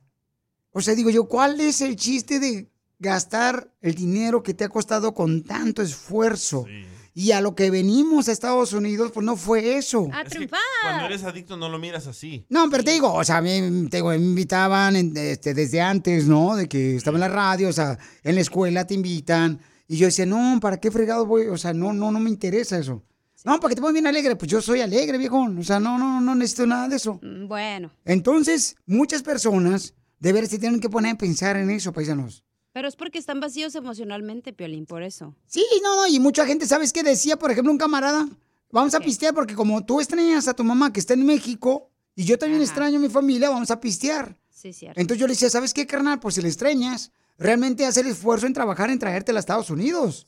O 0.72 0.80
sea, 0.80 0.94
digo 0.96 1.10
yo, 1.10 1.28
¿cuál 1.28 1.60
es 1.60 1.80
el 1.80 1.94
chiste 1.94 2.40
de 2.40 2.68
gastar 3.00 3.72
el 3.80 3.94
dinero 3.94 4.42
que 4.42 4.54
te 4.54 4.62
ha 4.64 4.68
costado 4.68 5.12
con 5.14 5.42
tanto 5.42 5.82
esfuerzo? 5.82 6.66
Y 7.12 7.32
a 7.32 7.40
lo 7.40 7.56
que 7.56 7.70
venimos 7.70 8.28
a 8.28 8.32
Estados 8.32 8.72
Unidos, 8.72 9.10
pues 9.12 9.26
no 9.26 9.36
fue 9.36 9.76
eso. 9.76 10.08
¡A 10.12 10.22
triunfar! 10.24 10.60
Cuando 10.82 11.06
eres 11.06 11.24
adicto 11.24 11.56
no 11.56 11.68
lo 11.68 11.78
miras 11.78 12.06
así. 12.06 12.46
No, 12.48 12.70
pero 12.70 12.84
te 12.84 12.92
digo, 12.92 13.12
o 13.12 13.24
sea, 13.24 13.38
a 13.38 13.42
mí 13.42 13.88
te 13.90 13.96
digo, 13.96 14.10
me 14.10 14.16
invitaban 14.16 14.94
en- 14.94 15.16
este, 15.16 15.52
desde 15.52 15.80
antes, 15.80 16.26
¿no? 16.28 16.54
De 16.54 16.68
que 16.68 16.94
estaba 16.94 17.16
en 17.16 17.20
la 17.22 17.28
radio, 17.28 17.68
o 17.68 17.72
sea, 17.72 17.98
en 18.22 18.36
la 18.36 18.40
escuela 18.40 18.86
te 18.86 18.94
invitan. 18.94 19.58
Y 19.88 19.96
yo 19.96 20.06
decía, 20.06 20.24
no, 20.24 20.58
¿para 20.60 20.78
qué 20.78 20.90
fregado 20.92 21.26
voy? 21.26 21.48
O 21.48 21.58
sea, 21.58 21.72
no, 21.72 21.92
no, 21.92 22.12
no 22.12 22.20
me 22.20 22.30
interesa 22.30 22.78
eso. 22.78 23.02
No, 23.44 23.58
para 23.58 23.70
que 23.70 23.74
te 23.74 23.80
pongas 23.80 23.94
bien 23.94 24.06
alegre. 24.06 24.36
Pues 24.36 24.48
yo 24.50 24.62
soy 24.62 24.80
alegre, 24.80 25.18
viejón. 25.18 25.58
O 25.58 25.64
sea, 25.64 25.80
no, 25.80 25.98
no, 25.98 26.20
no 26.20 26.34
necesito 26.36 26.66
nada 26.66 26.88
de 26.88 26.96
eso. 26.96 27.18
Mm, 27.22 27.48
Bueno, 27.48 27.90
Entonces, 28.04 28.76
muchas 28.86 29.22
personas 29.24 29.94
de 30.20 30.32
ver 30.32 30.46
tienen 30.46 30.78
que 30.78 30.88
poner 30.90 31.14
a 31.14 31.18
pensar 31.18 31.56
en 31.56 31.70
eso, 31.70 31.92
paisanos. 31.92 32.44
Pero 32.72 32.88
es 32.88 32.96
porque 32.96 33.18
están 33.18 33.40
vacíos 33.40 33.74
emocionalmente, 33.74 34.52
Piolín, 34.52 34.86
por 34.86 35.02
eso. 35.02 35.34
Sí, 35.46 35.64
no, 35.82 35.96
no, 35.96 36.06
y 36.06 36.20
mucha 36.20 36.46
gente, 36.46 36.66
¿sabes 36.66 36.92
qué 36.92 37.02
decía? 37.02 37.36
Por 37.36 37.50
ejemplo, 37.50 37.72
un 37.72 37.78
camarada, 37.78 38.28
vamos 38.70 38.94
a 38.94 39.00
pistear 39.00 39.34
porque 39.34 39.54
como 39.54 39.84
tú 39.84 40.00
extrañas 40.00 40.48
a 40.48 40.54
tu 40.54 40.64
mamá 40.64 40.92
que 40.92 41.00
está 41.00 41.14
en 41.14 41.26
México 41.26 41.90
y 42.14 42.24
yo 42.24 42.38
también 42.38 42.62
extraño 42.62 42.98
a 42.98 43.00
mi 43.00 43.08
familia, 43.08 43.50
vamos 43.50 43.70
a 43.70 43.80
pistear. 43.80 44.36
Sí, 44.50 44.72
cierto. 44.72 45.00
Entonces 45.00 45.20
yo 45.20 45.26
le 45.26 45.32
decía, 45.32 45.48
¿sabes 45.48 45.72
qué, 45.72 45.86
carnal? 45.86 46.20
Pues 46.20 46.34
si 46.34 46.42
le 46.42 46.48
extrañas, 46.48 47.12
realmente 47.38 47.86
hacer 47.86 48.06
esfuerzo 48.06 48.46
en 48.46 48.52
trabajar 48.52 48.90
en 48.90 48.98
traértela 48.98 49.38
a 49.38 49.40
Estados 49.40 49.70
Unidos. 49.70 50.26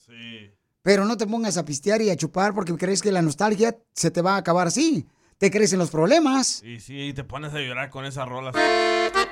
Pero 0.80 1.05
no 1.05 1.16
te 1.16 1.26
pongas 1.26 1.59
a 1.59 1.64
pistear 1.64 2.03
y 2.03 2.11
a 2.11 2.16
chupar 2.16 2.55
porque 2.55 2.74
crees 2.76 3.03
que 3.03 3.12
la 3.12 3.22
nostalgia 3.22 3.78
se 3.93 4.11
te 4.11 4.22
va 4.22 4.34
a 4.34 4.38
acabar 4.38 4.66
así. 4.66 5.07
Te 5.38 5.51
crees 5.51 5.72
en 5.72 5.78
los 5.78 5.90
problemas. 5.90 6.62
Y 6.62 6.80
sí, 6.80 7.09
y 7.09 7.12
te 7.12 7.24
pones 7.24 7.53
a 7.53 7.61
llorar 7.61 7.90
con 7.90 8.05
esas 8.05 8.28
rolas. 8.28 8.55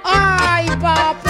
¡Ay, 0.04 0.68
papi! 0.80 1.29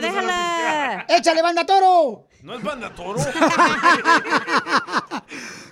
Déjala, 0.00 0.22
déjala. 0.22 1.06
¡Échale, 1.08 1.42
banda 1.42 1.66
toro! 1.66 2.28
No 2.42 2.54
es 2.54 2.62
banda 2.62 2.94
toro. 2.94 3.18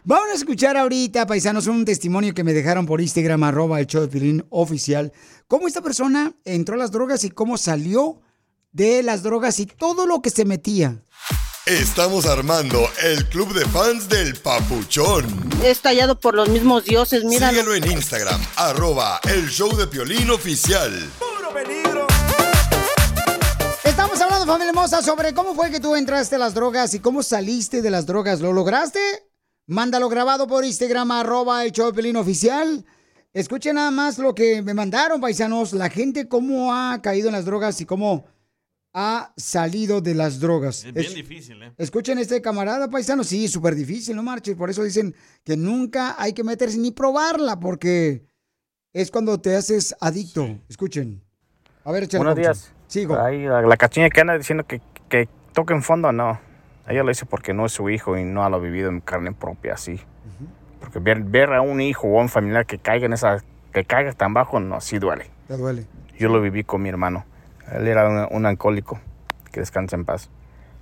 Vamos 0.05 0.29
a 0.31 0.35
escuchar 0.35 0.77
ahorita, 0.77 1.27
paisanos, 1.27 1.66
un 1.66 1.85
testimonio 1.85 2.35
que 2.35 2.45
me 2.45 2.53
dejaron 2.53 2.87
por 2.87 3.01
Instagram, 3.01 3.43
arroba 3.45 3.81
el 3.81 3.87
show 3.87 4.03
de 4.03 4.09
Pilín 4.09 4.47
oficial. 4.51 5.12
Cómo 5.49 5.66
esta 5.68 5.83
persona 5.83 6.33
entró 6.45 6.74
a 6.74 6.79
las 6.79 6.93
drogas 6.93 7.24
y 7.24 7.31
cómo 7.31 7.59
salió 7.59 8.20
de 8.72 9.03
las 9.03 9.22
drogas 9.22 9.59
y 9.59 9.66
todo 9.66 10.07
lo 10.07 10.22
que 10.22 10.31
se 10.31 10.45
metía. 10.45 11.03
Estamos 11.66 12.27
armando 12.27 12.89
el 13.03 13.27
club 13.29 13.53
de 13.53 13.64
fans 13.66 14.09
del 14.09 14.37
Papuchón. 14.37 15.24
Es 15.64 15.81
tallado 15.81 16.20
por 16.20 16.37
los 16.37 16.49
mismos 16.49 16.85
dioses, 16.85 17.24
mira. 17.24 17.51
Síguelo 17.51 17.74
en 17.74 17.91
Instagram, 17.91 18.41
arroba 18.55 19.20
el 19.24 19.49
show 19.49 19.77
de 19.77 19.89
Piolín 19.89 20.31
oficial. 20.31 20.93
Estamos 24.16 24.32
hablando, 24.32 24.50
familia 24.50 24.70
hermosa, 24.70 25.02
sobre 25.02 25.34
cómo 25.34 25.54
fue 25.54 25.70
que 25.70 25.78
tú 25.78 25.94
entraste 25.94 26.36
a 26.36 26.38
las 26.38 26.54
drogas 26.54 26.94
y 26.94 27.00
cómo 27.00 27.22
saliste 27.22 27.82
de 27.82 27.90
las 27.90 28.06
drogas. 28.06 28.40
¿Lo 28.40 28.50
lograste? 28.50 28.98
Mándalo 29.66 30.08
grabado 30.08 30.46
por 30.46 30.64
Instagram, 30.64 31.10
arroba 31.10 31.62
el 31.66 31.72
Piolín 31.72 32.16
oficial. 32.16 32.82
Escuchen 33.34 33.74
nada 33.74 33.90
más 33.90 34.16
lo 34.16 34.34
que 34.34 34.62
me 34.62 34.72
mandaron, 34.72 35.20
paisanos. 35.20 35.74
La 35.74 35.90
gente 35.90 36.28
cómo 36.28 36.72
ha 36.74 37.02
caído 37.02 37.28
en 37.28 37.34
las 37.34 37.44
drogas 37.44 37.78
y 37.82 37.84
cómo 37.84 38.24
ha 38.94 39.34
salido 39.36 40.00
de 40.00 40.14
las 40.14 40.40
drogas. 40.40 40.82
Es 40.86 40.94
bien 40.94 41.06
Es- 41.08 41.14
difícil, 41.14 41.62
¿eh? 41.62 41.74
Escuchen 41.76 42.16
este 42.18 42.40
camarada 42.40 42.88
paisano, 42.88 43.22
sí, 43.22 43.48
súper 43.48 43.74
difícil, 43.74 44.16
no 44.16 44.22
marches. 44.22 44.56
Por 44.56 44.70
eso 44.70 44.82
dicen 44.82 45.14
que 45.44 45.58
nunca 45.58 46.16
hay 46.18 46.32
que 46.32 46.42
meterse 46.42 46.78
ni 46.78 46.90
probarla, 46.90 47.60
porque 47.60 48.24
es 48.94 49.10
cuando 49.10 49.38
te 49.38 49.54
haces 49.56 49.94
adicto. 50.00 50.58
Escuchen. 50.70 51.22
A 51.84 51.92
ver, 51.92 52.04
échale, 52.04 52.24
Buenos 52.24 52.36
días. 52.36 52.72
Sigo. 52.87 53.18
Ahí 53.20 53.45
la, 53.47 53.62
la 53.62 53.76
cachiña 53.76 54.11
que 54.11 54.20
anda 54.20 54.37
diciendo 54.37 54.64
que, 54.64 54.80
que 55.09 55.28
toque 55.53 55.74
en 55.74 55.82
fondo, 55.82 56.12
no. 56.12 56.39
Ella 56.89 57.03
lo 57.03 57.09
dice 57.09 57.26
porque 57.26 57.53
no 57.53 57.66
es 57.66 57.72
su 57.72 57.91
hijo 57.91 58.16
y 58.16 58.24
no 58.24 58.49
lo 58.49 58.57
ha 58.57 58.61
vivido 58.61 58.91
en 58.91 59.01
carne 59.01 59.32
propia 59.32 59.74
así. 59.74 60.01
Porque 60.80 60.99
ver, 61.01 61.20
ver 61.22 61.53
a 61.53 61.62
un 61.62 61.80
hijo 61.80 62.07
o 62.07 62.20
a 62.20 62.22
un 62.22 62.28
familiar 62.28 62.64
que 62.64 62.78
caiga 62.78 63.07
en 63.07 63.12
esa, 63.12 63.43
que 63.72 63.84
caiga 63.84 64.12
tan 64.12 64.34
bajo, 64.34 64.61
no, 64.61 64.80
sí 64.80 64.99
duele. 64.99 65.30
Te 65.49 65.57
duele. 65.57 65.87
Yo 66.18 66.28
lo 66.28 66.41
viví 66.41 66.62
con 66.62 66.82
mi 66.82 66.89
hermano. 66.89 67.24
Él 67.72 67.89
era 67.89 68.09
un, 68.09 68.28
un 68.30 68.47
alcohólico. 68.47 69.01
Que 69.51 69.61
descansa 69.61 69.97
en 69.97 70.05
paz. 70.05 70.30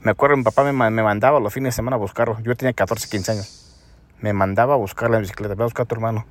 Me 0.03 0.11
acuerdo, 0.11 0.37
mi 0.37 0.43
papá 0.43 0.65
me, 0.65 0.73
me 0.73 1.03
mandaba 1.03 1.41
los 1.41 1.55
fines 1.55 1.69
de 1.69 1.77
semana 1.77 1.97
a 1.97 1.99
buscarlo. 1.99 2.39
Yo 2.43 2.55
tenía 2.55 2.75
14, 2.75 3.09
15 3.09 3.33
años. 3.33 3.77
Me 4.21 4.33
mandaba 4.33 4.75
a 4.75 4.77
buscarla 4.77 5.17
en 5.17 5.23
bicicleta. 5.23 5.55
Ve 5.55 5.63
a 5.63 5.67
buscar 5.67 5.85
a 5.85 5.87
tu 5.87 5.95
hermano. 5.95 6.27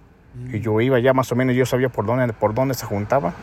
Y 0.52 0.60
yo 0.60 0.80
iba 0.82 1.00
ya 1.00 1.14
más 1.14 1.32
o 1.32 1.36
menos, 1.36 1.56
yo 1.56 1.66
sabía 1.66 1.90
por 1.90 2.06
dónde, 2.06 2.34
por 2.34 2.54
dónde 2.54 2.74
se 2.74 2.86
juntaba. 2.86 3.34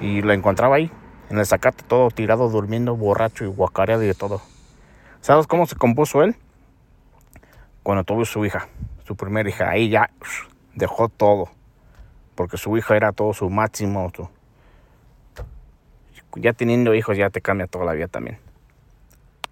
Y 0.00 0.22
lo 0.22 0.32
encontraba 0.32 0.76
ahí, 0.76 0.90
en 1.30 1.38
el 1.38 1.46
zacate, 1.46 1.82
todo 1.86 2.10
tirado, 2.10 2.48
durmiendo, 2.48 2.96
borracho 2.96 3.44
y 3.44 3.48
guacareado 3.48 4.02
y 4.02 4.06
de 4.06 4.14
todo. 4.14 4.40
¿Sabes 5.20 5.46
cómo 5.46 5.66
se 5.66 5.76
compuso 5.76 6.22
él? 6.22 6.36
Cuando 7.82 8.04
tuvo 8.04 8.24
su 8.24 8.44
hija. 8.44 8.68
su 9.06 9.14
primera 9.16 9.48
hija. 9.48 9.70
Ahí 9.70 9.88
ya 9.88 10.10
dejó 10.74 11.08
todo. 11.08 11.48
Porque 12.34 12.56
su 12.56 12.76
hija 12.76 12.96
era 12.96 13.12
todo 13.12 13.32
su 13.32 13.48
máximo. 13.48 14.10
su- 14.14 14.28
Ya 16.36 16.52
teniendo 16.52 16.94
hijos 16.94 17.16
ya 17.16 17.30
te 17.30 17.40
cambia 17.40 17.66
toda 17.66 17.84
la 17.84 17.92
vida 17.92 18.08
también. 18.08 18.38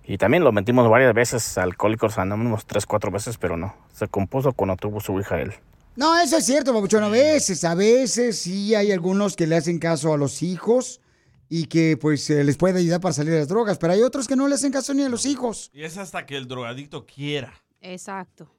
Y 0.07 0.19
también 0.19 0.45
lo 0.45 0.53
metimos 0.53 0.89
varias 0.91 1.15
veces 1.15 1.57
alcohólicos 1.57 2.19
anónimos, 2.19 2.67
tres, 2.67 2.85
cuatro 2.85 3.11
veces, 3.11 3.39
pero 3.39 3.57
no. 3.57 3.75
Se 3.95 4.07
compuso 4.07 4.53
cuando 4.53 4.77
tuvo 4.77 5.01
su 5.01 5.19
hija 5.19 5.41
él. 5.41 5.55
No, 5.97 6.19
eso 6.19 6.37
es 6.37 6.45
cierto, 6.45 6.75
Papuchón. 6.75 7.05
A 7.05 7.09
veces, 7.09 7.65
a 7.65 7.75
veces 7.75 8.39
sí 8.41 8.75
hay 8.75 8.93
algunos 8.93 9.35
que 9.37 9.47
le 9.47 9.57
hacen 9.57 9.79
caso 9.79 10.13
a 10.13 10.19
los 10.19 10.43
hijos 10.43 11.01
y 11.49 11.67
que 11.67 11.97
pues 11.97 12.29
eh, 12.31 12.45
les 12.45 12.57
puede 12.57 12.79
ayudar 12.79 13.01
para 13.01 13.13
salir 13.13 13.33
de 13.33 13.41
las 13.41 13.49
drogas, 13.49 13.79
pero 13.79 13.93
hay 13.93 14.03
otros 14.03 14.27
que 14.27 14.37
no 14.37 14.49
le 14.49 14.55
hacen 14.55 14.73
caso 14.73 14.95
ni 14.95 15.03
a 15.03 15.09
los 15.09 15.27
hijos. 15.27 15.71
Y 15.73 15.83
es 15.83 15.97
hasta 15.97 16.27
que 16.27 16.37
el 16.37 16.49
drogadicto 16.49 17.07
quiera. 17.07 17.53
Exacto. 17.81 18.51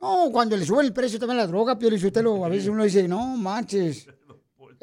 No, 0.00 0.28
cuando 0.30 0.56
le 0.56 0.66
suben 0.66 0.86
el 0.86 0.92
precio 0.92 1.18
también 1.18 1.38
la 1.38 1.46
droga, 1.46 1.78
Pio 1.78 1.88
Lizotelo, 1.88 2.44
a 2.44 2.48
veces 2.48 2.68
uno 2.68 2.84
dice, 2.84 3.08
no 3.08 3.36
manches. 3.36 4.06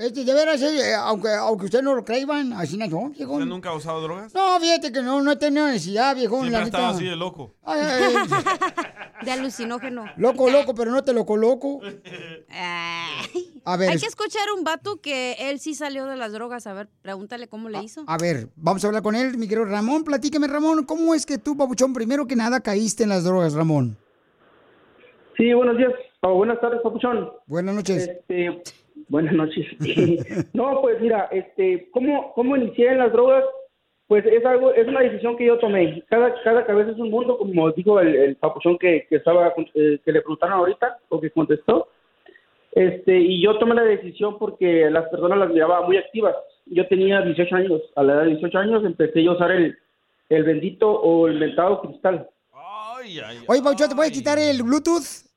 Este, 0.02 0.26
de 0.26 0.34
veras, 0.34 0.60
eh, 0.64 0.96
aunque, 0.96 1.30
aunque 1.30 1.66
usted 1.66 1.84
no 1.84 1.94
lo 1.94 2.04
crean, 2.04 2.54
así 2.54 2.76
no, 2.76 3.10
viejo. 3.10 3.34
¿Usted 3.34 3.46
nunca 3.46 3.70
ha 3.70 3.76
usado 3.76 4.02
drogas? 4.02 4.34
No, 4.34 4.60
fíjate 4.60 4.92
que 4.92 5.04
no, 5.04 5.22
no 5.22 5.32
he 5.32 5.36
tenido 5.36 5.68
necesidad, 5.68 6.16
viejo. 6.16 6.38
Siempre 6.42 6.60
la 6.60 6.66
neta. 6.66 6.90
así 6.90 7.06
de 7.06 7.16
loco. 7.16 7.54
Ay, 7.64 7.82
ay, 7.84 8.16
ay. 8.16 8.86
De 9.26 9.32
alucinógeno. 9.32 10.06
Loco, 10.18 10.50
loco, 10.50 10.74
pero 10.74 10.90
no 10.90 11.04
te 11.04 11.14
lo 11.14 11.28
coloco. 11.28 11.80
A 13.64 13.78
ver, 13.78 13.92
Hay 13.92 14.00
que 14.00 14.08
escuchar 14.08 14.50
a 14.50 14.54
un 14.58 14.64
vato 14.64 15.00
que 15.00 15.36
él 15.38 15.60
sí 15.60 15.76
salió 15.76 16.08
de 16.08 16.18
las 16.18 16.32
drogas. 16.32 16.66
A 16.66 16.74
ver, 16.74 16.90
pregúntale 17.04 17.48
cómo 17.48 17.70
le 17.70 17.84
hizo. 17.84 18.04
A 18.08 18.18
ver, 18.18 18.48
vamos 18.56 18.84
a 18.84 18.88
hablar 18.88 19.04
con 19.04 19.14
él, 19.14 19.38
mi 19.38 19.48
querido 19.48 19.66
Ramón. 19.66 20.04
Platícame, 20.04 20.48
Ramón, 20.48 20.86
¿cómo 20.86 21.14
es 21.14 21.28
que 21.28 21.38
tú, 21.38 21.56
papuchón, 21.56 21.94
primero 21.94 22.26
que 22.26 22.36
nada 22.36 22.62
caíste 22.62 23.04
en 23.04 23.10
las 23.10 23.24
drogas, 23.24 23.54
Ramón? 23.54 23.96
Sí, 25.38 25.54
buenos 25.54 25.78
días. 25.78 25.92
o 26.22 26.34
buenas 26.36 26.60
tardes, 26.60 26.82
Papuchón. 26.82 27.32
Buenas 27.48 27.76
noches. 27.76 28.08
Este, 28.08 28.62
buenas 29.12 29.34
noches. 29.34 29.66
no, 30.54 30.82
pues 30.82 31.00
mira, 31.00 31.28
este, 31.32 31.90
¿cómo, 31.92 32.34
¿cómo 32.34 32.58
inicié 32.58 32.92
en 32.92 33.00
las 33.00 33.12
drogas? 33.12 33.44
Pues 34.08 34.26
es 34.26 34.44
algo, 34.46 34.74
es 34.74 34.88
una 34.88 35.02
decisión 35.02 35.38
que 35.38 35.46
yo 35.46 35.58
tomé. 35.60 36.04
Cada, 36.10 36.34
cada 36.44 36.66
cabeza 36.66 36.92
es 36.92 36.98
un 36.98 37.12
mundo, 37.12 37.38
como 37.38 37.72
dijo 37.72 38.00
el, 38.00 38.14
el 38.16 38.36
Papuchón 38.36 38.78
que, 38.78 39.06
que 39.10 39.18
estaba, 39.18 39.54
eh, 39.74 40.00
que 40.04 40.12
le 40.12 40.22
preguntaron 40.22 40.58
ahorita, 40.58 40.98
o 41.10 41.22
que 41.22 41.30
contestó. 41.32 41.88
Este, 42.74 43.20
y 43.20 43.42
yo 43.42 43.58
tomé 43.58 43.76
la 43.76 43.84
decisión 43.84 44.38
porque 44.38 44.90
las 44.90 45.08
personas 45.10 45.38
las 45.38 45.50
miraba 45.50 45.86
muy 45.86 45.98
activas. 45.98 46.36
Yo 46.66 46.88
tenía 46.88 47.22
18 47.22 47.56
años. 47.56 47.82
A 47.96 48.04
la 48.04 48.14
edad 48.14 48.24
de 48.24 48.30
18 48.32 48.58
años 48.58 48.86
empecé 48.86 49.24
yo 49.24 49.32
a 49.32 49.36
usar 49.36 49.52
el, 49.52 49.78
el 50.30 50.44
bendito 50.44 50.90
o 50.90 51.28
el 51.28 51.40
mentado 51.40 51.82
cristal. 51.82 52.30
Oye, 53.48 53.62
Papuchón, 53.62 53.90
¿te 53.90 53.96
puedes 53.96 54.12
quitar 54.12 54.38
el 54.40 54.62
Bluetooth? 54.62 55.32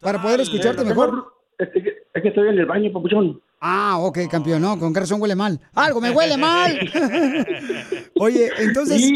Para 0.00 0.22
poder 0.22 0.40
escucharte 0.40 0.84
mejor. 0.84 1.39
Es 1.60 1.68
que, 1.70 1.94
es 2.14 2.22
que 2.22 2.28
estoy 2.28 2.48
en 2.48 2.58
el 2.58 2.66
baño, 2.66 2.90
Papuchón. 2.92 3.40
Ah, 3.60 3.98
ok, 4.00 4.18
campeón, 4.30 4.62
no, 4.62 4.78
con 4.78 4.94
razón 4.94 5.20
huele 5.20 5.34
mal. 5.36 5.60
Algo 5.74 6.00
me 6.00 6.10
huele 6.10 6.36
mal. 6.38 6.78
Oye, 8.18 8.48
entonces. 8.58 9.10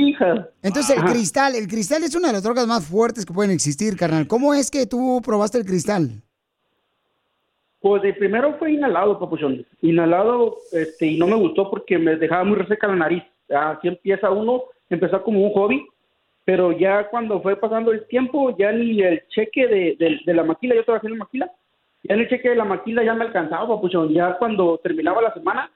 Entonces 0.62 0.97
el 0.99 1.05
cristal, 1.05 1.55
el 1.55 1.66
cristal 1.66 2.05
es 2.05 2.14
una 2.14 2.28
de 2.28 2.34
las 2.34 2.42
drogas 2.42 2.66
más 2.66 2.86
fuertes 2.86 3.24
que 3.24 3.32
pueden 3.32 3.51
existir, 3.53 3.97
carnal. 3.97 4.26
¿Cómo 4.26 4.53
es 4.55 4.70
que 4.70 4.86
tú 4.86 5.20
probaste 5.24 5.59
el 5.59 5.64
cristal? 5.64 6.11
Pues 7.80 8.03
de 8.03 8.14
primero 8.14 8.57
fue 8.59 8.72
inhalado, 8.72 9.18
papuchón. 9.18 9.64
Inhalado, 9.82 10.57
este, 10.72 11.07
y 11.07 11.18
no 11.18 11.26
me 11.26 11.36
gustó 11.36 11.70
porque 11.70 11.99
me 11.99 12.16
dejaba 12.16 12.45
muy 12.45 12.57
reseca 12.57 12.86
la 12.86 12.97
nariz. 12.97 13.22
Así 13.55 13.88
empieza 13.88 14.30
uno, 14.30 14.62
empezó 14.88 15.22
como 15.22 15.45
un 15.47 15.53
hobby, 15.53 15.86
pero 16.47 16.72
ya 16.72 17.09
cuando 17.11 17.42
fue 17.42 17.57
pasando 17.57 17.92
el 17.92 18.07
tiempo, 18.09 18.57
ya 18.59 18.72
ni 18.72 19.03
el 19.03 19.22
cheque 19.28 19.66
de, 19.66 19.97
de- 19.99 20.20
de 20.24 20.34
la 20.34 20.45
maquila, 20.45 20.74
yo 20.74 20.84
trabajé 20.84 21.07
en 21.09 21.12
la 21.14 21.18
maquila, 21.24 21.51
ya 22.05 22.14
en 22.14 22.20
el 22.20 22.28
cheque 22.28 22.50
de 22.50 22.57
la 22.57 22.64
maquila 22.64 23.02
ya 23.02 23.14
me 23.14 23.24
alcanzaba, 23.24 23.66
papuchón. 23.66 24.11
Ya 24.11 24.36
cuando 24.38 24.78
terminaba 24.78 25.20
la 25.22 25.34
semana, 25.34 25.70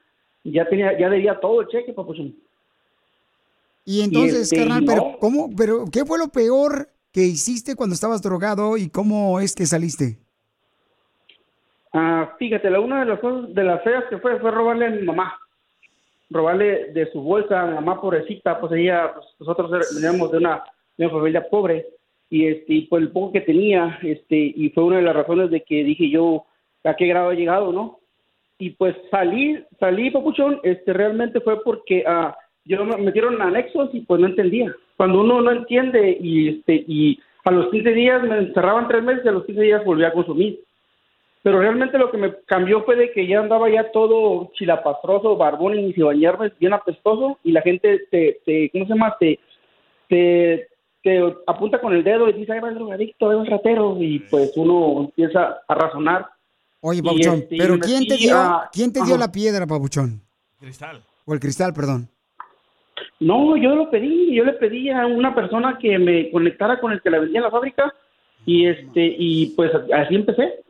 ya 0.45 0.69
tenía, 0.69 0.97
ya 0.99 1.09
debía 1.11 1.39
todo 1.41 1.61
el 1.63 1.69
cheque, 1.69 1.93
papuchón. 1.93 2.35
Y 3.85 4.03
entonces, 4.03 4.43
este, 4.53 4.57
carnal, 4.57 4.85
no. 4.85 4.93
pero 4.93 5.19
¿cómo? 5.19 5.51
Pero 5.57 5.85
¿qué 5.91 6.05
fue 6.05 6.19
lo 6.19 6.29
peor 6.29 6.89
que 7.13 7.23
hiciste 7.23 7.75
cuando 7.75 7.95
estabas 7.95 8.21
drogado 8.23 8.77
y 8.77 8.91
cómo 8.91 9.41
es 9.41 9.55
que 9.55 9.65
saliste? 9.67 10.19
Ah, 11.93 12.35
fíjate, 12.39 12.69
la, 12.71 12.81
una 12.81 13.01
de 13.01 13.07
las 13.07 13.21
cosas 13.21 13.55
de 13.55 13.65
las 13.65 13.83
feas 13.83 14.05
que 14.11 14.19
fue 14.19 14.39
fue 14.39 14.51
robarle 14.51 14.87
a 14.87 14.91
mi 14.91 15.03
mamá. 15.03 15.39
Robarle 16.31 16.93
de 16.93 17.11
su 17.11 17.23
bolsa 17.23 17.63
a 17.63 17.67
mi 17.67 17.75
mamá 17.77 17.99
pobrecita, 18.01 18.61
pues 18.61 18.73
ella, 18.73 19.15
pues 19.15 19.27
nosotros 19.41 19.71
er- 19.73 19.95
veníamos 19.95 20.31
de 20.31 20.37
una, 20.39 20.63
de 20.99 21.07
una 21.07 21.15
familia 21.15 21.49
pobre 21.49 21.87
y 22.31 22.47
este, 22.47 22.75
y 22.75 22.81
pues 22.83 23.03
el 23.03 23.11
poco 23.11 23.33
que 23.33 23.41
tenía, 23.41 23.99
este, 24.03 24.37
y 24.55 24.71
fue 24.71 24.85
una 24.85 24.97
de 24.97 25.03
las 25.03 25.17
razones 25.17 25.51
de 25.51 25.63
que 25.63 25.85
dije 25.85 26.11
yo 26.11 26.45
a 26.85 26.95
qué 26.95 27.07
grado 27.07 27.33
he 27.33 27.37
llegado, 27.37 27.73
¿no? 27.73 27.99
Y 28.59 28.71
pues 28.71 28.97
salí, 29.11 29.59
salí, 29.79 30.11
papuchón, 30.11 30.61
este, 30.63 30.93
realmente 30.93 31.41
fue 31.41 31.63
porque 31.63 32.05
ah, 32.07 32.37
yo 32.65 32.85
me 32.85 32.97
metieron 32.97 33.41
anexos 33.41 33.91
y 33.93 34.01
pues 34.01 34.21
no 34.21 34.27
entendía. 34.27 34.75
Cuando 34.97 35.21
uno 35.21 35.41
no 35.41 35.53
entiende 35.53 36.19
y 36.21 36.49
este, 36.49 36.85
y 36.87 37.21
a 37.45 37.51
los 37.51 37.71
15 37.71 37.93
días 37.93 38.23
me 38.23 38.39
encerraban 38.39 38.89
tres 38.89 39.03
meses 39.03 39.25
y 39.25 39.29
a 39.29 39.33
los 39.33 39.45
15 39.45 39.63
días 39.63 39.85
volví 39.85 40.05
a 40.05 40.13
consumir 40.13 40.61
pero 41.43 41.61
realmente 41.61 41.99
lo 41.99 42.11
que 42.11 42.19
me 42.19 42.35
cambió 42.47 42.83
fue 42.83 42.97
de 42.97 43.13
que 43.13 43.27
ya 43.27 43.41
andaba 43.41 43.71
ya 43.71 43.91
todo 43.93 44.51
chilapastroso, 44.55 45.37
barbón 45.37 45.79
y 45.79 45.93
sin 45.93 46.05
bañarme, 46.05 46.53
bien 46.59 46.73
apestoso, 46.73 47.39
y 47.45 47.53
la 47.53 47.63
gente 47.63 48.01
te, 48.11 48.41
te 48.45 48.69
¿cómo 48.71 48.85
se 48.85 48.93
llama? 48.93 49.17
Te, 49.19 49.39
te, 50.09 50.69
te 51.09 51.37
apunta 51.47 51.81
con 51.81 51.93
el 51.95 52.05
dedo 52.05 52.29
y 52.29 52.33
dice, 52.35 52.53
ahí 52.53 52.61
va 52.61 52.69
el 52.69 52.75
drogadicto, 52.75 53.31
ahí 53.31 53.37
va 53.37 53.43
el 53.43 53.51
ratero, 53.51 53.97
y 54.01 54.19
pues 54.31 54.53
uno 54.57 55.01
empieza 55.01 55.59
a 55.67 55.75
razonar. 55.75 56.27
Oye, 56.81 57.01
Y, 57.01 57.03
Papuchón, 57.03 57.35
este, 57.39 57.57
pero 57.57 57.79
¿quién 57.79 58.07
te 58.07 58.17
dio, 58.17 58.37
a- 58.37 58.69
quién 58.73 58.93
te 58.93 59.01
dio 59.01 59.15
Ajá. 59.15 59.25
la 59.27 59.33
piedra, 59.33 59.67
Papuchón? 59.67 60.21
Cristal. 60.61 61.03
O 61.25 61.35
el 61.35 61.41
cristal, 61.41 61.73
perdón. 61.73 62.09
No, 63.21 63.57
yo 63.57 63.75
lo 63.75 63.91
pedí, 63.91 64.35
yo 64.35 64.45
le 64.45 64.53
pedí 64.55 64.91
a 64.91 65.07
una 65.07 65.35
persona 65.35 65.79
que 65.81 65.99
me 65.99 66.31
conectara 66.31 66.81
con 66.81 66.93
el 66.93 67.01
que 67.03 67.11
la 67.11 67.19
vendía 67.19 67.39
en 67.39 67.45
la 67.45 67.51
fábrica, 67.51 67.93
y 68.47 68.67
este, 68.67 69.15
y 69.19 69.47
pues 69.57 69.71
así 69.75 70.15
empecé. 70.15 70.63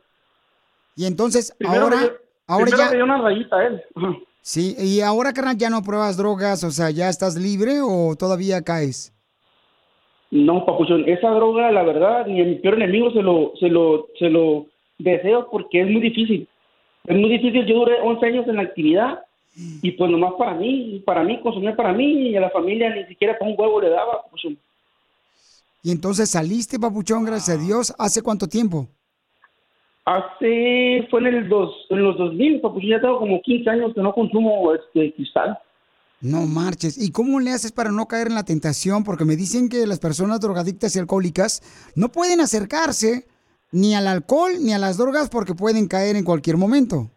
Y 0.95 1.05
entonces, 1.05 1.53
Primero 1.57 1.83
ahora, 1.83 1.97
me 1.97 2.09
ahora 2.47 2.71
ya... 2.77 2.89
me 2.89 2.95
dio 2.95 3.03
una 3.05 3.21
rayita 3.21 3.55
a 3.57 3.67
él. 3.67 3.81
Ajá. 3.95 4.15
Sí, 4.41 4.75
y 4.79 5.01
ahora, 5.01 5.31
carnal, 5.33 5.57
ya 5.57 5.69
no 5.69 5.83
pruebas 5.83 6.17
drogas, 6.17 6.63
o 6.63 6.71
sea, 6.71 6.89
¿ya 6.89 7.09
estás 7.09 7.35
libre 7.35 7.81
o 7.83 8.15
todavía 8.17 8.63
caes? 8.63 9.13
No, 10.31 10.65
papuchón, 10.65 11.07
esa 11.07 11.29
droga, 11.31 11.71
la 11.71 11.83
verdad, 11.83 12.27
ni 12.27 12.41
a 12.41 12.45
mi 12.45 12.55
peor 12.55 12.75
enemigo 12.75 13.11
se 13.11 13.21
lo, 13.21 13.53
se 13.59 13.67
lo, 13.67 14.07
se 14.19 14.29
lo 14.29 14.67
deseo 14.99 15.49
porque 15.49 15.81
es 15.81 15.87
muy 15.87 16.01
difícil. 16.01 16.47
Es 17.05 17.17
muy 17.17 17.29
difícil. 17.29 17.65
Yo 17.65 17.79
duré 17.79 17.99
11 18.01 18.25
años 18.25 18.47
en 18.47 18.57
la 18.57 18.63
actividad 18.63 19.23
y 19.81 19.91
pues 19.91 20.11
nomás 20.11 20.33
para 20.37 20.53
mí, 20.53 21.01
para 21.05 21.23
mí, 21.23 21.39
consumir 21.41 21.75
para 21.75 21.93
mí 21.93 22.29
y 22.29 22.35
a 22.35 22.41
la 22.41 22.51
familia 22.51 22.93
ni 22.93 23.05
siquiera 23.05 23.37
para 23.37 23.49
un 23.49 23.59
huevo 23.59 23.81
le 23.81 23.89
daba, 23.89 24.21
papuchón. 24.23 24.57
Y 25.81 25.91
entonces 25.91 26.29
saliste, 26.29 26.77
Papuchón, 26.77 27.23
gracias 27.23 27.57
a 27.57 27.61
Dios. 27.61 27.95
¿Hace 27.97 28.21
cuánto 28.21 28.47
tiempo? 28.47 28.87
Hace, 30.05 31.07
fue 31.09 31.21
en 31.21 31.27
el 31.27 31.49
dos, 31.49 31.73
en 31.89 32.03
los 32.03 32.17
2000, 32.17 32.61
papuchón, 32.61 32.89
ya 32.89 33.01
tengo 33.01 33.19
como 33.19 33.41
15 33.41 33.69
años 33.69 33.93
que 33.93 34.01
no 34.01 34.13
consumo 34.13 34.73
este 34.73 35.13
cristal. 35.13 35.57
No 36.21 36.41
marches. 36.45 36.97
¿Y 36.97 37.11
cómo 37.11 37.39
le 37.39 37.51
haces 37.51 37.71
para 37.71 37.91
no 37.91 38.07
caer 38.07 38.27
en 38.27 38.35
la 38.35 38.43
tentación? 38.43 39.03
Porque 39.03 39.23
me 39.23 39.35
dicen 39.37 39.69
que 39.69 39.87
las 39.87 39.99
personas 39.99 40.41
drogadictas 40.41 40.95
y 40.95 40.99
alcohólicas 40.99 41.61
no 41.95 42.09
pueden 42.09 42.41
acercarse 42.41 43.27
ni 43.71 43.95
al 43.95 44.07
alcohol 44.07 44.51
ni 44.59 44.73
a 44.73 44.79
las 44.79 44.97
drogas 44.97 45.29
porque 45.29 45.53
pueden 45.55 45.87
caer 45.87 46.15
en 46.17 46.25
cualquier 46.25 46.57
momento. 46.57 47.09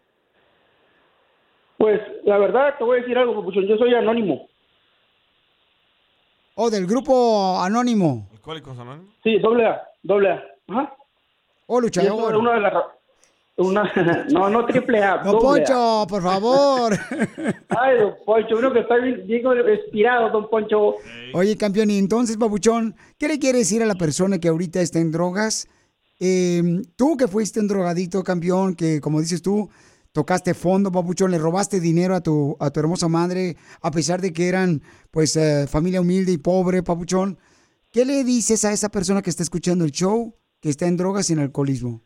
Pues 1.77 1.99
la 2.23 2.37
verdad, 2.37 2.77
te 2.77 2.83
voy 2.85 2.99
a 2.99 3.01
decir 3.01 3.17
algo, 3.17 3.35
papuchón, 3.35 3.67
yo 3.67 3.75
soy 3.75 3.93
anónimo. 3.93 4.47
O 6.55 6.69
del 6.69 6.85
grupo 6.85 7.59
anónimo. 7.61 8.29
¿Alcohólicos 8.31 8.77
Anónimos? 8.77 9.15
Sí, 9.23 9.39
doble 9.39 9.65
A, 9.65 9.81
doble 10.03 10.31
A. 10.31 10.43
Ajá. 10.69 10.95
O 11.65 11.79
es 11.79 11.83
luchador. 11.83 12.35
una 12.35 12.53
de 12.53 12.59
las 12.61 12.73
una, 13.57 13.83
no, 14.31 14.49
no 14.49 14.65
triple 14.65 15.03
A. 15.03 15.13
A. 15.13 15.23
Poncho, 15.23 16.05
por 16.09 16.23
favor. 16.23 16.93
Ay, 17.69 17.99
don 17.99 18.13
Poncho, 18.25 18.57
uno 18.57 18.73
que 18.73 18.79
está 18.79 18.97
bien, 18.97 19.25
bien 19.27 19.43
inspirado, 19.79 20.29
don 20.31 20.49
Poncho. 20.49 20.95
Oye, 21.33 21.55
campeón, 21.57 21.91
y 21.91 21.97
entonces, 21.97 22.37
Papuchón, 22.37 22.95
¿qué 23.17 23.27
le 23.27 23.39
quiere 23.39 23.59
decir 23.59 23.83
a 23.83 23.85
la 23.85 23.95
persona 23.95 24.39
que 24.39 24.47
ahorita 24.47 24.81
está 24.81 24.99
en 24.99 25.11
drogas? 25.11 25.67
Eh, 26.19 26.81
tú 26.95 27.17
que 27.17 27.27
fuiste 27.27 27.59
un 27.59 27.67
drogadito, 27.67 28.23
campeón, 28.23 28.75
que 28.75 29.01
como 29.01 29.19
dices 29.19 29.41
tú, 29.41 29.69
tocaste 30.13 30.53
fondo, 30.53 30.91
Papuchón, 30.91 31.31
le 31.31 31.37
robaste 31.37 31.79
dinero 31.79 32.15
a 32.15 32.21
tu, 32.21 32.55
a 32.59 32.69
tu 32.69 32.79
hermosa 32.79 33.07
madre, 33.07 33.57
a 33.81 33.91
pesar 33.91 34.21
de 34.21 34.31
que 34.31 34.47
eran, 34.47 34.81
pues, 35.11 35.35
eh, 35.35 35.67
familia 35.67 36.01
humilde 36.01 36.31
y 36.31 36.37
pobre, 36.37 36.81
Papuchón. 36.81 37.37
¿Qué 37.91 38.05
le 38.05 38.23
dices 38.23 38.65
a 38.65 38.71
esa 38.71 38.89
persona 38.89 39.21
que 39.21 39.29
está 39.29 39.43
escuchando 39.43 39.85
el 39.85 39.91
show, 39.91 40.35
que 40.59 40.69
está 40.69 40.87
en 40.87 40.97
drogas 40.97 41.29
y 41.29 41.33
en 41.33 41.39
alcoholismo? 41.39 42.02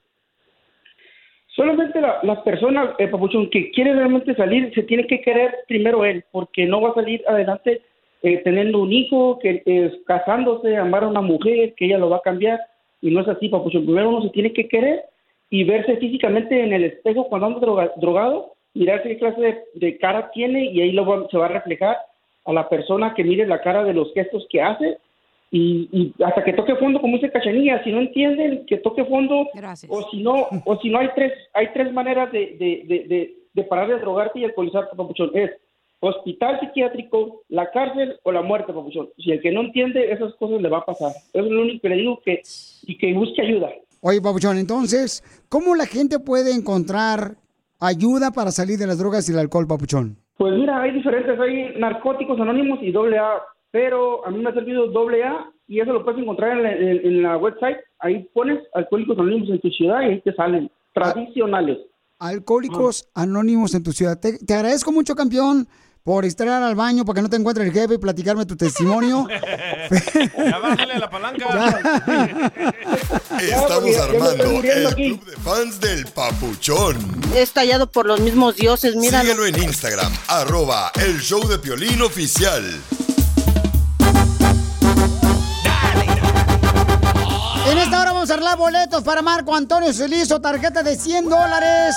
Solamente 1.57 1.99
la- 1.99 2.19
las 2.21 2.39
personas, 2.41 2.91
eh, 2.99 3.07
Papuchón, 3.07 3.49
que 3.49 3.71
quiere 3.71 3.91
realmente 3.93 4.35
salir, 4.35 4.71
se 4.75 4.83
tiene 4.83 5.07
que 5.07 5.21
querer 5.21 5.55
primero 5.67 6.05
él, 6.05 6.23
porque 6.31 6.65
no 6.67 6.79
va 6.81 6.89
a 6.91 6.93
salir 6.93 7.21
adelante 7.27 7.81
eh, 8.23 8.37
teniendo 8.43 8.79
un 8.79 8.91
hijo, 8.93 9.37
que 9.39 9.61
eh, 9.65 9.91
casándose, 10.07 10.75
amar 10.77 11.03
a 11.03 11.07
una 11.07 11.21
mujer, 11.21 11.73
que 11.75 11.85
ella 11.85 11.97
lo 11.99 12.09
va 12.09 12.17
a 12.17 12.21
cambiar. 12.21 12.59
y 13.01 13.11
no 13.11 13.21
es 13.21 13.27
así, 13.27 13.47
papuchón. 13.49 13.85
Primero 13.85 14.09
uno 14.09 14.23
se 14.23 14.29
tiene 14.29 14.53
que 14.53 14.67
querer 14.67 15.03
y 15.51 15.63
verse 15.63 15.97
físicamente 15.97 16.63
en 16.63 16.73
el 16.73 16.83
espejo 16.83 17.27
cuando 17.29 17.45
anda 17.47 17.59
droga- 17.59 17.91
drogado, 17.97 18.53
mirar 18.73 19.03
qué 19.03 19.17
clase 19.19 19.39
de, 19.41 19.57
de 19.75 19.97
cara 19.99 20.31
tiene 20.31 20.65
y 20.65 20.81
ahí 20.81 20.91
lo 20.91 21.05
va- 21.05 21.27
se 21.29 21.37
va 21.37 21.45
a 21.45 21.49
reflejar 21.59 21.95
a 22.45 22.53
la 22.53 22.67
persona 22.69 23.13
que 23.15 23.23
mire 23.23 23.45
la 23.45 23.61
cara 23.61 23.83
de 23.83 23.93
los 23.93 24.11
gestos 24.15 24.47
que 24.49 24.61
hace 24.61 24.97
y, 25.51 25.89
y 25.91 26.23
hasta 26.23 26.43
que 26.43 26.53
toque 26.53 26.75
fondo, 26.75 26.99
como 26.99 27.15
dice 27.15 27.31
Cachanilla, 27.31 27.83
si 27.83 27.91
no 27.91 27.99
entienden 28.01 28.65
que 28.65 28.77
toque 28.77 29.05
fondo, 29.05 29.47
o 29.87 30.09
si 30.11 30.21
no, 30.21 30.47
o 30.65 30.77
si 30.81 30.89
no 30.89 30.99
hay 30.99 31.09
tres, 31.15 31.33
hay 31.53 31.67
tres 31.73 31.93
maneras 31.93 32.31
de, 32.31 32.57
de, 32.59 32.83
de, 32.85 33.07
de, 33.07 33.35
de 33.53 33.63
parar 33.63 33.87
de 33.87 33.99
drogarte 33.99 34.39
y 34.39 34.45
alcoholizarte, 34.45 34.95
papuchón, 34.95 35.31
es 35.33 35.51
hospital 35.99 36.59
psiquiátrico, 36.59 37.41
la 37.49 37.71
cárcel 37.71 38.19
o 38.23 38.31
la 38.31 38.41
muerte, 38.41 38.73
papuchón. 38.73 39.09
Si 39.17 39.31
el 39.31 39.41
que 39.41 39.51
no 39.51 39.61
entiende 39.61 40.11
esas 40.11 40.35
cosas 40.35 40.61
le 40.61 40.69
va 40.69 40.79
a 40.79 40.85
pasar. 40.85 41.11
Eso 41.33 41.45
es 41.45 41.51
lo 41.51 41.61
único 41.61 41.81
que 41.81 41.89
le 41.89 41.95
digo 41.95 42.21
que, 42.23 42.41
y 42.83 42.97
que 42.97 43.13
busque 43.13 43.41
ayuda. 43.41 43.69
Oye, 44.01 44.21
Papuchón, 44.21 44.57
entonces, 44.57 45.23
¿cómo 45.49 45.75
la 45.75 45.85
gente 45.87 46.19
puede 46.19 46.53
encontrar 46.53 47.37
ayuda 47.79 48.31
para 48.31 48.51
salir 48.51 48.77
de 48.77 48.85
las 48.85 48.99
drogas 48.99 49.27
y 49.27 49.31
el 49.31 49.39
alcohol, 49.39 49.65
Papuchón? 49.67 50.17
Pues 50.37 50.53
mira, 50.53 50.81
hay 50.81 50.91
diferentes, 50.91 51.39
hay 51.39 51.73
narcóticos 51.79 52.39
anónimos 52.39 52.79
y 52.83 52.91
doble 52.91 53.17
A, 53.17 53.41
pero 53.71 54.25
a 54.25 54.31
mí 54.31 54.39
me 54.39 54.49
ha 54.49 54.53
servido 54.53 54.87
doble 54.87 55.23
A 55.23 55.49
y 55.67 55.79
eso 55.81 55.91
lo 55.93 56.03
puedes 56.03 56.21
encontrar 56.21 56.57
en 56.57 56.63
la, 56.63 56.71
en- 56.73 57.05
en 57.05 57.21
la 57.23 57.37
website. 57.37 57.77
Ahí 57.99 58.27
pones 58.33 58.59
alcohólicos 58.73 59.17
anónimos 59.17 59.49
en 59.49 59.59
tu 59.61 59.69
ciudad 59.69 60.01
y 60.01 60.05
ahí 60.05 60.21
te 60.21 60.33
salen 60.33 60.71
tradicionales. 60.93 61.77
Alcohólicos 62.19 63.07
Anónimos 63.13 63.73
en 63.75 63.83
tu 63.83 63.91
ciudad. 63.91 64.19
Te, 64.19 64.39
te 64.39 64.53
agradezco 64.55 64.91
mucho, 64.91 65.13
campeón, 65.13 65.67
por 66.03 66.25
estar 66.25 66.47
al 66.47 66.73
baño 66.73 67.05
para 67.05 67.17
que 67.17 67.21
no 67.21 67.29
te 67.29 67.35
encuentre 67.35 67.63
el 67.65 67.71
jefe 67.71 67.95
y 67.95 67.97
platicarme 67.99 68.45
tu 68.45 68.55
testimonio. 68.55 69.27
ya 70.37 70.57
bájale 70.59 70.93
a 70.93 70.99
la 70.99 71.09
palanca. 71.09 71.45
Estamos 73.39 73.91
ya 73.95 74.03
armando 74.05 74.43
el 74.63 74.87
aquí. 74.87 75.09
club 75.17 75.25
de 75.25 75.35
fans 75.37 75.79
del 75.79 76.05
Papuchón. 76.07 76.95
Es 77.35 77.51
tallado 77.51 77.85
por 77.91 78.05
los 78.07 78.19
mismos 78.21 78.55
dioses, 78.55 78.95
mira. 78.95 79.21
Síguelo 79.21 79.45
en 79.45 79.61
Instagram, 79.61 80.11
arroba 80.29 80.91
el 80.95 81.19
show 81.19 81.45
de 81.47 81.59
Piolín 81.59 82.01
oficial. 82.01 82.63
Vamos 88.17 88.31
a 88.31 88.33
arreglar 88.33 88.57
boletos 88.57 89.03
para 89.03 89.21
Marco 89.21 89.53
Antonio 89.53 89.93
Celizo, 89.93 90.41
tarjeta 90.41 90.81
de 90.81 90.95
100 90.95 91.25
dólares. 91.25 91.95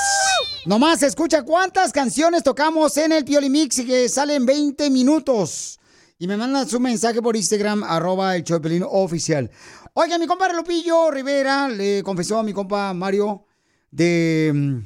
Nomás 0.67 1.03
escucha 1.03 1.45
cuántas 1.45 1.93
canciones 1.93 2.43
tocamos 2.43 2.95
en 2.99 3.13
el 3.13 3.25
Pioli 3.25 3.49
Mix 3.49 3.79
y 3.79 3.87
que 3.87 4.07
salen 4.07 4.45
20 4.45 4.91
minutos. 4.91 5.81
Y 6.19 6.27
me 6.27 6.37
mandan 6.37 6.69
su 6.69 6.79
mensaje 6.79 7.23
por 7.23 7.37
Instagram, 7.37 7.83
arroba 7.85 8.37
el 8.37 8.45
show 8.45 8.59
de 8.59 8.61
Piolín 8.61 8.85
oficial. 8.87 9.51
Oiga, 9.95 10.19
mi 10.19 10.27
compa 10.27 10.53
Lupillo 10.53 11.11
Rivera 11.11 11.71
le 11.71 12.03
confesó 12.03 12.39
a 12.39 12.43
mi 12.43 12.53
compa 12.53 12.93
Mario 12.93 13.47
de 13.91 14.53
mm, 14.55 14.79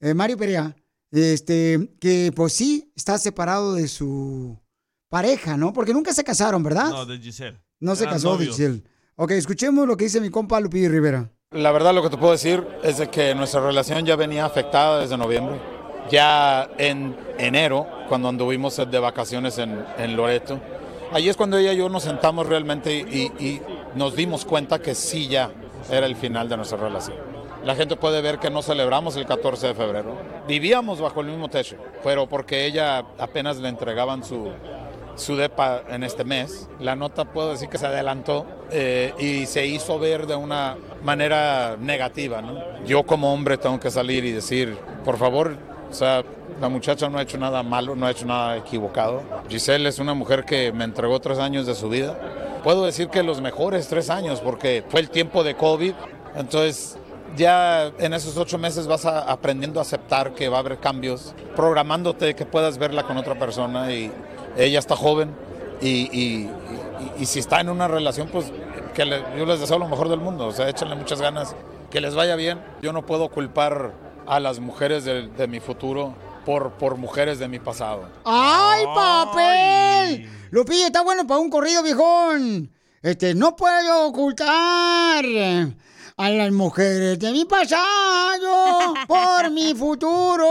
eh, 0.00 0.14
Mario 0.14 0.36
Perea, 0.36 0.74
este, 1.12 1.94
que 2.00 2.32
pues 2.34 2.54
sí, 2.54 2.92
está 2.96 3.18
separado 3.18 3.74
de 3.74 3.86
su 3.86 4.58
pareja, 5.08 5.56
¿no? 5.56 5.72
Porque 5.72 5.94
nunca 5.94 6.12
se 6.12 6.24
casaron, 6.24 6.60
¿verdad? 6.64 6.90
No, 6.90 7.06
de 7.06 7.18
Giselle. 7.20 7.62
No 7.78 7.94
se 7.94 8.04
casó, 8.06 8.32
novios. 8.32 8.56
Giselle. 8.56 8.82
Ok, 9.16 9.32
escuchemos 9.32 9.86
lo 9.86 9.94
que 9.98 10.04
dice 10.04 10.22
mi 10.22 10.30
compa 10.30 10.58
Lupillo 10.58 10.88
Rivera. 10.88 11.28
La 11.50 11.70
verdad 11.70 11.92
lo 11.92 12.02
que 12.02 12.08
te 12.08 12.16
puedo 12.16 12.32
decir 12.32 12.66
es 12.82 12.96
de 12.96 13.10
que 13.10 13.34
nuestra 13.34 13.60
relación 13.60 14.06
ya 14.06 14.16
venía 14.16 14.46
afectada 14.46 15.00
desde 15.00 15.18
noviembre. 15.18 15.56
Ya 16.10 16.70
en 16.78 17.14
enero, 17.36 17.86
cuando 18.08 18.30
anduvimos 18.30 18.78
de 18.78 18.98
vacaciones 18.98 19.58
en, 19.58 19.84
en 19.98 20.16
Loreto, 20.16 20.58
ahí 21.12 21.28
es 21.28 21.36
cuando 21.36 21.58
ella 21.58 21.74
y 21.74 21.76
yo 21.76 21.90
nos 21.90 22.04
sentamos 22.04 22.46
realmente 22.46 22.96
y, 22.96 23.30
y 23.38 23.60
nos 23.94 24.16
dimos 24.16 24.46
cuenta 24.46 24.78
que 24.78 24.94
sí 24.94 25.28
ya 25.28 25.50
era 25.90 26.06
el 26.06 26.16
final 26.16 26.48
de 26.48 26.56
nuestra 26.56 26.78
relación. 26.78 27.18
La 27.66 27.74
gente 27.74 27.96
puede 27.96 28.22
ver 28.22 28.38
que 28.38 28.48
no 28.48 28.62
celebramos 28.62 29.14
el 29.16 29.26
14 29.26 29.68
de 29.68 29.74
febrero. 29.74 30.16
Vivíamos 30.48 31.02
bajo 31.02 31.20
el 31.20 31.26
mismo 31.26 31.50
techo, 31.50 31.76
pero 32.02 32.26
porque 32.26 32.64
ella 32.64 33.04
apenas 33.18 33.58
le 33.58 33.68
entregaban 33.68 34.24
su, 34.24 34.48
su 35.16 35.36
depa 35.36 35.82
en 35.88 36.02
este 36.04 36.24
mes. 36.24 36.68
La 36.80 36.96
nota 36.96 37.24
puedo 37.24 37.50
decir 37.52 37.68
que 37.68 37.78
se 37.78 37.86
adelantó 37.86 38.46
eh, 38.70 39.12
y 39.18 39.46
se 39.46 39.66
hizo 39.66 39.98
ver 39.98 40.26
de 40.26 40.34
una 40.36 40.76
manera 41.04 41.76
negativa. 41.78 42.40
¿no? 42.42 42.84
Yo 42.86 43.02
como 43.04 43.32
hombre 43.32 43.58
tengo 43.58 43.78
que 43.78 43.90
salir 43.90 44.24
y 44.24 44.32
decir, 44.32 44.76
por 45.04 45.18
favor, 45.18 45.56
o 45.90 45.94
sea, 45.94 46.22
la 46.60 46.68
muchacha 46.68 47.08
no 47.08 47.18
ha 47.18 47.22
hecho 47.22 47.38
nada 47.38 47.62
malo, 47.62 47.94
no 47.96 48.06
ha 48.06 48.10
hecho 48.10 48.24
nada 48.26 48.56
equivocado. 48.56 49.22
Giselle 49.48 49.88
es 49.88 49.98
una 49.98 50.14
mujer 50.14 50.44
que 50.44 50.72
me 50.72 50.84
entregó 50.84 51.20
tres 51.20 51.38
años 51.38 51.66
de 51.66 51.74
su 51.74 51.88
vida. 51.88 52.16
Puedo 52.62 52.84
decir 52.84 53.08
que 53.08 53.22
los 53.22 53.40
mejores 53.40 53.88
tres 53.88 54.08
años 54.10 54.40
porque 54.40 54.84
fue 54.88 55.00
el 55.00 55.10
tiempo 55.10 55.42
de 55.44 55.56
COVID. 55.56 55.92
Entonces 56.36 56.96
ya 57.36 57.90
en 57.98 58.12
esos 58.14 58.36
ocho 58.36 58.58
meses 58.58 58.86
vas 58.86 59.04
a- 59.06 59.20
aprendiendo 59.20 59.80
a 59.80 59.82
aceptar 59.82 60.34
que 60.34 60.48
va 60.48 60.58
a 60.58 60.60
haber 60.60 60.78
cambios, 60.78 61.34
programándote 61.56 62.34
que 62.34 62.44
puedas 62.46 62.78
verla 62.78 63.02
con 63.04 63.16
otra 63.16 63.38
persona 63.38 63.90
y 63.90 64.12
ella 64.56 64.78
está 64.78 64.96
joven 64.96 65.34
y, 65.80 65.88
y- 65.88 66.50
y- 67.18 67.22
y 67.22 67.26
si 67.26 67.38
está 67.40 67.60
en 67.60 67.68
una 67.68 67.88
relación, 67.88 68.28
pues 68.28 68.52
que 68.94 69.04
le- 69.04 69.22
yo 69.38 69.46
les 69.46 69.60
deseo 69.60 69.78
lo 69.78 69.88
mejor 69.88 70.08
del 70.08 70.20
mundo, 70.20 70.46
o 70.46 70.52
sea, 70.52 70.68
échenle 70.68 70.94
muchas 70.94 71.20
ganas, 71.20 71.54
que 71.90 72.00
les 72.00 72.14
vaya 72.14 72.36
bien. 72.36 72.60
Yo 72.82 72.92
no 72.92 73.04
puedo 73.04 73.28
culpar 73.30 73.92
a 74.26 74.38
las 74.40 74.60
mujeres 74.60 75.04
de, 75.04 75.28
de 75.28 75.46
mi 75.48 75.60
futuro 75.60 76.14
por, 76.46 76.72
por 76.72 76.96
mujeres 76.96 77.38
de 77.38 77.48
mi 77.48 77.58
pasado. 77.58 78.08
¡Ay, 78.24 78.84
papel! 78.94 80.30
Lupillo, 80.50 80.86
está 80.86 81.02
bueno 81.02 81.26
para 81.26 81.40
un 81.40 81.50
corrido, 81.50 81.82
viejón. 81.82 82.70
Este, 83.02 83.34
no 83.34 83.56
puedo 83.56 84.06
ocultar 84.06 85.24
a 86.22 86.30
las 86.30 86.52
mujeres 86.52 87.18
de 87.18 87.32
mi 87.32 87.44
pasado 87.44 88.94
por 89.08 89.50
mi 89.50 89.74
futuro. 89.74 90.46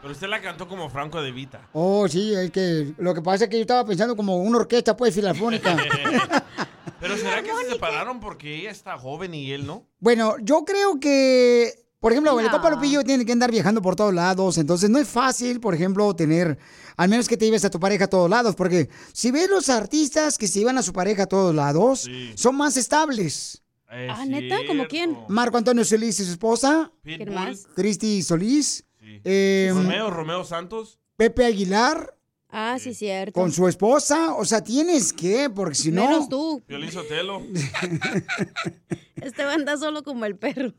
Pero 0.00 0.12
usted 0.12 0.28
la 0.28 0.40
cantó 0.40 0.68
como 0.68 0.88
Franco 0.88 1.20
de 1.20 1.32
Vita. 1.32 1.68
Oh, 1.72 2.06
sí, 2.06 2.32
es 2.32 2.52
que 2.52 2.94
lo 2.98 3.12
que 3.12 3.22
pasa 3.22 3.44
es 3.44 3.50
que 3.50 3.56
yo 3.56 3.62
estaba 3.62 3.84
pensando 3.84 4.14
como 4.14 4.36
una 4.36 4.58
orquesta, 4.58 4.96
pues, 4.96 5.16
filarmónica. 5.16 5.76
Pero 7.00 7.16
¿será 7.16 7.42
que 7.42 7.50
se 7.64 7.70
separaron 7.72 8.20
porque 8.20 8.54
ella 8.54 8.70
está 8.70 8.96
joven 8.96 9.34
y 9.34 9.50
él 9.50 9.66
no? 9.66 9.88
Bueno, 9.98 10.36
yo 10.40 10.64
creo 10.64 11.00
que, 11.00 11.88
por 11.98 12.12
ejemplo, 12.12 12.38
el 12.38 12.50
compa 12.50 12.70
Lupillo 12.70 13.02
tiene 13.02 13.26
que 13.26 13.32
andar 13.32 13.50
viajando 13.50 13.82
por 13.82 13.96
todos 13.96 14.14
lados, 14.14 14.58
entonces 14.58 14.90
no 14.90 15.00
es 15.00 15.08
fácil, 15.08 15.58
por 15.58 15.74
ejemplo, 15.74 16.14
tener, 16.14 16.56
al 16.96 17.08
menos 17.08 17.26
que 17.26 17.36
te 17.36 17.46
lleves 17.46 17.64
a 17.64 17.70
tu 17.70 17.80
pareja 17.80 18.04
a 18.04 18.08
todos 18.08 18.30
lados, 18.30 18.54
porque 18.54 18.90
si 19.12 19.32
ves 19.32 19.50
los 19.50 19.68
artistas 19.70 20.38
que 20.38 20.46
se 20.46 20.60
llevan 20.60 20.78
a 20.78 20.82
su 20.82 20.92
pareja 20.92 21.24
a 21.24 21.26
todos 21.26 21.52
lados, 21.52 22.08
son 22.36 22.54
más 22.54 22.76
estables. 22.76 23.60
Ah, 23.92 24.24
¿neta? 24.24 24.56
¿Como 24.68 24.86
quién? 24.86 25.18
Marco 25.28 25.56
Antonio 25.58 25.84
Solís 25.84 26.20
y 26.20 26.24
su 26.24 26.30
esposa, 26.30 26.92
Pitbull, 27.02 27.30
más? 27.34 27.66
Cristi 27.74 28.22
Solís, 28.22 28.84
eh, 29.24 29.70
Romeo, 29.74 30.10
Romeo 30.10 30.44
Santos. 30.44 30.98
Pepe 31.16 31.44
Aguilar 31.44 32.16
Ah, 32.48 32.78
sí, 32.80 32.94
cierto. 32.94 33.32
con 33.32 33.50
su 33.52 33.66
esposa, 33.68 34.34
o 34.34 34.44
sea, 34.44 34.62
tienes 34.62 35.12
que, 35.12 35.50
porque 35.50 35.74
si 35.74 35.90
no... 35.92 36.04
Menos 36.06 36.28
tú. 36.28 36.62
Violín 36.68 36.90
Sotelo. 36.92 37.42
Este 39.16 39.44
va 39.44 39.52
a 39.52 39.54
andar 39.54 39.78
solo 39.78 40.02
como 40.02 40.24
el 40.24 40.36
perro. 40.36 40.72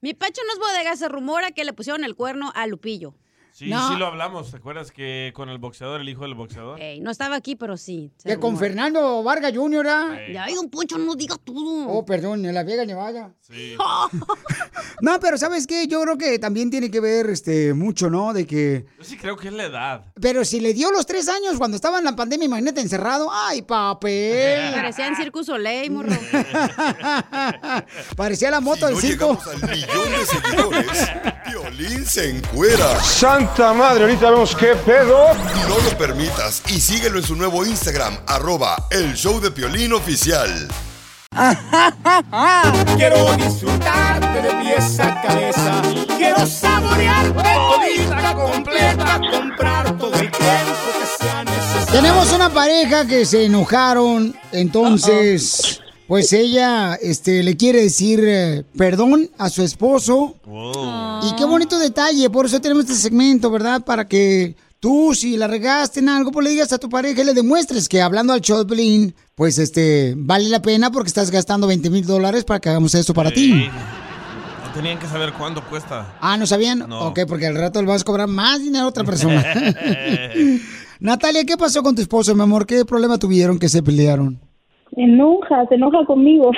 Mi 0.00 0.14
pecho 0.14 0.40
no 0.46 0.52
es 0.52 0.58
bodega, 0.58 0.96
se 0.96 1.08
rumora 1.08 1.52
que 1.52 1.64
le 1.64 1.72
pusieron 1.72 2.02
el 2.04 2.16
cuerno 2.16 2.50
a 2.56 2.66
Lupillo. 2.66 3.14
Sí, 3.52 3.68
No. 3.68 3.88
sí 3.92 3.96
lo 3.98 4.06
hablamos. 4.06 4.50
¿Te 4.50 4.56
acuerdas 4.56 4.90
que 4.90 5.32
con 5.34 5.48
el 5.50 5.58
boxeador, 5.58 6.00
el 6.00 6.08
hijo 6.08 6.22
del 6.22 6.34
boxeador? 6.34 6.80
Ey, 6.80 7.00
no 7.00 7.10
estaba 7.10 7.36
aquí, 7.36 7.54
pero 7.54 7.76
sí. 7.76 8.10
Que 8.24 8.38
con. 8.38 8.56
Fernando 8.58 9.22
Vargas 9.22 9.52
Jr., 9.54 9.86
¿ah? 9.88 10.18
Ya, 10.32 10.44
ay, 10.44 10.54
don 10.54 10.70
Poncho, 10.70 10.96
no 10.98 11.14
diga 11.14 11.36
todo. 11.36 11.88
Oh, 11.88 12.04
perdón, 12.04 12.44
en 12.46 12.54
la 12.54 12.62
Vega 12.64 12.84
Nevada. 12.84 13.34
Sí. 13.40 13.76
No, 15.00 15.18
pero 15.18 15.36
¿sabes 15.36 15.66
qué? 15.66 15.88
Yo 15.88 16.00
creo 16.02 16.16
que 16.16 16.38
también 16.38 16.70
tiene 16.70 16.88
que 16.88 17.00
ver 17.00 17.28
este, 17.28 17.74
mucho, 17.74 18.08
¿no? 18.08 18.32
De 18.32 18.46
que... 18.46 18.86
Yo 18.98 19.04
sí 19.04 19.16
creo 19.16 19.36
que 19.36 19.48
es 19.48 19.54
la 19.54 19.64
edad. 19.64 20.04
Pero 20.20 20.44
si 20.44 20.60
le 20.60 20.74
dio 20.74 20.92
los 20.92 21.06
tres 21.06 21.28
años 21.28 21.58
cuando 21.58 21.74
estaba 21.74 21.98
en 21.98 22.04
la 22.04 22.14
pandemia, 22.14 22.46
imagínate 22.46 22.80
encerrado. 22.80 23.28
¡Ay, 23.32 23.62
papel! 23.62 24.72
Parecía 24.74 25.08
en 25.08 25.16
Circus 25.16 25.46
Soleil, 25.46 25.90
morro. 25.90 26.12
Parecía 28.16 28.50
la 28.52 28.60
moto 28.60 28.86
Si 28.88 28.94
del 28.94 28.94
no 28.94 29.00
circo. 29.00 29.38
llegamos 29.42 29.46
al 29.48 29.70
millón 29.70 30.10
de 30.12 30.26
seguidores, 30.26 31.10
Piolín 31.46 32.06
se 32.06 32.30
encuera. 32.30 33.00
Santa 33.42 33.72
madre, 33.74 34.04
ahorita 34.04 34.30
vemos 34.30 34.54
qué 34.54 34.76
pedo. 34.86 35.18
No 35.68 35.76
lo 35.76 35.98
permitas 35.98 36.62
y 36.68 36.80
síguelo 36.80 37.18
en 37.18 37.24
su 37.24 37.34
nuevo 37.34 37.66
Instagram, 37.66 38.16
arroba 38.28 38.86
el 38.88 39.14
show 39.14 39.40
de 39.40 39.50
Piolín 39.50 39.92
oficial. 39.94 40.68
Quiero 42.96 43.34
disfrutarte 43.34 44.42
de 44.42 44.54
pies 44.62 45.00
a 45.00 45.20
cabeza. 45.22 45.82
Quiero 46.16 46.46
saborearte 46.46 47.42
todita 47.42 48.34
completa. 48.34 49.20
Comprar 49.32 49.98
todo 49.98 50.14
el 50.14 50.30
tiempo 50.30 50.92
que 51.00 51.24
sea 51.24 51.42
necesario. 51.42 52.00
Tenemos 52.00 52.32
una 52.32 52.48
pareja 52.48 53.06
que 53.08 53.26
se 53.26 53.46
enojaron, 53.46 54.36
entonces, 54.52 55.81
pues 56.06 56.32
ella 56.32 56.94
este, 56.94 57.42
le 57.42 57.56
quiere 57.56 57.82
decir 57.82 58.20
eh, 58.24 58.64
perdón 58.76 59.30
a 59.38 59.48
su 59.48 59.62
esposo. 59.62 60.36
Y 61.22 61.36
qué 61.36 61.44
bonito 61.44 61.78
detalle, 61.78 62.28
por 62.30 62.46
eso 62.46 62.60
tenemos 62.60 62.84
este 62.84 62.96
segmento, 62.96 63.50
¿verdad? 63.50 63.84
Para 63.84 64.06
que 64.08 64.56
tú 64.80 65.14
si 65.14 65.36
la 65.36 65.46
regaste 65.46 66.00
en 66.00 66.08
algo, 66.08 66.32
pues 66.32 66.44
le 66.44 66.50
digas 66.50 66.72
a 66.72 66.78
tu 66.78 66.88
pareja 66.88 67.22
y 67.22 67.24
le 67.24 67.34
demuestres 67.34 67.88
que 67.88 68.02
hablando 68.02 68.32
al 68.32 68.40
Choplin, 68.40 69.14
pues 69.34 69.58
este, 69.58 70.14
vale 70.16 70.48
la 70.48 70.60
pena 70.60 70.90
porque 70.90 71.08
estás 71.08 71.30
gastando 71.30 71.66
20 71.66 71.88
mil 71.88 72.04
dólares 72.04 72.44
para 72.44 72.60
que 72.60 72.68
hagamos 72.68 72.94
esto 72.94 73.14
para 73.14 73.30
ti. 73.30 73.68
No 74.64 74.72
tenían 74.74 74.98
que 74.98 75.06
saber 75.06 75.32
cuánto 75.34 75.64
cuesta. 75.68 76.16
Ah, 76.20 76.36
¿no 76.36 76.46
sabían? 76.46 76.80
No. 76.88 77.08
Ok, 77.08 77.20
porque 77.28 77.46
al 77.46 77.54
rato 77.54 77.80
le 77.80 77.88
vas 77.88 78.02
a 78.02 78.04
cobrar 78.04 78.26
más 78.26 78.60
dinero 78.60 78.86
a 78.86 78.88
otra 78.88 79.04
persona. 79.04 79.44
Natalia, 81.00 81.44
¿qué 81.44 81.56
pasó 81.56 81.82
con 81.82 81.94
tu 81.94 82.02
esposo, 82.02 82.34
mi 82.34 82.42
amor? 82.42 82.66
¿Qué 82.66 82.84
problema 82.84 83.18
tuvieron 83.18 83.58
que 83.58 83.68
se 83.68 83.82
pelearon? 83.82 84.40
Se 84.94 85.02
enoja, 85.02 85.66
se 85.68 85.74
enoja 85.76 86.04
conmigo. 86.04 86.50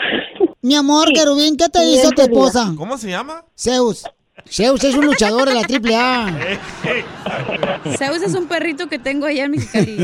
Mi 0.62 0.74
amor, 0.74 1.12
querubín, 1.12 1.56
¿qué 1.56 1.68
te 1.68 1.80
Sí, 1.80 1.94
hizo 1.94 2.10
tu 2.10 2.22
esposa? 2.22 2.72
¿Cómo 2.76 2.96
se 2.98 3.10
llama? 3.10 3.44
Zeus. 3.56 4.04
Zeus 4.46 4.82
es 4.82 4.96
un 4.96 5.06
luchador 5.06 5.48
de 5.48 5.54
la 5.54 5.62
triple 5.62 5.94
A. 5.94 6.26
Zeus 7.96 8.22
es 8.22 8.34
un 8.34 8.46
perrito 8.48 8.88
que 8.88 8.98
tengo 8.98 9.26
allá 9.26 9.44
en 9.44 9.52
Mexicali. 9.52 9.96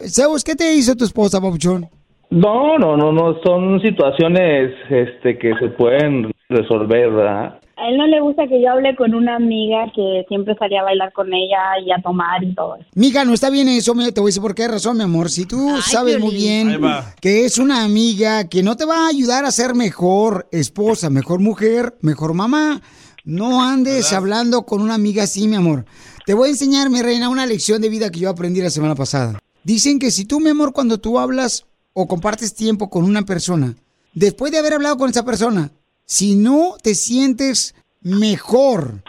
Zeus, 0.08 0.44
¿qué 0.44 0.54
te 0.54 0.72
hizo 0.74 0.94
tu 0.94 1.04
esposa, 1.04 1.40
papuchón? 1.40 1.88
No, 2.30 2.78
no, 2.78 2.96
no, 2.96 3.12
no, 3.12 3.40
son 3.44 3.80
situaciones 3.80 4.72
este, 4.90 5.38
que 5.38 5.52
se 5.60 5.68
pueden 5.68 6.32
resolver, 6.48 7.10
¿verdad? 7.10 7.60
A 7.78 7.90
él 7.90 7.98
no 7.98 8.06
le 8.06 8.20
gusta 8.22 8.46
que 8.48 8.62
yo 8.62 8.70
hable 8.70 8.96
con 8.96 9.14
una 9.14 9.36
amiga 9.36 9.92
que 9.94 10.24
siempre 10.28 10.54
salía 10.58 10.80
a 10.80 10.84
bailar 10.84 11.12
con 11.12 11.32
ella 11.34 11.78
y 11.84 11.92
a 11.92 12.00
tomar 12.02 12.42
y 12.42 12.54
todo 12.54 12.76
eso. 12.76 12.86
Mija, 12.94 13.26
no 13.26 13.34
está 13.34 13.50
bien 13.50 13.68
eso, 13.68 13.94
mira, 13.94 14.12
te 14.12 14.20
voy 14.20 14.28
a 14.28 14.30
decir 14.30 14.40
por 14.40 14.54
qué 14.54 14.66
razón, 14.66 14.96
mi 14.96 15.02
amor. 15.02 15.28
Si 15.28 15.44
tú 15.44 15.68
sabes 15.82 16.18
muy 16.18 16.34
bien 16.34 16.80
que 17.20 17.44
es 17.44 17.58
una 17.58 17.84
amiga 17.84 18.48
que 18.48 18.62
no 18.62 18.76
te 18.76 18.86
va 18.86 19.04
a 19.04 19.08
ayudar 19.08 19.44
a 19.44 19.50
ser 19.50 19.74
mejor 19.74 20.48
esposa, 20.52 21.10
mejor 21.10 21.40
mujer, 21.40 21.94
mejor 22.00 22.32
mamá, 22.32 22.80
no 23.24 23.62
andes 23.62 24.10
hablando 24.14 24.64
con 24.64 24.80
una 24.80 24.94
amiga 24.94 25.24
así, 25.24 25.46
mi 25.46 25.56
amor. 25.56 25.84
Te 26.24 26.32
voy 26.32 26.48
a 26.48 26.52
enseñar, 26.52 26.88
mi 26.88 27.02
reina, 27.02 27.28
una 27.28 27.44
lección 27.44 27.82
de 27.82 27.90
vida 27.90 28.10
que 28.10 28.20
yo 28.20 28.30
aprendí 28.30 28.62
la 28.62 28.70
semana 28.70 28.94
pasada. 28.94 29.38
Dicen 29.64 29.98
que 29.98 30.10
si 30.10 30.24
tú, 30.24 30.40
mi 30.40 30.48
amor, 30.48 30.72
cuando 30.72 30.98
tú 30.98 31.18
hablas 31.18 31.66
o 31.92 32.08
compartes 32.08 32.54
tiempo 32.54 32.88
con 32.88 33.04
una 33.04 33.22
persona, 33.22 33.74
después 34.14 34.50
de 34.50 34.58
haber 34.58 34.72
hablado 34.72 34.96
con 34.96 35.10
esa 35.10 35.24
persona, 35.24 35.72
si 36.06 36.36
no 36.36 36.76
te 36.82 36.94
sientes 36.94 37.74
mejor 38.00 39.02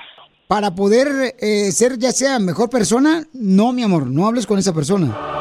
para 0.48 0.76
poder 0.76 1.36
eh, 1.39 1.72
ser 1.72 1.98
ya 2.00 2.12
sea 2.12 2.39
mejor 2.39 2.70
persona, 2.70 3.24
no, 3.34 3.72
mi 3.72 3.84
amor, 3.84 4.08
no 4.08 4.28
hables 4.28 4.48
con 4.48 4.60
esa 4.60 4.74
persona. 4.74 5.16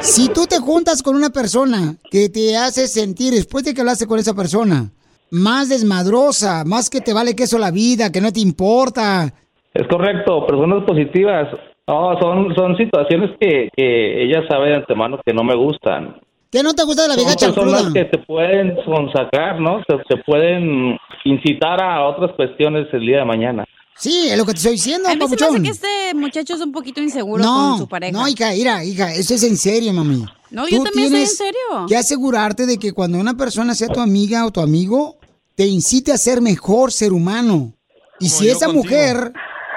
Si 0.00 0.28
tú 0.28 0.44
te 0.46 0.58
juntas 0.58 1.02
con 1.02 1.16
una 1.16 1.30
persona 1.30 1.96
que 2.10 2.28
te 2.28 2.58
hace 2.58 2.88
sentir, 2.88 3.32
después 3.32 3.64
de 3.64 3.72
que 3.72 3.80
hablaste 3.80 4.06
con 4.06 4.18
esa 4.18 4.34
persona, 4.34 4.90
más 5.30 5.70
desmadrosa, 5.70 6.62
más 6.66 6.90
que 6.90 7.00
te 7.00 7.14
vale 7.14 7.34
queso 7.34 7.58
la 7.58 7.70
vida, 7.70 8.12
que 8.12 8.20
no 8.20 8.30
te 8.30 8.40
importa, 8.40 9.32
Es 9.72 9.88
correcto, 9.88 10.46
personas 10.46 10.84
positivas. 10.84 11.48
No, 11.88 12.20
son, 12.20 12.54
son 12.54 12.76
situaciones 12.76 13.30
que, 13.40 13.70
que 13.74 14.24
ella 14.24 14.46
sabe 14.46 14.68
de 14.68 14.76
antemano 14.76 15.20
que 15.24 15.32
no 15.32 15.42
me 15.42 15.56
gustan. 15.56 16.20
Que 16.54 16.62
no 16.62 16.72
te 16.72 16.84
gusta 16.84 17.02
de 17.02 17.08
la 17.08 17.14
Son 17.14 17.24
vieja 17.24 17.36
personas 17.38 17.82
chancluda. 17.82 17.92
que 17.92 18.04
te 18.16 18.24
pueden 18.24 18.76
consagrar, 18.84 19.60
¿no? 19.60 19.82
Se, 19.88 19.96
se 20.08 20.16
pueden 20.24 20.96
incitar 21.24 21.82
a 21.82 22.06
otras 22.06 22.30
cuestiones 22.36 22.86
el 22.92 23.00
día 23.00 23.18
de 23.18 23.24
mañana. 23.24 23.64
Sí, 23.96 24.28
es 24.30 24.36
lo 24.38 24.44
que 24.44 24.52
te 24.52 24.58
estoy 24.58 24.72
diciendo, 24.72 25.08
A 25.08 25.14
mí 25.14 25.20
se 25.28 25.36
me 25.36 25.46
hace 25.46 25.62
que 25.62 25.68
este 25.70 26.14
muchacho 26.14 26.54
es 26.54 26.60
un 26.60 26.72
poquito 26.72 27.00
inseguro 27.00 27.42
No, 27.44 27.70
con 27.70 27.78
su 27.78 27.88
pareja. 27.88 28.12
no, 28.12 28.26
hija, 28.26 28.50
mira, 28.50 28.82
hija, 28.84 29.12
eso 29.12 29.34
es 29.34 29.42
en 29.44 29.56
serio, 29.56 29.92
mami. 29.92 30.24
No, 30.50 30.66
yo 30.68 30.82
también 30.82 30.84
estoy 30.84 31.02
en 31.04 31.10
tienes 31.12 31.36
serio. 31.36 31.86
Que 31.88 31.96
asegurarte 31.96 32.66
de 32.66 32.78
que 32.78 32.92
cuando 32.92 33.18
una 33.18 33.34
persona 33.34 33.74
sea 33.74 33.88
tu 33.88 34.00
amiga 34.00 34.46
o 34.46 34.50
tu 34.50 34.60
amigo, 34.60 35.16
te 35.56 35.66
incite 35.66 36.12
a 36.12 36.18
ser 36.18 36.40
mejor 36.40 36.90
ser 36.92 37.12
humano. 37.12 37.72
Y 38.20 38.28
si 38.28 38.48
esa 38.48 38.66
contigo. 38.66 38.84
mujer, 38.84 39.32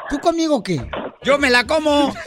¿tú 0.09 0.19
conmigo 0.19 0.61
qué? 0.63 0.83
Yo 1.23 1.37
me 1.39 1.49
la 1.51 1.65
como. 1.65 2.13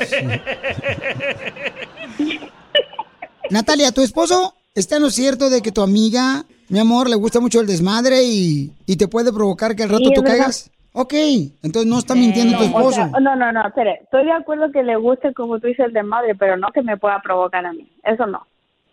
Natalia, 3.51 3.93
¿tu 3.93 4.03
esposo 4.03 4.55
está 4.75 4.97
en 4.97 5.03
lo 5.03 5.11
cierto 5.11 5.51
de 5.51 5.63
que 5.63 5.73
tu 5.73 5.83
amiga, 5.83 6.45
mi 6.69 6.79
amor, 6.79 7.09
le 7.09 7.17
gusta 7.17 7.41
mucho 7.41 7.61
el 7.61 7.67
desmadre 7.67 8.23
y, 8.23 8.73
y 8.87 8.97
te 8.97 9.09
puede 9.09 9.33
provocar 9.33 9.75
que 9.77 9.83
al 9.83 9.89
rato 9.91 10.05
Sí, 10.09 10.15
tú 10.15 10.23
caigas? 10.23 10.71
Ok, 10.93 11.15
entonces 11.63 11.87
no 11.87 11.99
está 11.99 12.15
mintiendo 12.17 12.57
tu 12.59 12.65
O 12.65 12.67
esposo. 12.67 12.91
sea, 12.97 13.07
no, 13.21 13.37
no, 13.37 13.53
no, 13.53 13.67
espere. 13.69 14.01
Estoy 14.03 14.25
de 14.25 14.33
acuerdo 14.33 14.73
que 14.73 14.83
le 14.83 14.97
guste, 14.97 15.33
como 15.35 15.61
tú 15.61 15.69
dices, 15.69 15.87
el 15.87 15.93
de 15.93 16.03
madre, 16.03 16.35
pero 16.35 16.57
no 16.57 16.69
que 16.75 16.83
me 16.83 16.97
pueda 16.97 17.21
provocar 17.23 17.65
a 17.65 17.73
mí. 17.73 17.89
Eso 18.05 18.27
no. 18.27 18.45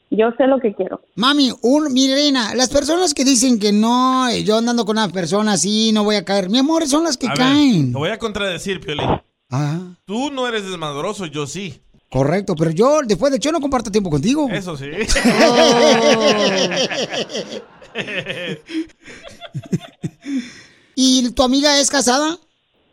Yo 0.10 0.28
sé 0.38 0.45
lo 0.47 0.60
que 0.60 0.74
quiero. 0.74 1.01
Mami, 1.16 1.51
un, 1.64 1.91
mi 1.91 2.08
reina, 2.14 2.53
las 2.55 2.70
personas 2.70 3.14
que 3.14 3.26
dicen 3.26 3.60
que 3.60 3.74
no, 3.74 4.30
eh, 4.30 4.43
yo 4.43 4.58
andando 4.58 4.86
con 4.86 4.97
una 4.97 5.10
persona 5.10 5.53
así, 5.53 5.91
no 5.91 6.03
voy 6.03 6.16
a 6.16 6.24
caer. 6.24 6.49
Mi 6.49 6.60
amor, 6.60 6.88
son 6.88 7.03
las 7.03 7.18
que 7.18 7.28
A 7.28 7.32
ver, 7.32 7.38
caen. 7.39 7.91
te 7.91 7.97
voy 7.97 8.10
a 8.10 8.18
contradecir, 8.20 8.80
Piolín. 8.80 9.10
Ah, 9.49 9.80
Tú 10.05 10.30
no 10.32 10.47
eres 10.47 10.66
desmadroso, 10.70 11.26
yo 11.26 11.47
sí. 11.47 11.82
Correcto, 12.10 12.55
pero 12.55 12.72
yo 12.72 13.01
después 13.05 13.32
de 13.32 13.38
hecho 13.38 13.51
no 13.51 13.60
comparto 13.62 13.91
tiempo 13.91 14.10
contigo. 14.10 14.47
Eso 14.51 14.76
sí. 14.78 14.86
¿Y 20.95 21.30
tu 21.32 21.43
amiga 21.43 21.80
es 21.80 21.89
casada? 21.89 22.38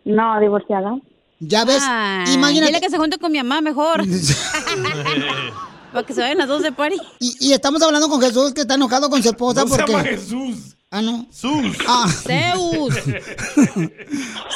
No, 0.04 0.40
divorciada. 0.40 0.96
Ya 1.40 1.64
ves, 1.64 1.82
Ay, 1.86 2.34
imagínate. 2.34 2.72
Dile 2.72 2.80
que 2.80 2.90
se 2.90 2.98
junte 2.98 3.18
con 3.18 3.32
mi 3.32 3.38
mamá 3.38 3.60
mejor. 3.60 4.02
Para 5.92 6.06
que 6.06 6.12
se 6.14 6.20
vayan 6.20 6.38
las 6.38 6.48
dos 6.48 6.62
de 6.62 6.72
party. 6.72 6.96
Y, 7.20 7.36
y 7.48 7.52
estamos 7.52 7.80
hablando 7.82 8.08
con 8.08 8.20
Jesús 8.20 8.52
que 8.52 8.62
está 8.62 8.74
enojado 8.74 9.08
con 9.10 9.22
su 9.22 9.28
esposa 9.28 9.62
No 9.62 9.68
se 9.68 9.76
porque. 9.76 9.92
llama 9.92 10.04
Jesús. 10.04 10.76
Ah, 10.90 11.02
no. 11.02 11.26
Sus. 11.30 11.76
Ah. 11.86 12.08
Zeus. 12.08 12.94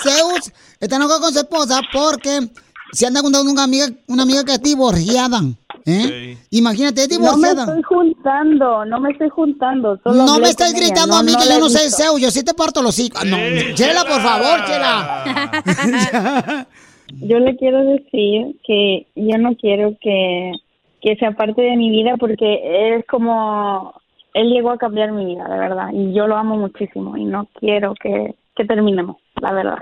Zeus 0.03 0.53
está 0.81 0.97
enojado 0.97 1.21
con 1.21 1.33
su 1.33 1.39
esposa 1.41 1.81
porque 1.93 2.49
se 2.93 3.07
anda 3.07 3.21
juntando 3.21 3.51
una 3.51 3.65
amiga, 3.65 3.87
una 4.07 4.23
amiga 4.25 4.45
que 4.45 4.53
es 4.53 4.63
divorciada. 4.63 5.41
¿eh? 5.87 6.37
Imagínate, 6.51 7.03
es 7.03 7.09
No 7.11 7.19
me 7.19 7.25
divorciada. 7.49 7.65
estoy 7.65 7.83
juntando, 7.83 8.85
no 8.85 9.01
me 9.01 9.11
estoy 9.11 9.29
juntando. 9.31 9.99
Solo 10.03 10.25
No 10.27 10.39
me 10.39 10.49
estás 10.49 10.73
gritando 10.75 11.15
no- 11.15 11.21
a 11.21 11.23
mí 11.23 11.33
no 11.33 11.39
que 11.39 11.47
yo 11.49 11.57
he 11.57 11.61
no 11.61 11.69
sé. 11.69 11.91
Zeus, 11.91 12.21
yo 12.21 12.31
sí 12.31 12.45
te 12.45 12.55
parto 12.55 12.83
los 12.83 12.99
hijos. 12.99 13.25
No, 13.25 13.37
Chela, 13.75 14.05
por 14.05 14.21
favor, 14.21 14.65
Chela. 14.67 16.67
Yo 17.23 17.39
le 17.39 17.57
quiero 17.57 17.83
decir 17.87 18.57
que 18.67 19.07
yo 19.17 19.39
no 19.39 19.57
quiero 19.57 19.97
que, 19.99 20.53
que 21.01 21.17
sea 21.17 21.31
parte 21.31 21.63
de 21.63 21.75
mi 21.75 21.89
vida 21.89 22.17
porque 22.19 22.97
es 22.99 23.07
como 23.07 23.95
él 24.35 24.51
llegó 24.51 24.73
a 24.73 24.77
cambiar 24.79 25.13
mi 25.13 25.25
vida, 25.25 25.49
de 25.49 25.59
verdad, 25.59 25.89
y 25.95 26.13
yo 26.13 26.27
lo 26.27 26.37
amo 26.37 26.59
muchísimo 26.59 27.17
y 27.17 27.25
no 27.25 27.49
quiero 27.59 27.95
que, 27.95 28.35
que 28.55 28.65
terminemos, 28.67 29.17
la 29.41 29.53
verdad. 29.53 29.79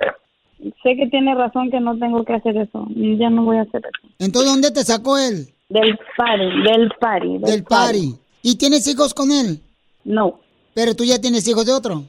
Sé 0.58 0.96
que 0.96 1.06
tiene 1.10 1.34
razón 1.34 1.70
que 1.70 1.80
no 1.80 1.98
tengo 1.98 2.24
que 2.24 2.34
hacer 2.34 2.56
eso, 2.56 2.86
y 2.90 3.18
ya 3.18 3.30
no 3.30 3.44
voy 3.44 3.58
a 3.58 3.62
hacer 3.62 3.82
eso. 3.82 4.14
Entonces, 4.18 4.50
¿dónde 4.50 4.70
te 4.70 4.84
sacó 4.84 5.18
él? 5.18 5.48
Del 5.68 5.98
party, 6.16 6.62
del 6.62 6.90
party. 6.98 7.38
Del 7.38 7.64
party. 7.64 8.14
¿Y 8.42 8.56
tienes 8.56 8.86
hijos 8.86 9.12
con 9.12 9.30
él? 9.32 9.60
No. 10.04 10.40
¿Pero 10.74 10.94
tú 10.94 11.04
ya 11.04 11.20
tienes 11.20 11.46
hijos 11.48 11.66
de 11.66 11.72
otro? 11.72 12.04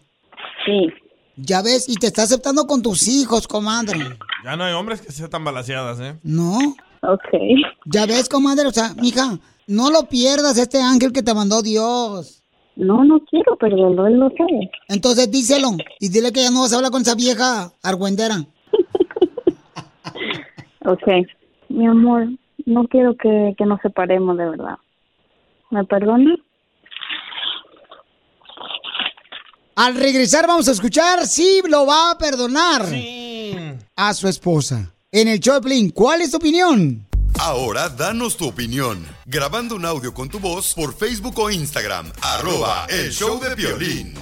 Sí. 0.65 0.87
Ya 1.35 1.61
ves, 1.61 1.87
y 1.89 1.95
te 1.95 2.07
está 2.07 2.23
aceptando 2.23 2.65
con 2.65 2.81
tus 2.81 3.07
hijos, 3.07 3.47
comadre. 3.47 3.99
Ya 4.43 4.55
no 4.55 4.63
hay 4.63 4.73
hombres 4.73 5.01
que 5.01 5.11
sean 5.11 5.29
tan 5.29 5.43
balaseadas, 5.43 5.99
¿eh? 5.99 6.15
¿No? 6.23 6.57
Ok. 7.01 7.29
Ya 7.85 8.05
ves, 8.05 8.29
comadre, 8.29 8.67
o 8.67 8.71
sea, 8.71 8.93
mija, 8.95 9.37
no 9.67 9.91
lo 9.91 10.03
pierdas 10.03 10.57
este 10.57 10.81
ángel 10.81 11.11
que 11.11 11.23
te 11.23 11.33
mandó 11.33 11.61
Dios. 11.61 12.43
No, 12.78 13.03
no 13.03 13.19
quiero 13.25 13.57
perderlo, 13.57 14.05
él 14.07 14.13
lo 14.19 14.30
sabe. 14.30 14.69
Entonces 14.88 15.30
díselo 15.32 15.71
y 15.99 16.09
dile 16.09 16.32
que 16.32 16.41
ya 16.41 16.51
no 16.51 16.61
vas 16.61 16.73
a 16.73 16.78
hablar 16.78 16.91
con 16.91 17.01
esa 17.01 17.15
vieja 17.15 17.71
argüendera. 17.84 18.38
Ok. 20.86 21.05
Mi 21.67 21.86
amor, 21.86 22.30
no 22.65 22.88
quiero 22.88 23.17
que, 23.17 23.53
que 23.57 23.65
nos 23.65 23.82
separemos, 23.82 24.38
de 24.38 24.49
verdad. 24.49 24.78
¿Me 25.69 25.84
perdonas? 25.84 26.39
Al 29.75 29.95
regresar 29.95 30.47
vamos 30.47 30.67
a 30.69 30.71
escuchar 30.71 31.28
si 31.28 31.61
lo 31.67 31.86
va 31.86 32.11
a 32.11 32.17
perdonar 32.17 32.84
a 33.95 34.13
su 34.13 34.28
esposa. 34.28 34.93
En 35.11 35.28
el 35.28 35.39
Piolín, 35.39 35.91
¿cuál 35.91 36.21
es 36.21 36.32
tu 36.32 36.38
opinión? 36.38 37.07
Ahora 37.39 37.89
danos 37.89 38.35
tu 38.35 38.47
opinión. 38.47 39.05
Grabando 39.25 39.75
un 39.75 39.85
audio 39.85 40.13
con 40.13 40.29
tu 40.29 40.39
voz 40.39 40.73
por 40.73 40.97
Facebook 40.97 41.38
o 41.39 41.49
Instagram. 41.51 42.11
Arroba 42.21 42.88
el 42.89 43.11
show 43.11 43.39
de 43.39 43.53
violín. 43.55 44.13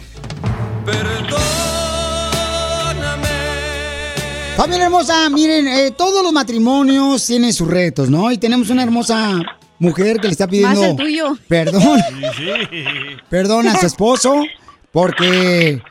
Familia 4.57 4.85
hermosa, 4.85 5.29
miren, 5.29 5.67
eh, 5.67 5.91
todos 5.91 6.23
los 6.23 6.31
matrimonios 6.31 7.25
tienen 7.25 7.51
sus 7.53 7.67
retos, 7.67 8.09
¿no? 8.09 8.31
Y 8.31 8.37
tenemos 8.37 8.69
una 8.69 8.83
hermosa 8.83 9.41
mujer 9.79 10.17
que 10.19 10.27
le 10.27 10.31
está 10.31 10.47
pidiendo 10.47 10.79
Más 10.79 10.89
el 10.91 10.95
tuyo. 10.95 11.37
perdón, 11.47 11.99
Sí, 12.37 12.43
sí. 12.69 12.83
perdón 13.29 13.67
a 13.67 13.77
su 13.79 13.85
esposo, 13.85 14.43
porque 14.93 15.81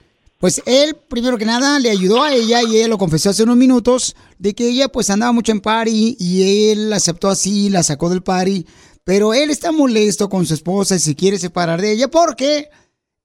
pues 0.45 0.61
él, 0.67 0.95
primero 1.09 1.39
que 1.39 1.47
nada, 1.47 1.79
le 1.79 1.89
ayudó 1.89 2.23
a 2.23 2.35
ella 2.35 2.63
y 2.63 2.77
ella 2.77 2.89
lo 2.89 2.99
confesó 2.99 3.31
hace 3.31 3.45
unos 3.45 3.57
minutos 3.57 4.15
de 4.39 4.55
que 4.55 4.69
ella 4.69 4.89
pues 4.89 5.09
andaba 5.09 5.33
mucho 5.33 5.53
en 5.53 5.63
party 5.63 6.19
y 6.21 6.71
él 6.71 6.91
la 6.91 6.97
aceptó 6.97 7.31
así, 7.31 7.71
la 7.71 7.83
sacó 7.83 8.11
del 8.11 8.23
party, 8.23 8.67
pero 9.05 9.33
él 9.33 9.49
está 9.49 9.73
molesto 9.73 10.29
con 10.29 10.45
su 10.45 10.53
esposa 10.53 10.97
y 10.97 10.99
se 10.99 11.15
quiere 11.15 11.39
separar 11.39 11.81
de 11.81 11.93
ella 11.93 12.09
porque 12.09 12.69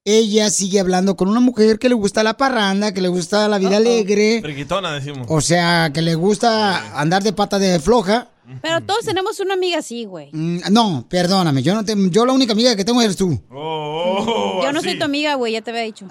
ella 0.06 0.50
sigue 0.50 0.80
hablando 0.80 1.18
con 1.18 1.28
una 1.28 1.42
mujer 1.42 1.78
que 1.78 1.90
le 1.90 1.96
gusta 1.96 2.24
la 2.24 2.38
parranda, 2.38 2.94
que 2.94 3.02
le 3.02 3.10
gusta 3.10 3.50
la 3.50 3.58
vida 3.58 3.76
alegre. 3.76 4.40
Friquitona, 4.42 4.94
decimos. 4.94 5.28
O 5.30 5.42
sea, 5.42 5.92
que 5.94 6.02
le 6.02 6.16
gusta 6.16 6.98
andar 6.98 7.22
de 7.22 7.34
pata 7.34 7.60
de 7.60 7.82
floja. 7.82 8.30
Pero 8.62 8.82
todos 8.82 9.06
tenemos 9.06 9.39
una 9.39 9.54
amiga 9.54 9.80
así, 9.80 10.06
güey. 10.06 10.30
Mm, 10.34 10.60
No, 10.72 11.06
perdóname, 11.10 11.62
yo 11.62 11.74
no 11.76 11.86
te, 11.86 11.93
yo 12.10 12.26
la 12.26 12.34
única 12.34 12.54
amiga 12.54 12.76
que 12.76 12.84
tengo 12.86 13.02
eres 13.02 13.16
tú. 13.18 13.39
Oh, 13.52 14.62
Yo 14.64 14.72
no 14.72 14.82
soy 14.82 14.97
tu 14.97 15.06
amiga, 15.06 15.36
güey, 15.36 15.54
ya 15.54 15.62
te 15.62 15.70
había 15.72 15.84
dicho. 15.84 16.06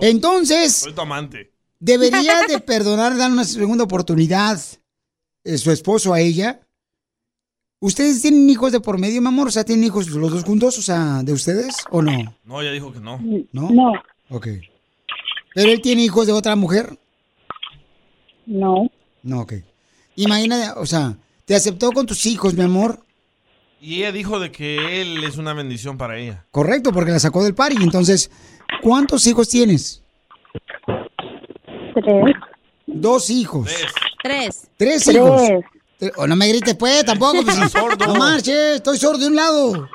Entonces, 0.00 0.76
Soy 0.76 0.92
tu 0.94 1.00
amante. 1.00 1.52
debería 1.78 2.42
de 2.48 2.58
perdonar, 2.60 3.16
dar 3.16 3.30
una 3.30 3.44
segunda 3.44 3.84
oportunidad 3.84 4.60
eh, 5.44 5.58
su 5.58 5.70
esposo 5.70 6.12
a 6.14 6.20
ella. 6.20 6.60
¿Ustedes 7.82 8.20
tienen 8.20 8.48
hijos 8.50 8.72
de 8.72 8.80
por 8.80 8.98
medio, 8.98 9.22
mi 9.22 9.28
amor? 9.28 9.48
O 9.48 9.50
sea, 9.50 9.64
¿tienen 9.64 9.84
hijos 9.84 10.06
los 10.08 10.30
dos 10.30 10.44
juntos? 10.44 10.76
O 10.78 10.82
sea, 10.82 11.22
¿de 11.22 11.32
ustedes 11.32 11.76
o 11.90 12.02
no? 12.02 12.34
No, 12.44 12.60
ella 12.60 12.72
dijo 12.72 12.92
que 12.92 13.00
no. 13.00 13.18
¿No? 13.52 13.70
No. 13.70 13.92
Ok. 14.28 14.48
¿Pero 15.54 15.70
él 15.70 15.80
tiene 15.80 16.02
hijos 16.04 16.26
de 16.26 16.32
otra 16.34 16.56
mujer? 16.56 16.98
No. 18.46 18.90
No, 19.22 19.40
ok. 19.40 19.54
Imagina, 20.16 20.74
o 20.76 20.86
sea, 20.86 21.16
te 21.44 21.54
aceptó 21.54 21.90
con 21.92 22.06
tus 22.06 22.26
hijos, 22.26 22.54
mi 22.54 22.62
amor. 22.62 23.04
Y 23.80 23.96
ella 23.96 24.12
dijo 24.12 24.38
de 24.38 24.52
que 24.52 25.00
él 25.00 25.24
es 25.24 25.38
una 25.38 25.54
bendición 25.54 25.96
para 25.96 26.18
ella. 26.18 26.44
Correcto, 26.50 26.92
porque 26.92 27.12
la 27.12 27.18
sacó 27.18 27.42
del 27.42 27.54
party. 27.54 27.76
Entonces, 27.82 28.30
¿cuántos 28.82 29.26
hijos 29.26 29.48
tienes? 29.48 30.02
Tres. 31.94 32.34
Dos 32.86 33.30
hijos. 33.30 33.70
Tres. 34.22 34.66
Tres 34.76 35.04
Tres. 35.04 35.14
hijos. 35.14 35.40
Eh, 36.00 36.10
oh, 36.16 36.26
no 36.26 36.36
me 36.36 36.48
grites, 36.48 36.74
pues, 36.76 37.04
tampoco. 37.04 37.42
Pues, 37.42 37.56
sordo. 37.72 38.06
No 38.06 38.16
marches, 38.16 38.76
estoy 38.76 38.98
sordo 38.98 39.18
de 39.18 39.26
un 39.28 39.36
lado. 39.36 39.88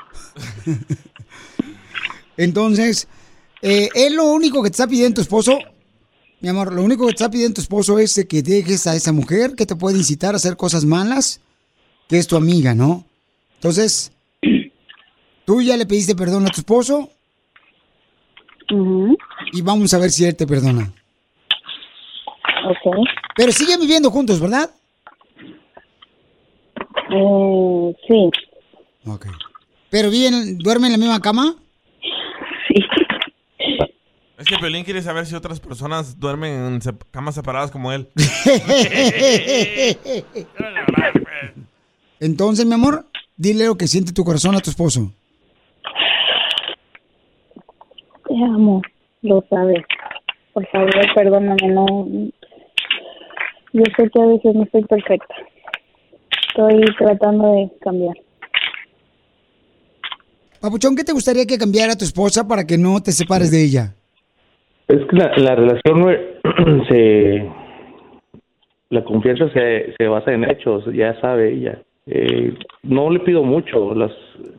Entonces, 2.36 3.08
eh, 3.62 3.88
él 3.94 4.16
lo 4.16 4.24
único 4.26 4.62
que 4.62 4.70
te 4.70 4.74
está 4.74 4.86
pidiendo 4.86 5.14
tu 5.16 5.20
esposo, 5.22 5.58
mi 6.46 6.50
amor, 6.50 6.72
lo 6.72 6.84
único 6.84 7.06
que 7.06 7.12
te 7.12 7.16
está 7.16 7.28
pidiendo 7.28 7.56
tu 7.56 7.60
esposo 7.60 7.98
es 7.98 8.14
de 8.14 8.28
que 8.28 8.40
dejes 8.40 8.86
a 8.86 8.94
esa 8.94 9.10
mujer 9.10 9.56
que 9.56 9.66
te 9.66 9.74
puede 9.74 9.98
incitar 9.98 10.32
a 10.32 10.36
hacer 10.36 10.56
cosas 10.56 10.84
malas, 10.84 11.40
que 12.08 12.18
es 12.18 12.28
tu 12.28 12.36
amiga, 12.36 12.72
¿no? 12.72 13.04
Entonces, 13.56 14.12
tú 15.44 15.60
ya 15.60 15.76
le 15.76 15.86
pediste 15.86 16.14
perdón 16.14 16.46
a 16.46 16.50
tu 16.50 16.60
esposo 16.60 17.10
y 19.52 19.60
vamos 19.60 19.92
a 19.92 19.98
ver 19.98 20.12
si 20.12 20.24
él 20.24 20.36
te 20.36 20.46
perdona. 20.46 20.94
Ok. 22.70 22.94
Pero 23.34 23.50
siguen 23.50 23.80
viviendo 23.80 24.12
juntos, 24.12 24.38
¿verdad? 24.38 24.70
Eh, 27.10 27.96
sí. 28.06 28.30
Ok. 29.04 29.26
¿Pero 29.90 30.10
viven, 30.10 30.58
duermen 30.58 30.92
en 30.92 31.00
la 31.00 31.06
misma 31.06 31.20
cama? 31.20 31.56
Es 34.38 34.44
que 34.46 34.56
Piolín 34.58 34.84
quiere 34.84 35.00
saber 35.02 35.24
si 35.26 35.34
otras 35.34 35.60
personas 35.60 36.20
duermen 36.20 36.52
en 36.52 36.80
sep- 36.82 37.04
camas 37.10 37.34
separadas 37.34 37.70
como 37.70 37.90
él. 37.92 38.08
Entonces, 42.20 42.66
mi 42.66 42.74
amor, 42.74 43.06
dile 43.36 43.66
lo 43.66 43.76
que 43.76 43.86
siente 43.86 44.12
tu 44.12 44.24
corazón 44.24 44.54
a 44.54 44.60
tu 44.60 44.70
esposo. 44.70 45.12
Te 48.28 48.34
amo. 48.34 48.82
Lo 49.22 49.44
sabes. 49.48 49.82
Por 50.52 50.66
favor, 50.68 50.90
perdóname. 51.14 51.68
No. 51.68 52.06
Yo 53.72 53.82
sé 53.96 54.10
que 54.12 54.22
a 54.22 54.26
veces 54.26 54.54
no 54.54 54.62
estoy 54.64 54.84
perfecta. 54.84 55.34
Estoy 56.48 56.84
tratando 56.98 57.52
de 57.52 57.70
cambiar. 57.80 58.14
Papuchón, 60.60 60.96
¿qué 60.96 61.04
te 61.04 61.12
gustaría 61.12 61.46
que 61.46 61.58
cambiara 61.58 61.96
tu 61.96 62.04
esposa 62.04 62.46
para 62.48 62.66
que 62.66 62.78
no 62.78 63.02
te 63.02 63.12
separes 63.12 63.50
de 63.50 63.62
ella? 63.62 63.94
Es 64.88 65.04
que 65.06 65.16
la, 65.16 65.32
la 65.36 65.54
relación 65.54 66.86
se... 66.88 67.50
La 68.88 69.02
confianza 69.02 69.48
se, 69.50 69.94
se 69.98 70.06
basa 70.06 70.32
en 70.32 70.48
hechos, 70.48 70.84
ya 70.92 71.20
sabe 71.20 71.52
ella. 71.52 71.82
Eh, 72.06 72.54
no 72.84 73.10
le 73.10 73.18
pido 73.18 73.42
mucho, 73.42 73.94
las, 73.96 74.12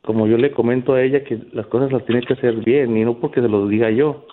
como 0.03 0.27
yo 0.27 0.37
le 0.37 0.51
comento 0.51 0.93
a 0.93 1.01
ella 1.01 1.23
que 1.23 1.39
las 1.53 1.65
cosas 1.67 1.93
las 1.93 2.05
tiene 2.05 2.21
que 2.21 2.33
hacer 2.33 2.55
bien 2.55 2.97
y 2.97 3.05
no 3.05 3.19
porque 3.19 3.41
se 3.41 3.47
lo 3.47 3.67
diga 3.67 3.89
yo, 3.89 4.25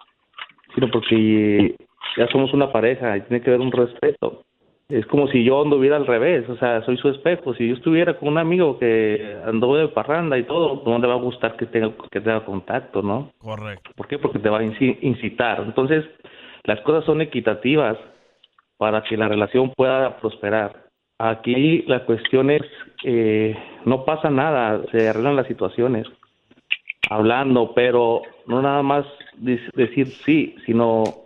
sino 0.74 0.90
porque 0.90 1.76
ya 2.16 2.26
somos 2.28 2.52
una 2.52 2.72
pareja 2.72 3.16
y 3.16 3.20
tiene 3.22 3.40
que 3.40 3.50
haber 3.50 3.60
un 3.60 3.70
respeto. 3.70 4.42
Es 4.88 5.06
como 5.06 5.28
si 5.28 5.42
yo 5.44 5.62
anduviera 5.62 5.96
al 5.96 6.06
revés, 6.06 6.48
o 6.48 6.56
sea, 6.56 6.82
soy 6.84 6.98
su 6.98 7.08
espejo. 7.08 7.54
Si 7.54 7.66
yo 7.68 7.74
estuviera 7.74 8.18
con 8.18 8.28
un 8.28 8.38
amigo 8.38 8.78
que 8.78 9.38
andó 9.46 9.74
de 9.76 9.88
parranda 9.88 10.36
y 10.36 10.42
todo, 10.42 10.82
no 10.84 10.98
le 10.98 11.06
va 11.06 11.14
a 11.14 11.18
gustar 11.18 11.56
que 11.56 11.64
tenga, 11.66 11.90
que 12.10 12.20
tenga 12.20 12.44
contacto, 12.44 13.00
¿no? 13.00 13.30
Correcto. 13.38 13.90
¿Por 13.96 14.06
qué? 14.08 14.18
Porque 14.18 14.38
te 14.38 14.50
va 14.50 14.58
a 14.58 14.62
inci- 14.62 14.98
incitar. 15.00 15.60
Entonces, 15.62 16.04
las 16.64 16.80
cosas 16.82 17.04
son 17.06 17.22
equitativas 17.22 17.96
para 18.76 19.02
que 19.02 19.16
la 19.16 19.26
relación 19.26 19.72
pueda 19.74 20.18
prosperar. 20.18 20.84
Aquí 21.18 21.82
la 21.86 22.04
cuestión 22.04 22.50
es, 22.50 22.62
eh, 23.04 23.56
no 23.86 24.04
pasa 24.04 24.28
nada, 24.28 24.82
se 24.90 25.08
arreglan 25.08 25.36
las 25.36 25.46
situaciones 25.46 26.06
hablando, 27.08 27.72
pero 27.74 28.22
no 28.46 28.60
nada 28.62 28.82
más 28.82 29.06
decir 29.36 30.12
sí, 30.24 30.56
sino 30.66 31.23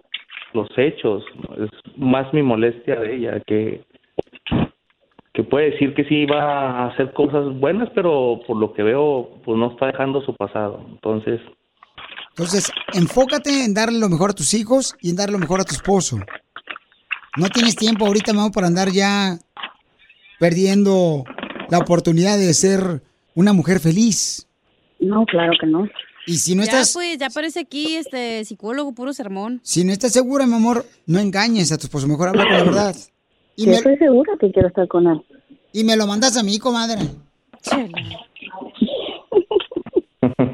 los 0.54 0.68
hechos. 0.76 1.24
Es 1.58 1.70
más 1.96 2.32
mi 2.32 2.42
molestia 2.42 2.96
de 2.96 3.16
ella 3.16 3.40
que 3.46 3.82
que 5.38 5.44
puede 5.44 5.70
decir 5.70 5.94
que 5.94 6.02
sí 6.06 6.26
va 6.26 6.42
a 6.42 6.86
hacer 6.88 7.12
cosas 7.12 7.56
buenas, 7.60 7.88
pero 7.94 8.40
por 8.44 8.56
lo 8.56 8.72
que 8.72 8.82
veo, 8.82 9.38
pues 9.44 9.56
no 9.56 9.70
está 9.70 9.86
dejando 9.86 10.20
su 10.22 10.34
pasado. 10.34 10.84
Entonces, 10.90 11.40
Entonces, 12.30 12.72
enfócate 12.92 13.64
en 13.64 13.72
darle 13.72 14.00
lo 14.00 14.08
mejor 14.08 14.30
a 14.30 14.32
tus 14.32 14.52
hijos 14.54 14.96
y 15.00 15.10
en 15.10 15.16
darle 15.16 15.34
lo 15.34 15.38
mejor 15.38 15.60
a 15.60 15.64
tu 15.64 15.76
esposo. 15.76 16.16
No 17.36 17.48
tienes 17.50 17.76
tiempo 17.76 18.04
ahorita, 18.04 18.32
mamá, 18.32 18.50
para 18.50 18.66
andar 18.66 18.88
ya 18.88 19.38
perdiendo 20.40 21.22
la 21.70 21.78
oportunidad 21.78 22.36
de 22.36 22.52
ser 22.52 22.80
una 23.36 23.52
mujer 23.52 23.78
feliz. 23.78 24.48
No, 24.98 25.24
claro 25.24 25.52
que 25.60 25.68
no. 25.68 25.88
Y 26.28 26.36
si 26.36 26.54
no 26.54 26.62
ya, 26.62 26.72
estás, 26.72 26.92
pues, 26.92 27.16
ya 27.18 27.26
aparece 27.28 27.60
aquí 27.60 27.96
este 27.96 28.44
psicólogo, 28.44 28.92
puro 28.92 29.14
sermón. 29.14 29.60
si 29.64 29.82
no 29.82 29.92
estás 29.92 30.12
segura, 30.12 30.46
mi 30.46 30.54
amor, 30.54 30.84
no 31.06 31.18
engañes 31.18 31.72
a 31.72 31.78
tu 31.78 31.86
esposo, 31.86 32.06
mejor 32.06 32.28
habla 32.28 32.44
con 32.44 32.52
la 32.52 32.64
verdad. 32.64 32.96
Y 33.56 33.64
Yo 33.64 33.70
me, 33.70 33.76
estoy 33.78 33.96
segura 33.96 34.34
que 34.38 34.52
quiero 34.52 34.68
estar 34.68 34.86
con 34.88 35.06
él. 35.06 35.22
y 35.72 35.84
me 35.84 35.96
lo 35.96 36.06
mandas 36.06 36.36
a 36.36 36.42
mí, 36.42 36.58
comadre. 36.58 37.00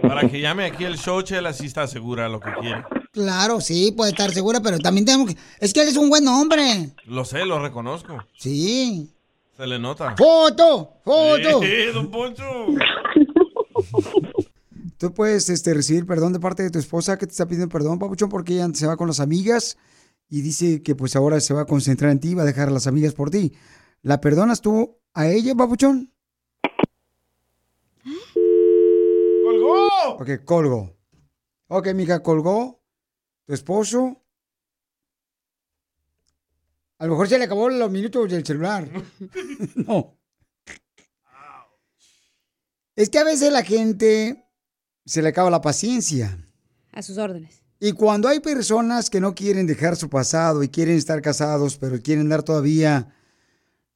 Para 0.02 0.28
que 0.28 0.40
llame 0.40 0.64
aquí 0.64 0.84
el 0.84 0.96
show, 0.96 1.20
Chela, 1.22 1.52
sí 1.52 1.66
está 1.66 1.86
segura 1.88 2.28
lo 2.28 2.38
que 2.38 2.50
quiere. 2.60 2.84
Claro, 3.12 3.60
sí, 3.60 3.92
puede 3.96 4.10
estar 4.10 4.30
segura, 4.30 4.60
pero 4.60 4.78
también 4.78 5.04
tenemos 5.04 5.34
que... 5.34 5.40
Es 5.60 5.72
que 5.72 5.82
él 5.82 5.88
es 5.88 5.96
un 5.96 6.08
buen 6.08 6.26
hombre. 6.28 6.90
Lo 7.06 7.24
sé, 7.24 7.44
lo 7.44 7.58
reconozco. 7.60 8.18
Sí. 8.38 9.10
Se 9.56 9.66
le 9.66 9.78
nota. 9.78 10.14
¡Foto! 10.16 10.98
¡Foto! 11.04 11.62
Eh, 11.62 11.90
don 11.92 12.10
Poncho. 12.10 12.44
Tú 15.04 15.12
puedes 15.12 15.50
este, 15.50 15.74
recibir 15.74 16.06
perdón 16.06 16.32
de 16.32 16.40
parte 16.40 16.62
de 16.62 16.70
tu 16.70 16.78
esposa 16.78 17.18
que 17.18 17.26
te 17.26 17.32
está 17.32 17.44
pidiendo 17.44 17.68
perdón, 17.68 17.98
papuchón, 17.98 18.30
porque 18.30 18.54
ella 18.54 18.70
se 18.72 18.86
va 18.86 18.96
con 18.96 19.06
las 19.06 19.20
amigas 19.20 19.76
y 20.30 20.40
dice 20.40 20.82
que 20.82 20.94
pues 20.94 21.14
ahora 21.14 21.38
se 21.40 21.52
va 21.52 21.60
a 21.60 21.66
concentrar 21.66 22.10
en 22.10 22.20
ti 22.20 22.30
y 22.30 22.34
va 22.34 22.40
a 22.40 22.46
dejar 22.46 22.68
a 22.68 22.70
las 22.70 22.86
amigas 22.86 23.12
por 23.12 23.28
ti. 23.28 23.52
¿La 24.00 24.22
perdonas 24.22 24.62
tú 24.62 24.98
a 25.12 25.28
ella, 25.28 25.54
papuchón? 25.54 26.10
¡Colgó! 29.44 29.88
Ok, 30.20 30.30
colgó. 30.46 30.96
Ok, 31.68 31.88
mija, 31.92 32.22
colgó. 32.22 32.82
Tu 33.44 33.52
esposo. 33.52 34.24
A 36.96 37.04
lo 37.04 37.10
mejor 37.10 37.28
se 37.28 37.36
le 37.36 37.44
acabó 37.44 37.68
los 37.68 37.90
minutos 37.90 38.30
del 38.30 38.46
celular. 38.46 38.88
no. 39.74 40.16
Es 42.96 43.10
que 43.10 43.18
a 43.18 43.24
veces 43.24 43.52
la 43.52 43.64
gente 43.64 44.43
se 45.04 45.22
le 45.22 45.28
acaba 45.28 45.50
la 45.50 45.60
paciencia. 45.60 46.38
A 46.92 47.02
sus 47.02 47.18
órdenes. 47.18 47.62
Y 47.80 47.92
cuando 47.92 48.28
hay 48.28 48.40
personas 48.40 49.10
que 49.10 49.20
no 49.20 49.34
quieren 49.34 49.66
dejar 49.66 49.96
su 49.96 50.08
pasado 50.08 50.62
y 50.62 50.68
quieren 50.68 50.96
estar 50.96 51.20
casados, 51.22 51.76
pero 51.76 52.00
quieren 52.00 52.28
dar 52.28 52.42
todavía 52.42 53.14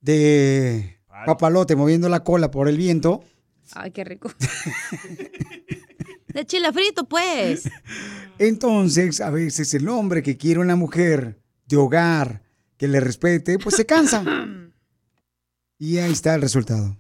de 0.01 0.99
papalote 1.27 1.77
moviendo 1.77 2.09
la 2.09 2.23
cola 2.25 2.51
por 2.51 2.69
el 2.69 2.77
viento, 2.77 3.23
Ay, 3.75 3.91
qué 3.91 4.05
rico. 4.05 4.31
De 6.29 6.47
chile 6.47 6.73
frito, 6.73 7.09
pues. 7.09 7.69
entonces 8.39 9.21
a 9.21 9.31
veces 9.31 9.75
el 9.75 9.89
hombre 9.89 10.23
que 10.23 10.37
quiere 10.37 10.61
una 10.61 10.77
mujer 10.77 11.41
de 11.67 11.77
hogar 11.77 12.43
que 12.77 12.87
le 12.87 13.01
respete, 13.01 13.59
pues 13.59 13.77
se 13.77 13.87
cansa. 13.87 14.25
Y 15.81 15.99
ahí 15.99 16.11
está 16.11 16.35
el 16.35 16.41
resultado. 16.43 16.97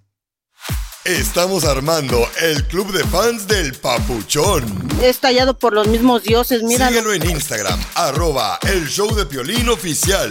Estamos 1.04 1.64
armando 1.64 2.26
el 2.42 2.64
club 2.66 2.92
de 2.92 3.04
fans 3.04 3.46
del 3.46 3.72
Papuchón. 3.74 4.64
Es 5.00 5.18
tallado 5.20 5.56
por 5.56 5.72
los 5.72 5.86
mismos 5.86 6.22
dioses, 6.22 6.62
mira. 6.62 6.88
Síguelo 6.88 7.12
en 7.12 7.30
Instagram, 7.30 7.80
arroba 7.94 8.58
el 8.62 8.86
show 8.88 9.14
de 9.14 9.24
Piolín 9.24 9.68
oficial. 9.68 10.30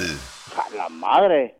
La 0.75 0.89
madre. 0.89 1.55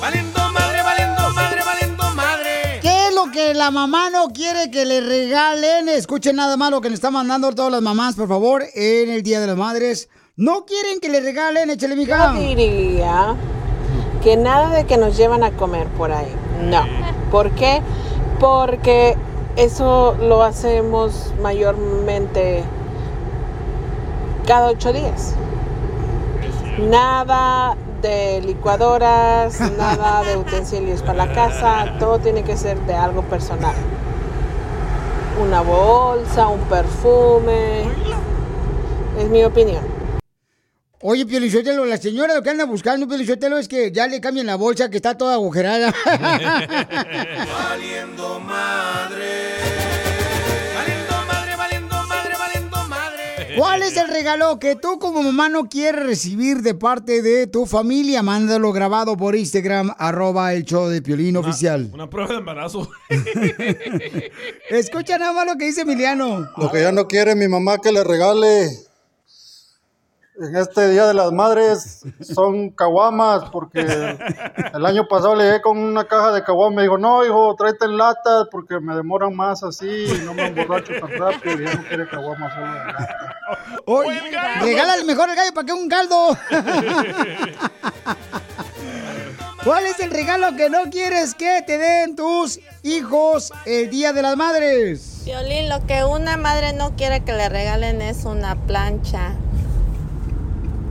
¡Valiendo 0.00 0.52
madre, 0.52 0.82
valiendo 0.82 1.30
madre, 1.30 1.60
valiendo 1.64 2.04
madre! 2.14 2.78
¿Qué 2.80 3.08
es 3.08 3.14
lo 3.14 3.30
que 3.32 3.54
la 3.54 3.70
mamá 3.70 4.08
no 4.08 4.28
quiere 4.28 4.70
que 4.70 4.86
le 4.86 5.00
regalen. 5.00 5.88
Escuchen 5.88 6.36
nada 6.36 6.56
más 6.56 6.70
lo 6.70 6.80
que 6.80 6.88
nos 6.88 6.98
están 6.98 7.12
mandando 7.12 7.52
todas 7.54 7.72
las 7.72 7.82
mamás, 7.82 8.14
por 8.14 8.28
favor, 8.28 8.64
en 8.74 9.10
el 9.10 9.22
Día 9.22 9.40
de 9.40 9.48
las 9.48 9.56
Madres. 9.56 10.08
No 10.36 10.64
quieren 10.64 11.00
que 11.00 11.10
le 11.10 11.20
regalen, 11.20 11.68
échale 11.68 11.96
mija. 11.96 12.32
Yo 12.34 12.40
diría 12.40 13.36
que 14.22 14.36
nada 14.36 14.70
de 14.70 14.84
que 14.84 14.96
nos 14.96 15.16
llevan 15.16 15.42
a 15.42 15.50
comer 15.52 15.86
por 15.88 16.12
ahí. 16.12 16.32
No. 16.62 16.82
¿Por 17.30 17.50
qué? 17.52 17.82
Porque 18.38 19.16
eso 19.56 20.16
lo 20.20 20.42
hacemos 20.42 21.32
mayormente 21.42 22.62
cada 24.46 24.68
ocho 24.68 24.92
días. 24.92 25.34
Nada 26.78 27.76
de 28.02 28.40
licuadoras, 28.42 29.60
nada 29.78 30.22
de 30.24 30.36
utensilios 30.36 31.02
para 31.02 31.26
la 31.26 31.32
casa, 31.32 31.94
todo 31.98 32.18
tiene 32.18 32.42
que 32.42 32.56
ser 32.56 32.78
de 32.86 32.94
algo 32.94 33.22
personal. 33.22 33.74
Una 35.42 35.62
bolsa, 35.62 36.48
un 36.48 36.60
perfume. 36.60 37.84
Es 39.18 39.28
mi 39.28 39.44
opinión. 39.44 39.99
Oye, 41.02 41.24
Piolichotelo, 41.24 41.86
la 41.86 41.96
señora 41.96 42.34
lo 42.34 42.42
que 42.42 42.50
anda 42.50 42.66
buscando, 42.66 43.08
Piolichotelo, 43.08 43.56
es 43.56 43.68
que 43.68 43.90
ya 43.90 44.06
le 44.06 44.20
cambien 44.20 44.46
la 44.46 44.56
bolsa 44.56 44.90
que 44.90 44.96
está 44.96 45.16
toda 45.16 45.32
agujerada. 45.32 45.94
Valiendo 47.60 48.38
madre. 48.40 49.40
¿Cuál 53.56 53.82
es 53.82 53.96
el 53.96 54.08
regalo 54.08 54.58
que 54.58 54.76
tú 54.76 54.98
como 54.98 55.22
mamá 55.22 55.48
no 55.48 55.68
quieres 55.68 56.04
recibir 56.04 56.58
de 56.62 56.74
parte 56.74 57.20
de 57.22 57.46
tu 57.46 57.66
familia? 57.66 58.22
Mándalo 58.22 58.72
grabado 58.72 59.16
por 59.16 59.34
Instagram, 59.34 59.94
arroba 59.98 60.54
el 60.54 60.64
show 60.64 60.88
de 60.88 61.02
Piolín 61.02 61.36
oficial. 61.36 61.90
Una 61.92 62.08
prueba 62.08 62.32
de 62.32 62.38
embarazo. 62.38 62.88
Escucha 64.70 65.18
nada 65.18 65.32
más 65.32 65.46
lo 65.46 65.56
que 65.56 65.64
dice 65.64 65.80
Emiliano. 65.80 66.48
Lo 66.56 66.70
que 66.70 66.82
ya 66.82 66.92
no 66.92 67.08
quiere 67.08 67.34
mi 67.34 67.48
mamá 67.48 67.78
que 67.78 67.90
le 67.90 68.04
regale 68.04 68.89
en 70.40 70.56
este 70.56 70.88
Día 70.88 71.06
de 71.06 71.14
las 71.14 71.32
Madres 71.32 72.00
son 72.20 72.70
caguamas, 72.70 73.50
porque 73.50 73.80
el 74.74 74.86
año 74.86 75.06
pasado 75.06 75.36
le 75.36 75.44
llegué 75.44 75.60
con 75.60 75.78
una 75.78 76.04
caja 76.04 76.32
de 76.32 76.42
caguamas. 76.42 76.76
Me 76.76 76.82
dijo, 76.82 76.96
no, 76.98 77.24
hijo, 77.24 77.54
tráete 77.56 77.84
en 77.84 77.98
latas 77.98 78.48
porque 78.50 78.80
me 78.80 78.96
demoran 78.96 79.36
más 79.36 79.62
así 79.62 79.86
y 79.86 80.24
no 80.24 80.32
me 80.32 80.46
emborracho 80.46 80.94
tan 80.98 81.10
rápido. 81.10 81.60
Y 81.60 81.64
ya 81.64 81.74
no 81.74 81.84
quiere 81.86 82.08
caguamas 82.08 82.54
solo 82.54 82.66
en 82.66 82.86
lata. 82.86 83.36
Oye, 83.84 84.20
regálale 84.62 85.04
mejor 85.04 85.28
el 85.28 85.36
gallo 85.36 85.52
para 85.54 85.66
que 85.66 85.72
un 85.72 85.88
caldo. 85.88 86.36
¿Cuál 89.62 89.84
es 89.84 90.00
el 90.00 90.10
regalo 90.10 90.56
que 90.56 90.70
no 90.70 90.84
quieres 90.90 91.34
que 91.34 91.62
te 91.66 91.76
den 91.76 92.16
tus 92.16 92.60
hijos 92.82 93.52
el 93.66 93.90
Día 93.90 94.14
de 94.14 94.22
las 94.22 94.34
Madres? 94.34 95.20
Violín, 95.26 95.68
lo 95.68 95.86
que 95.86 96.02
una 96.02 96.38
madre 96.38 96.72
no 96.72 96.96
quiere 96.96 97.20
que 97.24 97.34
le 97.34 97.50
regalen 97.50 98.00
es 98.00 98.24
una 98.24 98.56
plancha. 98.56 99.34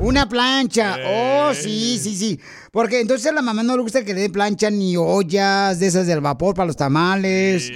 Una 0.01 0.29
plancha. 0.29 0.97
Oh, 1.05 1.53
sí, 1.53 1.99
sí, 2.01 2.15
sí. 2.15 2.39
Porque 2.71 3.01
entonces 3.01 3.27
a 3.27 3.33
la 3.33 3.41
mamá 3.41 3.63
no 3.63 3.75
le 3.75 3.83
gusta 3.83 4.05
que 4.05 4.13
le 4.13 4.21
den 4.21 4.31
plancha 4.31 4.69
ni 4.69 4.95
ollas 4.95 5.79
de 5.79 5.87
esas 5.87 6.07
del 6.07 6.21
vapor 6.21 6.55
para 6.55 6.67
los 6.67 6.77
tamales. 6.77 7.69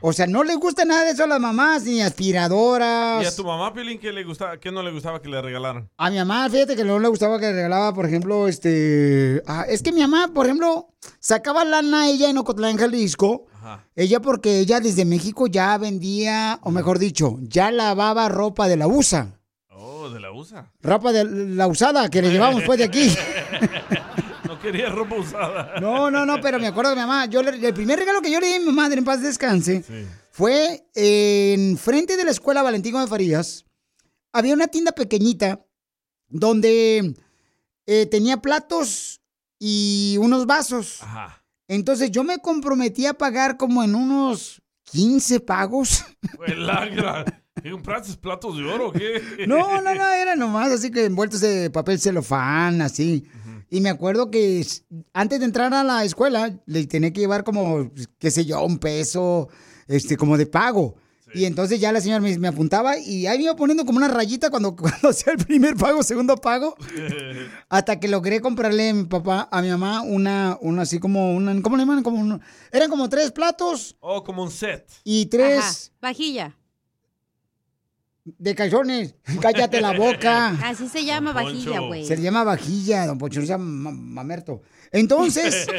O 0.00 0.12
sea, 0.12 0.26
no 0.26 0.42
le 0.42 0.56
gusta 0.56 0.84
nada 0.84 1.04
de 1.04 1.12
eso 1.12 1.24
a 1.24 1.26
las 1.28 1.38
mamás, 1.38 1.84
ni 1.84 2.02
aspiradoras. 2.02 3.22
¿Y 3.22 3.26
a 3.26 3.36
tu 3.36 3.44
mamá, 3.44 3.72
Pilín, 3.72 4.00
qué, 4.00 4.12
le 4.12 4.24
gustaba, 4.24 4.58
qué 4.58 4.72
no 4.72 4.82
le 4.82 4.90
gustaba 4.90 5.22
que 5.22 5.28
le 5.28 5.40
regalaran? 5.40 5.88
A 5.96 6.10
mi 6.10 6.16
mamá, 6.16 6.48
fíjate 6.50 6.74
que 6.74 6.84
no 6.84 6.98
le 6.98 7.08
gustaba 7.08 7.38
que 7.38 7.46
le 7.46 7.52
regalaba, 7.52 7.94
por 7.94 8.06
ejemplo, 8.06 8.48
este... 8.48 9.40
ah, 9.46 9.64
es 9.68 9.82
que 9.82 9.92
mi 9.92 10.00
mamá, 10.00 10.32
por 10.34 10.46
ejemplo, 10.46 10.88
sacaba 11.20 11.64
lana 11.64 12.08
ella 12.08 12.30
en 12.30 12.38
Ocotlán, 12.38 12.78
Jalisco. 12.78 13.46
Ella 13.94 14.20
porque 14.20 14.58
ella 14.58 14.80
desde 14.80 15.04
México 15.04 15.46
ya 15.46 15.78
vendía, 15.78 16.58
o 16.62 16.72
mejor 16.72 16.98
dicho, 16.98 17.38
ya 17.42 17.70
lavaba 17.70 18.28
ropa 18.28 18.66
de 18.66 18.76
la 18.76 18.88
USA. 18.88 19.39
De 20.12 20.20
la 20.20 20.32
USA. 20.32 20.70
Ropa 20.82 21.12
de 21.12 21.24
la 21.24 21.66
usada 21.66 22.08
que 22.08 22.20
le 22.22 22.30
llevamos 22.30 22.62
pues 22.64 22.78
de 22.78 22.84
aquí. 22.84 23.14
No 24.44 24.58
quería 24.58 24.88
ropa 24.90 25.14
usada. 25.14 25.74
No, 25.80 26.10
no, 26.10 26.26
no, 26.26 26.40
pero 26.40 26.58
me 26.58 26.66
acuerdo 26.66 26.90
de 26.90 26.96
mi 26.96 27.02
mamá. 27.02 27.26
Yo 27.26 27.40
le- 27.42 27.64
el 27.66 27.72
primer 27.72 27.98
regalo 28.00 28.20
que 28.20 28.32
yo 28.32 28.40
le 28.40 28.48
di 28.48 28.54
a 28.54 28.60
mi 28.60 28.72
madre 28.72 28.98
en 28.98 29.04
paz 29.04 29.22
descanse 29.22 29.84
fue 30.32 30.84
en 30.94 31.78
frente 31.78 32.16
de 32.16 32.24
la 32.24 32.32
escuela 32.32 32.62
Valentín 32.62 32.94
de 32.94 33.06
Farías. 33.06 33.64
Había 34.32 34.54
una 34.54 34.66
tienda 34.66 34.90
pequeñita 34.92 35.64
donde 36.28 37.14
eh, 37.86 38.06
tenía 38.06 38.38
platos 38.38 39.20
y 39.58 40.16
unos 40.18 40.46
vasos. 40.46 41.00
Entonces 41.68 42.10
yo 42.10 42.24
me 42.24 42.38
comprometí 42.38 43.06
a 43.06 43.14
pagar 43.14 43.56
como 43.56 43.84
en 43.84 43.94
unos 43.94 44.60
15 44.90 45.40
pagos. 45.40 46.04
Lagra. 46.56 47.39
¿Qué 47.62 47.70
compraste 47.70 48.14
platos 48.18 48.56
de 48.56 48.64
oro 48.64 48.88
o 48.88 48.92
qué? 48.92 49.20
No, 49.46 49.80
no, 49.82 49.94
no, 49.94 50.08
era 50.12 50.36
nomás 50.36 50.70
así 50.72 50.90
que 50.90 51.04
envueltos 51.06 51.40
de 51.40 51.70
papel 51.70 51.98
celofán, 52.00 52.80
así. 52.82 53.24
Y 53.70 53.80
me 53.80 53.88
acuerdo 53.90 54.30
que 54.30 54.66
antes 55.12 55.38
de 55.38 55.44
entrar 55.44 55.72
a 55.72 55.84
la 55.84 56.04
escuela, 56.04 56.52
le 56.66 56.86
tenía 56.86 57.12
que 57.12 57.20
llevar 57.20 57.44
como, 57.44 57.90
qué 58.18 58.30
sé 58.30 58.44
yo, 58.44 58.64
un 58.64 58.78
peso, 58.78 59.48
este, 59.86 60.16
como 60.16 60.36
de 60.36 60.46
pago. 60.46 60.96
Y 61.32 61.44
entonces 61.44 61.78
ya 61.78 61.92
la 61.92 62.00
señora 62.00 62.20
me, 62.20 62.36
me 62.40 62.48
apuntaba 62.48 62.98
y 62.98 63.28
ahí 63.28 63.38
me 63.38 63.44
iba 63.44 63.54
poniendo 63.54 63.84
como 63.84 63.98
una 63.98 64.08
rayita 64.08 64.50
cuando, 64.50 64.74
cuando 64.76 65.10
hacía 65.10 65.34
el 65.34 65.38
primer 65.38 65.76
pago, 65.76 66.02
segundo 66.02 66.34
pago. 66.36 66.74
Hasta 67.68 68.00
que 68.00 68.08
logré 68.08 68.40
comprarle 68.40 68.88
a 68.90 68.94
mi 68.94 69.04
papá, 69.04 69.48
a 69.52 69.62
mi 69.62 69.68
mamá, 69.68 70.02
una, 70.02 70.58
una 70.60 70.82
así 70.82 70.98
como, 70.98 71.32
una, 71.32 71.62
¿cómo 71.62 71.76
le 71.76 71.82
llaman? 71.84 72.02
Como 72.02 72.18
un- 72.20 72.40
eran 72.72 72.90
como 72.90 73.08
tres 73.08 73.30
platos 73.30 73.96
Oh, 74.00 74.24
como 74.24 74.42
un 74.42 74.50
set. 74.50 74.90
y 75.04 75.26
tres 75.26 75.92
Vajilla. 76.02 76.56
De 78.38 78.54
calzones. 78.54 79.14
Cállate 79.40 79.80
la 79.80 79.92
boca. 79.92 80.48
Así 80.64 80.88
se 80.88 81.04
llama 81.04 81.32
vajilla, 81.32 81.80
güey. 81.80 82.04
Se 82.04 82.16
le 82.16 82.22
llama 82.22 82.44
vajilla, 82.44 83.06
don 83.06 83.18
Poncho, 83.18 83.40
no 83.40 83.46
se 83.46 83.52
llama 83.52 83.90
ma- 83.90 83.96
mamerto. 83.96 84.62
Entonces, 84.92 85.66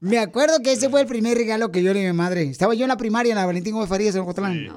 me 0.00 0.18
acuerdo 0.18 0.58
que 0.62 0.72
ese 0.72 0.88
fue 0.90 1.00
el 1.00 1.06
primer 1.06 1.36
regalo 1.36 1.70
que 1.72 1.82
yo 1.82 1.92
le 1.94 2.00
di 2.00 2.06
a 2.06 2.12
mi 2.12 2.16
madre. 2.16 2.42
Estaba 2.42 2.74
yo 2.74 2.84
en 2.84 2.88
la 2.88 2.96
primaria, 2.96 3.32
en 3.32 3.38
la 3.38 3.46
Valentín 3.46 3.74
Gómez 3.74 3.88
Farías, 3.88 4.14
en 4.14 4.20
Ocotlán. 4.22 4.64
Y 4.66 4.68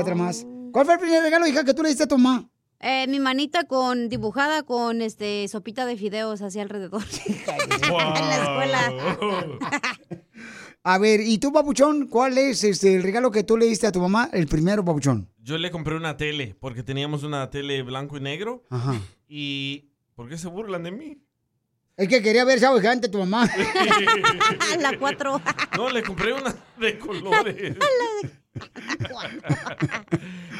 otra 0.00 0.14
más. 0.14 0.44
¿Cuál 0.72 0.86
fue 0.86 0.94
el 0.94 1.00
primer 1.00 1.22
regalo, 1.22 1.46
hija, 1.46 1.64
que 1.64 1.74
tú 1.74 1.82
le 1.82 1.90
diste 1.90 2.04
a 2.04 2.08
tu 2.08 2.18
mamá? 2.18 2.48
Eh, 2.80 3.06
mi 3.06 3.20
manita 3.20 3.64
con 3.64 4.08
dibujada 4.08 4.64
con 4.64 5.02
este 5.02 5.46
sopita 5.46 5.86
de 5.86 5.96
fideos 5.96 6.42
hacia 6.42 6.62
alrededor. 6.62 7.02
en 7.26 8.28
la 8.28 8.42
escuela. 8.42 8.92
A 10.84 10.98
ver, 10.98 11.20
¿y 11.20 11.38
tú, 11.38 11.52
papuchón, 11.52 12.08
cuál 12.08 12.36
es 12.38 12.64
este, 12.64 12.96
el 12.96 13.02
regalo 13.04 13.30
que 13.30 13.44
tú 13.44 13.56
le 13.56 13.66
diste 13.66 13.86
a 13.86 13.92
tu 13.92 14.00
mamá? 14.00 14.28
El 14.32 14.48
primero, 14.48 14.84
papuchón. 14.84 15.28
Yo 15.38 15.56
le 15.56 15.70
compré 15.70 15.94
una 15.96 16.16
tele, 16.16 16.56
porque 16.58 16.82
teníamos 16.82 17.22
una 17.22 17.48
tele 17.50 17.82
blanco 17.82 18.16
y 18.16 18.20
negro. 18.20 18.64
Ajá. 18.70 19.00
Y... 19.28 19.88
¿Por 20.14 20.28
qué 20.28 20.36
se 20.36 20.48
burlan 20.48 20.82
de 20.82 20.90
mí? 20.90 21.18
Es 21.96 22.06
que 22.08 22.20
quería 22.22 22.44
ver 22.44 22.60
Chavo 22.60 22.78
Gigante 22.78 23.08
tu 23.08 23.18
mamá. 23.18 23.48
la 24.80 24.98
cuatro. 24.98 25.40
No, 25.76 25.88
le 25.88 26.02
compré 26.02 26.32
una 26.34 26.54
de 26.78 26.98
colores. 26.98 27.76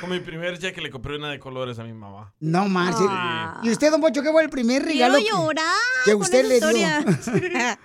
Con 0.01 0.11
mi 0.11 0.21
primer 0.21 0.59
cheque 0.59 0.81
le 0.81 0.91
compré 0.91 1.17
una 1.17 1.31
de 1.31 1.39
colores 1.39 1.79
a 1.79 1.85
mi 1.85 1.93
mamá. 1.93 2.33
No 2.41 2.67
marches. 2.67 3.07
Ah. 3.09 3.61
¿Y 3.63 3.71
usted, 3.71 3.91
don 3.91 4.01
Poncho, 4.01 4.23
qué 4.23 4.31
fue 4.31 4.43
el 4.43 4.49
primer 4.51 4.83
regalo? 4.85 5.19
Quiero 5.19 5.37
que- 5.37 5.43
llorar 5.45 5.67
que 6.07 6.13
con 6.13 6.23
usted 6.23 6.39
esa 6.41 6.49
le 6.49 6.55
historia. 6.55 7.01
dio. 7.01 7.79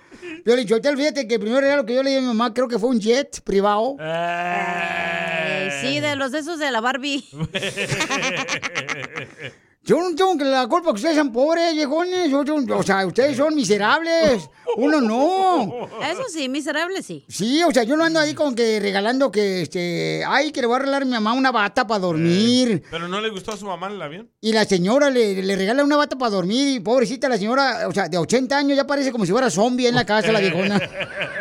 Yo 0.44 0.56
le 0.56 0.62
dicho, 0.62 0.76
fíjate 0.80 1.28
que 1.28 1.34
el 1.34 1.40
primer 1.40 1.62
regalo 1.62 1.84
que 1.84 1.94
yo 1.94 2.02
le 2.02 2.10
di 2.10 2.16
a 2.16 2.20
mi 2.20 2.26
mamá 2.26 2.54
creo 2.54 2.68
que 2.68 2.78
fue 2.78 2.90
un 2.90 3.00
jet 3.00 3.40
privado. 3.42 3.96
Eh, 4.00 5.70
sí, 5.80 6.00
de 6.00 6.16
los 6.16 6.32
de 6.32 6.40
esos 6.40 6.58
de 6.58 6.70
la 6.70 6.80
Barbie. 6.80 7.24
Yo 9.84 9.96
no 10.02 10.14
tengo 10.14 10.36
que 10.36 10.44
la 10.44 10.66
culpa 10.66 10.90
que 10.90 10.96
ustedes 10.96 11.14
sean 11.14 11.32
pobres, 11.32 11.72
viejones. 11.74 12.30
Yo- 12.30 12.44
yo- 12.44 12.56
o 12.76 12.82
sea, 12.82 13.06
ustedes 13.06 13.36
son 13.38 13.54
miserables. 13.54 14.50
Uno 14.76 15.00
no. 15.00 15.88
Eso 16.02 16.24
sí, 16.30 16.46
miserable 16.50 17.02
sí. 17.02 17.24
Sí, 17.26 17.62
o 17.62 17.70
sea, 17.72 17.84
yo 17.84 17.96
no 17.96 18.04
ando 18.04 18.20
ahí 18.20 18.34
con 18.34 18.54
que 18.54 18.80
regalando 18.80 19.30
que, 19.30 19.62
este, 19.62 20.22
ay, 20.26 20.52
que 20.52 20.60
le 20.60 20.66
voy 20.66 20.76
a 20.76 20.78
regalar 20.80 21.02
a 21.02 21.04
mi 21.06 21.12
mamá 21.12 21.32
una 21.32 21.50
bata 21.52 21.86
para 21.86 22.00
dormir. 22.00 22.82
¿Pero 22.90 23.08
no 23.08 23.20
le 23.22 23.30
gustó 23.30 23.52
a 23.52 23.56
su 23.56 23.64
mamá 23.64 23.86
el 23.86 24.02
avión? 24.02 24.30
Y 24.42 24.52
la 24.52 24.66
señora 24.66 25.08
le, 25.08 25.42
le 25.42 25.56
regala 25.56 25.82
una 25.82 25.96
bata 25.96 26.18
para 26.18 26.32
dormir 26.32 26.68
y 26.68 26.80
pobrecita 26.80 27.28
la 27.30 27.38
señora, 27.38 27.88
o 27.88 27.92
sea, 27.94 28.08
de 28.10 28.18
80 28.18 28.58
años 28.58 28.76
ya 28.76 28.86
parece 28.86 29.10
como 29.10 29.24
si 29.24 29.32
fuera 29.32 29.48
zombie 29.48 29.88
en 29.88 29.94
la 29.94 30.04
casa 30.04 30.32
la 30.32 30.40
viejona. 30.40 30.78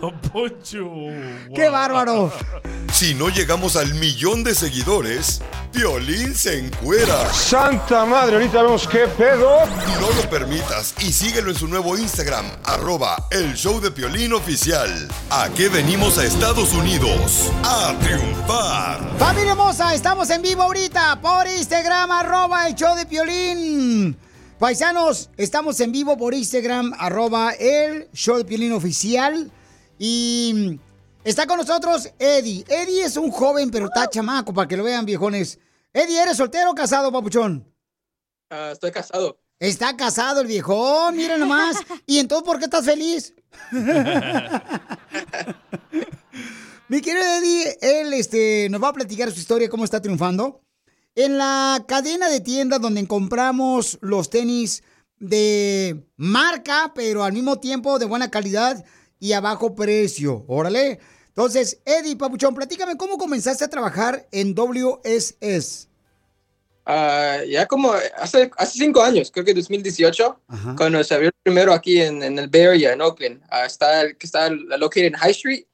Don 0.00 0.12
Poncho. 0.20 0.90
¡Qué 1.54 1.70
bárbaro! 1.70 2.30
Si 2.92 3.14
no 3.14 3.30
llegamos 3.30 3.76
al 3.76 3.94
millón 3.94 4.44
de 4.44 4.54
seguidores, 4.54 5.40
Piolín 5.72 6.34
se 6.34 6.58
encuera. 6.58 7.32
Santa 7.32 8.04
madre, 8.04 8.36
ahorita 8.36 8.62
vemos 8.62 8.86
qué 8.86 9.06
pedo. 9.06 9.64
No 10.00 10.10
lo 10.10 10.30
permitas 10.30 10.94
y 11.00 11.12
síguelo 11.12 11.50
en 11.50 11.56
su 11.56 11.66
nuevo 11.66 11.96
Instagram, 11.96 12.44
arroba 12.64 13.16
el 13.30 13.54
show 13.54 13.80
de 13.80 13.90
Piolín 13.90 14.34
oficial. 14.34 15.08
¿A 15.30 15.48
qué 15.54 15.68
venimos 15.70 16.18
a 16.18 16.24
Estados 16.24 16.74
Unidos? 16.74 17.50
A 17.64 17.94
triunfar. 18.00 19.18
Familia 19.18 19.52
hermosa, 19.52 19.94
estamos 19.94 20.28
en 20.28 20.42
vivo 20.42 20.62
ahorita 20.62 21.20
por 21.22 21.46
Instagram, 21.46 22.10
arroba 22.10 22.68
el 22.68 22.74
show 22.74 22.94
de 22.94 23.06
Piolín. 23.06 24.16
Paisanos, 24.58 25.30
estamos 25.36 25.80
en 25.80 25.92
vivo 25.92 26.16
por 26.16 26.34
Instagram, 26.34 26.92
arroba 26.98 27.52
el 27.52 28.08
show 28.12 28.36
de 28.36 28.44
Piolín 28.44 28.72
oficial. 28.72 29.50
Y 29.98 30.78
está 31.24 31.46
con 31.46 31.58
nosotros 31.58 32.10
Eddie. 32.18 32.64
Eddie 32.68 33.04
es 33.04 33.16
un 33.16 33.30
joven, 33.30 33.70
pero 33.70 33.86
está 33.86 34.08
chamaco, 34.08 34.52
para 34.52 34.68
que 34.68 34.76
lo 34.76 34.84
vean, 34.84 35.06
viejones. 35.06 35.58
Eddie, 35.92 36.20
¿eres 36.20 36.36
soltero 36.36 36.70
o 36.70 36.74
casado, 36.74 37.10
papuchón? 37.10 37.66
Ah, 38.50 38.70
estoy 38.72 38.92
casado. 38.92 39.38
Está 39.58 39.96
casado 39.96 40.42
el 40.42 40.46
viejón, 40.46 41.16
mira 41.16 41.38
nomás. 41.38 41.78
¿Y 42.06 42.18
entonces 42.18 42.44
por 42.44 42.58
qué 42.58 42.66
estás 42.66 42.84
feliz? 42.84 43.34
Mi 46.88 47.00
querido 47.00 47.24
Eddie, 47.24 47.78
él 47.80 48.12
este, 48.12 48.68
nos 48.70 48.82
va 48.82 48.88
a 48.88 48.92
platicar 48.92 49.32
su 49.32 49.40
historia, 49.40 49.68
cómo 49.68 49.84
está 49.84 50.00
triunfando. 50.00 50.60
En 51.14 51.38
la 51.38 51.82
cadena 51.88 52.28
de 52.28 52.40
tiendas 52.40 52.80
donde 52.80 53.04
compramos 53.08 53.98
los 54.02 54.28
tenis 54.28 54.84
de 55.18 56.06
marca, 56.16 56.92
pero 56.94 57.24
al 57.24 57.32
mismo 57.32 57.58
tiempo 57.58 57.98
de 57.98 58.04
buena 58.04 58.30
calidad 58.30 58.84
y 59.18 59.32
a 59.32 59.40
bajo 59.40 59.74
precio. 59.74 60.44
Órale. 60.46 60.98
Entonces, 61.28 61.80
Eddie 61.84 62.16
Papuchón, 62.16 62.54
platícame 62.54 62.96
cómo 62.96 63.18
comenzaste 63.18 63.64
a 63.64 63.68
trabajar 63.68 64.26
en 64.32 64.54
WSS. 64.54 65.88
Ah, 66.88 67.40
ya 67.46 67.66
como 67.66 67.92
hace, 67.92 68.48
hace 68.56 68.78
cinco 68.78 69.02
años, 69.02 69.30
creo 69.32 69.44
que 69.44 69.52
2018, 69.52 70.40
cuando 70.76 71.02
se 71.02 71.14
abrió 71.14 71.32
primero 71.42 71.72
aquí 71.72 72.00
en, 72.00 72.22
en 72.22 72.38
el 72.38 72.48
Bay 72.48 72.62
Area, 72.62 72.92
en 72.92 73.02
Oakland, 73.02 73.42
ah, 73.50 73.66
está, 73.66 74.12
que 74.14 74.24
está 74.24 74.48
located 74.50 75.06
en 75.06 75.14
High 75.14 75.32
Street. 75.32 75.64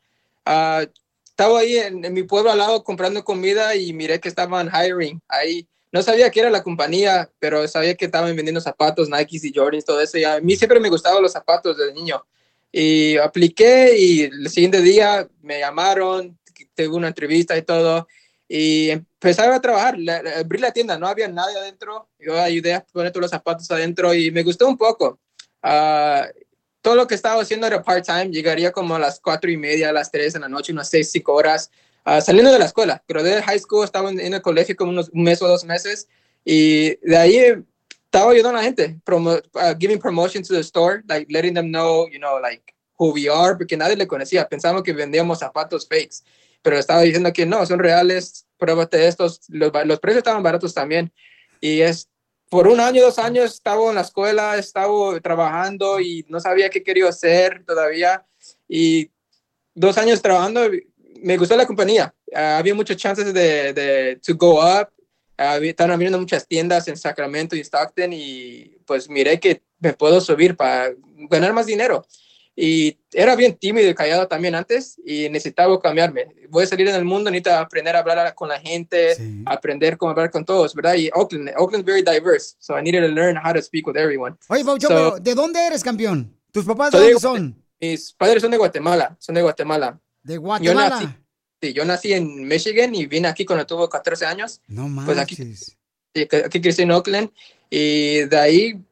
Ah, 0.47 0.86
estaba 1.24 1.60
ahí 1.60 1.77
en, 1.77 2.05
en 2.05 2.12
mi 2.12 2.23
pueblo 2.23 2.51
al 2.51 2.59
lado 2.59 2.82
comprando 2.82 3.23
comida 3.23 3.77
y 3.77 3.93
miré 3.93 4.20
que 4.20 4.28
estaban 4.28 4.70
hiring 4.70 5.20
ahí. 5.28 5.69
No 5.93 6.02
sabía 6.02 6.31
que 6.31 6.40
era 6.40 6.48
la 6.48 6.62
compañía, 6.62 7.31
pero 7.39 7.69
sabía 7.69 7.94
que 7.94 8.06
estaban 8.06 8.35
vendiendo 8.35 8.62
zapatos, 8.62 9.10
Nikes 9.10 9.44
y 9.44 9.52
Jordans, 9.55 9.85
todo 9.85 10.01
eso. 10.01 10.16
Y 10.16 10.24
a 10.24 10.40
mí 10.40 10.56
siempre 10.56 10.81
me 10.81 10.89
gustaban 10.89 11.23
los 11.23 11.32
zapatos 11.32 11.77
desde 11.77 11.93
niño. 11.93 12.24
Y 12.73 13.19
apliqué 13.19 13.94
y 13.99 14.23
el 14.23 14.49
siguiente 14.49 14.81
día 14.81 15.28
me 15.43 15.61
llamaron, 15.61 16.39
tuve 16.74 16.89
una 16.89 17.09
entrevista 17.09 17.57
y 17.57 17.62
todo. 17.62 18.09
Y 18.49 18.90
empezaba 18.90 19.57
a 19.57 19.61
trabajar, 19.61 19.99
la- 19.99 20.23
la- 20.23 20.39
abrí 20.39 20.59
la 20.59 20.73
tienda, 20.73 20.99
no 20.99 21.07
había 21.07 21.28
nadie 21.28 21.57
adentro. 21.59 22.09
Yo 22.19 22.40
ayudé 22.40 22.74
a 22.74 22.85
poner 22.85 23.12
todos 23.12 23.23
los 23.23 23.31
zapatos 23.31 23.70
adentro 23.70 24.12
y 24.15 24.31
me 24.31 24.43
gustó 24.43 24.66
un 24.66 24.77
poco. 24.78 25.20
Ah, 25.62 26.27
todo 26.81 26.97
lo 26.97 27.07
que 27.07 27.15
estaba 27.15 27.40
haciendo 27.40 27.66
era 27.66 27.82
part-time, 27.82 28.31
llegaría 28.31 28.73
como 28.73 28.97
a 28.97 28.99
las 28.99 29.20
cuatro 29.20 29.51
y 29.51 29.57
media, 29.57 29.90
a 29.90 29.93
las 29.93 30.11
tres 30.11 30.32
de 30.32 30.40
la 30.40 30.49
noche, 30.49 30.73
unas 30.73 30.89
seis, 30.90 31.11
cinco 31.12 31.32
horas, 31.35 31.70
ah, 32.05 32.20
saliendo 32.20 32.51
de 32.53 32.59
la 32.59 32.65
escuela. 32.66 33.03
Pero 33.07 33.23
de 33.23 33.40
high 33.43 33.59
school 33.61 33.85
estaba 33.85 34.11
en, 34.11 34.19
en 34.19 34.35
el 34.35 34.43
colegio 34.43 34.74
como 34.77 34.90
unos 34.90 35.09
un 35.11 35.23
mes 35.23 35.40
o 35.43 35.47
dos 35.49 35.65
meses 35.65 36.09
y 36.44 36.97
de 37.07 37.16
ahí 37.16 37.65
estaba 38.12 38.30
ayudando 38.30 38.59
a 38.59 38.60
la 38.60 38.64
gente, 38.64 39.01
promo, 39.05 39.32
uh, 39.55 39.74
giving 39.78 39.98
promotion 39.98 40.43
to 40.43 40.52
the 40.52 40.60
store, 40.60 41.02
like 41.09 41.26
letting 41.32 41.55
them 41.55 41.70
know, 41.70 42.06
you 42.09 42.18
know, 42.18 42.39
like 42.39 42.74
who 42.98 43.10
we 43.14 43.26
are, 43.26 43.56
porque 43.56 43.74
nadie 43.74 43.97
le 43.97 44.06
conocía. 44.06 44.47
Pensábamos 44.47 44.82
que 44.82 44.93
vendíamos 44.93 45.39
zapatos 45.39 45.89
fakes, 45.89 46.22
pero 46.60 46.78
estaba 46.78 47.01
diciendo 47.01 47.32
que 47.32 47.47
no, 47.47 47.64
son 47.64 47.78
reales, 47.78 48.47
pruébate 48.59 49.06
estos. 49.06 49.40
Los, 49.48 49.72
los 49.86 49.98
precios 49.98 50.18
estaban 50.18 50.43
baratos 50.43 50.74
también. 50.74 51.10
Y 51.59 51.80
es 51.80 52.10
por 52.51 52.68
un 52.68 52.80
año, 52.80 53.02
dos 53.02 53.18
años, 53.18 53.55
estaba 53.55 53.89
en 53.89 53.94
la 53.94 54.02
escuela, 54.02 54.59
estaba 54.59 55.18
trabajando 55.20 55.98
y 55.98 56.26
no 56.28 56.39
sabía 56.39 56.68
qué 56.68 56.82
quería 56.82 57.09
hacer 57.09 57.64
todavía. 57.64 58.26
Y 58.68 59.10
dos 59.74 59.97
años 59.97 60.20
trabajando, 60.20 60.68
me 61.22 61.39
gustó 61.39 61.56
la 61.56 61.66
compañía. 61.66 62.14
Ah, 62.34 62.59
había 62.59 62.74
muchas 62.74 62.98
chances 62.98 63.32
de, 63.32 63.72
de 63.72 64.20
to 64.22 64.34
go 64.36 64.60
up. 64.60 64.90
Estaban 65.62 65.90
abriendo 65.93 66.19
muchas 66.19 66.47
tiendas 66.47 66.89
en 66.89 66.97
Sacramento 66.97 67.56
y 67.56 67.60
Stockton 67.60 68.12
y 68.12 68.77
pues 68.86 69.09
miré 69.09 69.39
que 69.40 69.62
me 69.81 69.93
puedo 69.93 70.20
subir 70.20 70.56
para 70.56 70.90
ganar 71.31 71.52
más 71.52 71.66
dinero. 71.66 72.05
Y 72.55 72.98
era 73.12 73.35
bien 73.35 73.56
tímido 73.56 73.89
y 73.89 73.94
callado 73.94 74.28
también 74.28 74.55
antes 74.55 75.01
y 75.06 75.28
necesitaba 75.31 75.81
cambiarme. 75.81 76.27
Voy 76.51 76.64
a 76.64 76.66
salir 76.66 76.86
en 76.86 76.94
el 76.94 77.05
mundo, 77.05 77.31
necesito 77.31 77.55
aprender 77.55 77.97
a 77.97 78.01
hablar 78.01 78.35
con 78.35 78.48
la 78.51 78.60
gente, 78.60 79.16
aprender 79.47 79.97
cómo 79.97 80.10
hablar 80.10 80.31
con 80.31 80.44
todos, 80.44 80.74
¿verdad? 80.74 80.94
Y 80.97 81.09
Oakland, 81.14 81.51
Oakland 81.56 81.82
is 81.82 81.86
very 81.86 82.02
diverse, 82.02 82.55
so 82.59 82.78
I 82.78 82.82
needed 82.82 83.01
to 83.01 83.09
learn 83.09 83.36
how 83.43 83.55
to 83.55 83.62
speak 83.62 83.86
with 83.86 83.97
everyone. 83.97 84.36
Oye, 84.48 84.64
Papuchón, 84.64 84.90
So- 84.90 84.94
pero 85.14 85.19
¿de 85.19 85.35
dónde 85.35 85.66
eres, 85.66 85.82
campeón? 85.82 86.36
¿Tus 86.52 86.66
papás 86.66 86.90
de 86.93 86.98
dónde 86.98 87.19
son? 87.20 87.56
Mis 87.81 88.12
padres 88.12 88.43
son 88.43 88.51
de 88.51 88.59
Guatemala, 88.59 89.16
son 89.19 89.35
de 89.35 89.40
Guatemala. 89.43 89.98
De 90.23 90.35
Yo 90.35 90.40
Guatemala. 90.43 90.89
nací, 90.90 91.09
sí, 91.62 91.72
yo 91.72 91.84
nací 91.84 92.12
en 92.12 92.47
Michigan 92.48 92.94
y 92.94 93.06
vine 93.06 93.28
aquí 93.28 93.44
cuando 93.44 93.64
tuve 93.66 93.89
14 93.89 94.26
años. 94.26 94.60
No 94.66 94.89
más. 94.89 95.06
Pues 95.06 95.18
aquí, 95.18 95.36
sí, 95.36 96.26
que- 96.26 96.36
aquí 96.44 96.60
crecí 96.60 96.82
en 96.82 96.90
Oakland 96.90 97.30
y 97.70 98.24
de 98.24 98.39
ahí, 98.39 98.84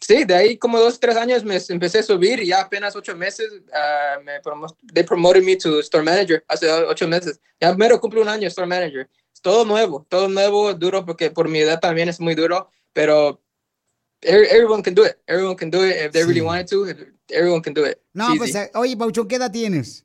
sí, 0.00 0.24
de 0.24 0.34
ahí 0.34 0.58
como 0.58 0.78
dos, 0.78 1.00
tres 1.00 1.16
años 1.16 1.42
me 1.44 1.58
empecé 1.70 2.00
a 2.00 2.02
subir 2.02 2.40
y 2.40 2.46
ya 2.48 2.60
apenas 2.60 2.94
ocho 2.94 3.16
meses 3.16 3.50
ah, 3.72 4.18
me 4.24 4.40
promo 4.40 4.66
they 4.92 5.02
promoted 5.02 5.42
me 5.42 5.56
to 5.56 5.80
store 5.80 6.04
manager 6.04 6.44
hace 6.48 6.70
ocho 6.70 7.08
meses. 7.08 7.40
Ya 7.60 7.74
mero 7.74 7.98
cumple 8.00 8.20
un 8.20 8.28
año 8.28 8.46
store 8.48 8.66
manager. 8.68 9.08
Es 9.34 9.40
todo 9.40 9.64
nuevo, 9.64 10.06
todo 10.08 10.28
nuevo, 10.28 10.74
duro 10.74 11.04
porque 11.06 11.30
por 11.30 11.48
mi 11.48 11.60
edad 11.60 11.80
también 11.80 12.08
es 12.08 12.20
muy 12.20 12.34
duro, 12.34 12.70
pero 12.92 13.40
every- 14.22 14.48
everyone 14.50 14.82
can 14.82 14.94
do 14.94 15.04
it. 15.06 15.16
Everyone 15.26 15.56
can 15.56 15.70
do 15.70 15.84
it 15.86 15.96
if 16.06 16.12
they 16.12 16.22
really 16.24 16.40
wanted 16.42 16.66
to. 16.68 16.86
Everyone 17.30 17.62
can 17.62 17.72
do 17.74 17.84
it. 17.86 17.98
No, 18.14 18.28
pues, 18.36 18.54
eh, 18.54 18.70
oye, 18.74 18.96
Pauchón, 18.96 19.28
¿qué 19.28 19.36
edad 19.36 19.50
tienes? 19.50 20.04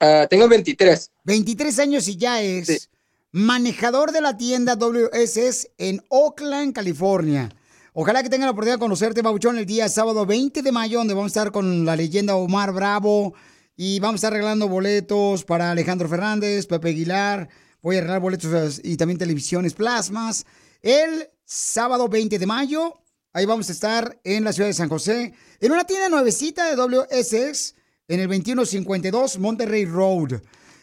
Ah, 0.00 0.26
tengo 0.30 0.48
23. 0.48 1.10
23 1.24 1.78
años 1.80 2.06
y 2.06 2.16
ya 2.16 2.40
es 2.40 2.88
manejador 3.32 4.12
de 4.12 4.20
la 4.20 4.36
tienda 4.36 4.76
WSS 4.76 5.70
en 5.76 6.04
Oakland, 6.08 6.72
California. 6.72 7.48
Ojalá 7.94 8.22
que 8.22 8.28
tenga 8.28 8.46
la 8.46 8.52
oportunidad 8.52 8.76
de 8.76 8.80
conocerte, 8.80 9.24
Pauchón, 9.24 9.58
el 9.58 9.66
día 9.66 9.88
sábado 9.88 10.24
20 10.24 10.62
de 10.62 10.70
mayo, 10.70 10.98
donde 10.98 11.14
vamos 11.14 11.36
a 11.36 11.40
estar 11.40 11.52
con 11.52 11.84
la 11.84 11.96
leyenda 11.96 12.36
Omar 12.36 12.72
Bravo 12.72 13.34
y 13.76 13.98
vamos 13.98 14.14
a 14.14 14.18
estar 14.18 14.32
regalando 14.32 14.68
boletos 14.68 15.44
para 15.44 15.72
Alejandro 15.72 16.08
Fernández, 16.08 16.66
Pepe 16.66 16.90
Aguilar. 16.90 17.48
Voy 17.82 17.96
a 17.96 18.00
regalar 18.00 18.20
boletos 18.20 18.80
y 18.84 18.96
también 18.96 19.18
televisiones 19.18 19.74
plasmas. 19.74 20.46
El 20.80 21.28
sábado 21.44 22.08
20 22.08 22.38
de 22.38 22.46
mayo, 22.46 23.02
ahí 23.32 23.46
vamos 23.46 23.68
a 23.68 23.72
estar 23.72 24.20
en 24.22 24.44
la 24.44 24.52
ciudad 24.52 24.68
de 24.68 24.74
San 24.74 24.88
José, 24.88 25.34
en 25.58 25.72
una 25.72 25.82
tienda 25.82 26.08
nuevecita 26.08 26.66
de 26.68 26.76
WSS, 26.76 27.74
en 28.08 28.20
el 28.20 28.28
2152 28.28 29.38
Monterrey 29.38 29.84
Road. 29.84 30.40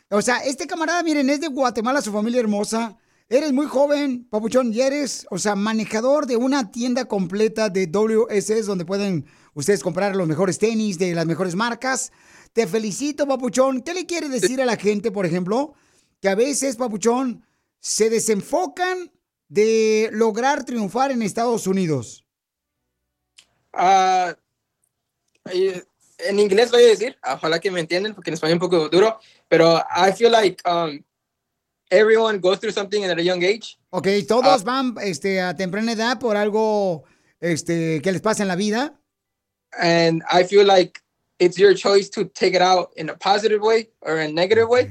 O 0.09 0.21
sea, 0.21 0.37
este 0.37 0.67
camarada, 0.67 1.01
miren, 1.03 1.29
es 1.29 1.41
de 1.41 1.47
Guatemala, 1.47 2.01
su 2.01 2.11
familia 2.11 2.39
hermosa. 2.39 2.95
Eres 3.27 3.51
muy 3.51 3.65
joven, 3.65 4.27
papuchón, 4.29 4.71
y 4.71 4.81
eres, 4.81 5.25
o 5.31 5.39
sea, 5.39 5.55
manejador 5.55 6.27
de 6.27 6.37
una 6.37 6.71
tienda 6.71 7.05
completa 7.05 7.69
de 7.69 7.87
WSS 7.87 8.67
donde 8.67 8.85
pueden 8.85 9.25
ustedes 9.55 9.81
comprar 9.81 10.15
los 10.15 10.27
mejores 10.27 10.59
tenis 10.59 10.99
de 10.99 11.15
las 11.15 11.25
mejores 11.25 11.55
marcas. 11.55 12.11
Te 12.53 12.67
felicito, 12.67 13.27
papuchón. 13.27 13.81
¿Qué 13.81 13.95
le 13.95 14.05
quieres 14.05 14.29
decir 14.29 14.61
a 14.61 14.65
la 14.65 14.77
gente, 14.77 15.11
por 15.11 15.25
ejemplo, 15.25 15.73
que 16.21 16.29
a 16.29 16.35
veces, 16.35 16.75
papuchón, 16.75 17.43
se 17.79 18.11
desenfocan 18.11 19.11
de 19.47 20.09
lograr 20.13 20.63
triunfar 20.63 21.11
en 21.11 21.23
Estados 21.23 21.65
Unidos? 21.65 22.27
Ah, 23.73 24.35
eh, 25.51 25.83
en 26.19 26.39
inglés 26.39 26.71
voy 26.71 26.83
a 26.83 26.87
decir, 26.87 27.17
ojalá 27.23 27.59
que 27.59 27.71
me 27.71 27.79
entiendan, 27.79 28.13
porque 28.15 28.29
en 28.29 28.35
español 28.35 28.57
es 28.57 28.61
un 28.63 28.69
poco 28.69 28.89
duro, 28.89 29.19
pero 29.47 29.77
I 29.95 30.11
feel 30.13 30.31
like 30.31 30.61
um, 30.69 31.03
everyone 31.89 32.39
goes 32.39 32.59
through 32.59 32.73
something 32.73 33.03
at 33.03 33.17
a 33.17 33.21
young 33.21 33.43
age. 33.43 33.77
Ok, 33.91 34.07
todos 34.27 34.63
van 34.63 34.95
este, 35.01 35.41
a 35.41 35.55
temprana 35.55 35.91
edad 35.93 36.19
por 36.19 36.37
algo 36.37 37.03
este, 37.39 38.01
que 38.01 38.11
les 38.11 38.21
pasa 38.21 38.43
en 38.43 38.47
la 38.47 38.55
vida. 38.55 38.99
And 39.77 40.23
I 40.31 40.43
feel 40.45 40.65
like 40.65 41.01
it's 41.39 41.57
your 41.57 41.73
choice 41.75 42.09
to 42.11 42.25
take 42.25 42.55
it 42.55 42.61
out 42.61 42.91
in 42.95 43.09
a 43.09 43.15
positive 43.17 43.61
way 43.61 43.89
or 44.01 44.17
a 44.19 44.27
negative 44.27 44.67
way. 44.69 44.89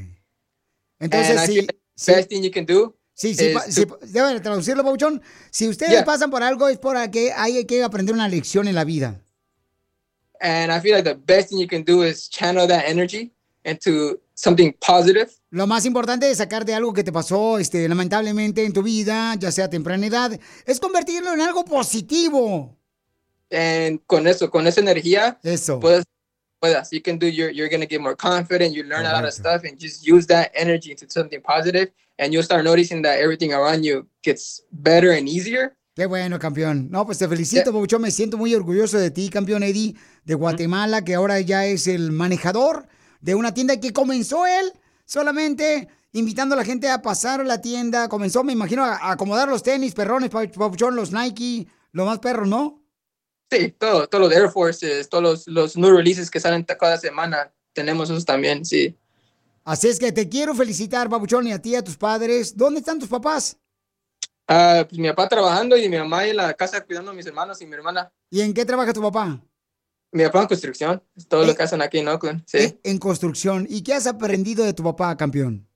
Entonces, 1.00 1.30
And 1.30 1.40
I 1.40 1.46
sí, 1.46 1.52
feel 1.54 1.66
like 1.66 1.78
sí. 1.96 2.06
the 2.06 2.12
best 2.16 2.28
thing 2.28 2.42
you 2.42 2.50
can 2.50 2.64
do 2.66 2.94
Sí, 3.16 3.32
sí, 3.34 3.50
pa- 3.54 3.64
to- 3.64 3.70
sí, 3.70 3.84
deben 4.12 4.42
traducirlo, 4.42 4.82
Pauchón. 4.82 5.22
Si 5.50 5.68
ustedes 5.68 5.92
Yeah. 5.92 6.04
pasan 6.04 6.30
por 6.30 6.42
algo 6.42 6.68
es 6.68 6.78
porque 6.78 7.32
hay 7.32 7.64
que 7.64 7.82
aprender 7.84 8.12
una 8.14 8.26
lección 8.28 8.66
en 8.66 8.74
la 8.74 8.82
vida. 8.84 9.20
And 10.44 10.70
I 10.70 10.78
feel 10.78 10.94
like 10.94 11.04
the 11.04 11.14
best 11.14 11.48
thing 11.48 11.58
you 11.58 11.66
can 11.66 11.82
do 11.82 12.02
is 12.02 12.28
channel 12.28 12.66
that 12.68 12.84
energy 12.86 13.32
into 13.64 14.20
something 14.34 14.74
positive. 14.78 15.32
Lo 15.50 15.66
más 15.66 15.86
importante 15.86 16.30
es 16.30 16.38
sacar 16.38 16.66
de 16.66 16.74
algo 16.74 16.92
que 16.92 17.02
te 17.02 17.12
pasó 17.12 17.58
este, 17.58 17.88
lamentablemente 17.88 18.64
en 18.64 18.72
tu 18.74 18.82
vida, 18.82 19.34
ya 19.38 19.50
sea 19.50 19.64
a 19.66 19.70
temprana 19.70 20.06
edad, 20.06 20.38
es 20.66 20.80
convertirlo 20.80 21.32
en 21.32 21.40
algo 21.40 21.64
positivo. 21.64 22.76
And 23.50 24.00
con 24.06 24.26
eso, 24.26 24.50
con 24.50 24.66
esa 24.66 24.80
energía, 24.80 25.38
Eso. 25.42 25.80
puedes, 25.80 26.04
puedas, 26.60 26.90
you 26.90 27.00
can 27.00 27.18
do 27.18 27.26
your, 27.26 27.50
you're 27.50 27.70
going 27.70 27.80
to 27.80 27.86
get 27.86 28.02
more 28.02 28.16
confident, 28.16 28.74
you 28.74 28.82
learn 28.82 29.06
a 29.06 29.12
lot 29.12 29.24
of 29.24 29.32
stuff 29.32 29.64
and 29.64 29.78
just 29.78 30.06
use 30.06 30.26
that 30.26 30.50
energy 30.54 30.90
into 30.90 31.06
something 31.08 31.40
positive 31.40 31.90
and 32.18 32.32
you'll 32.34 32.42
start 32.42 32.64
noticing 32.64 33.00
that 33.02 33.18
everything 33.18 33.54
around 33.54 33.84
you 33.84 34.06
gets 34.22 34.62
better 34.72 35.12
and 35.12 35.26
easier. 35.26 35.74
Qué 35.94 36.06
bueno, 36.06 36.38
campeón. 36.40 36.88
No, 36.90 37.06
pues 37.06 37.18
te 37.18 37.28
felicito, 37.28 37.72
Pauchón. 37.72 38.02
Me 38.02 38.10
siento 38.10 38.36
muy 38.36 38.52
orgulloso 38.54 38.98
de 38.98 39.12
ti, 39.12 39.28
campeón 39.30 39.62
Eddie, 39.62 39.94
de 40.24 40.34
Guatemala, 40.34 41.04
que 41.04 41.14
ahora 41.14 41.40
ya 41.40 41.66
es 41.66 41.86
el 41.86 42.10
manejador 42.10 42.88
de 43.20 43.36
una 43.36 43.54
tienda 43.54 43.78
que 43.78 43.92
comenzó 43.92 44.44
él 44.46 44.72
solamente 45.04 45.88
invitando 46.12 46.54
a 46.54 46.58
la 46.58 46.64
gente 46.64 46.88
a 46.90 47.00
pasar 47.00 47.40
a 47.40 47.44
la 47.44 47.60
tienda. 47.60 48.08
Comenzó, 48.08 48.42
me 48.42 48.52
imagino, 48.52 48.82
a 48.84 49.12
acomodar 49.12 49.48
los 49.48 49.62
tenis, 49.62 49.94
perrones, 49.94 50.30
pa- 50.30 50.48
Pauchón, 50.48 50.96
los 50.96 51.12
Nike, 51.12 51.68
los 51.92 52.06
más 52.06 52.18
perros, 52.18 52.48
¿no? 52.48 52.82
Sí, 53.52 53.72
todo, 53.78 54.08
todos 54.08 54.24
los 54.28 54.36
Air 54.36 54.50
Forces, 54.50 55.08
todos 55.08 55.22
los, 55.22 55.46
los 55.46 55.76
new 55.76 55.96
releases 55.96 56.28
que 56.28 56.40
salen 56.40 56.64
cada 56.64 56.98
semana, 56.98 57.52
tenemos 57.72 58.10
esos 58.10 58.24
también, 58.24 58.64
sí. 58.64 58.96
Así 59.64 59.86
es 59.88 60.00
que 60.00 60.10
te 60.10 60.28
quiero 60.28 60.54
felicitar, 60.56 61.08
Papuchón, 61.08 61.46
y 61.46 61.52
a 61.52 61.62
ti 61.62 61.70
y 61.70 61.76
a 61.76 61.84
tus 61.84 61.96
padres. 61.96 62.56
¿Dónde 62.56 62.80
están 62.80 62.98
tus 62.98 63.08
papás? 63.08 63.56
Ah, 64.46 64.84
pues 64.88 64.98
mi 64.98 65.08
papá 65.08 65.28
trabajando 65.28 65.76
y 65.76 65.88
mi 65.88 65.96
mamá 65.96 66.26
en 66.26 66.36
la 66.36 66.52
casa 66.54 66.84
cuidando 66.84 67.10
a 67.10 67.14
mis 67.14 67.26
hermanos 67.26 67.60
y 67.62 67.66
mi 67.66 67.74
hermana. 67.74 68.12
¿Y 68.30 68.40
en 68.40 68.52
qué 68.52 68.64
trabaja 68.64 68.92
tu 68.92 69.00
papá? 69.00 69.40
Mi 70.12 70.24
papá 70.24 70.42
en 70.42 70.48
construcción, 70.48 71.02
todo 71.28 71.44
lo 71.44 71.56
que 71.56 71.62
hacen 71.62 71.82
aquí 71.82 71.98
en 71.98 72.08
Oakland, 72.08 72.44
sí. 72.46 72.78
En 72.84 72.98
construcción. 72.98 73.66
¿Y 73.68 73.82
qué 73.82 73.94
has 73.94 74.06
aprendido 74.06 74.64
de 74.64 74.72
tu 74.72 74.84
papá, 74.84 75.16
campeón? 75.16 75.66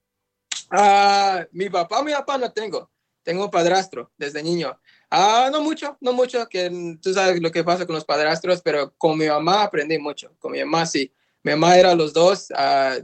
Ah, 0.71 1.45
mi 1.51 1.69
papá, 1.69 2.03
mi 2.03 2.13
papá 2.13 2.39
no 2.39 2.53
tengo. 2.53 2.91
Tengo 3.23 3.47
un 3.47 3.51
padrastro 3.51 4.13
desde 4.17 4.43
niño. 4.43 4.79
Ah, 5.11 5.49
no 5.51 5.61
mucho, 5.63 5.97
no 6.01 6.13
mucho, 6.13 6.47
que 6.49 6.99
tú 7.03 7.13
sabes 7.13 7.41
lo 7.41 7.51
que 7.51 7.65
pasa 7.65 7.85
con 7.85 7.95
los 7.95 8.05
padrastros, 8.05 8.63
pero 8.63 8.95
con 8.97 9.19
mi 9.19 9.27
mamá 9.27 9.65
aprendí 9.65 9.99
mucho. 9.99 10.35
Con 10.39 10.53
mi 10.53 10.61
mamá 10.61 10.87
sí. 10.87 11.13
Mi 11.43 11.53
mamá 11.53 11.77
era 11.77 11.95
los 11.95 12.13
dos. 12.13 12.53
ah, 12.55 12.97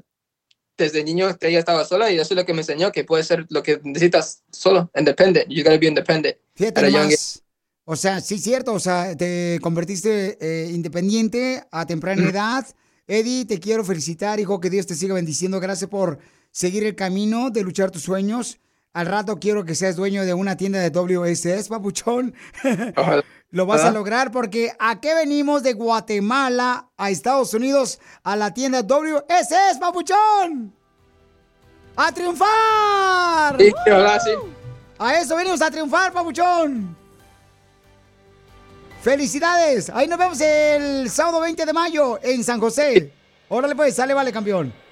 desde 0.76 1.04
niño 1.04 1.36
ella 1.40 1.58
estaba 1.58 1.84
sola 1.84 2.10
y 2.10 2.16
eso 2.16 2.34
es 2.34 2.36
lo 2.36 2.44
que 2.44 2.52
me 2.52 2.60
enseñó, 2.60 2.92
que 2.92 3.04
puede 3.04 3.24
ser 3.24 3.46
lo 3.48 3.62
que 3.62 3.80
necesitas 3.84 4.42
solo, 4.50 4.90
independent. 4.96 5.48
You 5.48 5.62
gotta 5.62 5.78
be 5.78 5.86
independent. 5.86 6.36
Fíjate 6.54 6.90
más. 6.90 7.42
O 7.86 7.96
sea, 7.96 8.20
sí, 8.20 8.38
cierto. 8.38 8.72
O 8.72 8.80
sea, 8.80 9.16
te 9.16 9.58
convertiste 9.60 10.38
eh, 10.40 10.70
independiente 10.72 11.64
a 11.70 11.86
temprana 11.86 12.28
edad. 12.28 12.66
Eddie, 13.06 13.44
te 13.44 13.60
quiero 13.60 13.84
felicitar, 13.84 14.40
hijo. 14.40 14.60
Que 14.60 14.70
Dios 14.70 14.86
te 14.86 14.94
siga 14.94 15.14
bendiciendo. 15.14 15.60
Gracias 15.60 15.90
por 15.90 16.18
seguir 16.50 16.84
el 16.84 16.94
camino 16.94 17.50
de 17.50 17.62
luchar 17.62 17.90
tus 17.90 18.02
sueños. 18.02 18.58
Al 18.94 19.06
rato 19.06 19.40
quiero 19.40 19.64
que 19.64 19.74
seas 19.74 19.96
dueño 19.96 20.24
de 20.24 20.34
una 20.34 20.56
tienda 20.56 20.78
de 20.78 20.90
WSS, 20.90 21.66
papuchón. 21.68 22.32
Lo 23.50 23.66
vas 23.66 23.82
a 23.82 23.90
lograr 23.90 24.30
porque 24.30 24.72
¿a 24.78 25.00
qué 25.00 25.14
venimos 25.16 25.64
de 25.64 25.72
Guatemala 25.72 26.90
a 26.96 27.10
Estados 27.10 27.52
Unidos 27.54 27.98
a 28.22 28.36
la 28.36 28.54
tienda 28.54 28.82
WSS, 28.82 29.78
papuchón? 29.80 30.72
¡A 31.96 32.12
triunfar! 32.12 33.56
Sí. 33.58 33.72
A 34.98 35.18
eso 35.18 35.36
venimos 35.36 35.60
a 35.60 35.72
triunfar, 35.72 36.12
papuchón. 36.12 36.96
¡Felicidades! 39.02 39.90
Ahí 39.90 40.06
nos 40.06 40.18
vemos 40.20 40.40
el 40.40 41.10
sábado 41.10 41.40
20 41.40 41.66
de 41.66 41.72
mayo 41.72 42.20
en 42.22 42.44
San 42.44 42.60
José. 42.60 43.12
Órale 43.48 43.74
pues, 43.74 43.96
sale, 43.96 44.14
vale, 44.14 44.32
campeón. 44.32 44.83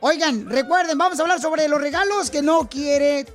Oigan, 0.00 0.48
recuerden, 0.48 0.96
vamos 0.96 1.18
a 1.18 1.22
hablar 1.22 1.40
sobre 1.40 1.66
los 1.66 1.80
regalos 1.80 2.30
que 2.30 2.40
no 2.40 2.68
quiere 2.68 3.26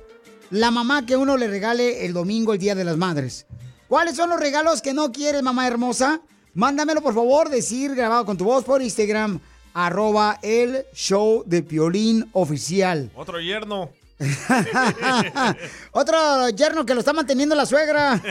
la 0.50 0.70
mamá 0.70 1.04
que 1.04 1.14
uno 1.16 1.36
le 1.36 1.46
regale 1.46 2.06
el 2.06 2.14
domingo, 2.14 2.54
el 2.54 2.58
Día 2.58 2.74
de 2.74 2.84
las 2.84 2.96
Madres. 2.96 3.44
¿Cuáles 3.86 4.16
son 4.16 4.30
los 4.30 4.40
regalos 4.40 4.80
que 4.80 4.94
no 4.94 5.12
quieres, 5.12 5.42
mamá 5.42 5.66
hermosa? 5.66 6.22
Mándamelo, 6.54 7.02
por 7.02 7.14
favor, 7.14 7.50
decir 7.50 7.94
grabado 7.94 8.24
con 8.24 8.38
tu 8.38 8.44
voz 8.44 8.64
por 8.64 8.80
Instagram, 8.80 9.40
arroba 9.74 10.38
el 10.40 10.86
show 10.94 11.42
de 11.44 11.62
Piolín 11.62 12.30
oficial. 12.32 13.10
Otro 13.14 13.40
yerno. 13.40 13.90
Otro 15.92 16.48
yerno 16.50 16.86
que 16.86 16.94
lo 16.94 17.00
está 17.00 17.12
manteniendo 17.12 17.54
la 17.54 17.66
suegra. 17.66 18.12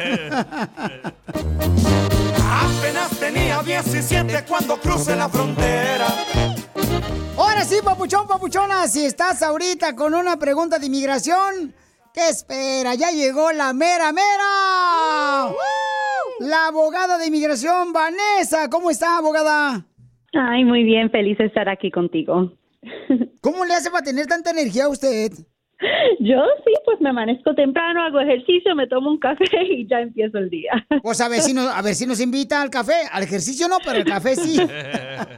Apenas 2.42 3.12
tenía 3.20 3.62
17 3.62 4.46
cuando 4.48 4.80
crucé 4.80 5.16
la 5.16 5.30
frontera. 5.30 6.08
Ahora 7.36 7.62
sí, 7.66 7.78
papuchón, 7.84 8.28
papuchona, 8.28 8.88
si 8.88 9.06
estás 9.06 9.42
ahorita 9.42 9.96
con 9.96 10.14
una 10.14 10.38
pregunta 10.38 10.78
de 10.78 10.86
inmigración, 10.86 11.74
¿qué 12.14 12.30
espera? 12.30 12.94
Ya 12.94 13.10
llegó 13.10 13.52
la 13.52 13.74
mera 13.74 14.12
mera. 14.14 15.52
La 16.40 16.68
abogada 16.68 17.18
de 17.18 17.28
inmigración, 17.28 17.92
Vanessa. 17.92 18.70
¿Cómo 18.70 18.92
está, 18.92 19.18
abogada? 19.18 19.86
Ay, 20.34 20.64
muy 20.64 20.84
bien, 20.84 21.10
feliz 21.10 21.38
de 21.40 21.46
estar 21.46 21.70
aquí 21.70 21.90
contigo. 21.90 22.54
¿Cómo 23.42 23.66
le 23.66 23.74
hace 23.74 23.90
para 23.90 24.04
tener 24.04 24.28
tanta 24.28 24.52
energía 24.52 24.86
a 24.86 24.90
usted? 24.90 25.32
Yo 26.20 26.38
sí, 26.66 26.74
pues 26.86 27.00
me 27.02 27.10
amanezco 27.10 27.54
temprano, 27.56 28.04
hago 28.04 28.20
ejercicio, 28.20 28.76
me 28.76 28.88
tomo 28.88 29.10
un 29.10 29.20
café 29.20 29.46
y 29.70 29.88
ya 29.88 30.00
empiezo 30.00 30.38
el 30.38 30.50
día. 30.50 30.72
Pues 31.02 31.20
a 31.22 31.30
ver 31.30 31.42
si 31.42 31.54
nos, 31.54 31.68
a 31.68 31.82
ver 31.82 31.96
si 31.96 32.06
nos 32.06 32.20
invita 32.20 32.62
al 32.62 32.70
café. 32.70 32.94
Al 33.12 33.24
ejercicio 33.24 33.68
no, 33.68 33.78
pero 33.84 34.00
el 34.00 34.06
café 34.06 34.36
sí. 34.36 34.60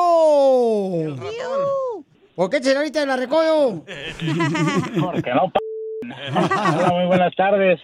¿Por 2.36 2.50
qué 2.50 2.58
señorita 2.62 3.00
de 3.02 3.06
la 3.06 3.16
recodo? 3.18 3.84
Porque 5.02 5.32
no. 5.34 5.52
p- 5.52 5.60
Hola, 6.32 6.92
muy 6.94 7.06
buenas 7.08 7.36
tardes. 7.36 7.80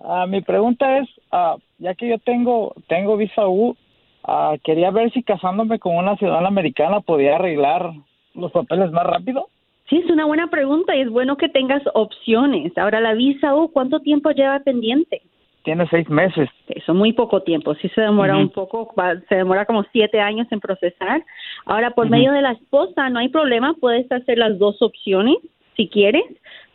Ah, 0.00 0.26
mi 0.26 0.40
pregunta 0.40 0.98
es, 0.98 1.08
ah, 1.30 1.56
ya 1.78 1.94
que 1.94 2.08
yo 2.08 2.18
tengo 2.18 2.74
tengo 2.88 3.16
visa 3.16 3.46
U, 3.46 3.76
ah, 4.24 4.54
quería 4.64 4.90
ver 4.90 5.12
si 5.12 5.22
casándome 5.22 5.78
con 5.78 5.96
una 5.96 6.16
ciudadana 6.16 6.48
americana 6.48 7.00
podía 7.00 7.36
arreglar 7.36 7.92
los 8.34 8.50
papeles 8.52 8.90
más 8.92 9.06
rápido. 9.06 9.48
Sí, 9.88 9.98
es 10.04 10.10
una 10.10 10.24
buena 10.26 10.48
pregunta 10.50 10.96
y 10.96 11.02
es 11.02 11.10
bueno 11.10 11.36
que 11.36 11.48
tengas 11.48 11.82
opciones. 11.94 12.76
Ahora, 12.76 13.00
la 13.00 13.14
visa 13.14 13.54
U, 13.54 13.70
¿cuánto 13.70 14.00
tiempo 14.00 14.30
lleva 14.30 14.58
pendiente? 14.60 15.22
Tiene 15.66 15.84
seis 15.88 16.08
meses. 16.08 16.48
Eso, 16.68 16.94
muy 16.94 17.12
poco 17.12 17.42
tiempo. 17.42 17.74
Sí 17.74 17.88
se 17.88 18.00
demora 18.00 18.36
un 18.36 18.50
poco, 18.50 18.94
va- 18.96 19.20
se 19.28 19.34
demora 19.34 19.66
como 19.66 19.82
siete 19.90 20.20
años 20.20 20.46
en 20.52 20.60
procesar. 20.60 21.24
Ahora, 21.64 21.90
por 21.90 22.08
medio 22.08 22.30
de 22.30 22.40
la 22.40 22.52
esposa, 22.52 23.10
no 23.10 23.18
hay 23.18 23.28
problema, 23.30 23.74
puedes 23.80 24.10
hacer 24.12 24.38
las 24.38 24.56
dos 24.60 24.80
opciones 24.80 25.38
si 25.76 25.88
quieres, 25.88 26.22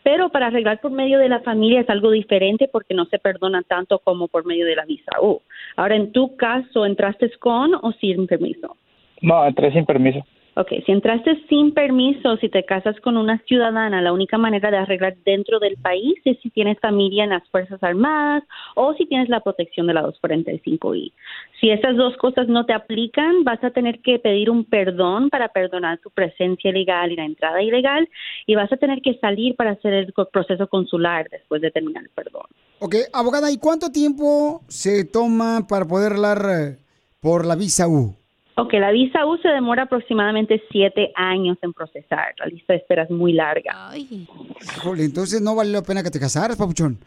pero 0.03 0.27
para 0.27 0.47
arreglar 0.47 0.81
por 0.81 0.91
medio 0.91 1.19
de 1.19 1.29
la 1.29 1.39
familia 1.39 1.79
es 1.79 1.89
algo 1.89 2.11
diferente 2.11 2.67
porque 2.69 2.93
no 2.93 3.05
se 3.05 3.17
perdona 3.17 3.61
tanto 3.63 3.99
como 3.99 4.27
por 4.27 4.45
medio 4.45 4.65
de 4.65 4.75
la 4.75 4.83
visa 4.83 5.11
U. 5.21 5.41
Ahora, 5.77 5.95
en 5.95 6.11
tu 6.11 6.35
caso, 6.35 6.85
¿entraste 6.85 7.31
con 7.39 7.73
o 7.75 7.93
sin 7.93 8.27
permiso? 8.27 8.75
No, 9.21 9.45
entré 9.47 9.71
sin 9.71 9.85
permiso. 9.85 10.19
Ok, 10.53 10.67
si 10.85 10.91
entraste 10.91 11.41
sin 11.47 11.73
permiso, 11.73 12.35
si 12.37 12.49
te 12.49 12.65
casas 12.65 12.99
con 12.99 13.15
una 13.15 13.37
ciudadana, 13.47 14.01
la 14.01 14.11
única 14.11 14.37
manera 14.37 14.69
de 14.69 14.77
arreglar 14.77 15.15
dentro 15.23 15.59
del 15.59 15.77
país 15.77 16.15
es 16.25 16.37
si 16.41 16.49
tienes 16.49 16.77
familia 16.79 17.23
en 17.23 17.29
las 17.29 17.47
Fuerzas 17.47 17.81
Armadas 17.81 18.43
o 18.75 18.93
si 18.95 19.05
tienes 19.05 19.29
la 19.29 19.39
protección 19.39 19.87
de 19.87 19.93
la 19.93 20.03
245I. 20.03 21.13
Si 21.61 21.69
esas 21.69 21.95
dos 21.95 22.17
cosas 22.17 22.49
no 22.49 22.65
te 22.65 22.73
aplican, 22.73 23.45
vas 23.45 23.63
a 23.63 23.71
tener 23.71 24.01
que 24.01 24.19
pedir 24.19 24.49
un 24.49 24.65
perdón 24.65 25.29
para 25.29 25.47
perdonar 25.47 25.99
tu 25.99 26.09
presencia 26.09 26.69
ilegal 26.69 27.13
y 27.13 27.15
la 27.15 27.25
entrada 27.25 27.61
ilegal 27.61 28.09
y 28.45 28.55
vas 28.55 28.71
a 28.73 28.77
tener 28.77 29.01
que 29.01 29.17
salir 29.19 29.55
para 29.55 29.71
hacer 29.71 29.93
el 29.93 30.13
proceso 30.33 30.67
consular 30.67 31.29
después 31.29 31.61
de 31.61 31.71
terminar 31.71 32.03
el 32.03 32.09
perdón. 32.09 32.47
Ok, 32.79 32.95
abogada, 33.13 33.49
¿y 33.51 33.57
cuánto 33.57 33.89
tiempo 33.89 34.63
se 34.67 35.05
toma 35.05 35.65
para 35.69 35.85
poder 35.85 36.11
hablar 36.11 36.41
eh, 36.49 36.77
por 37.21 37.45
la 37.45 37.55
visa 37.55 37.87
U? 37.87 38.20
Ok, 38.55 38.73
la 38.73 38.91
visa 38.91 39.25
U 39.25 39.37
se 39.37 39.47
demora 39.47 39.83
aproximadamente 39.83 40.61
siete 40.71 41.11
años 41.15 41.57
en 41.61 41.71
procesar. 41.73 42.33
La 42.37 42.47
lista 42.47 42.73
de 42.73 42.79
espera 42.79 43.03
es 43.03 43.09
muy 43.09 43.31
larga. 43.33 43.91
Híjole, 43.95 45.05
entonces 45.05 45.41
no 45.41 45.55
vale 45.55 45.71
la 45.71 45.81
pena 45.81 46.03
que 46.03 46.11
te 46.11 46.19
casaras, 46.19 46.57
papuchón. 46.57 46.99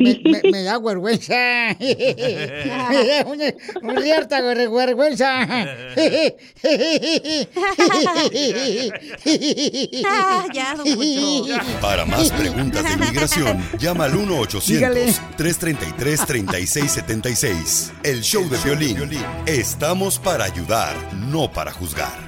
me, 0.00 0.20
me- 0.24 0.40
me 0.50 0.62
da 0.62 0.78
vergüenza. 0.78 1.34
me 1.78 3.04
da 3.06 3.26
una, 3.26 3.44
una 3.82 4.00
cierta 4.00 4.40
ver- 4.40 4.70
vergüenza. 4.70 5.46
ya. 10.52 10.74
Para 11.80 12.04
más 12.06 12.30
preguntas 12.32 12.84
de 12.84 12.92
inmigración, 12.92 13.62
llama 13.78 14.04
al 14.04 14.12
Dígale. 14.66 15.06
1-800-333-3676. 15.38 17.92
El 18.02 18.22
show 18.22 18.46
de 18.48 18.58
violín. 18.58 18.98
Estamos 19.46 20.18
para 20.18 20.44
ayudar, 20.44 20.94
no 21.14 21.50
para 21.52 21.72
juzgar. 21.72 22.27